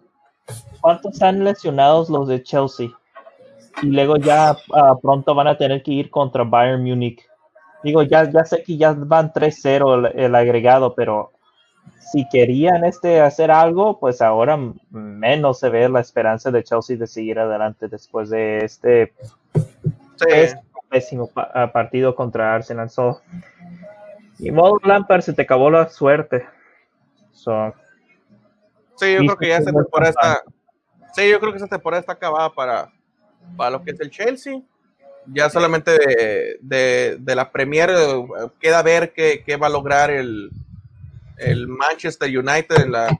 ¿Cuántos 0.80 1.22
han 1.22 1.44
lesionados 1.44 2.08
los 2.10 2.28
de 2.28 2.42
Chelsea? 2.42 2.88
Y 3.82 3.86
luego 3.86 4.16
ya 4.16 4.56
ah, 4.74 4.96
pronto 5.00 5.34
van 5.34 5.46
a 5.46 5.56
tener 5.56 5.82
que 5.82 5.92
ir 5.92 6.10
contra 6.10 6.44
Bayern 6.44 6.82
Múnich. 6.82 7.24
Digo, 7.84 8.02
ya, 8.02 8.28
ya 8.30 8.44
sé 8.44 8.62
que 8.62 8.76
ya 8.76 8.92
van 8.92 9.32
3-0 9.32 10.12
el, 10.14 10.34
agregado, 10.34 10.94
pero 10.94 11.30
si 12.00 12.28
querían 12.28 12.84
este 12.84 13.20
hacer 13.20 13.52
algo, 13.52 14.00
pues 14.00 14.20
ahora 14.20 14.58
menos 14.90 15.60
se 15.60 15.68
ve 15.68 15.88
la 15.88 16.00
esperanza 16.00 16.50
de 16.50 16.64
Chelsea 16.64 16.96
de 16.96 17.06
seguir 17.06 17.38
adelante 17.38 17.86
después 17.86 18.30
de 18.30 18.58
este, 18.64 19.12
pésimo 20.90 21.30
partido 21.72 22.16
contra 22.16 22.54
Arsenal. 22.54 22.90
Y 24.38 24.50
modo 24.50 24.78
Lampard 24.84 25.22
se 25.22 25.32
te 25.32 25.42
acabó 25.42 25.70
la 25.70 25.88
suerte. 25.88 26.46
sí, 27.32 29.14
yo 29.14 29.18
creo 29.18 29.36
que 29.36 29.48
ya 29.48 29.58
esta 29.58 29.72
temporada 29.72 30.10
está. 30.10 30.42
Sí, 31.12 31.28
yo 31.28 31.40
creo 31.40 31.52
que 31.52 31.58
esta 31.58 31.68
temporada 31.68 32.00
está 32.00 32.12
acabada 32.12 32.50
para, 32.50 32.92
para 33.56 33.70
lo 33.70 33.82
que 33.82 33.90
es 33.90 34.00
el 34.00 34.10
Chelsea. 34.10 34.60
Ya 35.26 35.50
solamente 35.50 35.90
de, 36.60 37.34
la 37.34 37.50
Premier 37.50 37.90
eh, 37.90 38.24
queda 38.60 38.82
ver 38.82 39.12
qué, 39.12 39.58
va 39.60 39.66
a 39.66 39.70
lograr 39.70 40.10
el, 40.10 40.50
el 41.36 41.66
Manchester 41.66 42.28
United 42.28 42.82
en 42.82 42.92
la, 42.92 43.18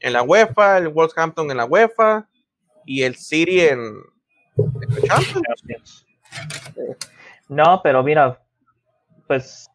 en 0.00 0.12
la 0.12 0.22
UEFA, 0.22 0.78
el 0.78 0.88
Wolverhampton 0.88 1.50
en 1.50 1.56
la 1.56 1.66
UEFA 1.66 2.26
y 2.86 3.02
el 3.02 3.16
City 3.16 3.60
en, 3.60 3.80
en 4.56 5.02
Champions. 5.04 6.06
No, 7.48 7.80
pero 7.82 8.02
mira, 8.02 8.40
pues 9.26 9.68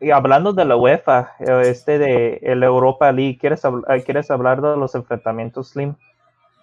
y 0.00 0.10
hablando 0.10 0.52
de 0.52 0.64
la 0.64 0.76
UEFA, 0.76 1.34
este 1.64 1.98
de 1.98 2.38
el 2.42 2.62
Europa 2.62 3.10
League, 3.12 3.38
¿quieres, 3.38 3.64
eh, 3.64 4.02
¿quieres 4.04 4.30
hablar 4.30 4.60
de 4.60 4.76
los 4.76 4.94
enfrentamientos 4.94 5.70
Slim? 5.70 5.94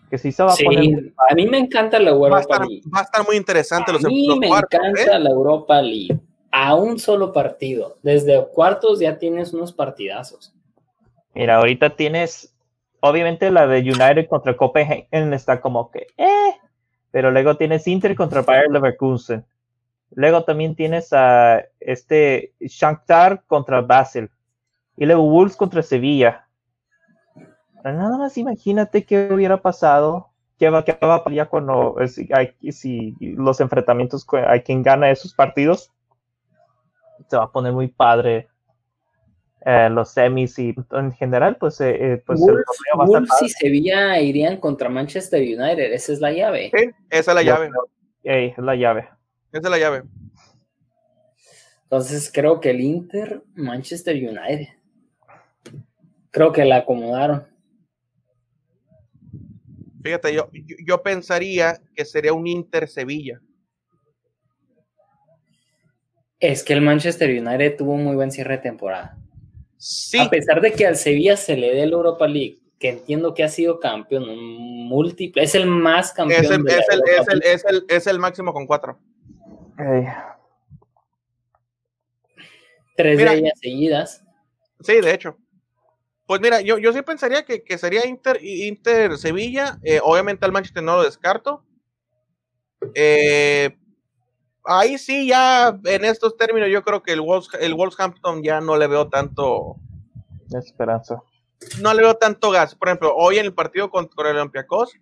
Que 0.10 0.18
sí 0.18 0.32
se 0.32 0.44
va 0.44 0.54
a 0.54 0.56
poner. 0.56 1.14
A 1.30 1.34
mí 1.34 1.48
me 1.48 1.58
encanta 1.58 2.00
la 2.00 2.12
Europa 2.12 2.60
League. 2.60 2.84
Va 2.94 3.00
a 3.00 3.04
estar 3.04 3.26
muy 3.26 3.36
interesante 3.36 3.92
a 3.92 3.98
mí 4.08 4.28
me 4.40 4.48
encanta 4.48 5.02
¿eh? 5.02 5.20
la 5.20 5.30
Europa 5.30 5.82
League. 5.82 6.20
A 6.52 6.76
un 6.76 7.00
solo 7.00 7.34
partido. 7.34 7.98
Desde 8.04 8.46
cuartos 8.54 9.00
ya 9.00 9.18
tienes 9.18 9.54
unos 9.54 9.74
partidazos. 9.74 10.54
Mira, 11.34 11.56
ahorita 11.56 11.96
tienes, 11.96 12.56
obviamente 13.00 13.50
la 13.50 13.66
de 13.66 13.80
United 13.80 14.28
contra 14.28 14.56
Copenhagen 14.56 15.34
está 15.34 15.60
como 15.60 15.90
que, 15.90 16.06
eh, 16.16 16.54
pero 17.10 17.32
luego 17.32 17.58
tienes 17.58 17.88
Inter 17.88 18.16
contra 18.16 18.44
Bayern 18.44 18.72
Leverkusen. 18.72 19.44
Luego 20.16 20.44
también 20.44 20.76
tienes 20.76 21.12
a 21.14 21.64
este 21.80 22.54
Shakhtar 22.60 23.44
contra 23.48 23.82
Basel. 23.82 24.30
Y 24.98 25.06
luego 25.06 25.24
Wolves 25.30 25.56
contra 25.56 25.82
Sevilla. 25.82 26.48
Nada 27.84 28.18
más 28.18 28.38
imagínate 28.38 29.06
qué 29.06 29.30
hubiera 29.32 29.62
pasado. 29.62 30.30
¿Qué 30.60 30.70
va, 30.70 30.86
qué 30.86 30.98
va 31.02 31.16
a 31.16 31.46
cuando 31.46 31.98
si, 32.08 33.16
los 33.20 33.60
enfrentamientos 33.60 34.26
hay 34.48 34.62
quien 34.62 34.84
gana 34.84 35.10
esos 35.10 35.34
partidos? 35.34 35.92
Se 37.28 37.36
va 37.36 37.46
a 37.46 37.52
poner 37.52 37.74
muy 37.74 37.88
padre 37.88 38.48
eh, 39.66 39.90
los 39.90 40.10
semis 40.12 40.60
y 40.60 40.76
en 40.92 41.12
general, 41.14 41.58
pues, 41.58 41.82
eh, 41.82 42.14
eh, 42.14 42.24
pues 42.26 42.40
Wolves, 42.40 43.42
y 43.42 43.50
Sevilla 43.50 44.20
irían 44.20 44.58
contra 44.58 44.90
Manchester 44.90 45.42
United. 45.42 45.92
Esa 45.94 46.14
es 46.14 46.20
la 46.20 46.32
llave. 46.32 46.72
esa 47.10 47.32
es 47.32 47.36
la 47.36 47.44
llave. 47.44 47.70
es 48.24 48.58
la 48.58 48.76
llave. 48.76 49.10
Esa 49.54 49.68
es 49.68 49.70
la 49.70 49.78
llave. 49.78 50.04
Entonces 51.84 52.32
creo 52.34 52.60
que 52.60 52.72
el 52.72 52.82
Inter, 52.82 53.44
Manchester 53.54 54.16
United. 54.16 54.68
Creo 56.32 56.52
que 56.52 56.66
la 56.66 56.78
acomodaron. 56.78 57.48
Fíjate, 60.02 60.34
yo, 60.34 60.50
yo 60.84 61.04
pensaría 61.04 61.80
que 61.96 62.04
sería 62.04 62.34
un 62.34 62.48
Inter 62.48 62.88
Sevilla. 62.88 63.40
Es 66.40 66.64
que 66.64 66.74
el 66.74 66.82
Manchester 66.82 67.30
United 67.30 67.78
tuvo 67.78 67.94
un 67.94 68.04
muy 68.04 68.16
buen 68.16 68.32
cierre 68.32 68.58
de 68.58 68.64
temporada. 68.64 69.16
Sí. 69.78 70.18
A 70.18 70.32
pesar 70.32 70.62
de 70.62 70.74
que 70.74 70.88
al 70.88 70.96
Sevilla 70.96 71.38
se 71.38 71.56
le 71.56 71.76
dé 71.76 71.84
el 71.84 71.94
Europa 71.94 72.28
League, 72.28 72.60
que 72.80 72.90
entiendo 72.90 73.36
que 73.36 73.44
ha 73.44 73.50
sido 73.50 73.80
campeón 73.80 74.36
múltiple, 74.36 75.44
es 75.44 75.54
el 75.54 75.68
más 75.68 76.12
campeón. 76.12 76.44
Es 76.44 76.50
el, 76.50 76.68
es 76.68 76.86
el, 76.90 77.02
es 77.06 77.28
el, 77.28 77.44
es 77.44 77.66
el, 77.66 77.86
es 77.88 78.08
el 78.08 78.20
máximo 78.20 78.52
con 78.52 78.66
cuatro. 78.66 79.00
Tres 82.96 83.18
de 83.18 83.34
ellas 83.34 83.60
seguidas. 83.60 84.24
Sí, 84.82 85.02
de 85.02 85.14
hecho. 85.14 85.38
Pues 86.26 86.40
mira, 86.40 86.62
yo, 86.62 86.78
yo 86.78 86.94
sí 86.94 87.02
pensaría 87.02 87.44
que, 87.44 87.78
sería 87.78 88.08
Inter, 88.08 88.40
Inter 88.44 89.18
Sevilla. 89.18 89.80
Eh, 89.84 90.00
obviamente 90.02 90.46
al 90.46 90.52
Manchester 90.52 90.84
no 90.84 90.98
lo 90.98 91.04
descarto. 91.04 91.64
Eh, 92.96 93.78
ahí 94.64 94.98
sí, 94.98 95.28
ya 95.28 95.78
en 95.84 96.06
estos 96.06 96.38
términos, 96.38 96.70
yo 96.70 96.84
creo 96.84 97.04
que 97.04 97.14
el, 97.14 97.22
Wolves, 97.22 97.50
el 97.60 97.74
Wolverhampton 97.74 98.44
ya 98.44 98.62
no 98.62 98.78
le 98.78 98.88
veo 98.88 99.10
tanto. 99.10 99.76
Esperanza. 100.52 101.22
No 101.82 101.94
le 101.94 102.02
veo 102.02 102.16
tanto 102.16 102.52
gas. 102.52 102.76
Por 102.76 102.90
ejemplo, 102.90 103.14
hoy 103.16 103.38
en 103.38 103.46
el 103.46 103.54
partido 103.54 103.90
contra 103.90 104.30
el 104.30 104.38
Olympiacos, 104.38 104.94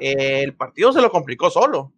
eh, 0.00 0.42
el 0.42 0.56
partido 0.56 0.92
se 0.92 1.00
lo 1.00 1.10
complicó 1.10 1.50
solo. 1.50 1.92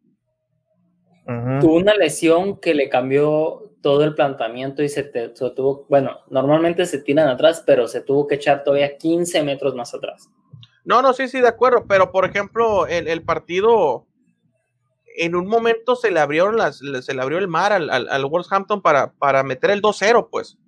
Tuvo 1.61 1.75
una 1.77 1.95
lesión 1.95 2.61
que 2.61 2.73
le 2.73 2.89
cambió 2.89 3.73
todo 3.81 4.05
el 4.05 4.15
planteamiento 4.15 4.83
y 4.85 4.89
se, 4.89 5.03
tuvo, 5.03 5.87
bueno, 5.89 6.19
normalmente 6.31 6.87
se 6.87 7.01
tiran 7.01 7.29
atrás, 7.29 7.65
pero 7.67 7.89
se 7.89 8.01
tuvo 8.01 8.29
que 8.29 8.37
echar 8.37 8.63
todavía 8.63 8.97
15 8.97 9.43
metros 9.43 9.75
más 9.75 9.93
atrás. 9.93 10.29
No, 10.85 11.03
no, 11.03 11.13
sí, 11.13 11.27
sí, 11.27 11.41
de 11.41 11.49
acuerdo, 11.49 11.85
pero 11.89 12.13
por 12.13 12.25
ejemplo, 12.27 12.87
el, 12.87 13.09
el 13.09 13.23
partido, 13.23 14.07
en 15.17 15.35
un 15.35 15.49
momento 15.49 15.97
se 15.97 16.13
le 16.13 16.21
abrieron 16.21 16.57
las, 16.57 16.79
se 16.79 17.15
le 17.15 17.23
abrió 17.23 17.39
el 17.39 17.49
mar 17.49 17.73
al, 17.73 17.91
al, 17.91 18.09
al 18.09 18.25
Wolverhampton 18.27 18.83
para, 18.83 19.13
para 19.15 19.43
meter 19.43 19.71
el 19.71 19.83
2-0, 19.83 20.29
pues, 20.31 20.59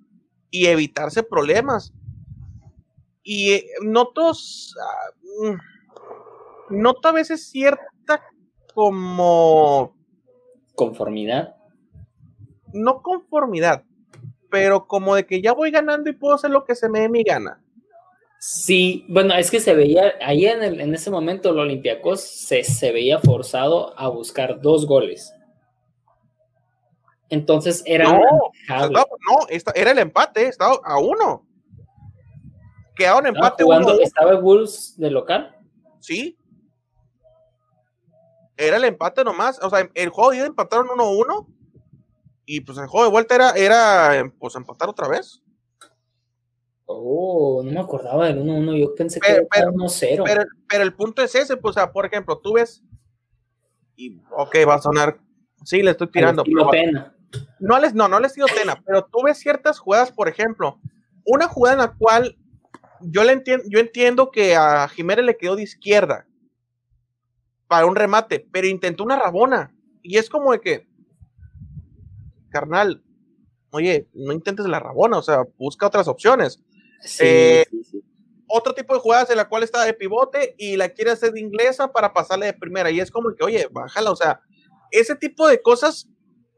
y 0.51 0.67
evitarse 0.67 1.23
problemas. 1.23 1.93
Y 3.23 3.53
eh, 3.53 3.67
notos, 3.83 4.75
uh, 5.41 5.57
noto 6.71 7.09
a 7.09 7.13
veces 7.13 7.49
cierta 7.49 8.23
como 8.75 9.98
conformidad. 10.79 11.57
No 12.73 13.03
conformidad, 13.03 13.83
pero 14.49 14.87
como 14.87 15.17
de 15.17 15.27
que 15.27 15.43
ya 15.43 15.53
voy 15.53 15.73
ganando 15.73 16.09
y 16.09 16.13
puedo 16.13 16.37
hacer 16.37 16.51
lo 16.51 16.65
que 16.65 16.77
se 16.77 16.89
me 16.89 17.01
dé 17.01 17.09
mi 17.09 17.25
gana. 17.25 17.61
Sí, 18.39 19.05
bueno, 19.09 19.35
es 19.35 19.51
que 19.51 19.59
se 19.59 19.75
veía, 19.75 20.15
ahí 20.21 20.47
en, 20.47 20.63
el, 20.63 20.81
en 20.81 20.95
ese 20.95 21.11
momento 21.11 21.51
el 21.51 21.59
Olympiacos 21.59 22.21
se, 22.21 22.63
se 22.63 22.93
veía 22.93 23.19
forzado 23.19 23.99
a 23.99 24.09
buscar 24.09 24.61
dos 24.61 24.87
goles. 24.87 25.35
Entonces 27.29 27.83
era. 27.85 28.05
No, 28.05 28.21
estaba, 28.63 28.89
no 28.89 29.73
era 29.75 29.91
el 29.91 29.99
empate, 29.99 30.47
estaba 30.47 30.79
a 30.85 30.99
uno. 31.01 31.45
Quedaba 32.95 33.19
un 33.19 33.27
empate. 33.27 33.65
Jugando, 33.65 33.95
uno, 33.95 34.01
¿Estaba 34.01 34.31
el 34.31 34.39
Wolves 34.39 34.95
de 34.97 35.11
local? 35.11 35.57
Sí. 35.99 36.38
Era 38.59 38.77
el 38.77 38.85
empate 38.85 39.25
nomás. 39.25 39.59
O 39.63 39.71
sea, 39.71 39.89
el 39.95 40.09
juego 40.11 40.33
de 40.33 40.41
empataron 40.41 40.89
1-1. 40.89 41.47
Y 42.45 42.61
pues 42.63 42.77
el 42.79 42.87
juego 42.87 43.05
de 43.05 43.13
vuelta 43.13 43.35
era, 43.35 43.51
era 43.53 44.33
pues 44.39 44.57
empatar 44.57 44.89
otra 44.89 45.07
vez. 45.07 45.43
Oh, 46.87 47.63
no 47.63 47.71
me 47.71 47.81
acordaba 47.81 48.27
del 48.27 48.43
1-1, 48.43 48.81
yo 48.81 48.95
pensé 48.95 49.21
pero, 49.21 49.47
que 49.51 49.59
era 49.59 49.69
1-0. 49.69 50.23
Pero, 50.25 50.45
pero, 50.67 50.83
el 50.83 50.95
punto 50.95 51.23
es 51.23 51.35
ese, 51.35 51.59
pues, 51.59 51.73
o 51.73 51.81
sea, 51.81 51.93
por 51.93 52.07
ejemplo, 52.07 52.39
tú 52.39 52.55
ves, 52.55 52.83
y 53.95 54.19
ok, 54.35 54.57
va 54.67 54.77
a 54.77 54.81
sonar, 54.81 55.21
sí, 55.65 55.83
le 55.83 55.91
estoy 55.91 56.11
tirando. 56.11 56.43
Pero, 56.45 56.71
pena. 56.71 57.15
No 57.61 57.79
les, 57.79 57.93
no, 57.93 58.09
no 58.09 58.19
les 58.19 58.33
tiro 58.33 58.47
pena, 58.47 58.83
pero 58.87 59.05
tú 59.05 59.23
ves 59.23 59.37
ciertas 59.37 59.79
jugadas, 59.79 60.11
por 60.11 60.29
ejemplo, 60.29 60.81
una 61.27 61.47
jugada 61.47 61.75
en 61.75 61.81
la 61.81 61.95
cual 61.95 62.39
yo, 63.03 63.23
le 63.23 63.33
entiendo, 63.33 63.67
yo 63.69 63.81
entiendo 63.81 64.31
que 64.31 64.57
a 64.57 64.89
Jiménez 64.89 65.27
le 65.27 65.37
quedó 65.37 65.57
de 65.57 65.65
izquierda 65.65 66.27
para 67.69 67.87
un 67.87 67.95
remate, 67.95 68.47
pero 68.51 68.67
intentó 68.67 69.05
una 69.05 69.19
rabona, 69.19 69.75
y 70.03 70.17
es 70.17 70.29
como 70.31 70.53
de 70.53 70.61
que, 70.61 70.89
carnal, 72.51 73.03
oye, 73.71 74.09
no 74.15 74.33
intentes 74.33 74.67
la 74.67 74.81
rabona, 74.81 75.19
o 75.19 75.23
sea, 75.23 75.45
busca 75.59 75.87
otras 75.87 76.09
opciones. 76.09 76.63
Sí, 77.01 77.25
eh, 77.25 77.67
sí, 77.71 77.85
sí. 77.85 78.05
Otro 78.49 78.75
tipo 78.75 78.95
de 78.95 79.01
jugadas 79.01 79.29
en 79.31 79.37
la 79.37 79.49
cual 79.49 79.63
está 79.63 79.85
de 79.85 79.93
pivote 79.93 80.55
y 80.57 80.77
la 80.77 80.89
quiere 80.89 81.11
hacer 81.11 81.33
de 81.33 81.41
inglesa 81.41 81.93
para 81.93 82.15
pasarle 82.15 82.47
de 82.47 82.55
primera. 82.55 82.91
Y 82.91 82.99
es 82.99 83.11
como 83.11 83.35
que, 83.35 83.45
oye, 83.45 83.69
bájala. 83.71 84.11
O 84.11 84.17
sea, 84.17 84.41
ese 84.91 85.15
tipo 85.15 85.47
de 85.47 85.61
cosas 85.61 86.09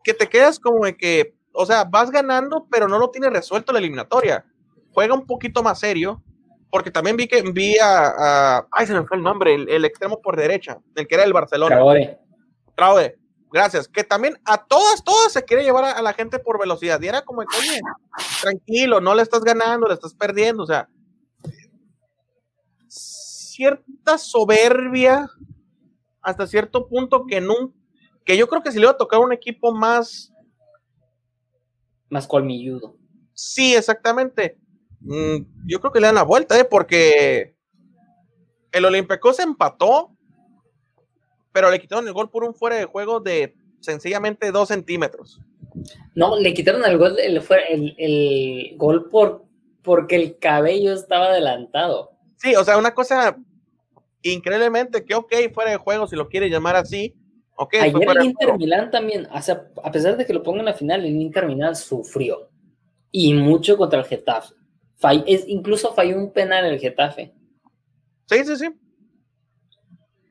que 0.05 0.15
te 0.15 0.29
quedas 0.29 0.61
como 0.61 0.85
de 0.85 0.97
que, 0.97 1.35
o 1.53 1.67
sea, 1.67 1.83
vas 1.83 2.13
ganando, 2.13 2.69
pero 2.71 2.87
no 2.87 3.01
lo 3.01 3.11
tienes 3.11 3.33
resuelto 3.33 3.73
la 3.73 3.81
eliminatoria. 3.81 4.47
Juega 4.93 5.15
un 5.15 5.27
poquito 5.27 5.65
más 5.65 5.81
serio. 5.81 6.23
Porque 6.71 6.91
también 6.91 7.17
vi 7.17 7.27
que 7.27 7.43
vi 7.43 7.79
a, 7.79 8.57
a 8.59 8.69
ay, 8.71 8.87
se 8.87 8.95
me 8.95 9.05
fue 9.05 9.17
el 9.17 9.23
nombre, 9.23 9.55
el, 9.55 9.69
el, 9.69 9.85
extremo 9.85 10.21
por 10.21 10.37
derecha, 10.37 10.79
el 10.95 11.09
que 11.09 11.15
era 11.17 11.25
el 11.25 11.33
Barcelona. 11.33 11.77
Traore. 11.77 12.19
Traore 12.77 13.21
gracias. 13.51 13.89
Que 13.89 14.05
también 14.05 14.39
a 14.45 14.65
todas, 14.65 15.03
todas 15.05 15.33
se 15.33 15.45
quiere 15.45 15.65
llevar 15.65 15.85
a, 15.85 15.93
a, 15.93 16.03
la 16.03 16.13
gente 16.13 16.39
por 16.39 16.59
velocidad. 16.59 17.01
Y 17.03 17.09
era 17.09 17.23
como, 17.23 17.41
oye, 17.41 17.81
tranquilo, 18.41 19.01
no 19.01 19.15
le 19.15 19.23
estás 19.23 19.43
ganando, 19.43 19.89
le 19.89 19.95
estás 19.95 20.15
perdiendo. 20.15 20.63
O 20.63 20.67
sea, 20.67 20.89
cierta 22.89 24.19
soberbia 24.19 25.29
hasta 26.23 26.47
cierto 26.47 26.87
punto 26.89 27.27
que 27.27 27.41
no, 27.41 27.73
que 28.25 28.37
yo 28.37 28.49
creo 28.49 28.63
que 28.63 28.73
si 28.73 28.79
le 28.79 28.85
iba 28.85 28.93
a 28.93 28.97
tocar 28.97 29.21
un 29.21 29.33
equipo 29.33 29.73
más 29.73 30.33
más 32.09 32.27
colmilludo. 32.27 32.97
Sí, 33.33 33.75
exactamente. 33.75 34.59
Mm, 35.01 35.67
yo 35.67 35.81
creo 35.81 35.93
que 35.93 36.01
le 36.01 36.07
dan 36.07 36.15
la 36.17 36.23
vuelta, 36.23 36.59
¿eh? 36.59 36.65
porque 36.65 37.57
el 38.73 38.85
Olympiacos 38.85 39.37
se 39.37 39.43
empató 39.43 40.17
pero 41.53 41.71
le 41.71 41.81
quitaron 41.81 42.07
el 42.07 42.13
gol 42.13 42.31
por 42.31 42.45
un 42.45 42.55
fuera 42.55 42.77
de 42.77 42.85
juego 42.85 43.21
de 43.21 43.55
sencillamente 43.81 44.51
dos 44.53 44.69
centímetros. 44.69 45.41
No, 46.15 46.39
le 46.39 46.55
quitaron 46.55 46.85
el 46.85 46.99
gol, 46.99 47.19
el, 47.19 47.43
el, 47.69 47.95
el 47.99 48.77
gol 48.77 49.09
por, 49.09 49.45
porque 49.83 50.17
el 50.17 50.39
cabello 50.39 50.93
estaba 50.93 51.27
adelantado. 51.27 52.13
Sí, 52.37 52.55
o 52.55 52.65
sea, 52.65 52.79
una 52.79 52.95
cosa 52.95 53.37
increíblemente 54.23 55.05
que, 55.05 55.15
ok, 55.15 55.33
fuera 55.53 55.71
de 55.71 55.77
juego, 55.77 56.07
si 56.07 56.17
lo 56.17 56.29
quiere 56.29 56.51
llamar 56.51 56.77
así. 56.77 57.15
Okay, 57.57 57.81
Ayer 57.81 58.09
el 58.17 58.25
Inter 58.25 58.57
Milán 58.57 58.91
también, 58.91 59.29
o 59.31 59.43
sea, 59.43 59.69
a 59.85 59.93
pesar 59.93 60.17
de 60.17 60.25
que 60.25 60.33
lo 60.33 60.43
pongan 60.43 60.61
en 60.61 60.67
la 60.67 60.73
final, 60.73 61.05
el 61.05 61.21
Inter 61.21 61.47
Milán 61.47 61.77
sufrió. 61.77 62.49
Y 63.13 63.35
mucho 63.35 63.77
contra 63.77 63.99
el 63.99 64.07
Getafe. 64.07 64.55
Fall, 65.01 65.25
es, 65.27 65.45
incluso 65.49 65.95
falló 65.95 66.19
un 66.19 66.33
penal 66.33 66.67
el 66.67 66.79
Getafe. 66.79 67.33
Sí, 68.27 68.45
sí, 68.45 68.57
sí. 68.57 68.69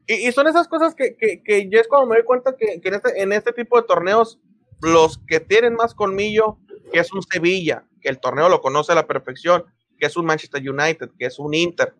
Y, 0.07 0.31
son 0.31 0.47
esas 0.47 0.67
cosas 0.67 0.95
que, 0.95 1.15
que, 1.15 1.43
que, 1.43 1.69
yo 1.69 1.79
es 1.79 1.87
cuando 1.87 2.07
me 2.07 2.15
doy 2.15 2.25
cuenta 2.25 2.55
que, 2.57 2.81
que 2.81 2.87
en, 2.87 2.95
este, 2.95 3.21
en 3.21 3.31
este 3.31 3.53
tipo 3.53 3.79
de 3.79 3.85
torneos, 3.85 4.39
los 4.81 5.19
que 5.27 5.39
tienen 5.39 5.75
más 5.75 5.93
colmillo, 5.93 6.57
que 6.91 6.99
es 6.99 7.13
un 7.13 7.21
Sevilla, 7.21 7.83
que 8.01 8.09
el 8.09 8.19
torneo 8.19 8.49
lo 8.49 8.61
conoce 8.61 8.91
a 8.91 8.95
la 8.95 9.05
perfección, 9.05 9.65
que 9.99 10.07
es 10.07 10.17
un 10.17 10.25
Manchester 10.25 10.67
United, 10.67 11.09
que 11.17 11.25
es 11.25 11.37
un 11.37 11.53
Inter. 11.53 11.93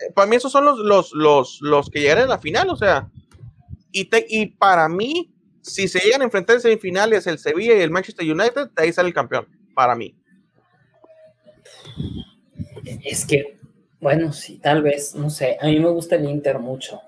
Eh, 0.00 0.12
para 0.14 0.26
mí 0.28 0.36
esos 0.36 0.50
son 0.50 0.64
los, 0.64 0.78
los, 0.78 1.12
los, 1.12 1.58
los 1.60 1.90
que 1.90 2.00
llegan 2.00 2.18
a 2.18 2.26
la 2.26 2.38
final, 2.38 2.70
o 2.70 2.76
sea, 2.76 3.10
y, 3.92 4.06
te, 4.06 4.24
y 4.28 4.46
para 4.46 4.88
mí, 4.88 5.34
si 5.60 5.88
se 5.88 6.00
llegan 6.00 6.22
a 6.22 6.24
enfrentar 6.24 6.56
en 6.56 6.62
semifinales 6.62 7.26
el 7.26 7.38
Sevilla 7.38 7.74
y 7.74 7.80
el 7.80 7.90
Manchester 7.90 8.30
United, 8.30 8.70
de 8.70 8.82
ahí 8.82 8.92
sale 8.92 9.08
el 9.08 9.14
campeón, 9.14 9.46
para 9.74 9.94
mí. 9.94 10.16
Es 13.04 13.24
que 13.24 13.58
bueno, 14.04 14.34
sí, 14.34 14.58
tal 14.58 14.82
vez, 14.82 15.14
no 15.14 15.30
sé. 15.30 15.56
A 15.62 15.64
mí 15.64 15.80
me 15.80 15.88
gusta 15.88 16.16
el 16.16 16.28
Inter 16.28 16.58
mucho. 16.58 17.00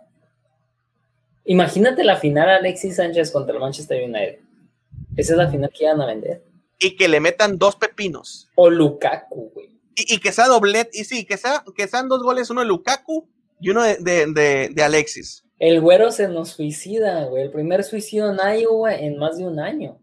Imagínate 1.44 2.02
la 2.04 2.16
final 2.16 2.48
Alexis 2.48 2.96
Sánchez 2.96 3.32
contra 3.32 3.52
el 3.52 3.60
Manchester 3.60 4.02
United. 4.02 4.38
Esa 5.14 5.32
es 5.34 5.36
la 5.36 5.50
final 5.50 5.70
que 5.76 5.84
iban 5.84 6.00
a 6.00 6.06
vender. 6.06 6.42
Y 6.78 6.96
que 6.96 7.08
le 7.08 7.20
metan 7.20 7.58
dos 7.58 7.76
pepinos. 7.76 8.48
O 8.54 8.70
Lukaku, 8.70 9.50
güey. 9.52 9.78
Y, 9.94 10.14
y, 10.14 10.18
que 10.20 10.32
sea 10.32 10.46
doblet, 10.46 10.88
y 10.94 11.04
sí, 11.04 11.26
que, 11.26 11.36
sea, 11.36 11.62
que 11.76 11.86
sean 11.86 12.08
dos 12.08 12.22
goles, 12.22 12.48
uno 12.48 12.62
de 12.62 12.68
Lukaku 12.68 13.28
y 13.60 13.68
uno 13.68 13.82
de, 13.82 13.98
de, 13.98 14.32
de, 14.32 14.70
de 14.72 14.82
Alexis. 14.82 15.44
El 15.58 15.82
güero 15.82 16.10
se 16.10 16.28
nos 16.28 16.48
suicida, 16.48 17.24
güey. 17.24 17.42
El 17.42 17.50
primer 17.50 17.84
suicidio 17.84 18.30
en 18.30 18.38
Iowa 18.58 18.94
en 18.94 19.18
más 19.18 19.36
de 19.36 19.44
un 19.44 19.60
año. 19.60 19.98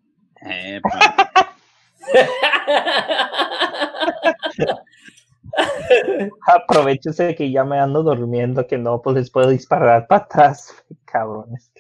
Aprovechese 6.48 7.36
que 7.36 7.52
ya 7.52 7.64
me 7.64 7.80
ando 7.80 8.04
durmiendo, 8.04 8.66
que 8.66 8.78
no, 8.78 9.02
pues 9.02 9.16
les 9.16 9.30
puedo 9.30 9.50
disparar 9.50 10.08
para 10.08 10.24
atrás, 10.24 10.74
cabrones. 11.06 11.72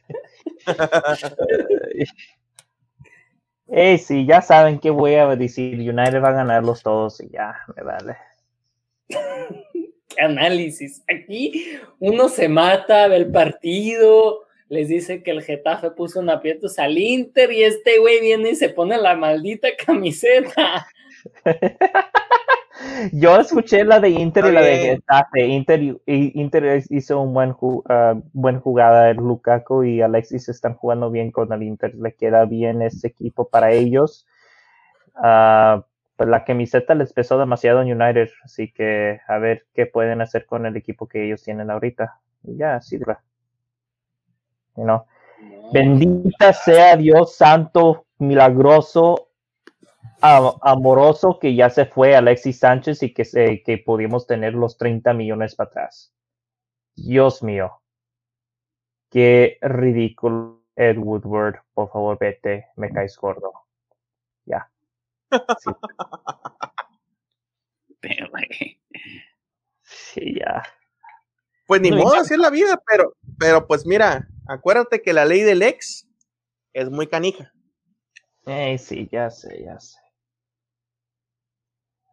Hey, 3.76 3.98
sí, 3.98 4.26
ya 4.28 4.42
saben 4.42 4.78
que 4.78 4.92
voy 4.92 5.16
a 5.16 5.36
decir. 5.36 5.80
United 5.80 6.22
va 6.22 6.30
a 6.30 6.34
ganarlos 6.34 6.84
todos 6.84 7.20
y 7.22 7.30
ya, 7.30 7.56
me 7.76 7.82
vale. 7.82 8.18
¿Qué 9.08 10.22
análisis? 10.22 11.04
Aquí 11.10 11.80
uno 12.00 12.30
se 12.30 12.50
mata, 12.50 13.08
ve 13.08 13.16
el 13.16 13.32
partido, 13.32 14.46
les 14.70 14.88
dice 14.88 15.24
que 15.24 15.32
el 15.32 15.44
Getafe 15.44 15.92
puso 15.92 16.20
un 16.20 16.30
aprietos 16.30 16.80
al 16.80 16.98
Inter 16.98 17.52
y 17.52 17.64
este 17.64 18.00
güey 18.00 18.22
viene 18.22 18.52
y 18.52 18.56
se 18.56 18.70
pone 18.70 18.98
la 18.98 19.16
maldita 19.16 19.70
camiseta. 19.86 20.88
Yo 23.12 23.40
escuché 23.40 23.84
la 23.84 24.00
de 24.00 24.10
Inter 24.10 24.46
y 24.46 24.52
la 24.52 24.62
de 24.62 24.78
Getafe. 24.78 25.46
Inter, 25.46 25.98
Inter 26.06 26.84
hizo 26.90 27.22
un 27.22 27.34
buen, 27.34 27.56
uh, 27.60 28.22
buen 28.34 28.60
jugada. 28.60 29.10
El 29.10 29.18
Lukaku 29.18 29.84
y 29.84 30.02
Alexis 30.02 30.50
están 30.50 30.74
jugando 30.76 31.12
bien 31.12 31.32
con 31.32 31.52
el 31.54 31.64
Inter. 31.64 31.96
Le 31.96 32.14
queda 32.16 32.46
bien 32.46 32.82
ese 32.82 33.08
equipo 33.08 33.48
para 33.48 33.72
ellos. 33.72 34.28
Uh, 35.16 35.82
la 36.18 36.44
camiseta 36.46 36.96
les 36.96 37.14
pesó 37.14 37.38
demasiado 37.38 37.82
en 37.82 38.02
United. 38.02 38.30
Así 38.44 38.72
que 38.72 39.20
a 39.28 39.38
ver 39.38 39.66
qué 39.74 39.86
pueden 39.86 40.22
hacer 40.22 40.46
con 40.46 40.66
el 40.66 40.76
equipo 40.76 41.08
que 41.08 41.26
ellos 41.26 41.44
tienen 41.44 41.70
ahorita. 41.70 42.20
Y 42.44 42.58
ya, 42.58 42.82
sirva. 42.82 43.22
You 44.76 44.84
know. 44.84 45.06
Bendita 45.72 46.54
sea 46.54 46.96
Dios 46.96 47.36
santo, 47.36 48.06
milagroso, 48.20 49.30
amoroso 50.22 51.40
que 51.40 51.56
ya 51.56 51.70
se 51.70 51.86
fue 51.86 52.16
Alexis 52.16 52.60
Sánchez 52.60 53.04
y 53.04 53.14
que, 53.14 53.26
se, 53.26 53.64
que 53.64 53.78
pudimos 53.78 54.28
tener 54.28 54.54
los 54.54 54.78
30 54.78 55.14
millones 55.14 55.56
para 55.56 55.70
atrás. 55.70 56.14
Dios 56.96 57.44
mío. 57.44 57.82
Qué 59.10 59.58
ridículo. 59.62 60.64
Ed 60.76 60.98
Woodward, 60.98 61.62
por 61.74 61.92
favor, 61.92 62.18
vete, 62.20 62.68
me 62.78 62.90
caes 62.90 63.16
gordo. 63.18 63.54
Ya. 64.46 64.72
Sí. 65.60 65.70
ya. 70.40 70.64
Pues 71.68 71.82
ni 71.82 71.92
modo, 71.92 72.16
así 72.16 72.34
es 72.34 72.40
la 72.40 72.50
vida, 72.50 72.82
pero, 72.90 73.16
pero 73.40 73.68
pues 73.68 73.86
mira, 73.86 74.28
acuérdate 74.48 75.02
que 75.02 75.14
la 75.14 75.26
ley 75.26 75.42
del 75.42 75.62
ex 75.62 76.08
es 76.74 76.90
muy 76.90 77.08
canija. 77.08 77.54
Eh, 78.46 78.78
sí, 78.78 79.08
ya 79.12 79.30
sé, 79.30 79.64
ya 79.64 79.80
sé. 79.80 79.98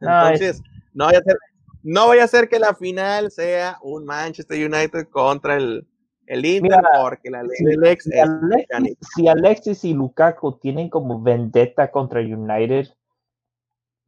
Entonces, 0.00 0.62
no, 0.94 1.06
vaya 1.06 1.18
a 1.18 1.22
ser, 1.22 1.36
no 1.82 2.08
vaya 2.08 2.24
a 2.24 2.28
ser 2.28 2.48
que 2.48 2.58
la 2.58 2.74
final 2.74 3.30
sea 3.30 3.78
un 3.82 4.04
Manchester 4.04 4.56
United 4.56 5.08
contra 5.08 5.56
el, 5.56 5.86
el 6.26 6.46
Inter, 6.46 6.80
porque 7.02 7.28
la 7.28 7.42
ley 7.42 7.58
del 7.64 7.84
ex 7.84 8.04
si, 8.04 8.18
Alexis, 8.18 8.98
si 9.14 9.28
Alexis 9.28 9.84
y 9.84 9.94
Lukaku 9.94 10.58
tienen 10.58 10.88
como 10.88 11.20
vendetta 11.20 11.90
contra 11.90 12.20
United, 12.20 12.88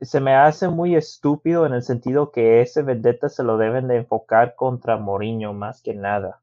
se 0.03 0.21
me 0.21 0.35
hace 0.35 0.69
muy 0.69 0.97
estúpido 0.97 1.67
en 1.67 1.75
el 1.75 1.83
sentido 1.83 2.33
que 2.33 2.61
ese 2.61 2.83
vendetta 2.83 3.29
se 3.29 3.43
lo 3.43 3.57
deben 3.57 3.89
de 3.89 3.97
enfocar 3.97 4.55
contra 4.57 4.97
Mourinho 4.97 5.53
más 5.53 5.83
que 5.83 5.95
nada. 5.95 6.41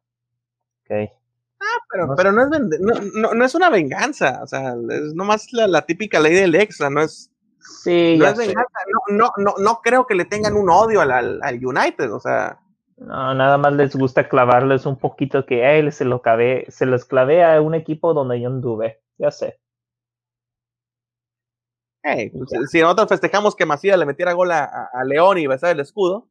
Okay. 0.85 1.11
Ah, 1.59 1.79
pero 1.91 2.07
no, 2.07 2.15
pero 2.15 2.31
no, 2.31 2.43
es, 2.43 2.79
no, 3.13 3.33
no, 3.33 3.45
es 3.45 3.53
una 3.53 3.69
venganza, 3.69 4.39
o 4.41 4.47
sea, 4.47 4.75
es 4.89 5.13
nomás 5.13 5.51
la, 5.51 5.67
la 5.67 5.81
típica 5.81 6.19
ley 6.19 6.33
del 6.33 6.55
ex, 6.55 6.79
no 6.89 7.01
es, 7.01 7.31
sí, 7.59 8.15
no, 8.17 8.27
es 8.27 8.37
venganza, 8.37 8.79
no, 9.09 9.31
no, 9.37 9.55
no, 9.57 9.81
creo 9.81 10.07
que 10.07 10.15
le 10.15 10.23
tengan 10.23 10.55
un 10.55 10.69
odio 10.69 11.01
al, 11.01 11.11
al, 11.11 11.39
al, 11.43 11.65
United, 11.65 12.11
o 12.13 12.19
sea. 12.19 12.59
No, 12.97 13.33
nada 13.33 13.57
más 13.57 13.71
les 13.73 13.95
gusta 13.95 14.27
clavarles 14.27 14.85
un 14.85 14.97
poquito 14.97 15.45
que 15.45 15.79
él 15.79 15.93
se 15.93 16.03
lo 16.03 16.21
clavé, 16.21 16.65
se 16.67 16.85
los 16.85 17.05
clavé 17.05 17.45
a 17.45 17.61
un 17.61 17.73
equipo 17.73 18.13
donde 18.13 18.41
yo 18.41 18.49
anduve, 18.49 19.01
ya 19.17 19.31
sé. 19.31 19.57
Hey, 22.03 22.31
pues, 22.31 22.71
si 22.71 22.81
nosotros 22.81 23.09
festejamos 23.09 23.55
que 23.55 23.65
Macías 23.65 23.99
le 23.99 24.05
metiera 24.05 24.33
gol 24.33 24.51
a, 24.51 24.89
a 24.91 25.03
León 25.03 25.37
y 25.37 25.47
besar 25.47 25.71
el 25.71 25.81
escudo. 25.81 26.27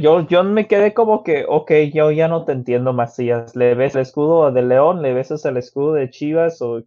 Yo, 0.00 0.26
yo 0.28 0.44
me 0.44 0.68
quedé 0.68 0.94
como 0.94 1.24
que, 1.24 1.44
ok, 1.48 1.72
yo 1.92 2.10
ya 2.10 2.28
no 2.28 2.44
te 2.44 2.52
entiendo, 2.52 2.92
Macías. 2.92 3.56
¿Le 3.56 3.74
ves 3.74 3.94
el 3.94 4.02
escudo 4.02 4.52
de 4.52 4.62
León? 4.62 5.02
¿Le 5.02 5.14
besas 5.14 5.44
el 5.44 5.56
escudo 5.56 5.94
de 5.94 6.10
Chivas? 6.10 6.62
O 6.62 6.82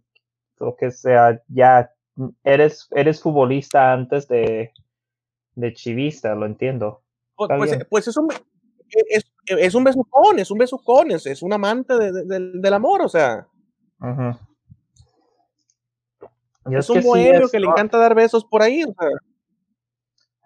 lo 0.58 0.76
que 0.76 0.90
sea, 0.90 1.42
ya 1.48 1.90
eres, 2.44 2.88
eres 2.92 3.20
futbolista 3.20 3.92
antes 3.92 4.28
de, 4.28 4.72
de 5.54 5.72
chivista, 5.74 6.34
lo 6.34 6.46
entiendo. 6.46 7.02
Pues, 7.36 7.50
pues, 7.58 7.86
pues, 7.90 8.08
es 8.08 8.16
un 8.16 8.28
es, 9.08 9.24
es, 9.46 9.74
un 9.74 9.84
besucón, 9.84 10.38
es 10.38 10.50
un 10.50 10.58
besucón, 10.58 11.10
es, 11.10 11.26
es 11.26 11.42
un 11.42 11.52
amante 11.52 11.94
de, 11.94 12.12
de, 12.12 12.50
del 12.54 12.74
amor, 12.74 13.02
o 13.02 13.08
sea. 13.08 13.46
Uh 14.00 14.06
-huh. 14.06 14.38
Es, 16.66 16.88
es, 16.88 16.90
un 16.90 17.02
bohemio 17.02 17.48
que 17.48 17.60
le 17.60 17.66
encanta 17.66 17.98
dar 17.98 18.14
besos 18.14 18.44
por 18.44 18.62
ahí. 18.62 18.84
O 18.84 18.94
sea. 18.94 19.08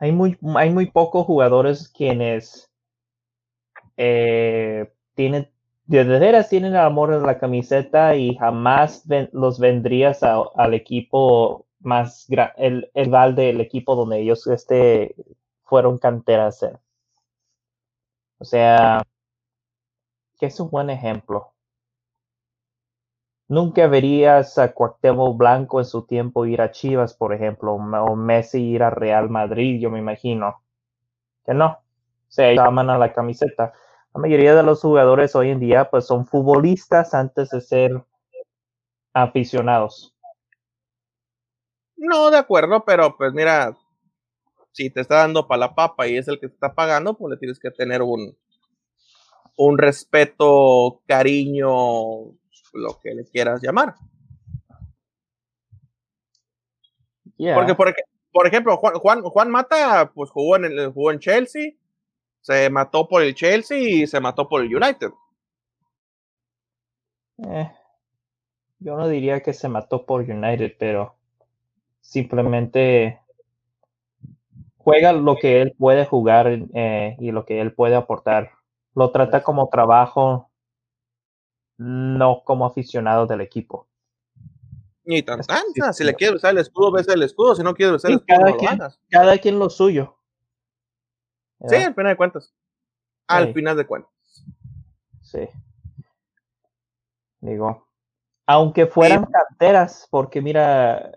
Hay 0.01 0.13
muy, 0.13 0.39
hay 0.57 0.71
muy 0.71 0.87
pocos 0.87 1.27
jugadores 1.27 1.89
quienes 1.89 2.71
eh, 3.97 4.93
tienen, 5.15 5.51
de 5.87 6.05
veras 6.05 6.49
tienen 6.49 6.73
el 6.73 6.81
amor 6.81 7.13
en 7.13 7.23
la 7.23 7.39
camiseta 7.39 8.15
y 8.15 8.37
jamás 8.37 9.07
ven, 9.07 9.29
los 9.33 9.59
vendrías 9.59 10.23
a, 10.23 10.43
al 10.55 10.75
equipo 10.75 11.67
más 11.81 12.27
el, 12.57 12.91
el 12.95 13.11
val 13.11 13.35
del 13.35 13.61
equipo 13.61 13.97
donde 13.97 14.21
ellos 14.21 14.47
este, 14.47 15.15
fueron 15.65 15.99
canteras. 15.99 16.65
O 18.39 18.45
sea, 18.45 19.03
que 20.39 20.47
es 20.47 20.61
un 20.61 20.71
buen 20.71 20.91
ejemplo. 20.91 21.53
Nunca 23.49 23.87
verías 23.87 24.59
a 24.59 24.73
Cuauhtémoc 24.75 25.39
Blanco 25.39 25.81
en 25.81 25.87
su 25.87 26.05
tiempo 26.05 26.45
ir 26.45 26.61
a 26.61 26.71
Chivas, 26.71 27.15
por 27.15 27.33
ejemplo, 27.33 27.73
o 27.73 28.17
Messi 28.17 28.63
ir 28.63 28.83
a 28.83 28.91
Real 28.91 29.31
Madrid, 29.31 29.81
yo 29.81 29.91
me 29.91 29.99
imagino. 29.99 30.63
Que 31.47 31.55
no. 31.55 31.67
O 31.69 32.31
sea, 32.31 32.51
ellos 32.51 32.65
aman 32.67 32.91
a 32.91 32.99
la 32.99 33.15
camiseta. 33.15 33.73
La 34.15 34.21
mayoría 34.21 34.55
de 34.55 34.63
los 34.63 34.83
jugadores 34.83 35.35
hoy 35.35 35.51
en 35.51 35.61
día 35.61 35.89
pues 35.91 36.07
son 36.07 36.27
futbolistas 36.27 37.15
antes 37.15 37.49
de 37.49 37.63
ser 37.63 38.05
aficionados. 39.15 40.15
No, 41.97 42.31
de 42.31 42.37
acuerdo, 42.37 42.85
pero 42.85 43.17
pues 43.17 43.33
mira, 43.33 43.77
si 44.73 44.91
te 44.91 45.01
está 45.01 45.17
dando 45.17 45.49
para 45.49 45.61
la 45.61 45.75
papa 45.75 46.07
y 46.07 46.17
es 46.19 46.29
el 46.29 46.39
que 46.39 46.49
te 46.49 46.55
está 46.55 46.75
pagando, 46.75 47.15
pues 47.15 47.31
le 47.33 47.37
tienes 47.39 47.59
que 47.59 47.71
tener 47.71 48.03
un, 48.03 48.37
un 49.57 49.79
respeto, 49.79 51.01
cariño, 51.07 52.35
lo 52.79 53.01
que 53.01 53.15
le 53.15 53.25
quieras 53.25 53.61
llamar. 53.63 53.95
Yeah. 57.37 57.55
Porque, 57.55 57.75
por, 57.75 57.95
por, 58.33 58.47
ejemplo, 58.47 58.77
Juan, 58.77 58.95
Juan, 58.95 59.23
Juan 59.23 59.51
Mata, 59.51 60.11
pues 60.15 60.31
jugó 60.31 60.57
en, 60.57 60.65
el, 60.65 60.93
jugó 60.93 61.13
en 61.13 61.21
Chelsea, 61.21 61.73
se 62.41 62.71
mató 62.71 63.09
por 63.09 63.23
el 63.23 63.35
Chelsea 63.35 63.79
y 63.79 64.07
se 64.07 64.21
mató 64.21 64.49
por 64.49 64.63
el 64.63 64.75
United. 64.75 65.11
Eh, 67.47 67.71
yo 68.81 68.97
no 68.97 69.09
diría 69.09 69.41
que 69.41 69.53
se 69.53 69.69
mató 69.69 70.05
por 70.05 70.23
United, 70.23 70.75
pero 70.79 71.15
simplemente 72.01 73.21
juega 74.77 75.13
lo 75.13 75.37
que 75.37 75.61
él 75.61 75.75
puede 75.79 76.07
jugar 76.07 76.47
eh, 76.75 77.17
y 77.19 77.31
lo 77.31 77.45
que 77.45 77.61
él 77.61 77.73
puede 77.73 77.95
aportar. 77.95 78.53
Lo 78.95 79.11
trata 79.11 79.43
como 79.43 79.69
trabajo, 79.69 80.48
no 81.79 82.43
como 82.45 82.67
aficionado 82.67 83.27
del 83.27 83.41
equipo. 83.41 83.89
Ni 85.05 85.23
tan 85.23 85.41
tan, 85.41 85.95
si 85.95 86.05
le 86.05 86.15
quieres 86.15 86.37
usar 86.37 86.51
el 86.51 86.59
escudo, 86.59 86.93
ves 86.93 87.09
el 87.09 87.23
escudo, 87.23 87.55
si 87.55 87.63
no 87.63 87.75
quieres 87.75 87.97
usar 87.97 88.11
el 88.11 88.19
escudo, 88.19 88.37
cada, 88.37 88.51
no 88.51 88.57
quien, 88.59 88.79
lo 88.79 88.89
cada 89.09 89.39
quien 89.39 89.59
lo 89.59 89.71
suyo. 89.71 90.19
Sí, 91.67 91.77
al 91.77 91.95
final 91.95 92.13
de 92.13 92.17
cuentas. 92.17 92.55
Al 93.27 93.47
sí. 93.47 93.53
final 93.55 93.77
de 93.77 93.87
cuentas. 93.87 94.13
Sí. 95.23 95.49
Digo, 97.41 97.89
aunque 98.47 98.87
fueran 98.87 99.27
sí. 99.27 99.33
canteras, 99.33 100.09
porque 100.11 100.43
mira, 100.43 101.13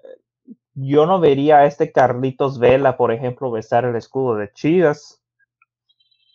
yo 0.73 1.05
no 1.05 1.19
vería 1.19 1.57
a 1.57 1.65
este 1.65 1.91
Carlitos 1.91 2.59
Vela, 2.59 2.97
por 2.97 3.11
ejemplo, 3.11 3.51
besar 3.51 3.85
el 3.85 3.95
escudo 3.95 4.35
de 4.35 4.51
Chivas. 4.53 5.21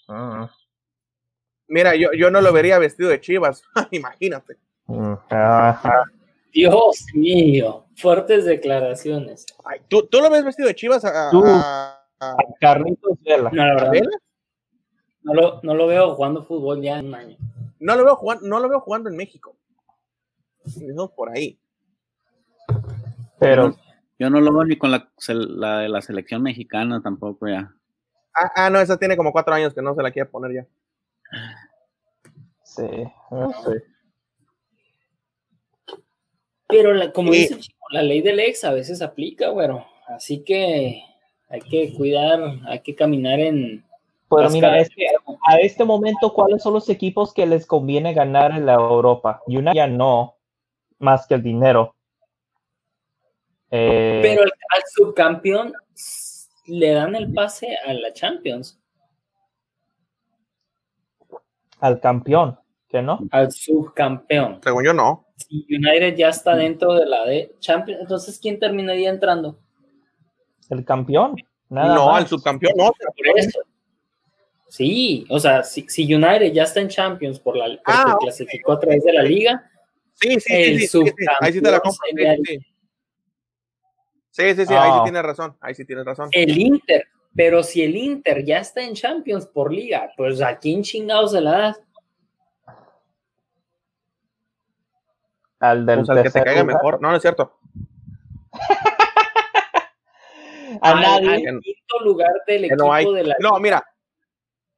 Uh 0.08 0.12
-huh. 0.12 0.50
Mira, 1.68 1.94
yo, 1.96 2.10
yo 2.12 2.30
no 2.30 2.40
lo 2.40 2.52
vería 2.52 2.78
vestido 2.78 3.08
de 3.08 3.20
chivas, 3.20 3.62
imagínate. 3.90 4.56
Ajá. 5.30 6.04
Dios 6.52 7.04
mío, 7.14 7.84
fuertes 7.96 8.44
declaraciones. 8.44 9.44
Ay, 9.64 9.80
¿tú, 9.88 10.06
¿tú, 10.06 10.20
lo 10.20 10.30
ves 10.30 10.44
vestido 10.44 10.68
de 10.68 10.74
chivas 10.74 11.04
a, 11.04 11.30
¿Tú? 11.30 11.42
a, 11.44 12.00
a 12.20 12.36
Carlitos 12.60 13.18
Vela? 13.22 13.50
No, 13.52 13.66
la 13.66 13.74
verdad. 13.74 13.90
¿Vela? 13.92 14.10
No, 15.22 15.34
lo, 15.34 15.60
no 15.62 15.74
lo 15.74 15.86
veo 15.86 16.14
jugando 16.14 16.44
fútbol 16.44 16.80
ya 16.80 16.98
en 16.98 17.08
un 17.08 17.14
año. 17.14 17.36
No 17.80 17.96
lo 17.96 18.04
veo 18.04 18.16
jugando, 18.16 18.46
no 18.46 18.60
lo 18.60 18.68
veo 18.68 18.80
jugando 18.80 19.10
en 19.10 19.16
México. 19.16 19.56
No, 20.80 21.08
por 21.08 21.30
ahí. 21.30 21.58
Pero 23.38 23.76
yo 24.18 24.30
no 24.30 24.40
lo 24.40 24.52
veo 24.52 24.64
ni 24.64 24.78
con 24.78 24.90
la, 24.90 25.10
la, 25.28 25.88
la 25.88 26.00
selección 26.00 26.42
mexicana 26.42 27.02
tampoco 27.02 27.48
ya. 27.48 27.74
Ah, 28.34 28.52
ah, 28.54 28.70
no, 28.70 28.80
esa 28.80 28.96
tiene 28.96 29.16
como 29.16 29.32
cuatro 29.32 29.54
años 29.54 29.74
que 29.74 29.82
no 29.82 29.94
se 29.94 30.02
la 30.02 30.10
quiere 30.10 30.28
poner 30.28 30.52
ya. 30.52 30.66
Sí, 32.62 32.82
no 33.30 33.52
sé. 33.62 33.82
Pero 36.68 36.92
la, 36.94 37.12
como 37.12 37.32
y, 37.32 37.38
dice 37.38 37.58
Chico, 37.58 37.86
la 37.90 38.02
ley 38.02 38.20
del 38.22 38.40
ex 38.40 38.64
a 38.64 38.72
veces 38.72 39.00
aplica, 39.00 39.50
bueno, 39.50 39.86
así 40.08 40.42
que 40.42 41.02
hay 41.48 41.60
que 41.60 41.94
cuidar, 41.94 42.40
hay 42.66 42.80
que 42.80 42.94
caminar 42.94 43.38
en. 43.40 43.84
Pero 44.28 44.50
mira, 44.50 44.78
este, 44.80 45.06
a 45.48 45.56
este 45.58 45.84
momento, 45.84 46.32
¿cuáles 46.32 46.62
son 46.62 46.74
los 46.74 46.88
equipos 46.88 47.32
que 47.32 47.46
les 47.46 47.64
conviene 47.64 48.12
ganar 48.12 48.50
en 48.50 48.66
la 48.66 48.74
Europa? 48.74 49.42
Y 49.46 49.56
una 49.56 49.72
ya 49.72 49.86
no, 49.86 50.36
más 50.98 51.28
que 51.28 51.34
el 51.34 51.42
dinero. 51.44 51.94
Eh, 53.70 54.18
Pero 54.22 54.42
al, 54.42 54.50
al 54.50 54.82
subcampeón 54.92 55.72
le 56.66 56.90
dan 56.90 57.14
el 57.14 57.32
pase 57.32 57.76
a 57.86 57.92
la 57.92 58.12
Champions 58.12 58.80
al 61.80 62.00
campeón, 62.00 62.58
¿que 62.88 63.02
no? 63.02 63.18
Al 63.30 63.50
subcampeón. 63.52 64.60
Según 64.62 64.84
yo, 64.84 64.92
no. 64.92 65.26
Si 65.36 65.66
United 65.68 66.16
ya 66.16 66.28
está 66.30 66.56
dentro 66.56 66.94
de 66.94 67.06
la 67.06 67.24
de 67.26 67.54
Champions, 67.60 68.00
entonces 68.02 68.38
¿quién 68.40 68.58
terminaría 68.58 69.10
entrando? 69.10 69.58
El 70.70 70.84
campeón. 70.84 71.36
Nada 71.68 71.94
no, 71.94 72.06
más. 72.06 72.22
al 72.22 72.26
subcampeón 72.28 72.72
no. 72.76 72.90
Por 72.92 73.38
eso. 73.38 73.60
Sí, 74.68 75.26
o 75.30 75.38
sea, 75.38 75.62
si, 75.62 75.86
si 75.88 76.12
United 76.12 76.52
ya 76.52 76.64
está 76.64 76.80
en 76.80 76.88
Champions 76.88 77.38
por 77.38 77.56
la, 77.56 77.66
porque 77.66 77.82
Ah, 77.86 78.16
clasificó 78.20 78.72
a 78.72 78.80
través 78.80 79.04
de 79.04 79.12
la 79.12 79.22
liga, 79.22 79.70
Sí, 80.14 80.40
sí, 80.40 80.52
El 80.54 80.78
sí, 80.80 80.86
sí, 80.88 80.98
sí, 81.04 81.12
sí, 81.18 81.26
Ahí 81.40 81.52
sí 81.52 81.60
te 81.60 81.70
la 81.70 81.78
compro. 81.80 81.98
Sí, 82.08 82.14
sería 82.16 82.36
sí, 82.36 82.42
sí. 82.46 82.58
Sí, 84.30 84.54
sí, 84.54 84.66
sí, 84.66 84.74
ahí 84.74 84.90
sí 84.90 84.96
Ah. 84.98 85.00
tienes 85.04 85.22
razón. 85.22 85.56
Ahí 85.60 85.74
sí 85.74 85.84
tienes 85.84 86.04
razón. 86.06 86.28
el 86.32 86.58
Inter, 86.58 87.04
pero 87.36 87.62
si 87.62 87.82
el 87.82 87.96
Inter 87.96 88.44
ya 88.44 88.58
está 88.58 88.82
en 88.82 88.94
Champions 88.94 89.46
por 89.46 89.72
liga, 89.72 90.10
pues 90.16 90.40
a 90.40 90.58
quién 90.58 90.82
chingados 90.82 91.32
se 91.32 91.40
la 91.40 91.52
das. 91.52 91.80
Al 95.60 95.86
del 95.86 95.98
Pues 96.00 96.10
al 96.10 96.22
que 96.22 96.30
te 96.30 96.42
caiga 96.42 96.62
lugar. 96.62 96.76
mejor. 96.76 97.02
No, 97.02 97.10
no 97.10 97.16
es 97.16 97.22
cierto. 97.22 97.58
A 100.82 100.90
Al- 100.90 101.00
nadie. 101.00 101.48
al 101.48 101.60
quinto 101.60 102.00
lugar 102.04 102.32
del 102.46 102.60
Que 102.62 102.66
equipo 102.66 102.84
no 102.84 102.92
hay. 102.92 103.12
de 103.14 103.24
la 103.24 103.36
No, 103.40 103.58
mira, 103.58 103.82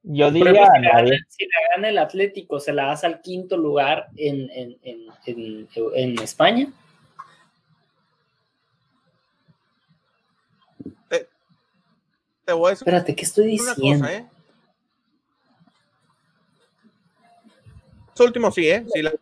Yo 0.03 0.29
ejemplo, 0.29 0.53
diría 0.53 0.67
si, 0.67 0.81
la 0.81 0.93
nadie. 0.93 1.11
gana, 1.11 1.25
si 1.29 1.45
la 1.47 1.75
gana 1.75 1.89
el 1.89 1.99
Atlético, 1.99 2.61
se 2.61 2.73
la 2.73 2.87
das 2.87 3.03
al 3.05 3.21
quinto 3.21 3.57
lugar 3.57 4.07
en, 4.17 4.49
en, 4.51 4.79
en, 4.83 5.01
en, 5.27 5.69
en 5.95 6.19
España. 6.23 6.69
Te 12.49 12.55
voy 12.55 12.69
a 12.69 12.71
decir 12.71 12.89
Espérate, 12.89 13.15
¿qué 13.15 13.25
estoy 13.27 13.47
diciendo? 13.47 14.07
cosa, 14.07 14.15
¿eh? 14.15 14.27
Eso 18.15 18.25
último 18.25 18.51
sí, 18.51 18.71
¿eh? 18.71 18.87
Sí, 18.91 19.03
la- 19.03 19.13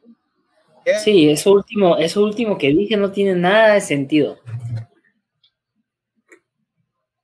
eh, 0.85 0.99
Sí, 1.03 1.29
eso 1.29 1.51
último, 1.51 1.97
eso 1.97 2.23
último 2.23 2.57
que 2.57 2.69
dije 2.69 2.97
no 2.97 3.11
tiene 3.11 3.35
nada 3.35 3.75
de 3.75 3.81
sentido. 3.81 4.39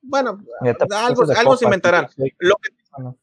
Bueno, 0.03 0.41
algo, 0.91 1.23
algo 1.37 1.57
se 1.57 1.67
inventarán. 1.67 2.09
sí. 2.11 2.33
Lo 2.41 2.57
que, 2.57 2.71
Bueno. 2.91 3.17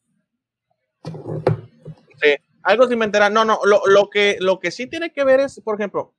sí, 2.21 2.29
algo 2.63 2.87
se 2.87 2.93
inventarán. 2.93 3.33
No, 3.33 3.43
no, 3.43 3.59
lo, 3.65 3.81
lo 3.87 4.09
que, 4.09 4.37
lo 4.39 4.61
que 4.61 4.71
sí 4.71 4.87
tiene 4.87 5.11
que 5.11 5.25
ver 5.25 5.41
es, 5.41 5.59
por 5.59 5.75
ejemplo, 5.75 6.13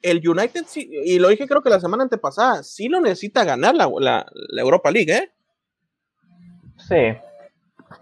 el 0.00 0.26
United, 0.26 0.64
sí, 0.66 0.88
y 0.90 1.18
lo 1.18 1.28
dije 1.28 1.46
creo 1.46 1.62
que 1.62 1.68
la 1.68 1.78
semana 1.78 2.04
antepasada, 2.04 2.62
sí 2.62 2.88
lo 2.88 3.00
necesita 3.02 3.44
ganar 3.44 3.74
la, 3.74 3.86
la, 4.00 4.26
la 4.32 4.62
Europa 4.62 4.90
League, 4.90 5.12
¿eh? 5.14 5.30
Sí. 6.88 7.16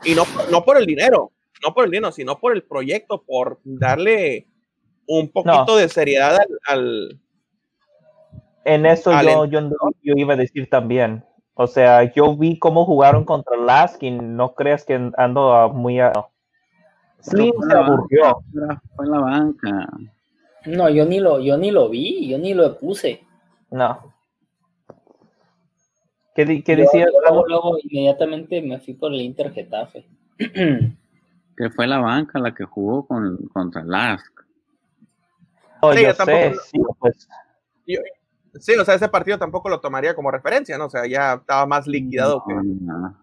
Y 0.05 0.15
no, 0.15 0.23
no 0.51 0.65
por 0.65 0.77
el 0.78 0.86
dinero, 0.86 1.32
no 1.62 1.73
por 1.74 1.85
el 1.85 1.90
dinero, 1.90 2.12
sino 2.12 2.39
por 2.39 2.52
el 2.55 2.62
proyecto, 2.62 3.23
por 3.23 3.59
darle 3.65 4.47
un 5.06 5.28
poquito 5.31 5.77
de 5.77 5.89
seriedad 5.89 6.36
al, 6.39 6.48
al- 6.66 7.20
En 8.65 8.86
eso 8.86 9.11
Al 9.12 9.27
yo, 9.27 9.44
yo, 9.47 9.61
yo 10.02 10.15
iba 10.16 10.35
a 10.35 10.39
decir 10.39 10.69
también. 10.70 11.24
O 11.55 11.66
sea, 11.66 12.12
yo 12.12 12.35
vi 12.36 12.59
cómo 12.59 12.85
jugaron 12.85 13.24
contra 13.24 13.56
Laskin. 13.56 14.36
No 14.36 14.55
creas 14.55 14.85
que 14.85 15.11
ando 15.16 15.52
a- 15.52 15.69
muy 15.69 16.01
a... 16.01 16.12
Slim 17.20 17.55
fue 17.55 17.66
se 17.69 17.74
la 17.74 17.86
aburrió. 17.86 18.39
Fue 18.97 19.05
en 19.06 19.11
la 19.11 19.20
banca. 19.20 19.89
No, 20.66 20.89
yo 20.89 21.05
ni 21.05 21.20
lo, 21.20 21.40
yo 21.40 21.56
ni 21.59 21.70
lo 21.70 21.89
vi, 21.90 22.27
yo 22.28 22.39
ni 22.39 22.55
lo 22.55 22.78
puse. 22.78 23.23
No. 23.70 24.13
¿Qué, 26.35 26.44
di- 26.44 26.62
qué 26.62 26.77
decías? 26.77 27.11
yo 27.12 27.20
luego, 27.20 27.47
luego 27.47 27.78
inmediatamente 27.82 28.61
me 28.62 28.81
fui 28.81 28.94
por 28.94 29.12
el 29.12 29.20
Inter 29.20 29.52
Getafe. 29.52 30.06
Que 31.56 31.70
fue 31.70 31.86
la 31.86 31.98
banca 32.01 32.40
la 32.40 32.52
que 32.52 32.65
jugó 32.65 33.06
con, 33.06 33.36
contra 33.52 33.82
el 33.82 33.89
Lask. 33.89 34.40
No, 35.81 35.93
Sí, 35.93 36.02
yo 36.02 36.09
yo 36.09 36.15
tampoco- 36.16 36.39
sé, 36.55 36.55
sí, 36.69 36.78
pues, 36.98 37.28
yo- 37.86 38.01
sí, 38.59 38.74
o 38.74 38.85
sea, 38.85 38.97
ese 38.97 39.09
partido 39.09 39.39
tampoco 39.39 39.69
lo 39.69 39.78
tomaría 39.81 40.16
como 40.16 40.32
referencia, 40.32 40.77
¿no? 40.78 40.86
O 40.86 40.90
sea, 40.90 41.06
ya 41.06 41.35
estaba 41.35 41.65
más 41.66 41.86
liquidado 41.86 42.43
que. 42.48 42.55
No, 42.55 43.16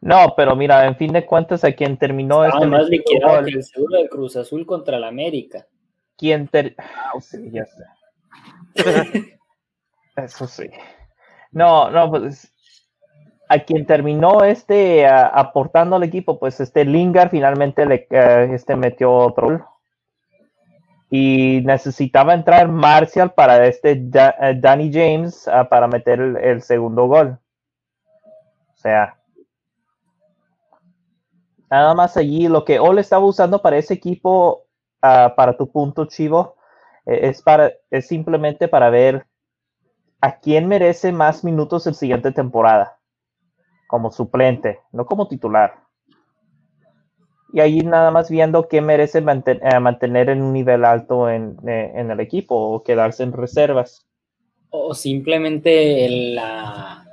no, 0.00 0.32
pero 0.38 0.56
mira, 0.56 0.86
en 0.86 0.96
fin 0.96 1.12
de 1.12 1.26
cuentas, 1.26 1.64
a 1.64 1.72
quien 1.72 1.98
terminó 1.98 2.46
este 2.46 2.66
más 2.66 2.88
liquidado 2.88 3.44
que 3.44 3.50
el 3.50 3.62
seguro 3.62 3.98
de 3.98 4.08
Cruz 4.08 4.36
Azul 4.36 4.64
contra 4.64 4.96
el 4.96 5.04
América. 5.04 5.66
quien 6.16 6.48
ter- 6.48 6.74
Ah, 6.78 7.12
sí, 7.20 7.50
ya 7.52 7.66
sé. 7.66 7.84
Eso 10.16 10.46
sí. 10.46 10.70
No, 11.52 11.90
no, 11.90 12.10
pues 12.10 12.52
a 13.48 13.58
quien 13.60 13.86
terminó 13.86 14.44
este 14.44 15.06
aportando 15.06 15.96
al 15.96 16.02
equipo, 16.02 16.38
pues 16.38 16.60
este 16.60 16.84
Lingard 16.84 17.30
finalmente 17.30 17.86
le 17.86 18.06
eh, 18.10 18.50
este 18.52 18.76
metió 18.76 19.12
otro 19.12 19.46
gol. 19.46 19.64
Y 21.10 21.62
necesitaba 21.64 22.34
entrar 22.34 22.68
Martial 22.68 23.32
para 23.32 23.66
este 23.66 23.92
eh, 23.92 24.54
Danny 24.60 24.90
James 24.92 25.48
ah, 25.48 25.68
para 25.68 25.88
meter 25.88 26.20
el, 26.20 26.36
el 26.36 26.62
segundo 26.62 27.06
gol. 27.06 27.38
O 28.74 28.76
sea, 28.76 29.16
nada 31.70 31.94
más 31.94 32.16
allí 32.16 32.48
lo 32.48 32.64
que 32.64 32.78
Ole 32.78 33.00
estaba 33.00 33.24
usando 33.24 33.60
para 33.62 33.78
ese 33.78 33.94
equipo, 33.94 34.66
ah, 35.02 35.34
para 35.36 35.56
tu 35.56 35.70
punto, 35.70 36.06
Chivo, 36.06 36.56
eh, 37.06 37.20
es 37.22 37.42
para 37.42 37.72
es 37.90 38.06
simplemente 38.06 38.68
para 38.68 38.90
ver 38.90 39.26
a 40.20 40.38
quién 40.38 40.68
merece 40.68 41.12
más 41.12 41.44
minutos 41.44 41.86
en 41.86 41.94
siguiente 41.94 42.32
temporada 42.32 42.98
como 43.86 44.10
suplente, 44.10 44.80
no 44.92 45.06
como 45.06 45.28
titular. 45.28 45.74
Y 47.52 47.60
ahí 47.60 47.80
nada 47.80 48.10
más 48.10 48.28
viendo 48.28 48.68
qué 48.68 48.82
merece 48.82 49.22
manten- 49.22 49.60
eh, 49.62 49.80
mantener 49.80 50.28
en 50.28 50.42
un 50.42 50.52
nivel 50.52 50.84
alto 50.84 51.30
en, 51.30 51.56
eh, 51.66 51.92
en 51.94 52.10
el 52.10 52.20
equipo 52.20 52.54
o 52.54 52.82
quedarse 52.82 53.22
en 53.22 53.32
reservas. 53.32 54.06
O 54.70 54.92
simplemente 54.92 56.04
el, 56.04 56.34
la- 56.34 57.06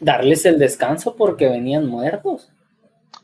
darles 0.00 0.46
el 0.46 0.58
descanso 0.58 1.14
porque 1.14 1.48
venían 1.50 1.86
muertos. 1.86 2.50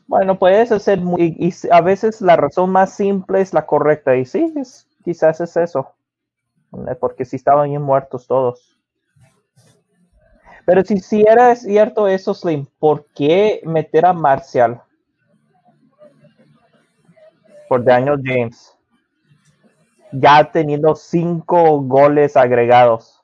Bueno, 0.05 0.37
puedes 0.37 0.71
hacer, 0.71 1.01
muy- 1.01 1.35
y, 1.39 1.51
a 1.71 1.81
veces 1.81 2.21
la 2.21 2.35
razón 2.35 2.69
más 2.69 2.93
simple 2.93 3.41
es 3.41 3.53
la 3.53 3.65
correcta, 3.65 4.15
y 4.15 4.25
sí, 4.25 4.53
es- 4.55 4.87
quizás 5.03 5.41
es 5.41 5.57
eso, 5.57 5.95
porque 6.99 7.25
si 7.25 7.35
estaban 7.35 7.69
bien 7.69 7.81
muertos 7.81 8.27
todos. 8.27 8.77
Pero 10.65 10.83
si, 10.83 10.99
si 10.99 11.21
era 11.21 11.55
cierto 11.55 12.07
eso, 12.07 12.33
Slim, 12.33 12.65
¿por 12.77 13.05
qué 13.15 13.61
meter 13.63 14.05
a 14.05 14.13
Marcial 14.13 14.81
por 17.69 17.83
Daniel 17.83 18.21
James? 18.23 18.73
Ya 20.11 20.51
teniendo 20.51 20.95
cinco 20.95 21.81
goles 21.81 22.35
agregados. 22.35 23.23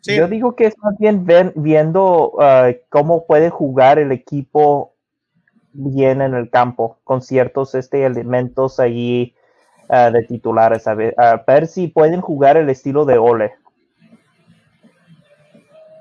Sí, 0.00 0.16
Yo 0.16 0.28
digo 0.28 0.54
que 0.56 0.66
es 0.66 0.78
más 0.78 0.96
bien 0.98 1.24
ven- 1.24 1.52
viendo 1.56 2.32
ah, 2.40 2.70
cómo 2.88 3.26
puede 3.26 3.50
jugar 3.50 3.98
el 3.98 4.12
equipo 4.12 4.94
bien 5.72 6.22
en 6.22 6.34
el 6.34 6.50
campo, 6.50 6.98
con 7.04 7.20
ciertos 7.22 7.74
este, 7.74 8.04
elementos 8.04 8.80
ahí 8.80 9.34
ah, 9.88 10.10
de 10.10 10.22
titulares, 10.24 10.86
a 10.86 10.94
ver, 10.94 11.14
si 11.66 11.88
pueden 11.88 12.20
jugar 12.20 12.56
el 12.56 12.70
estilo 12.70 13.04
de 13.04 13.18
Ole. 13.18 13.52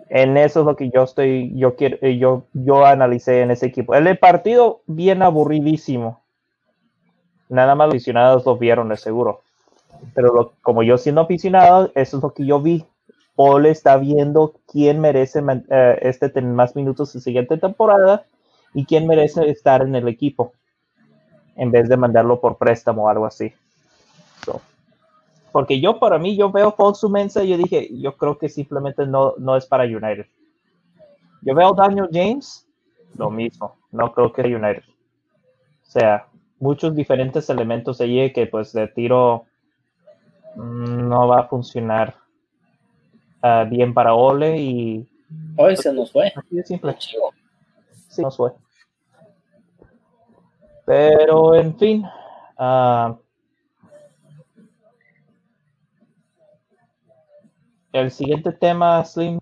En 0.09 0.37
eso 0.37 0.61
es 0.61 0.65
lo 0.65 0.75
que 0.75 0.89
yo 0.89 1.03
estoy, 1.03 1.51
yo 1.57 1.75
quiero, 1.75 1.97
eh, 2.01 2.17
yo, 2.17 2.45
yo 2.53 2.85
analicé 2.85 3.41
en 3.41 3.51
ese 3.51 3.67
equipo. 3.67 3.93
El 3.93 4.17
partido 4.17 4.81
bien 4.87 5.21
aburridísimo. 5.21 6.21
Nada 7.49 7.75
más 7.75 7.87
los 7.87 7.95
aficionados 7.95 8.45
lo 8.45 8.57
vieron, 8.57 8.89
de 8.89 8.97
seguro. 8.97 9.41
Pero 10.15 10.33
lo- 10.33 10.53
como 10.63 10.83
yo 10.83 10.97
siendo 10.97 11.21
aficionado, 11.21 11.91
eso 11.95 12.17
es 12.17 12.23
lo 12.23 12.33
que 12.33 12.45
yo 12.45 12.61
vi. 12.61 12.85
Ole 13.35 13.69
está 13.71 13.97
viendo 13.97 14.55
quién 14.67 14.99
merece 15.01 15.41
eh, 15.69 15.99
este 16.03 16.29
tener 16.29 16.51
más 16.53 16.75
minutos 16.75 17.15
en 17.15 17.21
siguiente 17.21 17.57
temporada 17.57 18.25
y 18.73 18.85
quién 18.85 19.07
merece 19.07 19.49
estar 19.49 19.81
en 19.83 19.95
el 19.95 20.07
equipo 20.07 20.53
en 21.57 21.71
vez 21.71 21.89
de 21.89 21.97
mandarlo 21.97 22.39
por 22.39 22.57
préstamo 22.57 23.03
o 23.05 23.09
algo 23.09 23.25
así. 23.25 23.53
So, 24.45 24.61
porque 25.51 25.79
yo 25.79 25.99
para 25.99 26.17
mí 26.17 26.37
yo 26.37 26.51
veo 26.51 26.71
Fox 26.71 27.03
Mensa 27.09 27.43
y 27.43 27.49
yo 27.49 27.57
dije 27.57 27.89
yo 27.99 28.15
creo 28.15 28.37
que 28.37 28.49
simplemente 28.49 29.05
no, 29.05 29.33
no 29.37 29.55
es 29.55 29.65
para 29.65 29.85
United. 29.85 30.27
Yo 31.41 31.55
veo 31.55 31.73
Daniel 31.73 32.09
James 32.11 32.67
lo 33.17 33.29
mismo, 33.29 33.75
no 33.91 34.11
creo 34.13 34.31
que 34.31 34.41
United. 34.41 34.83
O 34.83 35.89
sea, 35.89 36.27
muchos 36.59 36.95
diferentes 36.95 37.49
elementos 37.49 38.01
allí 38.01 38.31
que 38.33 38.45
pues 38.47 38.73
de 38.73 38.87
tiro 38.87 39.45
mm, 40.55 41.07
no 41.07 41.27
va 41.27 41.41
a 41.41 41.47
funcionar 41.47 42.15
ah, 43.41 43.65
bien 43.67 43.93
para 43.93 44.13
Ole 44.13 44.57
y 44.57 45.09
Hoy 45.57 45.75
se 45.75 45.91
nos 45.91 46.11
fue. 46.11 46.31
así 46.35 46.55
de 46.55 46.63
simple. 46.63 46.95
Sí, 48.09 48.21
nos 48.21 48.37
fue. 48.37 48.51
Pero, 50.85 51.55
en 51.55 51.77
fin. 51.77 52.05
ah, 52.57 53.17
el 58.01 58.11
siguiente 58.11 58.51
tema, 58.51 59.03
Slim. 59.03 59.39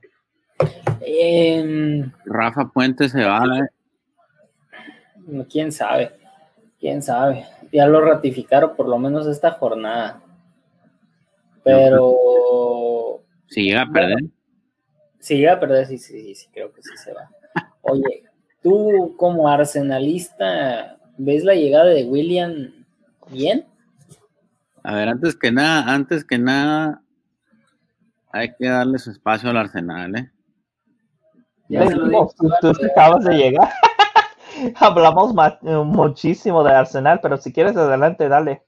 Em, 1.02 2.12
Rafa 2.26 2.70
Puente 2.74 3.10
se 3.10 3.24
va, 3.24 3.44
eh. 3.60 5.46
quién 5.50 5.72
sabe, 5.72 6.12
quién 6.80 7.02
sabe. 7.02 7.46
Ya 7.72 7.88
lo 7.88 8.02
ratificaron 8.02 8.76
por 8.76 8.88
lo 8.88 8.98
menos 8.98 9.28
esta 9.28 9.52
jornada. 9.52 10.22
Pero 11.64 13.22
si 13.48 13.64
llega 13.64 13.84
a 13.84 13.92
perder. 13.92 14.24
si 15.20 15.38
llega 15.38 15.54
a 15.54 15.60
perder, 15.60 15.88
sí, 15.88 15.98
sí, 15.98 16.22
sí, 16.22 16.36
sí, 16.36 16.48
creo 16.54 16.72
que 16.74 16.82
sí 16.82 16.96
se 16.98 17.14
va. 17.14 17.30
Oye, 17.82 18.24
tú 18.62 19.16
como 19.18 19.48
arsenalista, 19.48 20.98
¿ves 21.18 21.44
la 21.44 21.56
llegada 21.56 21.86
de 21.86 22.04
William 22.06 22.86
bien? 23.30 23.66
A 24.84 24.96
ver, 24.96 25.08
antes 25.08 25.36
que 25.36 25.52
nada, 25.52 25.92
antes 25.94 26.24
que 26.24 26.38
nada, 26.38 27.02
hay 28.36 28.54
que 28.54 28.68
darle 28.68 29.00
su 29.00 29.12
espacio 29.12 29.50
al 29.50 29.56
Arsenal, 29.56 30.14
¿eh? 30.14 30.32
Ya 31.70 31.88
tú, 31.90 32.74
acabas 32.92 33.24
de 33.24 33.34
llegar. 33.34 33.70
Hablamos 34.76 35.34
muchísimo 35.64 36.62
de 36.64 36.74
Arsenal, 36.74 37.20
pero 37.22 37.38
si 37.38 37.54
quieres 37.54 37.78
adelante, 37.78 38.28
dale. 38.28 38.64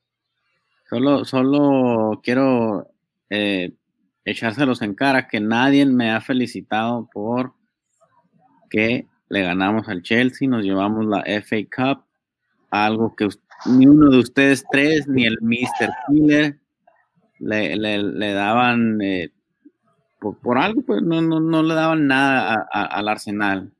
Solo, 0.89 1.26
solo 1.26 2.22
quiero 2.23 2.88
eh, 3.30 3.73
echárselos 4.23 4.81
en 4.81 4.95
cara 4.95 5.27
que 5.27 5.41
nadie 5.41 5.85
me 5.85 6.11
ha 6.11 6.22
felicitado 6.22 7.10
por 7.11 7.53
que 8.69 9.06
le 9.27 9.41
ganamos 9.41 9.89
al 9.89 10.02
Chelsea, 10.02 10.48
nos 10.48 10.64
llevamos 10.64 11.06
la 11.06 11.23
FA 11.41 11.57
Cup, 11.76 12.06
algo 12.72 13.15
que 13.18 13.27
ni 13.65 13.85
uno 13.85 14.10
de 14.11 14.19
ustedes 14.19 14.64
tres, 14.72 15.10
ni 15.10 15.26
el 15.26 15.38
Mr. 15.41 15.94
Killer 16.07 16.57
le, 17.39 18.34
daban 18.34 19.02
eh, 19.02 19.31
por, 20.33 20.57
algo, 20.57 20.81
pues 20.81 21.01
no, 21.01 21.21
no, 21.21 21.63
le 21.63 21.73
daban 21.73 22.07
nada 22.07 22.67
al 22.71 23.07
Arsenal. 23.07 23.71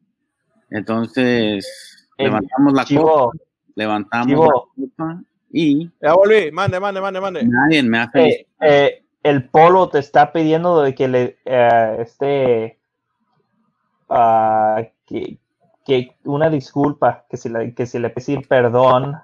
Entonces, 0.70 2.08
levantamos 2.18 2.74
la 2.74 2.86
copa, 2.86 3.38
levantamos 3.76 4.48
la 4.76 4.88
copa 4.88 5.22
y... 5.52 5.90
Ya 6.02 6.14
volví, 6.14 6.52
mande, 6.52 6.80
mande, 6.80 7.02
mande, 7.02 7.22
mande. 7.22 7.44
Nadie 7.44 7.84
me 7.84 8.00
ha 8.00 8.10
eh. 8.16 8.48
Eh, 8.62 9.04
el 9.24 9.50
Polo 9.50 9.90
te 9.90 10.00
está 10.00 10.32
pidiendo 10.32 10.82
de 10.82 10.96
que 10.96 11.08
le 11.08 11.38
este 12.02 12.80
uh, 14.10 14.84
que, 15.06 15.38
que, 15.86 16.16
una 16.26 16.50
disculpa, 16.50 17.26
que 17.30 17.38
si 17.38 17.50
le, 17.50 17.74
que 17.74 17.86
si 17.86 18.00
le 18.00 18.10
pedir 18.10 18.48
perdón 18.48 19.18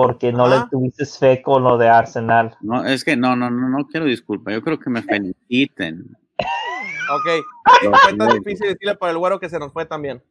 porque 0.00 0.32
no 0.32 0.46
le 0.46 0.58
tuviste 0.70 1.04
fe 1.04 1.42
con 1.42 1.64
lo 1.64 1.76
de 1.76 1.88
Arsenal. 1.88 2.56
No, 2.60 2.84
es 2.84 3.02
que 3.02 3.16
no, 3.16 3.34
no, 3.34 3.50
no, 3.50 3.68
no 3.68 3.84
quiero 3.88 4.06
disculpa, 4.06 4.52
yo 4.52 4.62
creo 4.62 4.78
que 4.78 4.90
me 4.90 5.02
feliciten. 5.02 6.16
ok, 6.38 7.90
fue 8.04 8.16
tan 8.16 8.28
difícil 8.28 8.68
decirle 8.68 8.94
para 8.94 9.10
el 9.10 9.18
güero 9.18 9.40
que 9.40 9.48
se 9.48 9.58
nos 9.58 9.72
fue 9.72 9.86
también. 9.86 10.22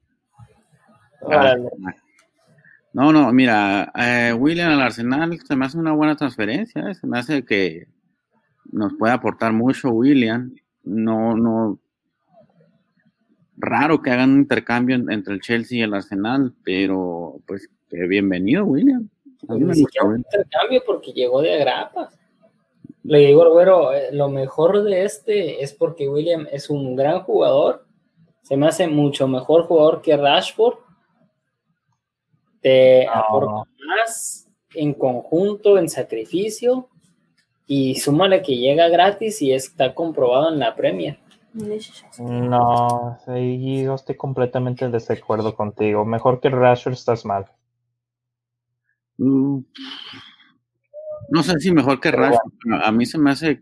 No, 2.94 3.12
no, 3.12 3.34
mira, 3.34 3.92
eh, 3.94 4.32
William 4.32 4.72
al 4.72 4.84
Arsenal 4.84 5.38
se 5.46 5.58
me 5.58 5.66
hace 5.66 5.78
una 5.78 5.92
buena 5.92 6.16
transferencia, 6.16 6.90
eh, 6.90 6.96
se 6.96 7.06
me 7.06 7.20
hace 7.20 7.44
que 7.44 7.88
nos 8.72 8.94
puede 8.94 9.12
aportar 9.12 9.52
mucho 9.52 9.90
William. 9.90 10.50
No, 10.86 11.36
no, 11.36 11.78
raro 13.58 14.02
que 14.02 14.12
hagan 14.12 14.32
un 14.32 14.38
intercambio 14.38 14.96
entre 14.96 15.34
el 15.34 15.42
Chelsea 15.42 15.80
y 15.80 15.82
el 15.82 15.94
Arsenal, 15.94 16.56
pero 16.64 17.42
pues 17.46 17.70
bienvenido, 17.92 18.64
William. 18.64 19.10
Un 19.48 20.18
intercambio 20.18 20.84
porque 20.86 21.12
llegó 21.12 21.42
de 21.42 21.56
agrapas. 21.56 22.18
Le 23.04 23.20
digo 23.20 23.44
al 23.44 23.52
güero, 23.52 23.94
eh, 23.94 24.10
lo 24.12 24.30
mejor 24.30 24.84
de 24.84 25.06
este 25.06 25.64
es 25.64 25.74
porque 25.74 26.10
William 26.10 26.46
es 26.52 26.70
un 26.70 26.96
gran 26.96 27.22
jugador, 27.22 27.86
se 28.42 28.58
me 28.58 28.68
hace 28.68 28.88
mucho 28.88 29.28
mejor 29.28 29.64
jugador 29.64 30.02
que 30.02 30.18
Rashford, 30.18 30.76
te 32.62 33.08
aporta 33.08 33.64
más 33.88 34.50
en 34.76 34.94
conjunto, 34.94 35.78
en 35.78 35.88
sacrificio, 35.88 36.90
y 37.66 37.96
súmale 37.96 38.42
que 38.42 38.58
llega 38.58 38.90
gratis 38.90 39.42
y 39.42 39.54
está 39.54 39.94
comprobado 39.94 40.50
en 40.50 40.60
la 40.60 40.76
Premier. 40.76 41.18
No, 42.20 43.18
yo 43.26 43.96
estoy 43.96 44.16
completamente 44.16 44.86
en 44.86 44.92
desacuerdo 44.92 45.56
contigo. 45.56 46.06
Mejor 46.06 46.40
que 46.40 46.50
Rashford 46.50 46.94
estás 46.94 47.26
mal. 47.26 47.48
Mm. 49.18 49.60
No 51.30 51.44
sé 51.44 51.60
si 51.60 51.72
mejor 51.72 52.00
que 52.00 52.12
Rashford. 52.12 52.52
A 52.84 52.92
mí 52.92 53.06
se 53.06 53.18
me 53.18 53.32
hace 53.32 53.62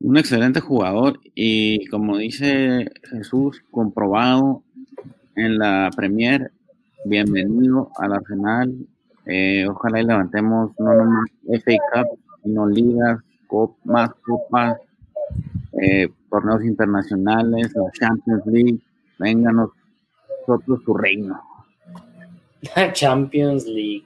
un 0.00 0.16
excelente 0.16 0.60
jugador 0.60 1.18
y 1.34 1.86
como 1.88 2.18
dice 2.18 2.90
Jesús, 3.10 3.62
comprobado 3.70 4.62
en 5.36 5.58
la 5.58 5.90
Premier. 5.94 6.52
Bienvenido 7.04 7.90
al 7.98 8.12
Arsenal. 8.12 8.74
Eh, 9.26 9.66
ojalá 9.68 10.00
y 10.00 10.04
levantemos 10.04 10.72
no 10.78 10.94
nomás 10.94 11.30
FA 11.46 11.76
Cup, 11.92 12.18
sino 12.42 12.66
ligas, 12.66 13.18
más 13.84 14.10
copas 14.26 14.78
eh, 15.80 16.08
torneos 16.30 16.64
internacionales, 16.64 17.72
la 17.74 17.90
Champions 17.92 18.46
League, 18.46 18.80
vénganos 19.18 19.70
nosotros 20.46 20.80
su 20.84 20.94
reino. 20.94 21.40
La 22.76 22.92
Champions 22.92 23.66
League. 23.66 24.04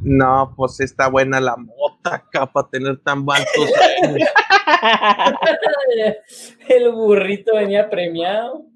No, 0.00 0.52
pues 0.56 0.80
está 0.80 1.08
buena 1.08 1.40
la 1.40 1.56
mota 1.56 2.16
acá 2.16 2.46
para 2.46 2.68
tener 2.68 2.98
tan 2.98 3.18
altos. 3.18 3.72
el 6.68 6.90
burrito 6.90 7.54
venía 7.54 7.88
premiado. 7.88 8.66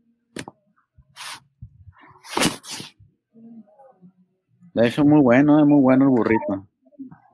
De 4.72 4.86
hecho, 4.86 5.04
muy 5.04 5.20
bueno, 5.20 5.58
es 5.58 5.66
muy 5.66 5.80
bueno 5.80 6.04
el 6.04 6.10
burrito. 6.10 6.68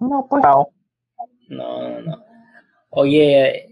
No, 0.00 0.26
pues. 0.30 0.42
No, 0.42 0.68
no, 1.50 2.00
no. 2.00 2.24
Oye, 2.88 3.71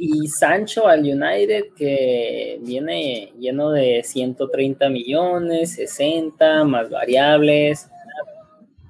y 0.00 0.28
Sancho 0.28 0.86
al 0.86 1.00
United 1.00 1.74
que 1.76 2.60
viene 2.62 3.32
lleno 3.38 3.70
de 3.70 4.02
130 4.04 4.88
millones, 4.88 5.74
60 5.74 6.64
más 6.64 6.90
variables 6.90 7.88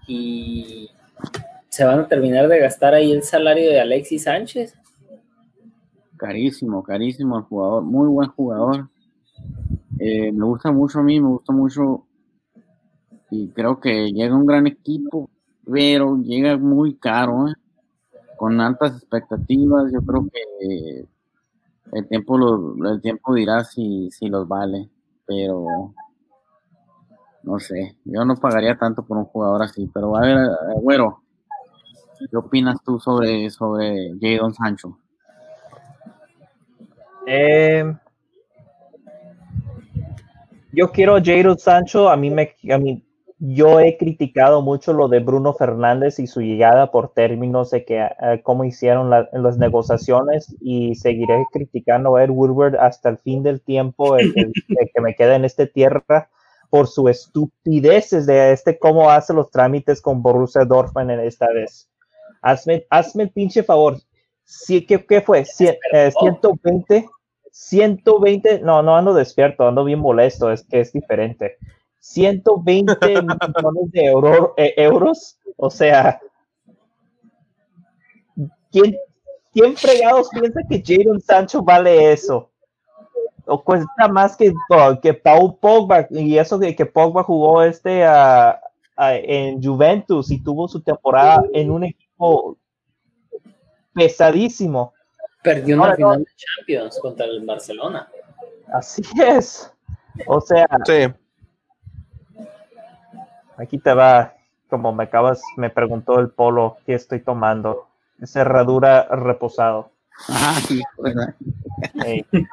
y 0.09 0.91
se 1.69 1.85
van 1.85 2.01
a 2.01 2.09
terminar 2.09 2.49
de 2.49 2.59
gastar 2.59 2.95
ahí 2.95 3.13
el 3.13 3.23
salario 3.23 3.69
de 3.71 3.81
Alexis 3.81 4.25
Sánchez. 4.25 4.75
Carísimo, 6.17 6.83
carísimo 6.83 7.39
el 7.39 7.45
jugador, 7.45 7.83
muy 7.83 8.09
buen 8.09 8.31
jugador. 8.31 8.89
Eh, 9.99 10.33
me 10.33 10.45
gusta 10.45 10.73
mucho 10.73 11.01
a 11.01 11.03
mí, 11.03 11.21
me 11.21 11.29
gusta 11.29 11.53
mucho 11.53 12.07
y 13.31 13.49
creo 13.49 13.81
que 13.81 14.13
llega 14.13 14.37
un 14.37 14.47
gran 14.47 14.67
equipo, 14.67 15.31
pero 15.71 16.17
llega 16.17 16.57
muy 16.57 16.97
caro. 16.97 17.49
¿eh? 17.49 17.53
Con 18.37 18.61
altas 18.61 18.97
expectativas. 18.97 19.93
Yo 19.93 20.01
creo 20.03 20.29
que 20.33 21.07
el 21.93 22.09
tiempo, 22.09 22.37
lo, 22.39 22.91
el 22.91 23.01
tiempo 23.01 23.35
dirá 23.35 23.65
si, 23.65 24.11
si 24.11 24.29
los 24.29 24.47
vale, 24.49 24.89
pero 25.27 25.95
no 27.47 27.61
sé, 27.61 27.97
yo 28.05 28.25
no 28.25 28.35
pagaría 28.37 28.77
tanto 28.77 29.05
por 29.05 29.17
un 29.19 29.25
jugador 29.27 29.63
así, 29.63 29.89
pero 29.95 30.17
a 30.17 30.21
ver, 30.21 30.37
güero, 30.81 31.23
¿qué 32.29 32.37
opinas 32.37 32.83
tú 32.83 32.99
sobre, 32.99 33.49
sobre 33.51 34.15
Jadon 34.21 34.53
Sancho? 34.53 34.99
Eh, 37.25 37.85
yo 40.73 40.91
quiero 40.91 41.19
Jadon 41.23 41.57
Sancho, 41.57 42.09
a 42.09 42.17
mí 42.17 42.31
me, 42.31 42.53
a 42.73 42.79
mí, 42.79 43.06
yo 43.39 43.81
he 43.81 43.99
criticado 43.99 44.63
mucho 44.63 44.95
lo 44.95 45.09
de 45.09 45.21
Bruno 45.21 45.53
Fernández 45.53 46.19
y 46.19 46.27
su 46.27 46.41
llegada 46.41 46.91
por 46.91 47.13
términos 47.13 47.71
de 47.71 47.85
que 47.85 47.99
eh, 48.01 48.41
cómo 48.43 48.65
hicieron 48.65 49.11
las 49.11 49.59
negociaciones 49.59 50.57
y 50.61 50.95
seguiré 50.95 51.45
criticando 51.53 52.17
a 52.17 52.25
Ed 52.25 52.31
Woodward 52.31 52.77
hasta 52.77 53.11
el 53.11 53.19
fin 53.19 53.43
del 53.43 53.61
tiempo 53.61 54.17
el, 54.17 54.33
que 54.33 55.01
me 55.03 55.15
queda 55.15 55.37
en 55.37 55.45
esta 55.45 55.67
tierra 55.67 56.31
por 56.71 56.89
su 56.89 57.09
estupideces 57.09 58.25
de 58.27 58.53
este 58.53 58.79
cómo 58.79 59.11
hace 59.11 59.35
los 59.35 59.51
trámites 59.51 60.01
con 60.01 60.23
Borussia 60.23 60.65
Dortmund 60.65 61.11
en 61.11 61.21
esta 61.21 61.49
vez. 61.53 61.91
Hazme, 62.41 62.87
hazme 62.89 63.25
el 63.25 63.31
pinche 63.31 63.63
favor. 63.63 63.99
Sí, 64.45 64.87
¿qué, 64.87 65.05
qué 65.05 65.21
fue? 65.21 65.45
120, 65.45 67.09
120, 67.51 68.51
eh, 68.55 68.61
no, 68.63 68.83
no 68.83 68.97
ando 68.97 69.13
despierto, 69.13 69.67
ando 69.69 69.85
bien 69.85 69.99
molesto, 69.99 70.51
es 70.51 70.65
que 70.65 70.81
es 70.81 70.93
diferente. 70.93 71.59
120 72.07 72.97
millones 73.01 73.91
de 73.93 74.55
eh, 74.57 74.75
euros. 74.77 75.39
O 75.57 75.69
sea, 75.69 76.21
¿quién, 78.71 78.97
¿quién 79.53 79.77
fregados 79.77 80.29
piensa 80.31 80.61
que 80.69 80.83
Jadon 80.85 81.21
Sancho 81.21 81.63
vale 81.63 82.13
eso? 82.13 82.51
O 83.45 83.63
cuesta 83.63 84.09
más 84.09 84.37
que, 84.37 84.53
que 85.03 85.15
Paul 85.15 85.57
Pogba, 85.59 86.07
y 86.11 86.39
eso 86.39 86.59
de 86.59 86.75
que 86.75 86.87
Pogba 86.87 87.23
jugó 87.23 87.63
este 87.63 88.05
en 88.99 89.63
Juventus 89.63 90.31
y 90.31 90.43
tuvo 90.43 90.69
su 90.69 90.81
temporada 90.81 91.45
en 91.53 91.71
un 91.71 91.85
equipo 91.85 92.57
pesadísimo. 93.93 94.95
Perdió 95.43 95.77
una 95.77 95.95
final 95.95 96.25
de 96.25 96.31
Champions 96.37 96.99
contra 97.01 97.27
el 97.27 97.45
Barcelona. 97.45 98.09
Así 98.73 99.03
es. 99.21 99.73
O 100.27 100.41
sea, 100.41 100.67
sí. 100.85 101.07
Aquí 103.57 103.79
te 103.79 103.95
va, 103.95 104.35
como 104.69 104.93
me 104.93 105.05
acabas, 105.05 105.43
me 105.57 105.71
preguntó 105.71 106.19
el 106.21 106.31
polo, 106.31 106.77
¿qué 106.85 106.95
estoy 106.95 107.21
tomando? 107.21 107.89
Cerradura 108.25 109.05
reposado. 109.05 109.91
Ah, 110.29 110.55
sí, 110.67 110.83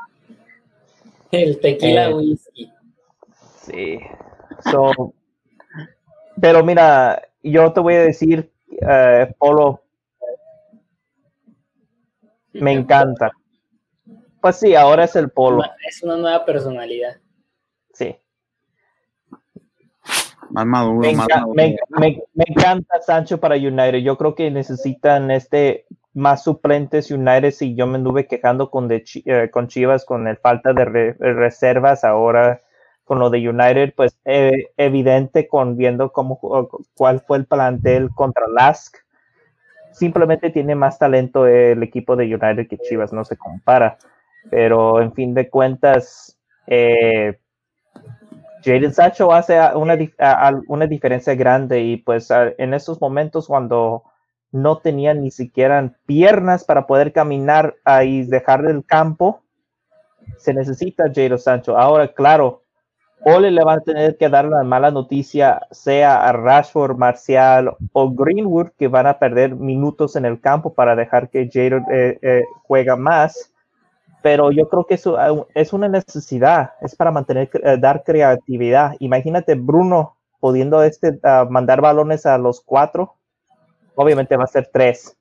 El 1.31 1.59
tequila 1.59 2.09
Eh, 2.09 2.13
whisky. 2.13 2.71
Sí. 3.61 3.99
So, 4.71 5.13
pero 6.39 6.63
mira, 6.63 7.21
yo 7.41 7.73
te 7.73 7.79
voy 7.79 7.95
a 7.95 8.01
decir, 8.01 8.51
eh, 8.87 9.33
Polo, 9.39 9.81
me 12.53 12.73
encanta. 12.73 13.31
Pues 14.41 14.57
sí, 14.57 14.75
ahora 14.75 15.05
es 15.05 15.15
el 15.15 15.31
Polo. 15.31 15.63
Es 15.87 16.03
una 16.03 16.17
nueva 16.17 16.45
personalidad. 16.45 17.17
Sí. 17.93 18.15
Más 20.51 20.65
maduro, 20.65 20.99
Me, 20.99 21.15
más 21.15 21.27
maduro. 21.29 21.53
me- 21.55 21.77
me- 21.89 22.23
me 22.33 22.45
encanta 22.47 23.01
Sancho 23.01 23.39
para 23.39 23.55
United. 23.55 23.99
Yo 23.99 24.17
creo 24.17 24.35
que 24.35 24.49
necesitan 24.51 25.31
este 25.31 25.85
más 26.13 26.43
suplentes 26.43 27.09
United. 27.11 27.51
Si 27.51 27.75
yo 27.75 27.87
me 27.87 27.95
anduve 27.97 28.27
quejando 28.27 28.69
con, 28.69 28.87
de 28.87 29.03
eh, 29.25 29.49
con 29.51 29.67
Chivas 29.67 30.05
con 30.05 30.27
el 30.27 30.37
falta 30.37 30.73
de 30.73 30.85
re- 30.85 31.13
reservas 31.19 32.03
ahora 32.03 32.61
con 33.03 33.19
lo 33.19 33.29
de 33.29 33.49
United, 33.49 33.93
pues 33.95 34.17
eh, 34.25 34.67
evidente 34.77 35.47
con 35.47 35.75
viendo 35.75 36.11
cómo 36.11 36.39
cuál 36.95 37.19
fue 37.21 37.37
el 37.39 37.45
plantel 37.45 38.09
contra 38.15 38.47
Lask. 38.47 38.95
Simplemente 39.91 40.49
tiene 40.49 40.73
más 40.75 40.97
talento 40.97 41.45
el 41.47 41.83
equipo 41.83 42.15
de 42.15 42.25
United 42.25 42.67
que 42.67 42.77
Chivas, 42.77 43.13
no 43.13 43.23
se 43.25 43.37
compara. 43.37 43.97
Pero 44.49 45.01
en 45.01 45.13
fin 45.13 45.33
de 45.33 45.49
cuentas, 45.49 46.37
eh, 46.67 47.37
Jaden 48.63 48.93
Sancho 48.93 49.31
hace 49.31 49.59
una, 49.75 49.97
una 50.67 50.87
diferencia 50.87 51.35
grande 51.35 51.81
y 51.81 51.97
pues 51.97 52.29
en 52.31 52.73
esos 52.73 53.01
momentos 53.01 53.47
cuando 53.47 54.03
no 54.51 54.77
tenían 54.77 55.21
ni 55.21 55.31
siquiera 55.31 55.93
piernas 56.05 56.63
para 56.63 56.85
poder 56.85 57.11
caminar 57.11 57.75
y 58.05 58.23
dejar 58.23 58.61
del 58.61 58.85
campo, 58.85 59.41
se 60.37 60.53
necesita 60.53 61.05
Jaden 61.13 61.39
Sancho. 61.39 61.77
Ahora, 61.77 62.13
claro, 62.13 62.61
Ole 63.25 63.51
le 63.51 63.63
va 63.63 63.75
a 63.75 63.79
tener 63.79 64.17
que 64.17 64.29
dar 64.29 64.45
la 64.45 64.63
mala 64.63 64.91
noticia, 64.91 65.61
sea 65.71 66.27
a 66.27 66.33
Rashford, 66.33 66.97
Marcial 66.97 67.75
o 67.93 68.11
Greenwood, 68.11 68.71
que 68.77 68.87
van 68.87 69.07
a 69.07 69.17
perder 69.17 69.55
minutos 69.55 70.15
en 70.15 70.25
el 70.25 70.41
campo 70.41 70.73
para 70.73 70.95
dejar 70.95 71.29
que 71.29 71.49
Jaden 71.51 71.85
eh, 71.91 72.19
eh, 72.21 72.43
juega 72.63 72.95
más 72.95 73.52
pero 74.23 74.51
yo 74.51 74.69
creo 74.69 74.85
que 74.85 74.95
eso 74.95 75.19
eh, 75.19 75.45
es 75.53 75.73
una 75.73 75.89
necesidad, 75.89 76.71
es 76.81 76.95
para 76.95 77.11
mantener, 77.11 77.49
eh, 77.61 77.77
dar 77.77 78.03
creatividad. 78.03 78.93
Imagínate 78.99 79.53
Bruno 79.55 80.15
pudiendo 80.39 80.81
este, 80.81 81.19
ah, 81.23 81.45
mandar 81.47 81.81
balones 81.81 82.25
a 82.25 82.37
los 82.37 82.61
cuatro, 82.61 83.15
obviamente 83.95 84.37
va 84.37 84.45
a 84.45 84.47
ser 84.47 84.69
tres. 84.71 85.15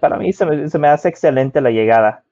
Para 0.00 0.16
mí 0.16 0.32
se 0.32 0.46
me, 0.78 0.88
hace 0.88 1.08
excelente 1.08 1.60
la 1.60 1.70
llegada. 1.70 2.22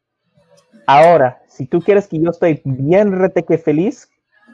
Ahora, 0.87 1.43
si 1.49 1.67
tú 1.67 1.81
quieres 1.81 2.07
que 2.07 2.21
yo 2.21 2.31
estoy 2.31 2.63
bien 2.65 3.19
reteque 3.19 3.59
feliz, 3.59 4.09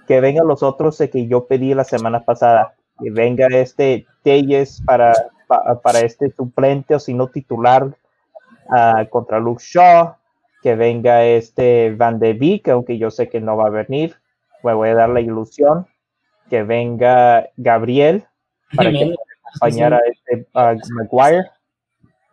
que 0.08 0.20
vengan 0.20 0.46
los 0.48 0.62
otros 0.62 0.98
que 1.12 1.26
yo 1.26 1.46
pedí 1.46 1.74
la 1.74 1.84
semana 1.84 2.24
pasada, 2.24 2.74
que 2.98 3.10
venga 3.10 3.46
este 3.48 4.06
Telles 4.22 4.80
para, 4.84 5.12
pa- 5.46 5.78
para 5.82 6.00
este 6.00 6.30
suplente 6.30 6.94
o 6.94 6.98
si 6.98 7.12
no 7.12 7.28
titular 7.28 7.94
ah, 8.70 9.04
contra 9.10 9.38
Luke 9.38 9.62
Shaw, 9.62 10.16
que 10.66 10.74
venga 10.74 11.24
este 11.24 11.94
Van 11.94 12.18
de 12.18 12.32
Beek, 12.32 12.66
aunque 12.70 12.98
yo 12.98 13.12
sé 13.12 13.28
que 13.28 13.40
no 13.40 13.56
va 13.56 13.68
a 13.68 13.70
venir, 13.70 14.16
me 14.64 14.74
voy 14.74 14.88
a 14.88 14.96
dar 14.96 15.08
la 15.10 15.20
ilusión, 15.20 15.86
que 16.50 16.64
venga 16.64 17.48
Gabriel 17.56 18.24
para 18.74 18.90
que 18.90 18.98
menos, 18.98 19.16
acompañar 19.44 19.94
a 19.94 20.00
este 20.10 20.44
a 20.54 20.74
Maguire. 20.90 21.44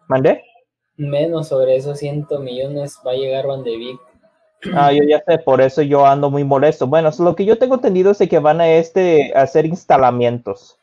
¿Mandé? 0.08 0.42
menos 0.98 1.50
sobre 1.50 1.76
esos 1.76 2.00
100 2.00 2.26
millones 2.40 2.98
va 3.06 3.12
a 3.12 3.14
llegar 3.14 3.46
Van 3.46 3.64
de 3.64 3.78
Beek. 3.78 4.00
Ah, 4.74 4.92
yo 4.92 5.04
ya 5.04 5.22
sé, 5.28 5.38
por 5.38 5.62
eso 5.62 5.84
yo 5.84 6.04
ando 6.04 6.32
muy 6.32 6.44
molesto. 6.44 6.88
Bueno, 6.88 7.12
lo 7.20 7.36
que 7.36 7.46
yo 7.46 7.60
tengo 7.60 7.76
entendido 7.76 8.10
es 8.10 8.18
que 8.18 8.40
van 8.40 8.62
a 8.62 8.68
este 8.68 9.32
a 9.36 9.44
hacer 9.44 9.68
instalamientos. 9.68 10.80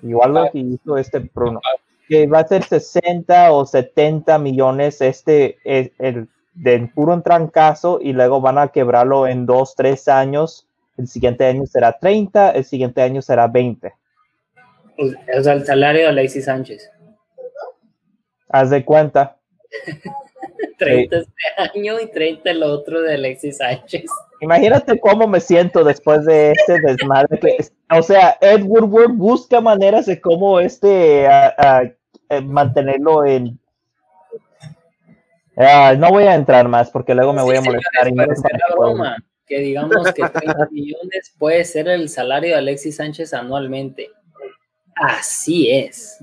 Igual 0.00 0.32
lo 0.32 0.48
que 0.52 0.60
hizo 0.60 0.96
este 0.96 1.18
Bruno. 1.18 1.60
Que 2.08 2.28
va 2.28 2.38
a 2.38 2.46
ser 2.46 2.62
60 2.62 3.50
o 3.50 3.66
70 3.66 4.38
millones 4.38 5.00
este 5.00 5.58
el, 5.64 5.92
el 5.98 6.28
de 6.58 6.90
puro 6.94 7.20
trancazo 7.22 8.00
y 8.02 8.12
luego 8.12 8.40
van 8.40 8.58
a 8.58 8.68
quebrarlo 8.68 9.26
en 9.26 9.46
dos, 9.46 9.74
tres 9.74 10.08
años. 10.08 10.66
El 10.96 11.06
siguiente 11.06 11.46
año 11.46 11.64
será 11.66 11.98
30, 11.98 12.50
el 12.50 12.64
siguiente 12.64 13.02
año 13.02 13.22
será 13.22 13.46
20. 13.46 13.92
O 14.98 15.42
sea, 15.42 15.52
el 15.52 15.64
salario 15.64 16.02
de 16.02 16.08
Alexis 16.08 16.46
Sánchez. 16.46 16.90
Haz 18.48 18.70
de 18.70 18.84
cuenta. 18.84 19.36
30 20.78 21.16
este 21.16 21.32
año 21.56 22.00
y 22.00 22.06
30 22.06 22.50
el 22.50 22.62
otro 22.62 23.02
de 23.02 23.14
Alexis 23.14 23.58
Sánchez. 23.58 24.04
Imagínate 24.40 24.98
cómo 25.00 25.26
me 25.26 25.40
siento 25.40 25.84
después 25.84 26.24
de 26.24 26.52
este 26.52 26.80
desmadre. 26.80 27.38
Que, 27.38 27.56
o 27.90 28.02
sea, 28.02 28.38
Ed 28.40 28.62
Woodward 28.62 29.12
busca 29.12 29.60
maneras 29.60 30.06
de 30.06 30.20
cómo 30.20 30.60
este 30.60 31.24
eh, 31.26 32.40
mantenerlo 32.44 33.24
en. 33.24 33.58
No 35.58 36.10
voy 36.10 36.24
a 36.24 36.34
entrar 36.34 36.68
más 36.68 36.90
porque 36.90 37.14
luego 37.14 37.32
me 37.32 37.42
voy 37.42 37.56
a 37.56 37.60
molestar. 37.60 38.04
señores, 38.04 38.42
la 38.42 38.76
broma. 38.76 39.16
Que 39.46 39.60
digamos 39.60 40.12
que 40.12 40.22
30 40.22 40.68
millones 40.70 41.34
puede 41.38 41.64
ser 41.64 41.88
el 41.88 42.08
salario 42.08 42.50
de 42.50 42.56
Alexis 42.56 42.96
Sánchez 42.96 43.34
anualmente. 43.34 44.10
Así 44.94 45.70
es. 45.70 46.22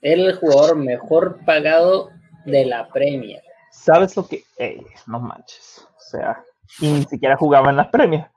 El 0.00 0.34
jugador 0.34 0.76
mejor 0.76 1.38
pagado 1.44 2.10
de 2.46 2.64
la 2.64 2.88
Premier. 2.88 3.42
¿Sabes 3.70 4.16
lo 4.16 4.26
que? 4.26 4.42
Ey, 4.56 4.84
no 5.06 5.20
manches. 5.20 5.86
O 5.96 6.00
sea, 6.00 6.42
y 6.80 6.90
ni 6.90 7.02
siquiera 7.04 7.36
jugaba 7.36 7.70
en 7.70 7.76
las 7.76 7.88
premias. 7.88 8.30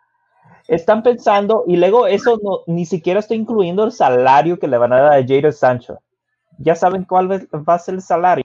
Están 0.67 1.01
pensando, 1.01 1.63
y 1.65 1.77
luego 1.77 2.07
eso 2.07 2.39
no, 2.43 2.59
ni 2.67 2.85
siquiera 2.85 3.21
estoy 3.21 3.37
incluyendo 3.37 3.85
el 3.85 3.91
salario 3.91 4.59
que 4.59 4.67
le 4.67 4.77
van 4.77 4.91
a 4.93 5.01
dar 5.01 5.13
a 5.13 5.25
Jadon 5.25 5.53
Sancho. 5.53 5.99
Ya 6.57 6.75
saben 6.75 7.05
cuál 7.05 7.31
va 7.31 7.73
a 7.73 7.79
ser 7.79 7.95
el 7.95 8.01
salario. 8.01 8.43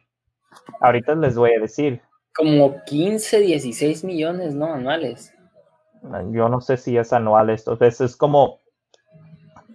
Ahorita 0.81 1.15
les 1.15 1.37
voy 1.37 1.53
a 1.53 1.61
decir. 1.61 2.01
Como 2.35 2.83
15, 2.85 3.41
16 3.41 4.05
millones, 4.05 4.55
¿no? 4.55 4.73
Anuales. 4.73 5.33
Yo 6.33 6.49
no 6.49 6.61
sé 6.61 6.77
si 6.77 6.97
es 6.97 7.12
anual 7.12 7.51
esto. 7.51 7.73
Entonces 7.73 8.01
es 8.01 8.16
como 8.16 8.59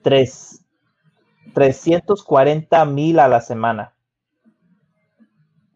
tres, 0.02 0.66
340 1.54 2.86
mil 2.86 3.20
a 3.20 3.28
la 3.28 3.41
semana. 3.41 3.94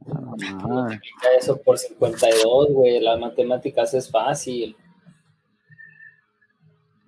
Ah, 0.08 0.68
Multiplica 0.68 1.28
Eso 1.38 1.62
por 1.62 1.78
52, 1.78 2.70
güey. 2.72 3.00
Las 3.00 3.20
matemáticas 3.20 3.94
es 3.94 4.10
fácil. 4.10 4.76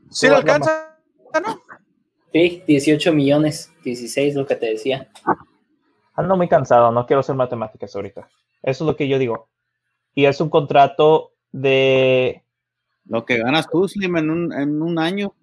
Si 0.10 0.28
le 0.28 0.36
alcanza, 0.36 0.96
¿no? 1.34 1.62
Sí, 2.32 2.64
18 2.66 3.14
millones, 3.14 3.72
16, 3.84 4.36
lo 4.36 4.46
que 4.46 4.56
te 4.56 4.68
decía. 4.68 5.10
Ando 6.16 6.38
muy 6.38 6.48
cansado, 6.48 6.92
no 6.92 7.06
quiero 7.06 7.22
hacer 7.22 7.36
matemáticas 7.36 7.96
ahorita. 7.96 8.28
Eso 8.62 8.84
es 8.84 8.88
lo 8.88 8.96
que 8.96 9.08
yo 9.08 9.18
digo. 9.18 9.50
Y 10.14 10.26
es 10.26 10.40
un 10.42 10.50
contrato 10.50 11.34
de... 11.52 12.44
Lo 13.06 13.26
que 13.26 13.38
ganas 13.40 13.70
tú, 13.70 13.88
Slim, 13.88 14.16
en 14.18 14.30
un, 14.30 14.54
en 14.54 14.82
un 14.82 14.98
año, 15.00 15.34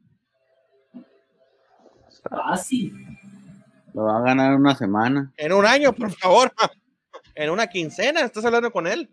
Fácil. 2.28 2.92
lo 3.94 4.04
va 4.04 4.18
a 4.18 4.22
ganar 4.22 4.52
en 4.52 4.60
una 4.60 4.74
semana. 4.74 5.32
En 5.36 5.52
un 5.52 5.66
año, 5.66 5.92
por 5.92 6.10
favor. 6.12 6.52
En 7.34 7.48
una 7.48 7.68
quincena, 7.68 8.20
estás 8.20 8.44
hablando 8.44 8.70
con 8.70 8.86
él. 8.86 9.08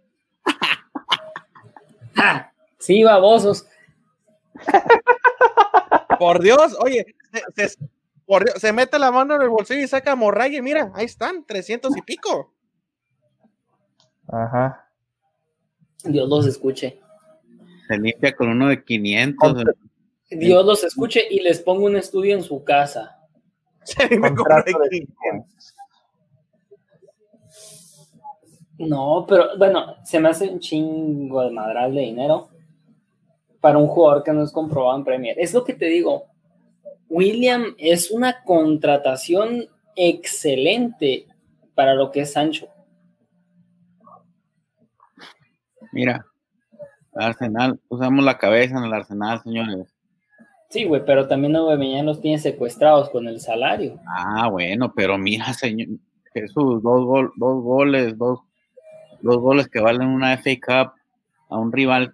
Sí, 2.80 3.04
babosos. 3.04 3.68
Por 6.20 6.40
Dios, 6.42 6.76
oye, 6.80 7.16
se, 7.56 7.70
se- 7.70 7.78
por 8.28 8.44
Dios, 8.44 8.60
se 8.60 8.74
mete 8.74 9.00
la 9.00 9.12
mano 9.12 9.36
en 9.36 9.42
el 9.42 9.50
bolsillo 9.50 9.82
y 9.82 9.88
saca 9.88 10.16
morralla 10.16 10.58
y 10.58 10.62
mira, 10.62 10.92
ahí 10.94 11.06
están, 11.06 11.46
300 11.46 11.96
y 11.98 12.02
pico. 12.02 12.54
Ajá. 14.28 14.92
Dios 16.04 16.30
los 16.30 16.46
escuche. 16.46 17.00
Se 17.88 17.98
limpia 17.98 18.36
con 18.36 18.50
uno 18.50 18.68
de 18.68 18.84
500. 18.84 19.64
Dios 20.30 20.66
los 20.66 20.84
escuche 20.84 21.22
y 21.30 21.40
les 21.40 21.62
pongo 21.62 21.86
un 21.86 21.96
estudio 21.96 22.36
en 22.36 22.44
su 22.44 22.64
casa. 22.64 23.18
Se 23.84 24.20
Contrato 24.20 24.78
de 24.80 24.90
de 24.90 24.98
cinco 24.98 25.14
años. 25.32 25.76
No, 28.80 29.26
pero 29.28 29.58
bueno, 29.58 29.96
se 30.04 30.20
me 30.20 30.30
hace 30.30 30.50
un 30.50 30.60
chingo 30.60 31.42
de 31.42 31.50
madral 31.50 31.96
de 31.96 32.02
dinero 32.02 32.50
para 33.60 33.80
un 33.80 33.88
jugador 33.88 34.24
que 34.24 34.34
no 34.34 34.44
es 34.44 34.52
comprobado 34.52 34.98
en 34.98 35.04
Premier. 35.04 35.40
Es 35.40 35.54
lo 35.54 35.64
que 35.64 35.74
te 35.74 35.86
digo. 35.86 36.26
William 37.10 37.76
es 37.78 38.12
una 38.12 38.44
contratación 38.44 39.68
excelente 39.96 41.28
para 41.76 41.94
lo 41.94 42.12
que 42.12 42.22
es 42.22 42.34
Sancho. 42.34 42.68
Mira, 45.92 46.26
Arsenal, 47.14 47.80
usamos 47.90 48.24
la 48.24 48.38
cabeza 48.38 48.78
en 48.78 48.86
el 48.86 48.94
Arsenal, 48.94 49.42
señores. 49.42 49.94
Sí, 50.70 50.84
güey, 50.84 51.06
pero 51.06 51.28
también 51.28 51.56
Aubameyang 51.56 52.06
los 52.06 52.22
tiene 52.22 52.40
secuestrados 52.40 53.10
con 53.10 53.28
el 53.28 53.40
salario. 53.40 54.00
Ah, 54.08 54.50
bueno, 54.50 54.94
pero 54.94 55.18
mira, 55.18 55.54
señor, 55.54 55.88
Jesús, 56.34 56.84
dos, 56.84 57.06
gol, 57.06 57.32
dos 57.38 57.64
goles, 57.64 58.18
dos, 58.18 58.42
dos 59.22 59.38
goles 59.38 59.70
que 59.70 59.80
valen 59.80 60.10
una 60.10 60.38
FA 60.38 60.52
Cup 60.56 60.94
a 61.50 61.58
un 61.58 61.72
rival 61.72 62.14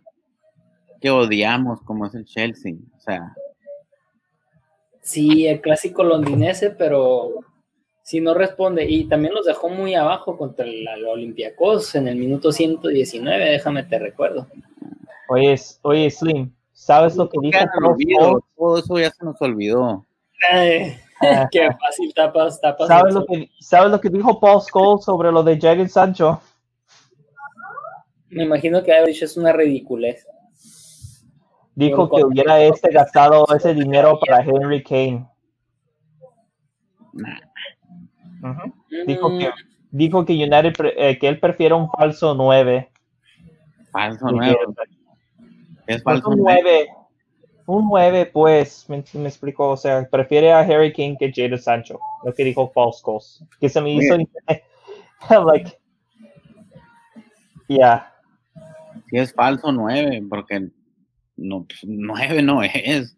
que 1.02 1.10
odiamos 1.10 1.82
como 1.82 2.06
es 2.06 2.16
el 2.16 2.26
Chelsea. 2.26 2.76
O 2.96 3.00
sea. 3.00 3.34
Sí, 5.04 5.48
el 5.48 5.60
clásico 5.60 6.02
londinense, 6.04 6.72
pero 6.72 7.34
si 8.04 8.22
no 8.22 8.34
responde. 8.34 8.86
Y 8.86 9.06
también 9.08 9.34
los 9.34 9.46
dejó 9.46 9.70
muy 9.70 9.96
abajo 9.96 10.38
contra 10.38 10.66
el, 10.66 10.88
Olympiacos 11.06 11.94
en 11.96 12.08
el 12.08 12.16
minuto 12.16 12.52
119, 12.52 13.52
déjame 13.52 13.84
te 13.84 14.00
recuerdo. 14.00 14.48
Oye, 15.28 15.56
oye 15.82 16.10
Slim, 16.10 16.54
¿sabes 16.72 17.18
lo 17.18 17.30
que 17.30 17.38
dijo? 17.42 17.60
Todo 18.56 18.78
eso 18.78 18.98
ya 18.98 19.12
se 19.12 19.26
nos 19.26 19.42
olvidó. 19.42 20.06
qué 21.52 21.70
fácil 21.80 22.14
tapas, 22.14 22.62
tapas. 22.62 22.88
¿Sabes 22.88 23.14
lo, 23.14 23.26
que, 23.26 23.50
¿Sabes 23.60 23.92
lo 23.92 24.00
que 24.00 24.10
dijo 24.10 24.40
Paul 24.40 24.62
Scholes 24.62 25.04
sobre 25.04 25.32
lo 25.32 25.44
de 25.44 25.60
Jadon 25.60 25.90
Sancho? 25.90 26.42
Me 28.30 28.44
imagino 28.44 28.82
que 28.84 28.94
Average 28.94 29.26
es 29.26 29.38
una 29.38 29.52
ridiculez. 29.52 30.26
Dijo 31.76 32.10
que 32.10 32.24
hubiera 32.24 32.62
este 32.62 32.92
gastado 32.92 33.46
ese 33.56 33.74
dinero 33.74 34.20
para 34.20 34.44
Henry 34.44 34.84
Kane. 34.84 35.28
Dijo 39.08 39.38
que 39.38 39.52
dijo 39.94 40.26
que 40.26 40.34
United 40.34 40.74
eh, 40.98 41.18
que 41.20 41.28
él 41.28 41.40
prefiere 41.40 41.76
un 41.76 41.90
falso 41.90 42.34
9. 42.34 42.92
Falso 43.92 44.26
9. 44.30 44.58
Es 45.88 46.04
falso 46.04 46.34
9. 46.36 46.88
Un 47.66 47.88
9, 47.88 48.30
pues, 48.34 48.90
me, 48.90 49.04
me, 49.14 49.28
explicó. 49.30 49.70
O 49.70 49.78
sea, 49.78 50.06
prefiere 50.10 50.52
a 50.52 50.60
Harry 50.60 50.92
King 50.92 51.16
que 51.18 51.32
Jada 51.34 51.58
Sancho. 51.58 52.00
Lo 52.26 52.34
que 52.34 52.44
dijo 52.44 52.72
False 52.72 53.02
Que 53.60 53.70
se 53.70 53.82
me 53.82 53.94
hizo. 53.94 54.18
like. 55.46 55.78
Yeah. 57.68 58.12
Si 59.10 59.18
es 59.18 59.34
falso 59.34 59.72
9, 59.72 60.24
porque 60.30 60.70
no, 61.36 61.66
9 61.84 62.28
pues, 62.30 62.44
no 62.44 62.64
es. 62.64 63.16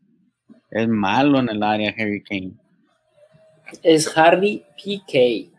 Es 0.71 0.87
malo 0.87 1.39
en 1.39 1.49
el 1.49 1.63
área 1.63 1.93
Harry 1.97 2.21
Kane. 2.23 2.53
Es 3.83 4.15
Harry 4.17 4.63
PK. 4.75 5.51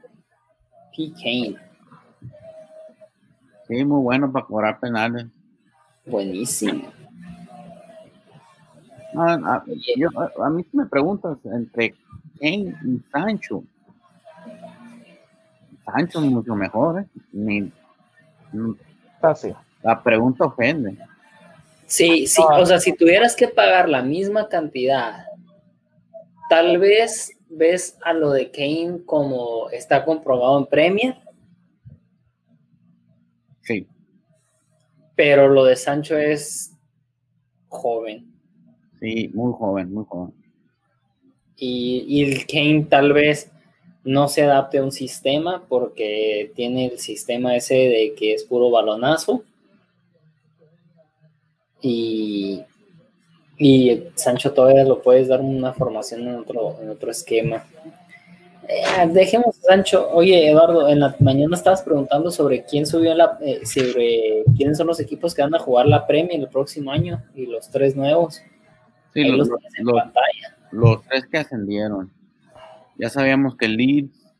PK. 0.96 1.58
Sí, 3.68 3.84
muy 3.84 4.02
bueno 4.02 4.30
para 4.30 4.46
cobrar 4.46 4.78
penales. 4.78 5.26
Buenísimo. 6.06 6.92
A, 9.16 9.64
yo, 9.96 10.10
a, 10.44 10.50
mí 10.50 10.64
me 10.72 10.86
preguntas 10.86 11.38
entre 11.44 11.94
Kane 12.38 12.74
y 12.84 13.02
Sancho. 13.10 13.64
Sancho 15.84 16.22
es 16.22 16.30
mucho 16.30 16.54
mejor, 16.54 17.00
¿eh? 17.00 17.06
Ni, 17.32 17.72
La 19.82 20.02
pregunta 20.02 20.44
ofende. 20.44 20.98
Sí, 21.86 22.26
sí, 22.26 22.42
o 22.42 22.66
sea, 22.66 22.80
si 22.80 22.92
tuvieras 22.92 23.36
que 23.36 23.48
pagar 23.48 23.88
la 23.88 24.02
misma 24.02 24.48
cantidad, 24.48 25.26
tal 26.48 26.78
vez 26.78 27.32
ves 27.48 27.96
a 28.02 28.12
lo 28.12 28.30
de 28.30 28.50
Kane 28.50 29.04
como 29.04 29.70
está 29.70 30.04
comprobado 30.04 30.58
en 30.58 30.66
Premier. 30.66 31.16
Sí. 33.62 33.86
Pero 35.14 35.48
lo 35.48 35.64
de 35.64 35.76
Sancho 35.76 36.16
es 36.18 36.72
joven. 37.68 38.32
Sí, 39.00 39.30
muy 39.34 39.52
joven, 39.52 39.92
muy 39.92 40.04
joven. 40.08 40.34
Y, 41.56 42.22
el 42.22 42.46
Kane 42.46 42.86
tal 42.88 43.12
vez 43.12 43.50
no 44.04 44.28
se 44.28 44.42
adapte 44.42 44.78
a 44.78 44.84
un 44.84 44.92
sistema 44.92 45.64
porque 45.68 46.52
tiene 46.54 46.86
el 46.86 46.98
sistema 46.98 47.56
ese 47.56 47.74
de 47.74 48.14
que 48.16 48.34
es 48.34 48.44
puro 48.44 48.70
balonazo. 48.70 49.42
Y, 51.80 52.62
y 53.58 54.04
Sancho 54.14 54.52
todavía 54.52 54.84
lo 54.84 55.02
puedes 55.02 55.28
dar 55.28 55.40
una 55.40 55.72
formación 55.72 56.26
en 56.28 56.36
otro, 56.36 56.76
en 56.82 56.90
otro 56.90 57.10
esquema. 57.10 57.64
Eh, 58.68 59.08
dejemos 59.12 59.56
Sancho. 59.56 60.08
Oye, 60.10 60.50
Eduardo, 60.50 60.88
en 60.88 61.00
la 61.00 61.14
mañana 61.20 61.54
estabas 61.54 61.82
preguntando 61.82 62.30
sobre 62.30 62.64
quién 62.64 62.84
subió 62.84 63.14
la, 63.14 63.38
eh, 63.40 63.64
sobre 63.64 64.44
quiénes 64.56 64.76
son 64.78 64.88
los 64.88 64.98
equipos 64.98 65.34
que 65.34 65.42
van 65.42 65.54
a 65.54 65.58
jugar 65.58 65.86
la 65.86 66.06
Premier 66.06 66.40
el 66.40 66.48
próximo 66.48 66.90
año 66.90 67.22
y 67.34 67.46
los 67.46 67.70
tres 67.70 67.94
nuevos. 67.94 68.42
Sí, 69.14 69.24
los, 69.24 69.48
los, 70.72 71.02
tres 71.08 71.26
que 71.26 71.38
ascendieron. 71.38 72.10
Ya 72.98 73.08
sabíamos 73.08 73.56
que 73.56 73.66
el 73.66 73.76
Leeds, 73.76 74.34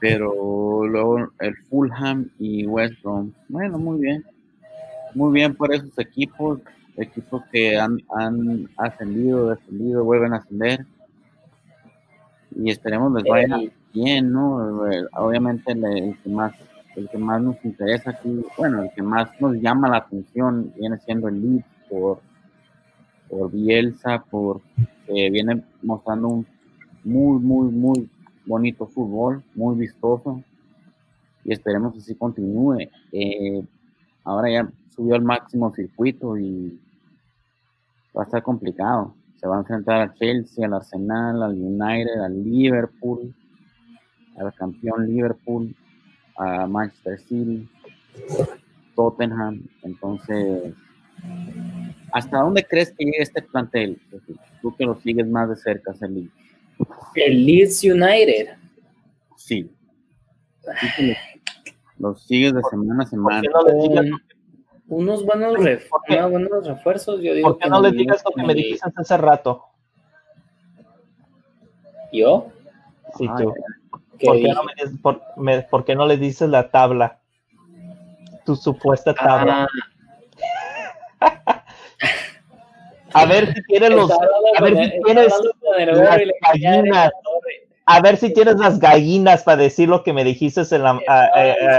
pero 0.00 0.86
luego 0.86 1.18
el 1.40 1.56
Fulham 1.68 2.30
y 2.38 2.66
West 2.66 2.94
Brom. 3.02 3.32
Bueno, 3.48 3.78
muy 3.78 4.00
bien. 4.00 4.24
Muy 5.16 5.32
bien 5.32 5.54
por 5.54 5.72
esos 5.72 5.98
equipos, 5.98 6.60
equipos 6.94 7.42
que 7.50 7.78
han, 7.78 8.02
han 8.14 8.68
ascendido, 8.76 9.48
descendido, 9.48 10.04
vuelven 10.04 10.34
a 10.34 10.36
ascender. 10.36 10.84
Y 12.54 12.70
esperemos 12.70 13.14
les 13.14 13.24
vaya 13.24 13.58
bien, 13.94 14.30
¿no? 14.30 14.82
Obviamente 15.14 15.72
el, 15.72 16.18
que 16.22 16.28
más 16.28 16.52
el 16.96 17.08
que 17.08 17.16
más 17.16 17.40
nos 17.40 17.56
interesa 17.64 18.10
aquí, 18.10 18.44
bueno, 18.58 18.82
el 18.82 18.90
que 18.90 19.02
más 19.02 19.30
nos 19.40 19.56
llama 19.56 19.88
la 19.88 19.96
atención 19.96 20.74
viene 20.78 20.98
siendo 20.98 21.28
el 21.28 21.40
Leeds 21.40 21.66
por 21.88 22.20
por 23.30 23.50
Bielsa, 23.50 24.22
por 24.30 24.60
eh, 25.08 25.30
viene 25.30 25.62
mostrando 25.80 26.28
un 26.28 26.46
muy, 27.04 27.40
muy, 27.40 27.70
muy 27.70 28.10
bonito 28.44 28.86
fútbol, 28.86 29.42
muy 29.54 29.76
vistoso 29.76 30.42
y 31.42 31.54
esperemos 31.54 31.94
que 31.94 32.00
así 32.00 32.14
continúe. 32.14 32.90
Eh, 33.12 33.64
ahora 34.26 34.50
ya 34.50 34.68
subió 34.94 35.14
al 35.14 35.22
máximo 35.22 35.74
circuito 35.74 36.36
y 36.36 36.78
va 38.14 38.22
a 38.22 38.24
estar 38.24 38.42
complicado. 38.42 39.14
Se 39.40 39.46
va 39.46 39.56
a 39.56 39.60
enfrentar 39.60 40.00
al 40.00 40.14
Chelsea, 40.14 40.66
al 40.66 40.74
Arsenal, 40.74 41.42
al 41.42 41.54
United, 41.54 42.20
al 42.20 42.44
Liverpool, 42.44 43.34
al 44.36 44.52
campeón 44.54 45.06
Liverpool, 45.06 45.74
a 46.36 46.66
Manchester 46.66 47.18
City, 47.20 47.66
Tottenham. 48.94 49.62
Entonces, 49.82 50.74
¿Hasta 52.12 52.38
dónde 52.38 52.64
crees 52.64 52.92
que 52.92 53.04
llegue 53.04 53.22
este 53.22 53.42
plantel? 53.42 54.00
Tú 54.62 54.74
que 54.74 54.84
lo 54.84 54.98
sigues 55.00 55.26
más 55.26 55.48
de 55.48 55.56
cerca, 55.56 55.94
el 56.00 56.30
El 57.14 57.46
Leeds 57.46 57.84
United. 57.84 58.56
Sí. 59.36 59.70
Lo 61.98 62.14
sigues 62.14 62.52
de 62.52 62.62
semana 62.70 63.04
a 63.04 63.06
semana. 63.06 63.42
unos 64.88 65.24
buenos, 65.24 65.54
refuerzos, 66.66 67.20
yo 67.20 67.34
digo. 67.34 67.48
¿Por 67.48 67.58
qué 67.58 67.68
no 67.68 67.80
le 67.80 67.92
digas 67.92 68.22
lo 68.24 68.34
que 68.34 68.46
me 68.46 68.54
dijiste 68.54 68.90
hace 68.94 69.16
rato? 69.16 69.64
¿Yo? 72.12 72.48
Sí, 73.16 73.28
tú. 73.38 73.54
¿Por 74.24 74.36
qué, 74.36 74.48
no 74.48 74.62
me, 75.36 75.62
por, 75.62 75.84
qué, 75.84 75.94
no 75.94 76.06
le 76.06 76.16
dices 76.16 76.48
la 76.48 76.70
tabla? 76.70 77.18
Tu 78.44 78.56
supuesta 78.56 79.14
tabla. 79.14 79.68
Ah, 81.20 81.62
a 83.12 83.26
ver 83.26 83.52
si 83.52 83.62
tienes 83.64 83.90
los, 83.90 84.10
a 84.10 84.62
ver 84.62 84.76
si 84.76 85.02
tienes 85.02 85.32
las 85.86 86.00
gallinas, 86.40 87.10
a 87.86 88.00
ver 88.00 88.16
si 88.16 88.32
tienes 88.32 88.56
las 88.56 88.80
gallinas 88.80 89.44
para 89.44 89.62
decir 89.62 89.88
lo 89.88 90.02
que 90.02 90.12
me 90.12 90.24
dijiste 90.24 90.62
en 90.72 90.82
la, 90.82 91.00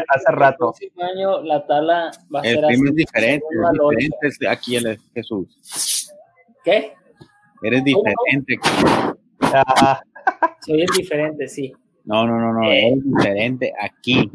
hace 0.07 0.31
rato. 0.31 0.73
año 0.97 1.41
la 1.41 1.67
tabla 1.67 2.11
va 2.34 2.39
a 2.39 2.43
ser 2.43 2.63
así. 2.63 2.73
Es 2.73 2.95
diferente, 2.95 3.45
es 3.51 3.99
diferente 3.99 4.47
aquí 4.49 4.75
el 4.77 4.99
Jesús. 5.13 6.13
¿Qué? 6.63 6.93
Eres 7.61 7.84
diferente. 7.84 8.57
Soy 10.65 10.81
el 10.81 10.88
diferente, 10.95 11.47
sí. 11.47 11.73
No, 12.05 12.25
no, 12.25 12.39
no, 12.39 12.53
no, 12.53 12.63
eh. 12.71 12.93
es 12.93 13.03
diferente 13.03 13.73
aquí. 13.79 14.31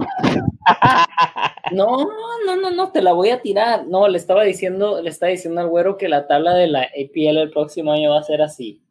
No, 1.72 1.96
no, 2.44 2.56
no, 2.56 2.70
no, 2.70 2.92
te 2.92 3.00
la 3.00 3.14
voy 3.14 3.30
a 3.30 3.40
tirar. 3.40 3.86
No, 3.86 4.06
le 4.08 4.18
estaba 4.18 4.42
diciendo, 4.42 5.00
le 5.00 5.08
estaba 5.08 5.30
diciendo 5.30 5.62
al 5.62 5.68
güero 5.68 5.96
que 5.96 6.08
la 6.08 6.26
tabla 6.26 6.52
de 6.54 6.66
la 6.66 6.82
APL 6.82 7.38
el 7.38 7.50
próximo 7.50 7.92
año 7.92 8.10
va 8.10 8.18
a 8.18 8.24
ser 8.24 8.42
así. 8.42 8.82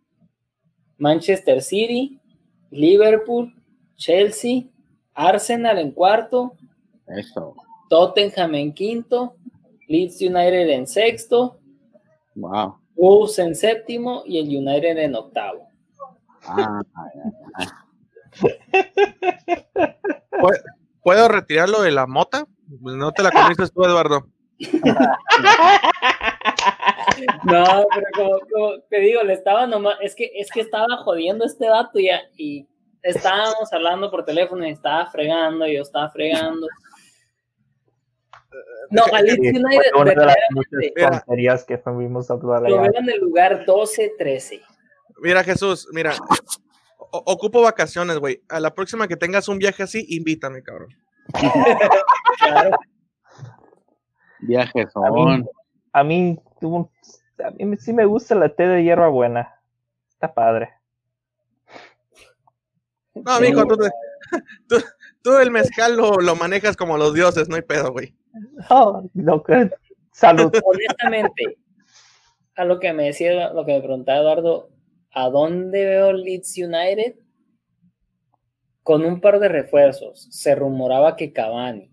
Manchester 0.98 1.62
City, 1.62 2.21
Liverpool, 2.72 3.54
Chelsea, 3.96 4.64
Arsenal 5.14 5.78
en 5.78 5.92
cuarto. 5.92 6.54
Eso. 7.08 7.56
Tottenham 7.90 8.56
en 8.56 8.74
quinto, 8.74 9.36
Leeds 9.88 10.22
United 10.22 10.70
en 10.70 10.88
sexto. 10.88 11.60
Wow. 12.36 12.78
Wolves 12.96 13.40
en 13.40 13.56
séptimo 13.56 14.24
y 14.26 14.40
el 14.40 14.48
United 14.48 14.98
en 14.98 15.16
octavo. 15.16 15.68
Ah, 16.44 16.82
¿Puedo 21.04 21.28
retirarlo 21.28 21.82
de 21.82 21.92
la 21.92 22.08
mota? 22.08 22.48
No 22.80 23.12
te 23.12 23.22
la 23.22 23.32
comiste 23.32 23.68
tú, 23.68 23.84
Eduardo. 23.84 24.28
No, 27.44 27.86
pero 27.94 28.40
como, 28.52 28.80
te 28.90 29.00
digo, 29.00 29.24
le 29.24 29.34
estaba 29.34 29.68
nomás, 29.68 29.98
es 30.02 30.16
que, 30.16 30.32
es 30.36 30.50
que 30.52 30.62
estaba 30.62 30.98
jodiendo 30.98 31.46
este 31.46 31.70
vato 31.70 32.00
ya, 32.00 32.22
y 32.38 32.68
estábamos 33.02 33.72
hablando 33.72 34.12
por 34.12 34.26
teléfono 34.26 34.66
y 34.66 34.72
estaba 34.72 35.06
fregando, 35.08 35.68
y 35.68 35.76
yo 35.76 35.82
estaba 35.82 36.10
fregando. 36.10 36.68
No, 38.90 39.04
a 39.14 39.22
Leeds 39.22 39.40
United. 39.40 39.92
Una 39.96 40.12
de 40.12 40.26
las 40.26 40.36
muchas 40.50 41.20
tonterías 41.26 41.64
que 41.64 41.78
fuimos 41.78 42.30
a 42.30 42.34
hablar 42.34 42.70
Lo 42.70 42.82
veo 42.82 42.92
en 42.94 43.10
el 43.10 43.20
lugar 43.20 43.66
12-13. 43.66 44.62
Mira, 45.22 45.44
Jesús, 45.44 45.88
mira. 45.94 46.14
ocupo 47.12 47.62
vacaciones, 47.62 48.18
güey. 48.18 48.42
A 48.50 48.60
la 48.60 48.74
próxima 48.74 49.08
que 49.08 49.16
tengas 49.16 49.48
un 49.48 49.60
viaje 49.60 49.84
así, 49.84 50.06
invítame, 50.10 50.62
cabrón. 50.62 50.90
claro. 52.40 52.78
Viajes 54.42 54.92
son. 54.92 55.48
A 55.94 56.04
mí, 56.04 56.38
a 56.64 57.52
mí, 57.52 57.78
sí 57.78 57.94
me 57.94 58.06
gusta 58.06 58.36
la 58.36 58.50
té 58.50 58.68
de 58.68 58.84
hierba 58.84 59.08
buena. 59.10 59.62
Está 60.10 60.34
padre. 60.34 60.70
No, 63.14 63.32
amigo, 63.32 63.64
tú, 64.68 64.76
tú, 65.22 65.38
el 65.38 65.52
mezcal 65.52 65.98
lo, 65.98 66.18
lo, 66.18 66.36
manejas 66.36 66.78
como 66.78 66.98
los 66.98 67.14
dioses, 67.14 67.50
no 67.50 67.56
hay 67.56 67.62
pedo, 67.62 67.92
güey. 67.92 68.16
No, 68.70 69.10
no, 69.14 69.44
salud. 70.14 70.52
Honestamente, 70.66 71.58
a 72.56 72.66
lo 72.66 72.80
que 72.80 72.94
me 72.94 73.06
decía, 73.06 73.52
lo 73.52 73.66
que 73.66 73.74
me 73.74 73.82
preguntaba 73.82 74.20
Eduardo, 74.20 74.70
¿a 75.12 75.30
dónde 75.30 75.86
veo 75.86 76.14
Leeds 76.14 76.58
United? 76.58 77.16
Con 78.84 79.06
un 79.06 79.20
par 79.20 79.40
de 79.40 79.50
refuerzos. 79.50 80.28
Se 80.32 80.56
rumoraba 80.56 81.16
que 81.16 81.34
Cavani, 81.34 81.92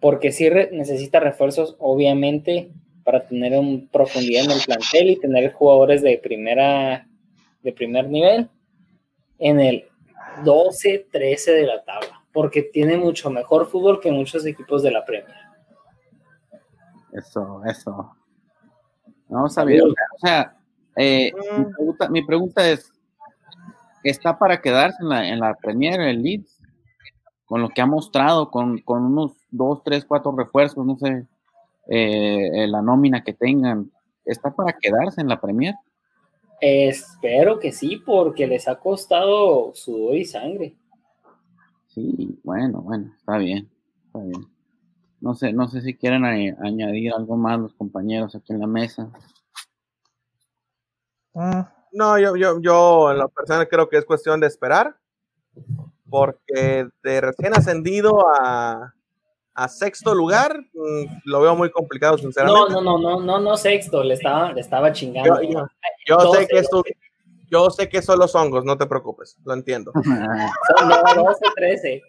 porque 0.00 0.32
sí 0.32 0.48
necesita 0.72 1.20
refuerzos, 1.20 1.76
obviamente, 1.78 2.72
para 3.04 3.26
tener 3.26 3.58
un 3.58 3.88
profundidad 3.88 4.44
en 4.44 4.50
el 4.52 4.60
plantel 4.64 5.10
y 5.10 5.20
tener 5.20 5.52
jugadores 5.52 6.02
de 6.02 6.18
primera, 6.18 7.06
de 7.62 7.72
primer 7.72 8.08
nivel 8.08 8.48
en 9.38 9.60
el 9.60 9.84
12-13 10.44 11.44
de 11.46 11.66
la 11.66 11.82
tabla, 11.84 12.22
porque 12.32 12.62
tiene 12.62 12.96
mucho 12.96 13.30
mejor 13.30 13.66
fútbol 13.66 14.00
que 14.00 14.12
muchos 14.12 14.44
equipos 14.46 14.82
de 14.82 14.90
la 14.90 15.04
Premier. 15.04 15.34
Eso, 17.12 17.62
eso. 17.66 18.16
No 19.28 19.48
sabía. 19.48 19.82
O 19.84 20.18
sea, 20.18 20.56
eh, 20.96 21.32
mi, 22.10 22.24
pregunta, 22.24 22.68
es, 22.68 22.92
¿está 24.04 24.38
para 24.38 24.60
quedarse 24.60 24.98
en 25.02 25.08
la, 25.08 25.28
en 25.28 25.40
la 25.40 25.54
Premier, 25.54 26.00
el 26.00 26.22
Leeds? 26.22 26.58
Con 27.46 27.62
lo 27.62 27.68
que 27.68 27.80
ha 27.80 27.86
mostrado, 27.86 28.50
con, 28.50 28.78
con 28.78 29.04
unos 29.04 29.32
dos, 29.50 29.82
tres, 29.82 30.04
cuatro 30.04 30.32
refuerzos, 30.36 30.86
no 30.86 30.96
sé, 30.98 31.26
eh, 31.90 32.66
la 32.68 32.80
nómina 32.82 33.24
que 33.24 33.32
tengan, 33.32 33.90
¿está 34.24 34.54
para 34.54 34.78
quedarse 34.80 35.20
en 35.20 35.28
la 35.28 35.40
Premier? 35.40 35.74
Espero 36.60 37.58
que 37.58 37.72
sí, 37.72 37.96
porque 37.96 38.46
les 38.46 38.68
ha 38.68 38.76
costado 38.76 39.74
sudor 39.74 40.14
y 40.14 40.24
sangre. 40.24 40.76
Sí, 41.88 42.38
bueno, 42.44 42.80
bueno, 42.80 43.12
está 43.18 43.38
bien, 43.38 43.68
está 44.06 44.20
bien. 44.20 44.46
No 45.20 45.34
sé, 45.34 45.52
no 45.52 45.68
sé 45.68 45.82
si 45.82 45.96
quieren 45.96 46.24
añadir 46.24 47.12
algo 47.12 47.36
más 47.36 47.58
los 47.58 47.74
compañeros 47.74 48.36
aquí 48.36 48.52
en 48.52 48.60
la 48.60 48.68
mesa. 48.68 49.10
Ah. 51.34 51.74
No, 51.92 52.18
yo, 52.20 52.36
yo, 52.36 52.60
yo 52.60 53.10
en 53.10 53.18
lo 53.18 53.28
personal 53.28 53.68
creo 53.68 53.88
que 53.88 53.98
es 53.98 54.04
cuestión 54.04 54.38
de 54.38 54.46
esperar, 54.46 54.96
porque 56.08 56.88
de 57.02 57.20
recién 57.20 57.52
ascendido 57.52 58.24
a, 58.32 58.94
a 59.54 59.68
sexto 59.68 60.14
lugar 60.14 60.58
mm, 60.72 61.04
lo 61.24 61.40
veo 61.40 61.56
muy 61.56 61.70
complicado, 61.70 62.18
sinceramente. 62.18 62.72
No, 62.72 62.80
no, 62.80 62.98
no, 62.98 62.98
no, 62.98 63.20
no, 63.20 63.40
no 63.40 63.56
sexto, 63.56 64.02
le 64.02 64.14
estaba, 64.14 64.52
le 64.52 64.60
estaba 64.60 64.92
chingando. 64.92 65.40
Yo, 66.06 66.32
sé 66.32 66.46
que 66.46 66.58
esto, 66.58 66.82
yo 67.50 67.70
sé 67.70 67.88
que 67.88 68.02
son 68.02 68.18
los 68.18 68.34
hongos, 68.34 68.64
no 68.64 68.78
te 68.78 68.86
preocupes, 68.86 69.36
lo 69.44 69.54
entiendo. 69.54 69.92
son 70.04 70.88
12, 70.88 71.40
13. 71.56 72.02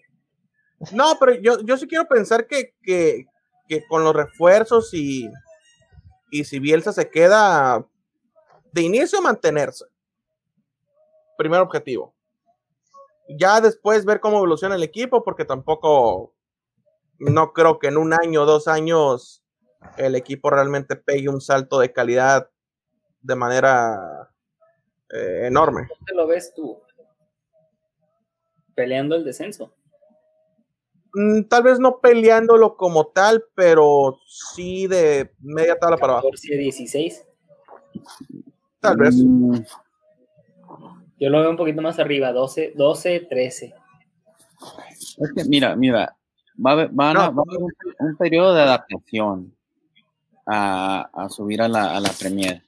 No, 0.94 1.18
pero 1.20 1.36
yo, 1.36 1.60
yo 1.62 1.78
sí 1.78 1.88
quiero 1.88 2.08
pensar 2.08 2.48
que, 2.48 2.74
que, 2.82 3.26
que 3.68 3.86
con 3.88 4.04
los 4.04 4.16
refuerzos 4.16 4.94
y, 4.94 5.30
y 6.32 6.44
si 6.44 6.60
Bielsa 6.60 6.92
se 6.92 7.10
queda, 7.10 7.86
de 8.72 8.82
inicio 8.82 9.22
mantenerse. 9.22 9.86
Primer 11.38 11.62
objetivo. 11.62 12.14
Ya 13.38 13.62
después 13.62 14.06
ver 14.06 14.20
cómo 14.20 14.38
evoluciona 14.38 14.76
el 14.76 14.84
equipo, 14.84 15.24
porque 15.24 15.46
tampoco 15.46 16.34
no 17.22 17.54
creo 17.54 17.80
que 17.80 17.88
en 17.88 17.98
un 17.98 18.14
año 18.14 18.44
o 18.44 18.46
dos 18.46 18.68
años 18.68 19.44
el 19.98 20.16
equipo 20.16 20.50
realmente 20.50 20.96
pegue 20.96 21.30
un 21.30 21.42
salto 21.42 21.80
de 21.80 21.94
calidad 21.94 22.50
de 23.22 23.36
manera 23.36 24.32
eh, 25.10 25.48
enorme. 25.48 25.88
¿Cómo 25.88 26.06
te 26.06 26.16
lo 26.16 26.28
ves 26.28 26.54
tú? 26.56 26.80
¿Peleando 28.74 29.16
el 29.16 29.24
descenso? 29.24 29.74
Mm, 31.14 31.44
tal 31.44 31.64
vez 31.64 31.80
no 31.80 32.00
peleándolo 32.00 32.78
como 32.78 33.08
tal, 33.08 33.44
pero 33.54 34.20
sí 34.26 34.88
de 34.88 35.32
media 35.40 35.78
tabla 35.78 35.98
para 35.98 36.14
abajo. 36.14 36.30
16. 36.32 37.28
Tal 38.80 38.98
vez. 38.98 39.16
Mm. 39.16 39.58
Yo 41.20 41.30
lo 41.30 41.42
veo 41.42 41.52
un 41.52 41.58
poquito 41.58 41.82
más 41.82 42.00
arriba, 42.00 42.32
12, 42.32 42.74
12 42.76 43.28
13. 43.30 43.76
Es 44.96 45.34
que 45.36 45.44
mira, 45.46 45.76
mira, 45.76 46.16
va 46.58 46.72
a 46.72 46.74
haber, 46.74 46.92
un, 46.92 48.18
periodo 48.18 48.54
de 48.54 48.62
adaptación 48.62 49.54
a, 50.46 51.28
subir 51.30 51.62
a 51.62 51.68
la, 51.68 51.96
a 51.96 52.00
la 52.00 52.10
Premier. 52.20 52.64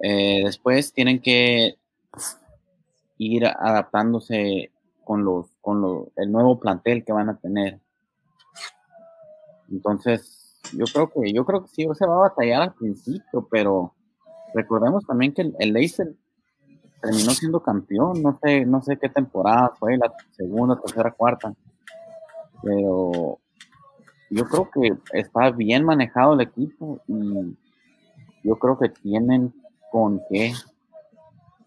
Eh, 0.00 0.42
después 0.44 0.92
tienen 0.92 1.20
que 1.20 1.76
ir 3.18 3.46
adaptándose 3.46 4.70
con 5.04 5.24
los 5.24 5.46
con 5.60 6.10
el 6.16 6.30
nuevo 6.30 6.60
plantel 6.60 7.04
que 7.04 7.12
van 7.12 7.28
a 7.28 7.38
tener. 7.38 7.80
Entonces, 9.70 10.60
yo 10.72 10.84
creo 10.92 11.10
que 11.10 11.32
yo 11.32 11.44
creo 11.44 11.62
que 11.62 11.68
sí 11.68 11.86
se 11.94 12.06
va 12.06 12.14
a 12.14 12.28
batallar 12.28 12.62
al 12.62 12.74
principio, 12.74 13.48
pero 13.50 13.94
recordemos 14.54 15.04
también 15.04 15.32
que 15.32 15.42
el, 15.58 15.72
Leicester 15.72 16.14
terminó 17.02 17.30
siendo 17.32 17.62
campeón, 17.62 18.22
no 18.22 18.38
sé, 18.42 18.64
no 18.64 18.82
sé 18.82 18.96
qué 18.96 19.08
temporada 19.08 19.72
fue, 19.78 19.96
la 19.96 20.12
segunda, 20.32 20.80
tercera, 20.80 21.10
cuarta. 21.12 21.54
Pero 22.62 23.38
yo 24.30 24.44
creo 24.44 24.70
que 24.70 25.18
está 25.18 25.50
bien 25.50 25.84
manejado 25.84 26.34
el 26.34 26.40
equipo 26.40 27.00
y 27.06 27.56
yo 28.42 28.56
creo 28.56 28.78
que 28.78 28.88
tienen 28.88 29.52
con 29.90 30.22
qué 30.28 30.52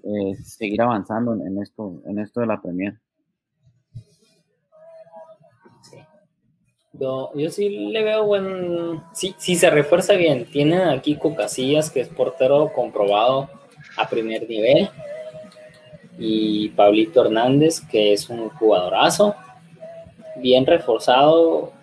eh, 0.03 0.35
seguir 0.43 0.81
avanzando 0.81 1.33
en, 1.33 1.61
esto, 1.61 2.01
en 2.05 2.19
esto 2.19 2.41
de 2.41 2.47
la 2.47 2.61
Premier. 2.61 2.99
Yo, 6.93 7.31
sí 7.49 7.69
le 7.69 8.03
veo 8.03 8.25
buen. 8.25 9.01
Sí, 9.13 9.35
sí 9.37 9.55
se 9.55 9.69
refuerza 9.69 10.13
bien. 10.13 10.45
Tienen 10.45 10.81
aquí 10.81 11.17
Casillas, 11.37 11.89
que 11.89 12.01
es 12.01 12.09
portero 12.09 12.73
comprobado 12.73 13.49
a 13.95 14.09
primer 14.09 14.49
nivel. 14.49 14.89
Y 16.17 16.69
Pablito 16.69 17.23
Hernández, 17.23 17.79
que 17.79 18.13
es 18.13 18.29
un 18.29 18.49
jugadorazo. 18.49 19.35
Bien 20.41 20.65
reforzado. 20.65 21.73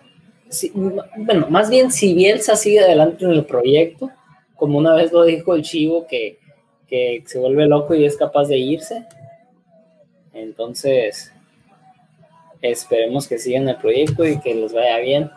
bueno, 0.73 1.47
más 1.49 1.69
bien 1.69 1.91
si 1.91 2.13
Bielsa 2.13 2.55
sigue 2.55 2.79
adelante 2.79 3.25
en 3.25 3.31
el 3.31 3.45
proyecto, 3.45 4.09
como 4.55 4.77
una 4.77 4.93
vez 4.93 5.11
lo 5.11 5.23
dijo 5.23 5.55
el 5.55 5.63
Chivo, 5.63 6.07
que, 6.07 6.39
que 6.87 7.23
se 7.25 7.39
vuelve 7.39 7.67
loco 7.67 7.95
y 7.95 8.05
es 8.05 8.17
capaz 8.17 8.45
de 8.45 8.57
irse. 8.57 9.05
Entonces, 10.33 11.33
Esperemos 12.61 13.27
que 13.27 13.37
sigan 13.37 13.69
el 13.69 13.77
proyecto 13.77 14.25
y 14.25 14.39
que 14.39 14.55
les 14.55 14.73
vaya 14.73 14.97
bien. 14.99 15.31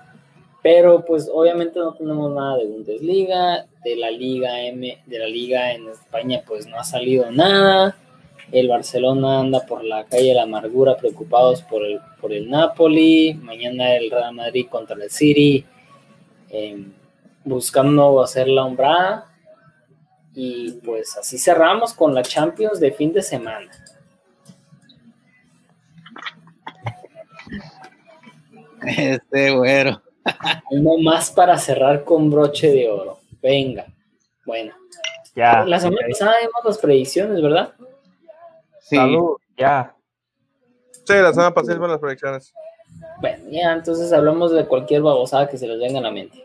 Pero 0.62 1.05
pues 1.05 1.28
obviamente 1.32 1.78
no 1.78 1.94
tenemos 1.94 2.32
nada 2.32 2.59
de 2.59 2.66
Bundesliga, 2.66 3.66
de 3.82 3.97
la 3.97 4.10
Liga 4.10 4.62
M, 4.62 4.98
de 5.06 5.18
la 5.18 5.26
Liga 5.26 5.72
en 5.72 5.88
España 5.88 6.42
pues 6.47 6.66
no 6.66 6.78
ha 6.78 6.84
salido 6.84 7.30
nada. 7.30 7.97
El 8.52 8.68
Barcelona 8.68 9.40
anda 9.40 9.64
por 9.64 9.85
la 9.85 10.05
calle 10.05 10.31
de 10.31 10.35
la 10.35 10.43
amargura 10.43 10.97
preocupados 10.97 11.62
por 11.62 11.85
el, 11.85 12.01
por 12.20 12.32
el 12.32 12.51
Napoli. 12.51 13.35
Mañana 13.35 13.94
el 13.94 14.10
Real 14.10 14.35
Madrid 14.35 14.66
contra 14.68 14.97
el 14.97 15.10
City. 15.10 15.64
Em, 16.48 16.93
buscando 17.44 18.20
hacer 18.22 18.48
la 18.48 18.64
hombrada. 18.64 19.27
Y 20.35 20.72
pues 20.85 21.16
así 21.16 21.39
cerramos 21.39 21.94
con 21.94 22.12
la 22.14 22.22
Champions 22.22 22.81
de 22.81 22.90
fin 22.93 23.12
de 23.12 23.22
semana. 23.22 23.70
Este 28.97 29.51
güero. 29.51 30.01
Uno 30.70 30.97
más 31.02 31.31
para 31.31 31.59
cerrar 31.59 32.02
con 32.02 32.31
broche 32.31 32.70
de 32.70 32.89
oro. 32.89 33.20
Venga. 33.43 33.86
Bueno. 34.47 34.72
Ya. 35.36 35.64
La 35.64 35.78
semana 35.78 36.06
pasada 36.09 36.36
vimos 36.40 36.64
las 36.64 36.78
predicciones, 36.78 37.43
¿verdad? 37.43 37.74
Sí. 38.91 38.99
ya. 39.57 39.95
Sí, 41.05 41.15
la 41.15 41.33
semana 41.33 41.55
pasada 41.55 41.75
vimos 41.75 41.91
las 41.91 42.01
predicciones. 42.01 42.53
Bueno, 43.21 43.45
ya, 43.49 43.73
entonces 43.73 44.12
hablamos 44.12 44.51
de 44.51 44.67
cualquier 44.67 45.03
babosada 45.03 45.49
que 45.49 45.57
se 45.57 45.69
les 45.69 45.79
venga 45.79 46.01
a 46.01 46.03
la 46.03 46.11
mente. 46.11 46.43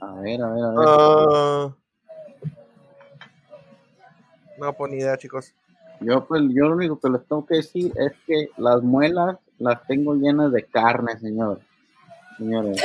A 0.00 0.12
ver, 0.14 0.42
a 0.42 0.50
ver, 0.50 0.64
a 0.64 0.70
ver. 0.70 0.78
Uh, 0.78 1.72
no, 4.58 4.72
pues 4.76 4.90
ni 4.90 4.98
idea, 4.98 5.16
chicos. 5.16 5.54
Yo, 6.00 6.26
pues, 6.26 6.42
yo 6.48 6.64
lo 6.68 6.74
único 6.74 6.98
que 6.98 7.08
les 7.08 7.24
tengo 7.24 7.46
que 7.46 7.56
decir 7.56 7.92
es 7.96 8.12
que 8.26 8.48
las 8.56 8.82
muelas 8.82 9.36
las 9.58 9.86
tengo 9.86 10.16
llenas 10.16 10.50
de 10.50 10.64
carne, 10.64 11.16
señor. 11.20 11.60
Señores. 12.38 12.82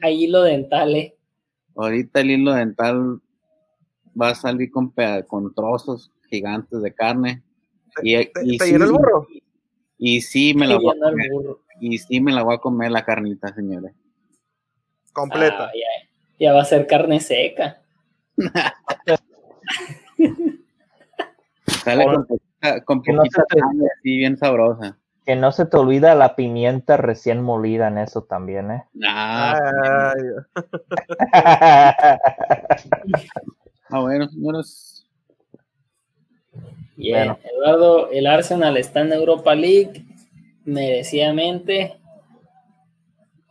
ahí 0.00 0.26
lo 0.28 0.42
dental, 0.44 0.96
eh. 0.96 1.19
Ahorita 1.82 2.20
el 2.20 2.30
hilo 2.30 2.52
dental 2.52 3.20
va 4.20 4.30
a 4.30 4.34
salir 4.34 4.70
con, 4.70 4.92
con 5.26 5.54
trozos 5.54 6.12
gigantes 6.28 6.82
de 6.82 6.94
carne. 6.94 7.42
Y, 8.02 8.16
¿Te, 8.26 8.32
y 8.44 8.58
sí, 8.58 8.74
el 8.74 8.92
burro? 8.92 9.26
Y 9.98 10.20
sí 10.20 10.54
me 10.54 10.66
la 10.66 10.76
voy 10.78 10.96
a 10.96 11.00
comer. 11.00 11.30
Y 11.80 11.98
sí 11.98 12.20
me 12.20 12.32
la 12.32 12.42
voy 12.42 12.54
a 12.54 12.58
comer 12.58 12.90
la 12.90 13.04
carnita, 13.04 13.54
señores. 13.54 13.94
Completa. 15.12 15.66
Ah, 15.66 15.72
ya, 15.74 15.86
ya, 16.38 16.52
va 16.52 16.62
a 16.62 16.64
ser 16.64 16.86
carne 16.86 17.20
seca. 17.20 17.82
Sale 21.66 22.04
con, 22.04 22.26
con 22.84 23.02
poquita 23.02 23.22
no 23.22 23.44
carne 23.48 23.86
así 23.98 24.16
bien 24.18 24.36
sabrosa. 24.36 24.99
Que 25.26 25.36
no 25.36 25.52
se 25.52 25.66
te 25.66 25.76
olvida 25.76 26.14
la 26.14 26.34
pimienta 26.34 26.96
recién 26.96 27.42
molida 27.42 27.88
en 27.88 27.98
eso 27.98 28.22
también, 28.22 28.70
¿eh? 28.70 28.84
Ah, 29.06 30.12
ah 33.90 34.00
bueno, 34.00 34.28
señores. 34.28 35.06
Bien, 36.96 37.36
Eduardo, 37.44 38.10
el 38.10 38.26
Arsenal 38.26 38.76
está 38.76 39.00
en 39.00 39.12
Europa 39.12 39.54
League, 39.54 40.04
merecidamente. 40.64 41.96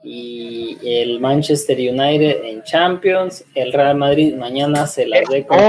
Y 0.03 0.77
el 0.83 1.19
Manchester 1.19 1.77
United 1.77 2.43
en 2.45 2.63
Champions. 2.63 3.43
El 3.53 3.73
Real 3.73 3.97
Madrid 3.97 4.35
mañana 4.35 4.87
se 4.87 5.05
las 5.07 5.27
ve 5.29 5.45
con 5.45 5.59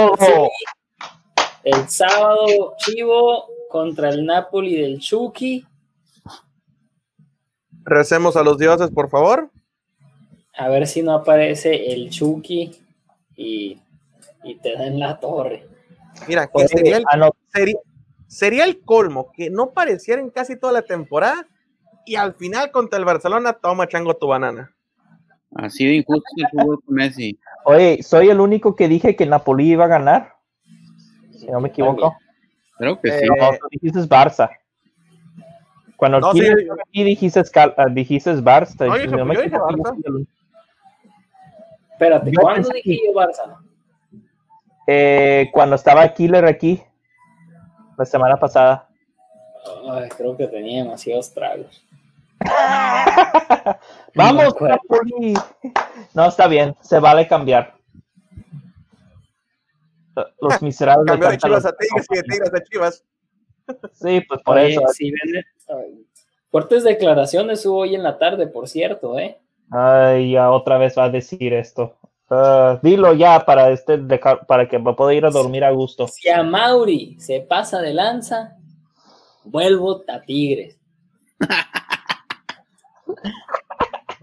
el 1.64 1.88
sábado, 1.88 2.74
Chivo 2.78 3.46
contra 3.68 4.08
el 4.10 4.24
Napoli 4.24 4.76
del 4.76 4.98
Chucky. 4.98 5.66
Recemos 7.90 8.36
a 8.36 8.44
los 8.44 8.56
dioses, 8.56 8.88
por 8.92 9.10
favor. 9.10 9.50
A 10.56 10.68
ver 10.68 10.86
si 10.86 11.02
no 11.02 11.12
aparece 11.12 11.92
el 11.92 12.08
Chucky 12.08 12.70
y, 13.36 13.80
y 14.44 14.54
te 14.62 14.74
da 14.74 14.86
en 14.86 15.00
la 15.00 15.18
torre. 15.18 15.66
Mira, 16.28 16.46
que 16.46 16.68
sería, 16.68 16.98
el, 16.98 17.04
sería, 17.52 17.78
sería 18.28 18.64
el 18.64 18.80
colmo 18.82 19.32
que 19.32 19.50
no 19.50 19.72
pareciera 19.72 20.22
en 20.22 20.30
casi 20.30 20.56
toda 20.56 20.72
la 20.72 20.82
temporada 20.82 21.48
y 22.06 22.14
al 22.14 22.34
final 22.34 22.70
contra 22.70 22.96
el 22.96 23.04
Barcelona 23.04 23.54
toma 23.54 23.88
chango 23.88 24.14
tu 24.14 24.28
banana. 24.28 24.72
Así 25.56 25.84
de 25.84 25.94
injusto 25.94 26.22
el 26.36 26.46
fútbol 26.48 26.80
con 26.84 26.94
Messi. 26.94 27.40
Oye, 27.64 28.04
soy 28.04 28.28
el 28.28 28.38
único 28.38 28.76
que 28.76 28.86
dije 28.86 29.16
que 29.16 29.26
Napoli 29.26 29.72
iba 29.72 29.86
a 29.86 29.88
ganar. 29.88 30.34
Si 31.32 31.48
no 31.48 31.60
me 31.60 31.70
equivoco. 31.70 32.16
Creo 32.78 33.00
que 33.00 33.18
sí. 33.18 33.26
No, 33.26 33.50
tú 33.50 33.66
dijiste 33.68 33.98
Barça. 34.02 34.48
Cuando 36.00 36.18
no, 36.18 36.32
sí, 36.32 36.40
aquí 36.88 37.04
dijiste, 37.04 37.40
uh, 37.40 37.90
dijiste 37.90 38.34
Barça. 38.36 38.86
No, 38.86 38.96
yo, 38.96 39.18
no 39.18 39.26
me 39.26 39.34
yo 39.34 39.42
dije 39.42 39.54
Barça. 39.54 40.26
Espérate, 41.92 42.32
¿cuándo 42.32 42.70
dije 42.70 43.00
yo 43.04 43.12
Barça? 43.12 43.58
Eh, 44.86 45.50
cuando 45.52 45.76
estaba 45.76 46.08
Killer 46.08 46.46
aquí, 46.46 46.82
la 47.98 48.06
semana 48.06 48.38
pasada. 48.38 48.88
Ay, 49.90 50.08
creo 50.16 50.34
que 50.38 50.46
tenía 50.46 50.84
demasiados 50.84 51.34
tragos. 51.34 51.84
Vamos, 54.14 54.54
Napoli. 54.58 55.34
No, 56.14 56.28
está 56.28 56.46
bien, 56.46 56.74
se 56.80 56.98
vale 56.98 57.28
cambiar. 57.28 57.74
Los 60.40 60.62
miserables. 60.62 61.06
Cambió 61.06 61.28
de 61.28 61.36
Chivas 61.36 61.66
a 61.66 61.76
Tigres 61.76 62.06
y 62.10 62.16
de 62.16 62.22
Tigres 62.22 62.54
a 62.54 62.62
Chivas. 62.62 63.04
Sí, 63.92 64.20
pues 64.22 64.40
por 64.42 64.56
Oye, 64.58 64.72
eso. 64.72 64.82
Sí, 64.92 65.12
fuertes 66.50 66.84
declaraciones 66.84 67.64
hubo 67.66 67.78
hoy 67.78 67.94
en 67.94 68.02
la 68.02 68.18
tarde, 68.18 68.46
por 68.46 68.68
cierto, 68.68 69.18
¿eh? 69.18 69.38
Ay, 69.70 70.32
ya 70.32 70.50
otra 70.50 70.78
vez 70.78 70.96
va 70.98 71.04
a 71.04 71.10
decir 71.10 71.52
esto. 71.52 71.96
Uh, 72.28 72.78
dilo 72.82 73.12
ya 73.12 73.44
para 73.44 73.70
este 73.70 73.98
para 74.46 74.68
que 74.68 74.78
pueda 74.78 75.14
ir 75.14 75.26
a 75.26 75.30
dormir 75.30 75.64
a 75.64 75.70
gusto. 75.70 76.06
Si 76.06 76.28
a 76.28 76.44
Mauri 76.44 77.16
se 77.18 77.40
pasa 77.40 77.80
de 77.80 77.92
lanza, 77.92 78.56
vuelvo 79.44 80.04
a 80.08 80.20
Tigres. 80.20 80.78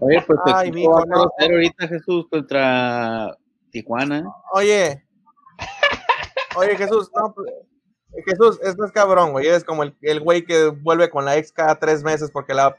Oye, 0.00 0.22
pues 0.26 0.38
te 0.44 0.52
Ay, 0.54 0.72
mijo, 0.72 1.04
no. 1.06 1.30
ahorita 1.38 1.88
Jesús 1.88 2.26
contra 2.30 3.36
Tijuana. 3.70 4.24
Oye, 4.52 5.04
oye 6.56 6.76
Jesús, 6.76 7.10
no, 7.14 7.34
pues, 7.34 7.52
Jesús, 8.26 8.58
esto 8.62 8.84
es 8.84 8.92
cabrón, 8.92 9.32
güey. 9.32 9.46
Es 9.46 9.64
como 9.64 9.82
el, 9.82 9.96
el 10.02 10.20
güey 10.20 10.44
que 10.44 10.68
vuelve 10.68 11.10
con 11.10 11.24
la 11.24 11.36
ex 11.36 11.52
cada 11.52 11.78
tres 11.78 12.02
meses 12.02 12.30
porque 12.30 12.54
la 12.54 12.76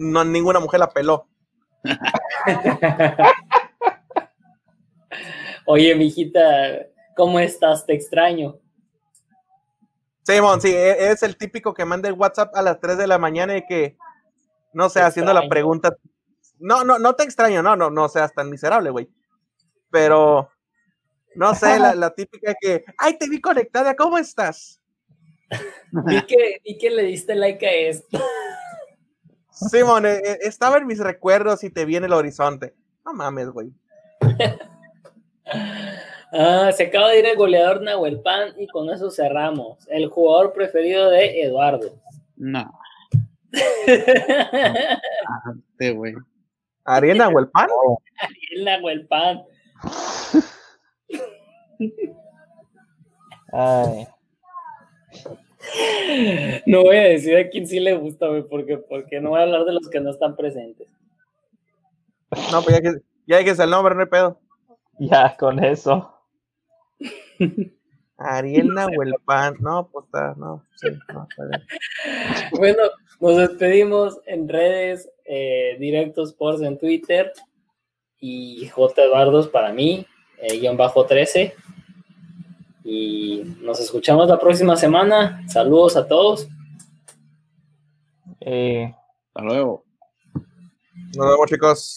no, 0.00 0.24
ninguna 0.24 0.60
mujer 0.60 0.80
la 0.80 0.88
peló. 0.88 1.28
Oye, 5.66 5.94
mijita, 5.94 6.40
¿cómo 7.14 7.38
estás? 7.38 7.84
Te 7.84 7.92
extraño. 7.92 8.58
Simón, 10.22 10.62
sí, 10.62 10.74
e, 10.74 11.10
es 11.10 11.22
el 11.22 11.36
típico 11.36 11.74
que 11.74 11.84
manda 11.84 12.08
el 12.08 12.14
WhatsApp 12.14 12.56
a 12.56 12.62
las 12.62 12.80
3 12.80 12.96
de 12.96 13.06
la 13.06 13.18
mañana 13.18 13.58
y 13.58 13.66
que, 13.66 13.98
no 14.72 14.88
sé, 14.88 15.02
haciendo 15.02 15.34
la 15.34 15.46
pregunta. 15.50 15.94
No, 16.58 16.82
no, 16.82 16.98
no 16.98 17.14
te 17.14 17.24
extraño, 17.24 17.62
no, 17.62 17.76
no, 17.76 17.90
no 17.90 18.08
seas 18.08 18.32
tan 18.32 18.48
miserable, 18.48 18.88
güey. 18.88 19.10
Pero, 19.90 20.48
no 21.34 21.54
sé, 21.54 21.78
la, 21.78 21.94
la, 21.94 22.14
típica 22.14 22.54
que, 22.58 22.86
ay, 22.96 23.18
te 23.18 23.28
vi 23.28 23.40
conectada, 23.40 23.94
¿cómo 23.94 24.16
estás? 24.16 24.79
Vi, 26.06 26.22
que, 26.22 26.60
vi 26.64 26.78
que 26.78 26.90
le 26.90 27.02
diste 27.04 27.34
like 27.34 27.66
a 27.66 27.72
esto. 27.72 28.20
Simón, 29.50 30.06
e, 30.06 30.12
e, 30.12 30.38
estaba 30.42 30.78
en 30.78 30.86
mis 30.86 30.98
recuerdos 30.98 31.64
y 31.64 31.70
te 31.70 31.84
vi 31.84 31.96
en 31.96 32.04
el 32.04 32.12
horizonte. 32.12 32.74
No 33.04 33.12
mames, 33.12 33.50
güey. 33.50 33.72
Ah, 36.32 36.70
se 36.72 36.84
acaba 36.84 37.08
de 37.08 37.18
ir 37.18 37.26
el 37.26 37.36
goleador 37.36 37.82
Nahuel 37.82 38.20
Pan 38.20 38.54
y 38.56 38.68
con 38.68 38.88
eso 38.90 39.10
cerramos. 39.10 39.78
El 39.88 40.08
jugador 40.08 40.52
preferido 40.52 41.10
de 41.10 41.42
Eduardo. 41.42 42.00
No. 42.36 42.72
este 43.86 45.90
güey. 45.92 46.14
¿Ariel 46.84 47.18
Nahuel 47.18 47.48
Pan? 47.48 47.68
Ariel 48.20 48.64
Nahuel 48.64 49.08
Pan. 49.08 49.42
Ay. 53.52 54.06
No 56.66 56.82
voy 56.82 56.96
a 56.96 57.02
decir 57.02 57.36
a 57.36 57.48
quién 57.48 57.66
sí 57.66 57.80
le 57.80 57.94
gusta, 57.94 58.28
güey, 58.28 58.42
porque, 58.42 58.78
porque 58.78 59.20
no 59.20 59.30
voy 59.30 59.40
a 59.40 59.42
hablar 59.42 59.64
de 59.64 59.72
los 59.72 59.88
que 59.88 60.00
no 60.00 60.10
están 60.10 60.36
presentes. 60.36 60.88
No, 62.50 62.62
pues 62.62 62.76
ya 62.76 62.80
que, 62.80 62.98
ya 63.26 63.44
que 63.44 63.50
es 63.50 63.58
el 63.58 63.70
nombre, 63.70 63.94
no 63.94 64.00
hay 64.00 64.06
pedo. 64.06 64.40
Ya, 64.98 65.36
con 65.36 65.62
eso. 65.62 66.14
Ariel 68.18 68.68
Nahuelpan, 68.68 69.56
no, 69.60 69.88
pues 69.90 70.04
está, 70.04 70.34
no, 70.36 70.62
sí, 70.76 70.88
no, 71.12 71.26
Bueno, 72.52 72.82
nos 73.18 73.36
despedimos 73.38 74.18
en 74.26 74.46
redes, 74.48 75.10
eh, 75.24 75.76
directos 75.78 76.34
por 76.34 76.62
en 76.62 76.78
Twitter 76.78 77.32
y 78.18 78.68
J. 78.68 79.02
Eduardos 79.02 79.48
para 79.48 79.72
mí, 79.72 80.06
eh, 80.38 80.58
guion 80.58 80.76
bajo 80.76 81.06
13. 81.06 81.54
Y 82.84 83.42
nos 83.60 83.80
escuchamos 83.80 84.28
la 84.28 84.38
próxima 84.38 84.76
semana. 84.76 85.42
Saludos 85.48 85.96
a 85.96 86.06
todos. 86.06 86.48
Eh, 88.40 88.94
Hasta 89.28 89.42
luego. 89.42 89.84
Nos 91.16 91.28
vemos, 91.28 91.46
chicos. 91.48 91.96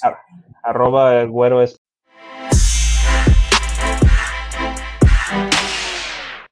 Arroba 0.64 1.22
el 1.22 1.30
güero 1.30 1.62
es 1.62 1.83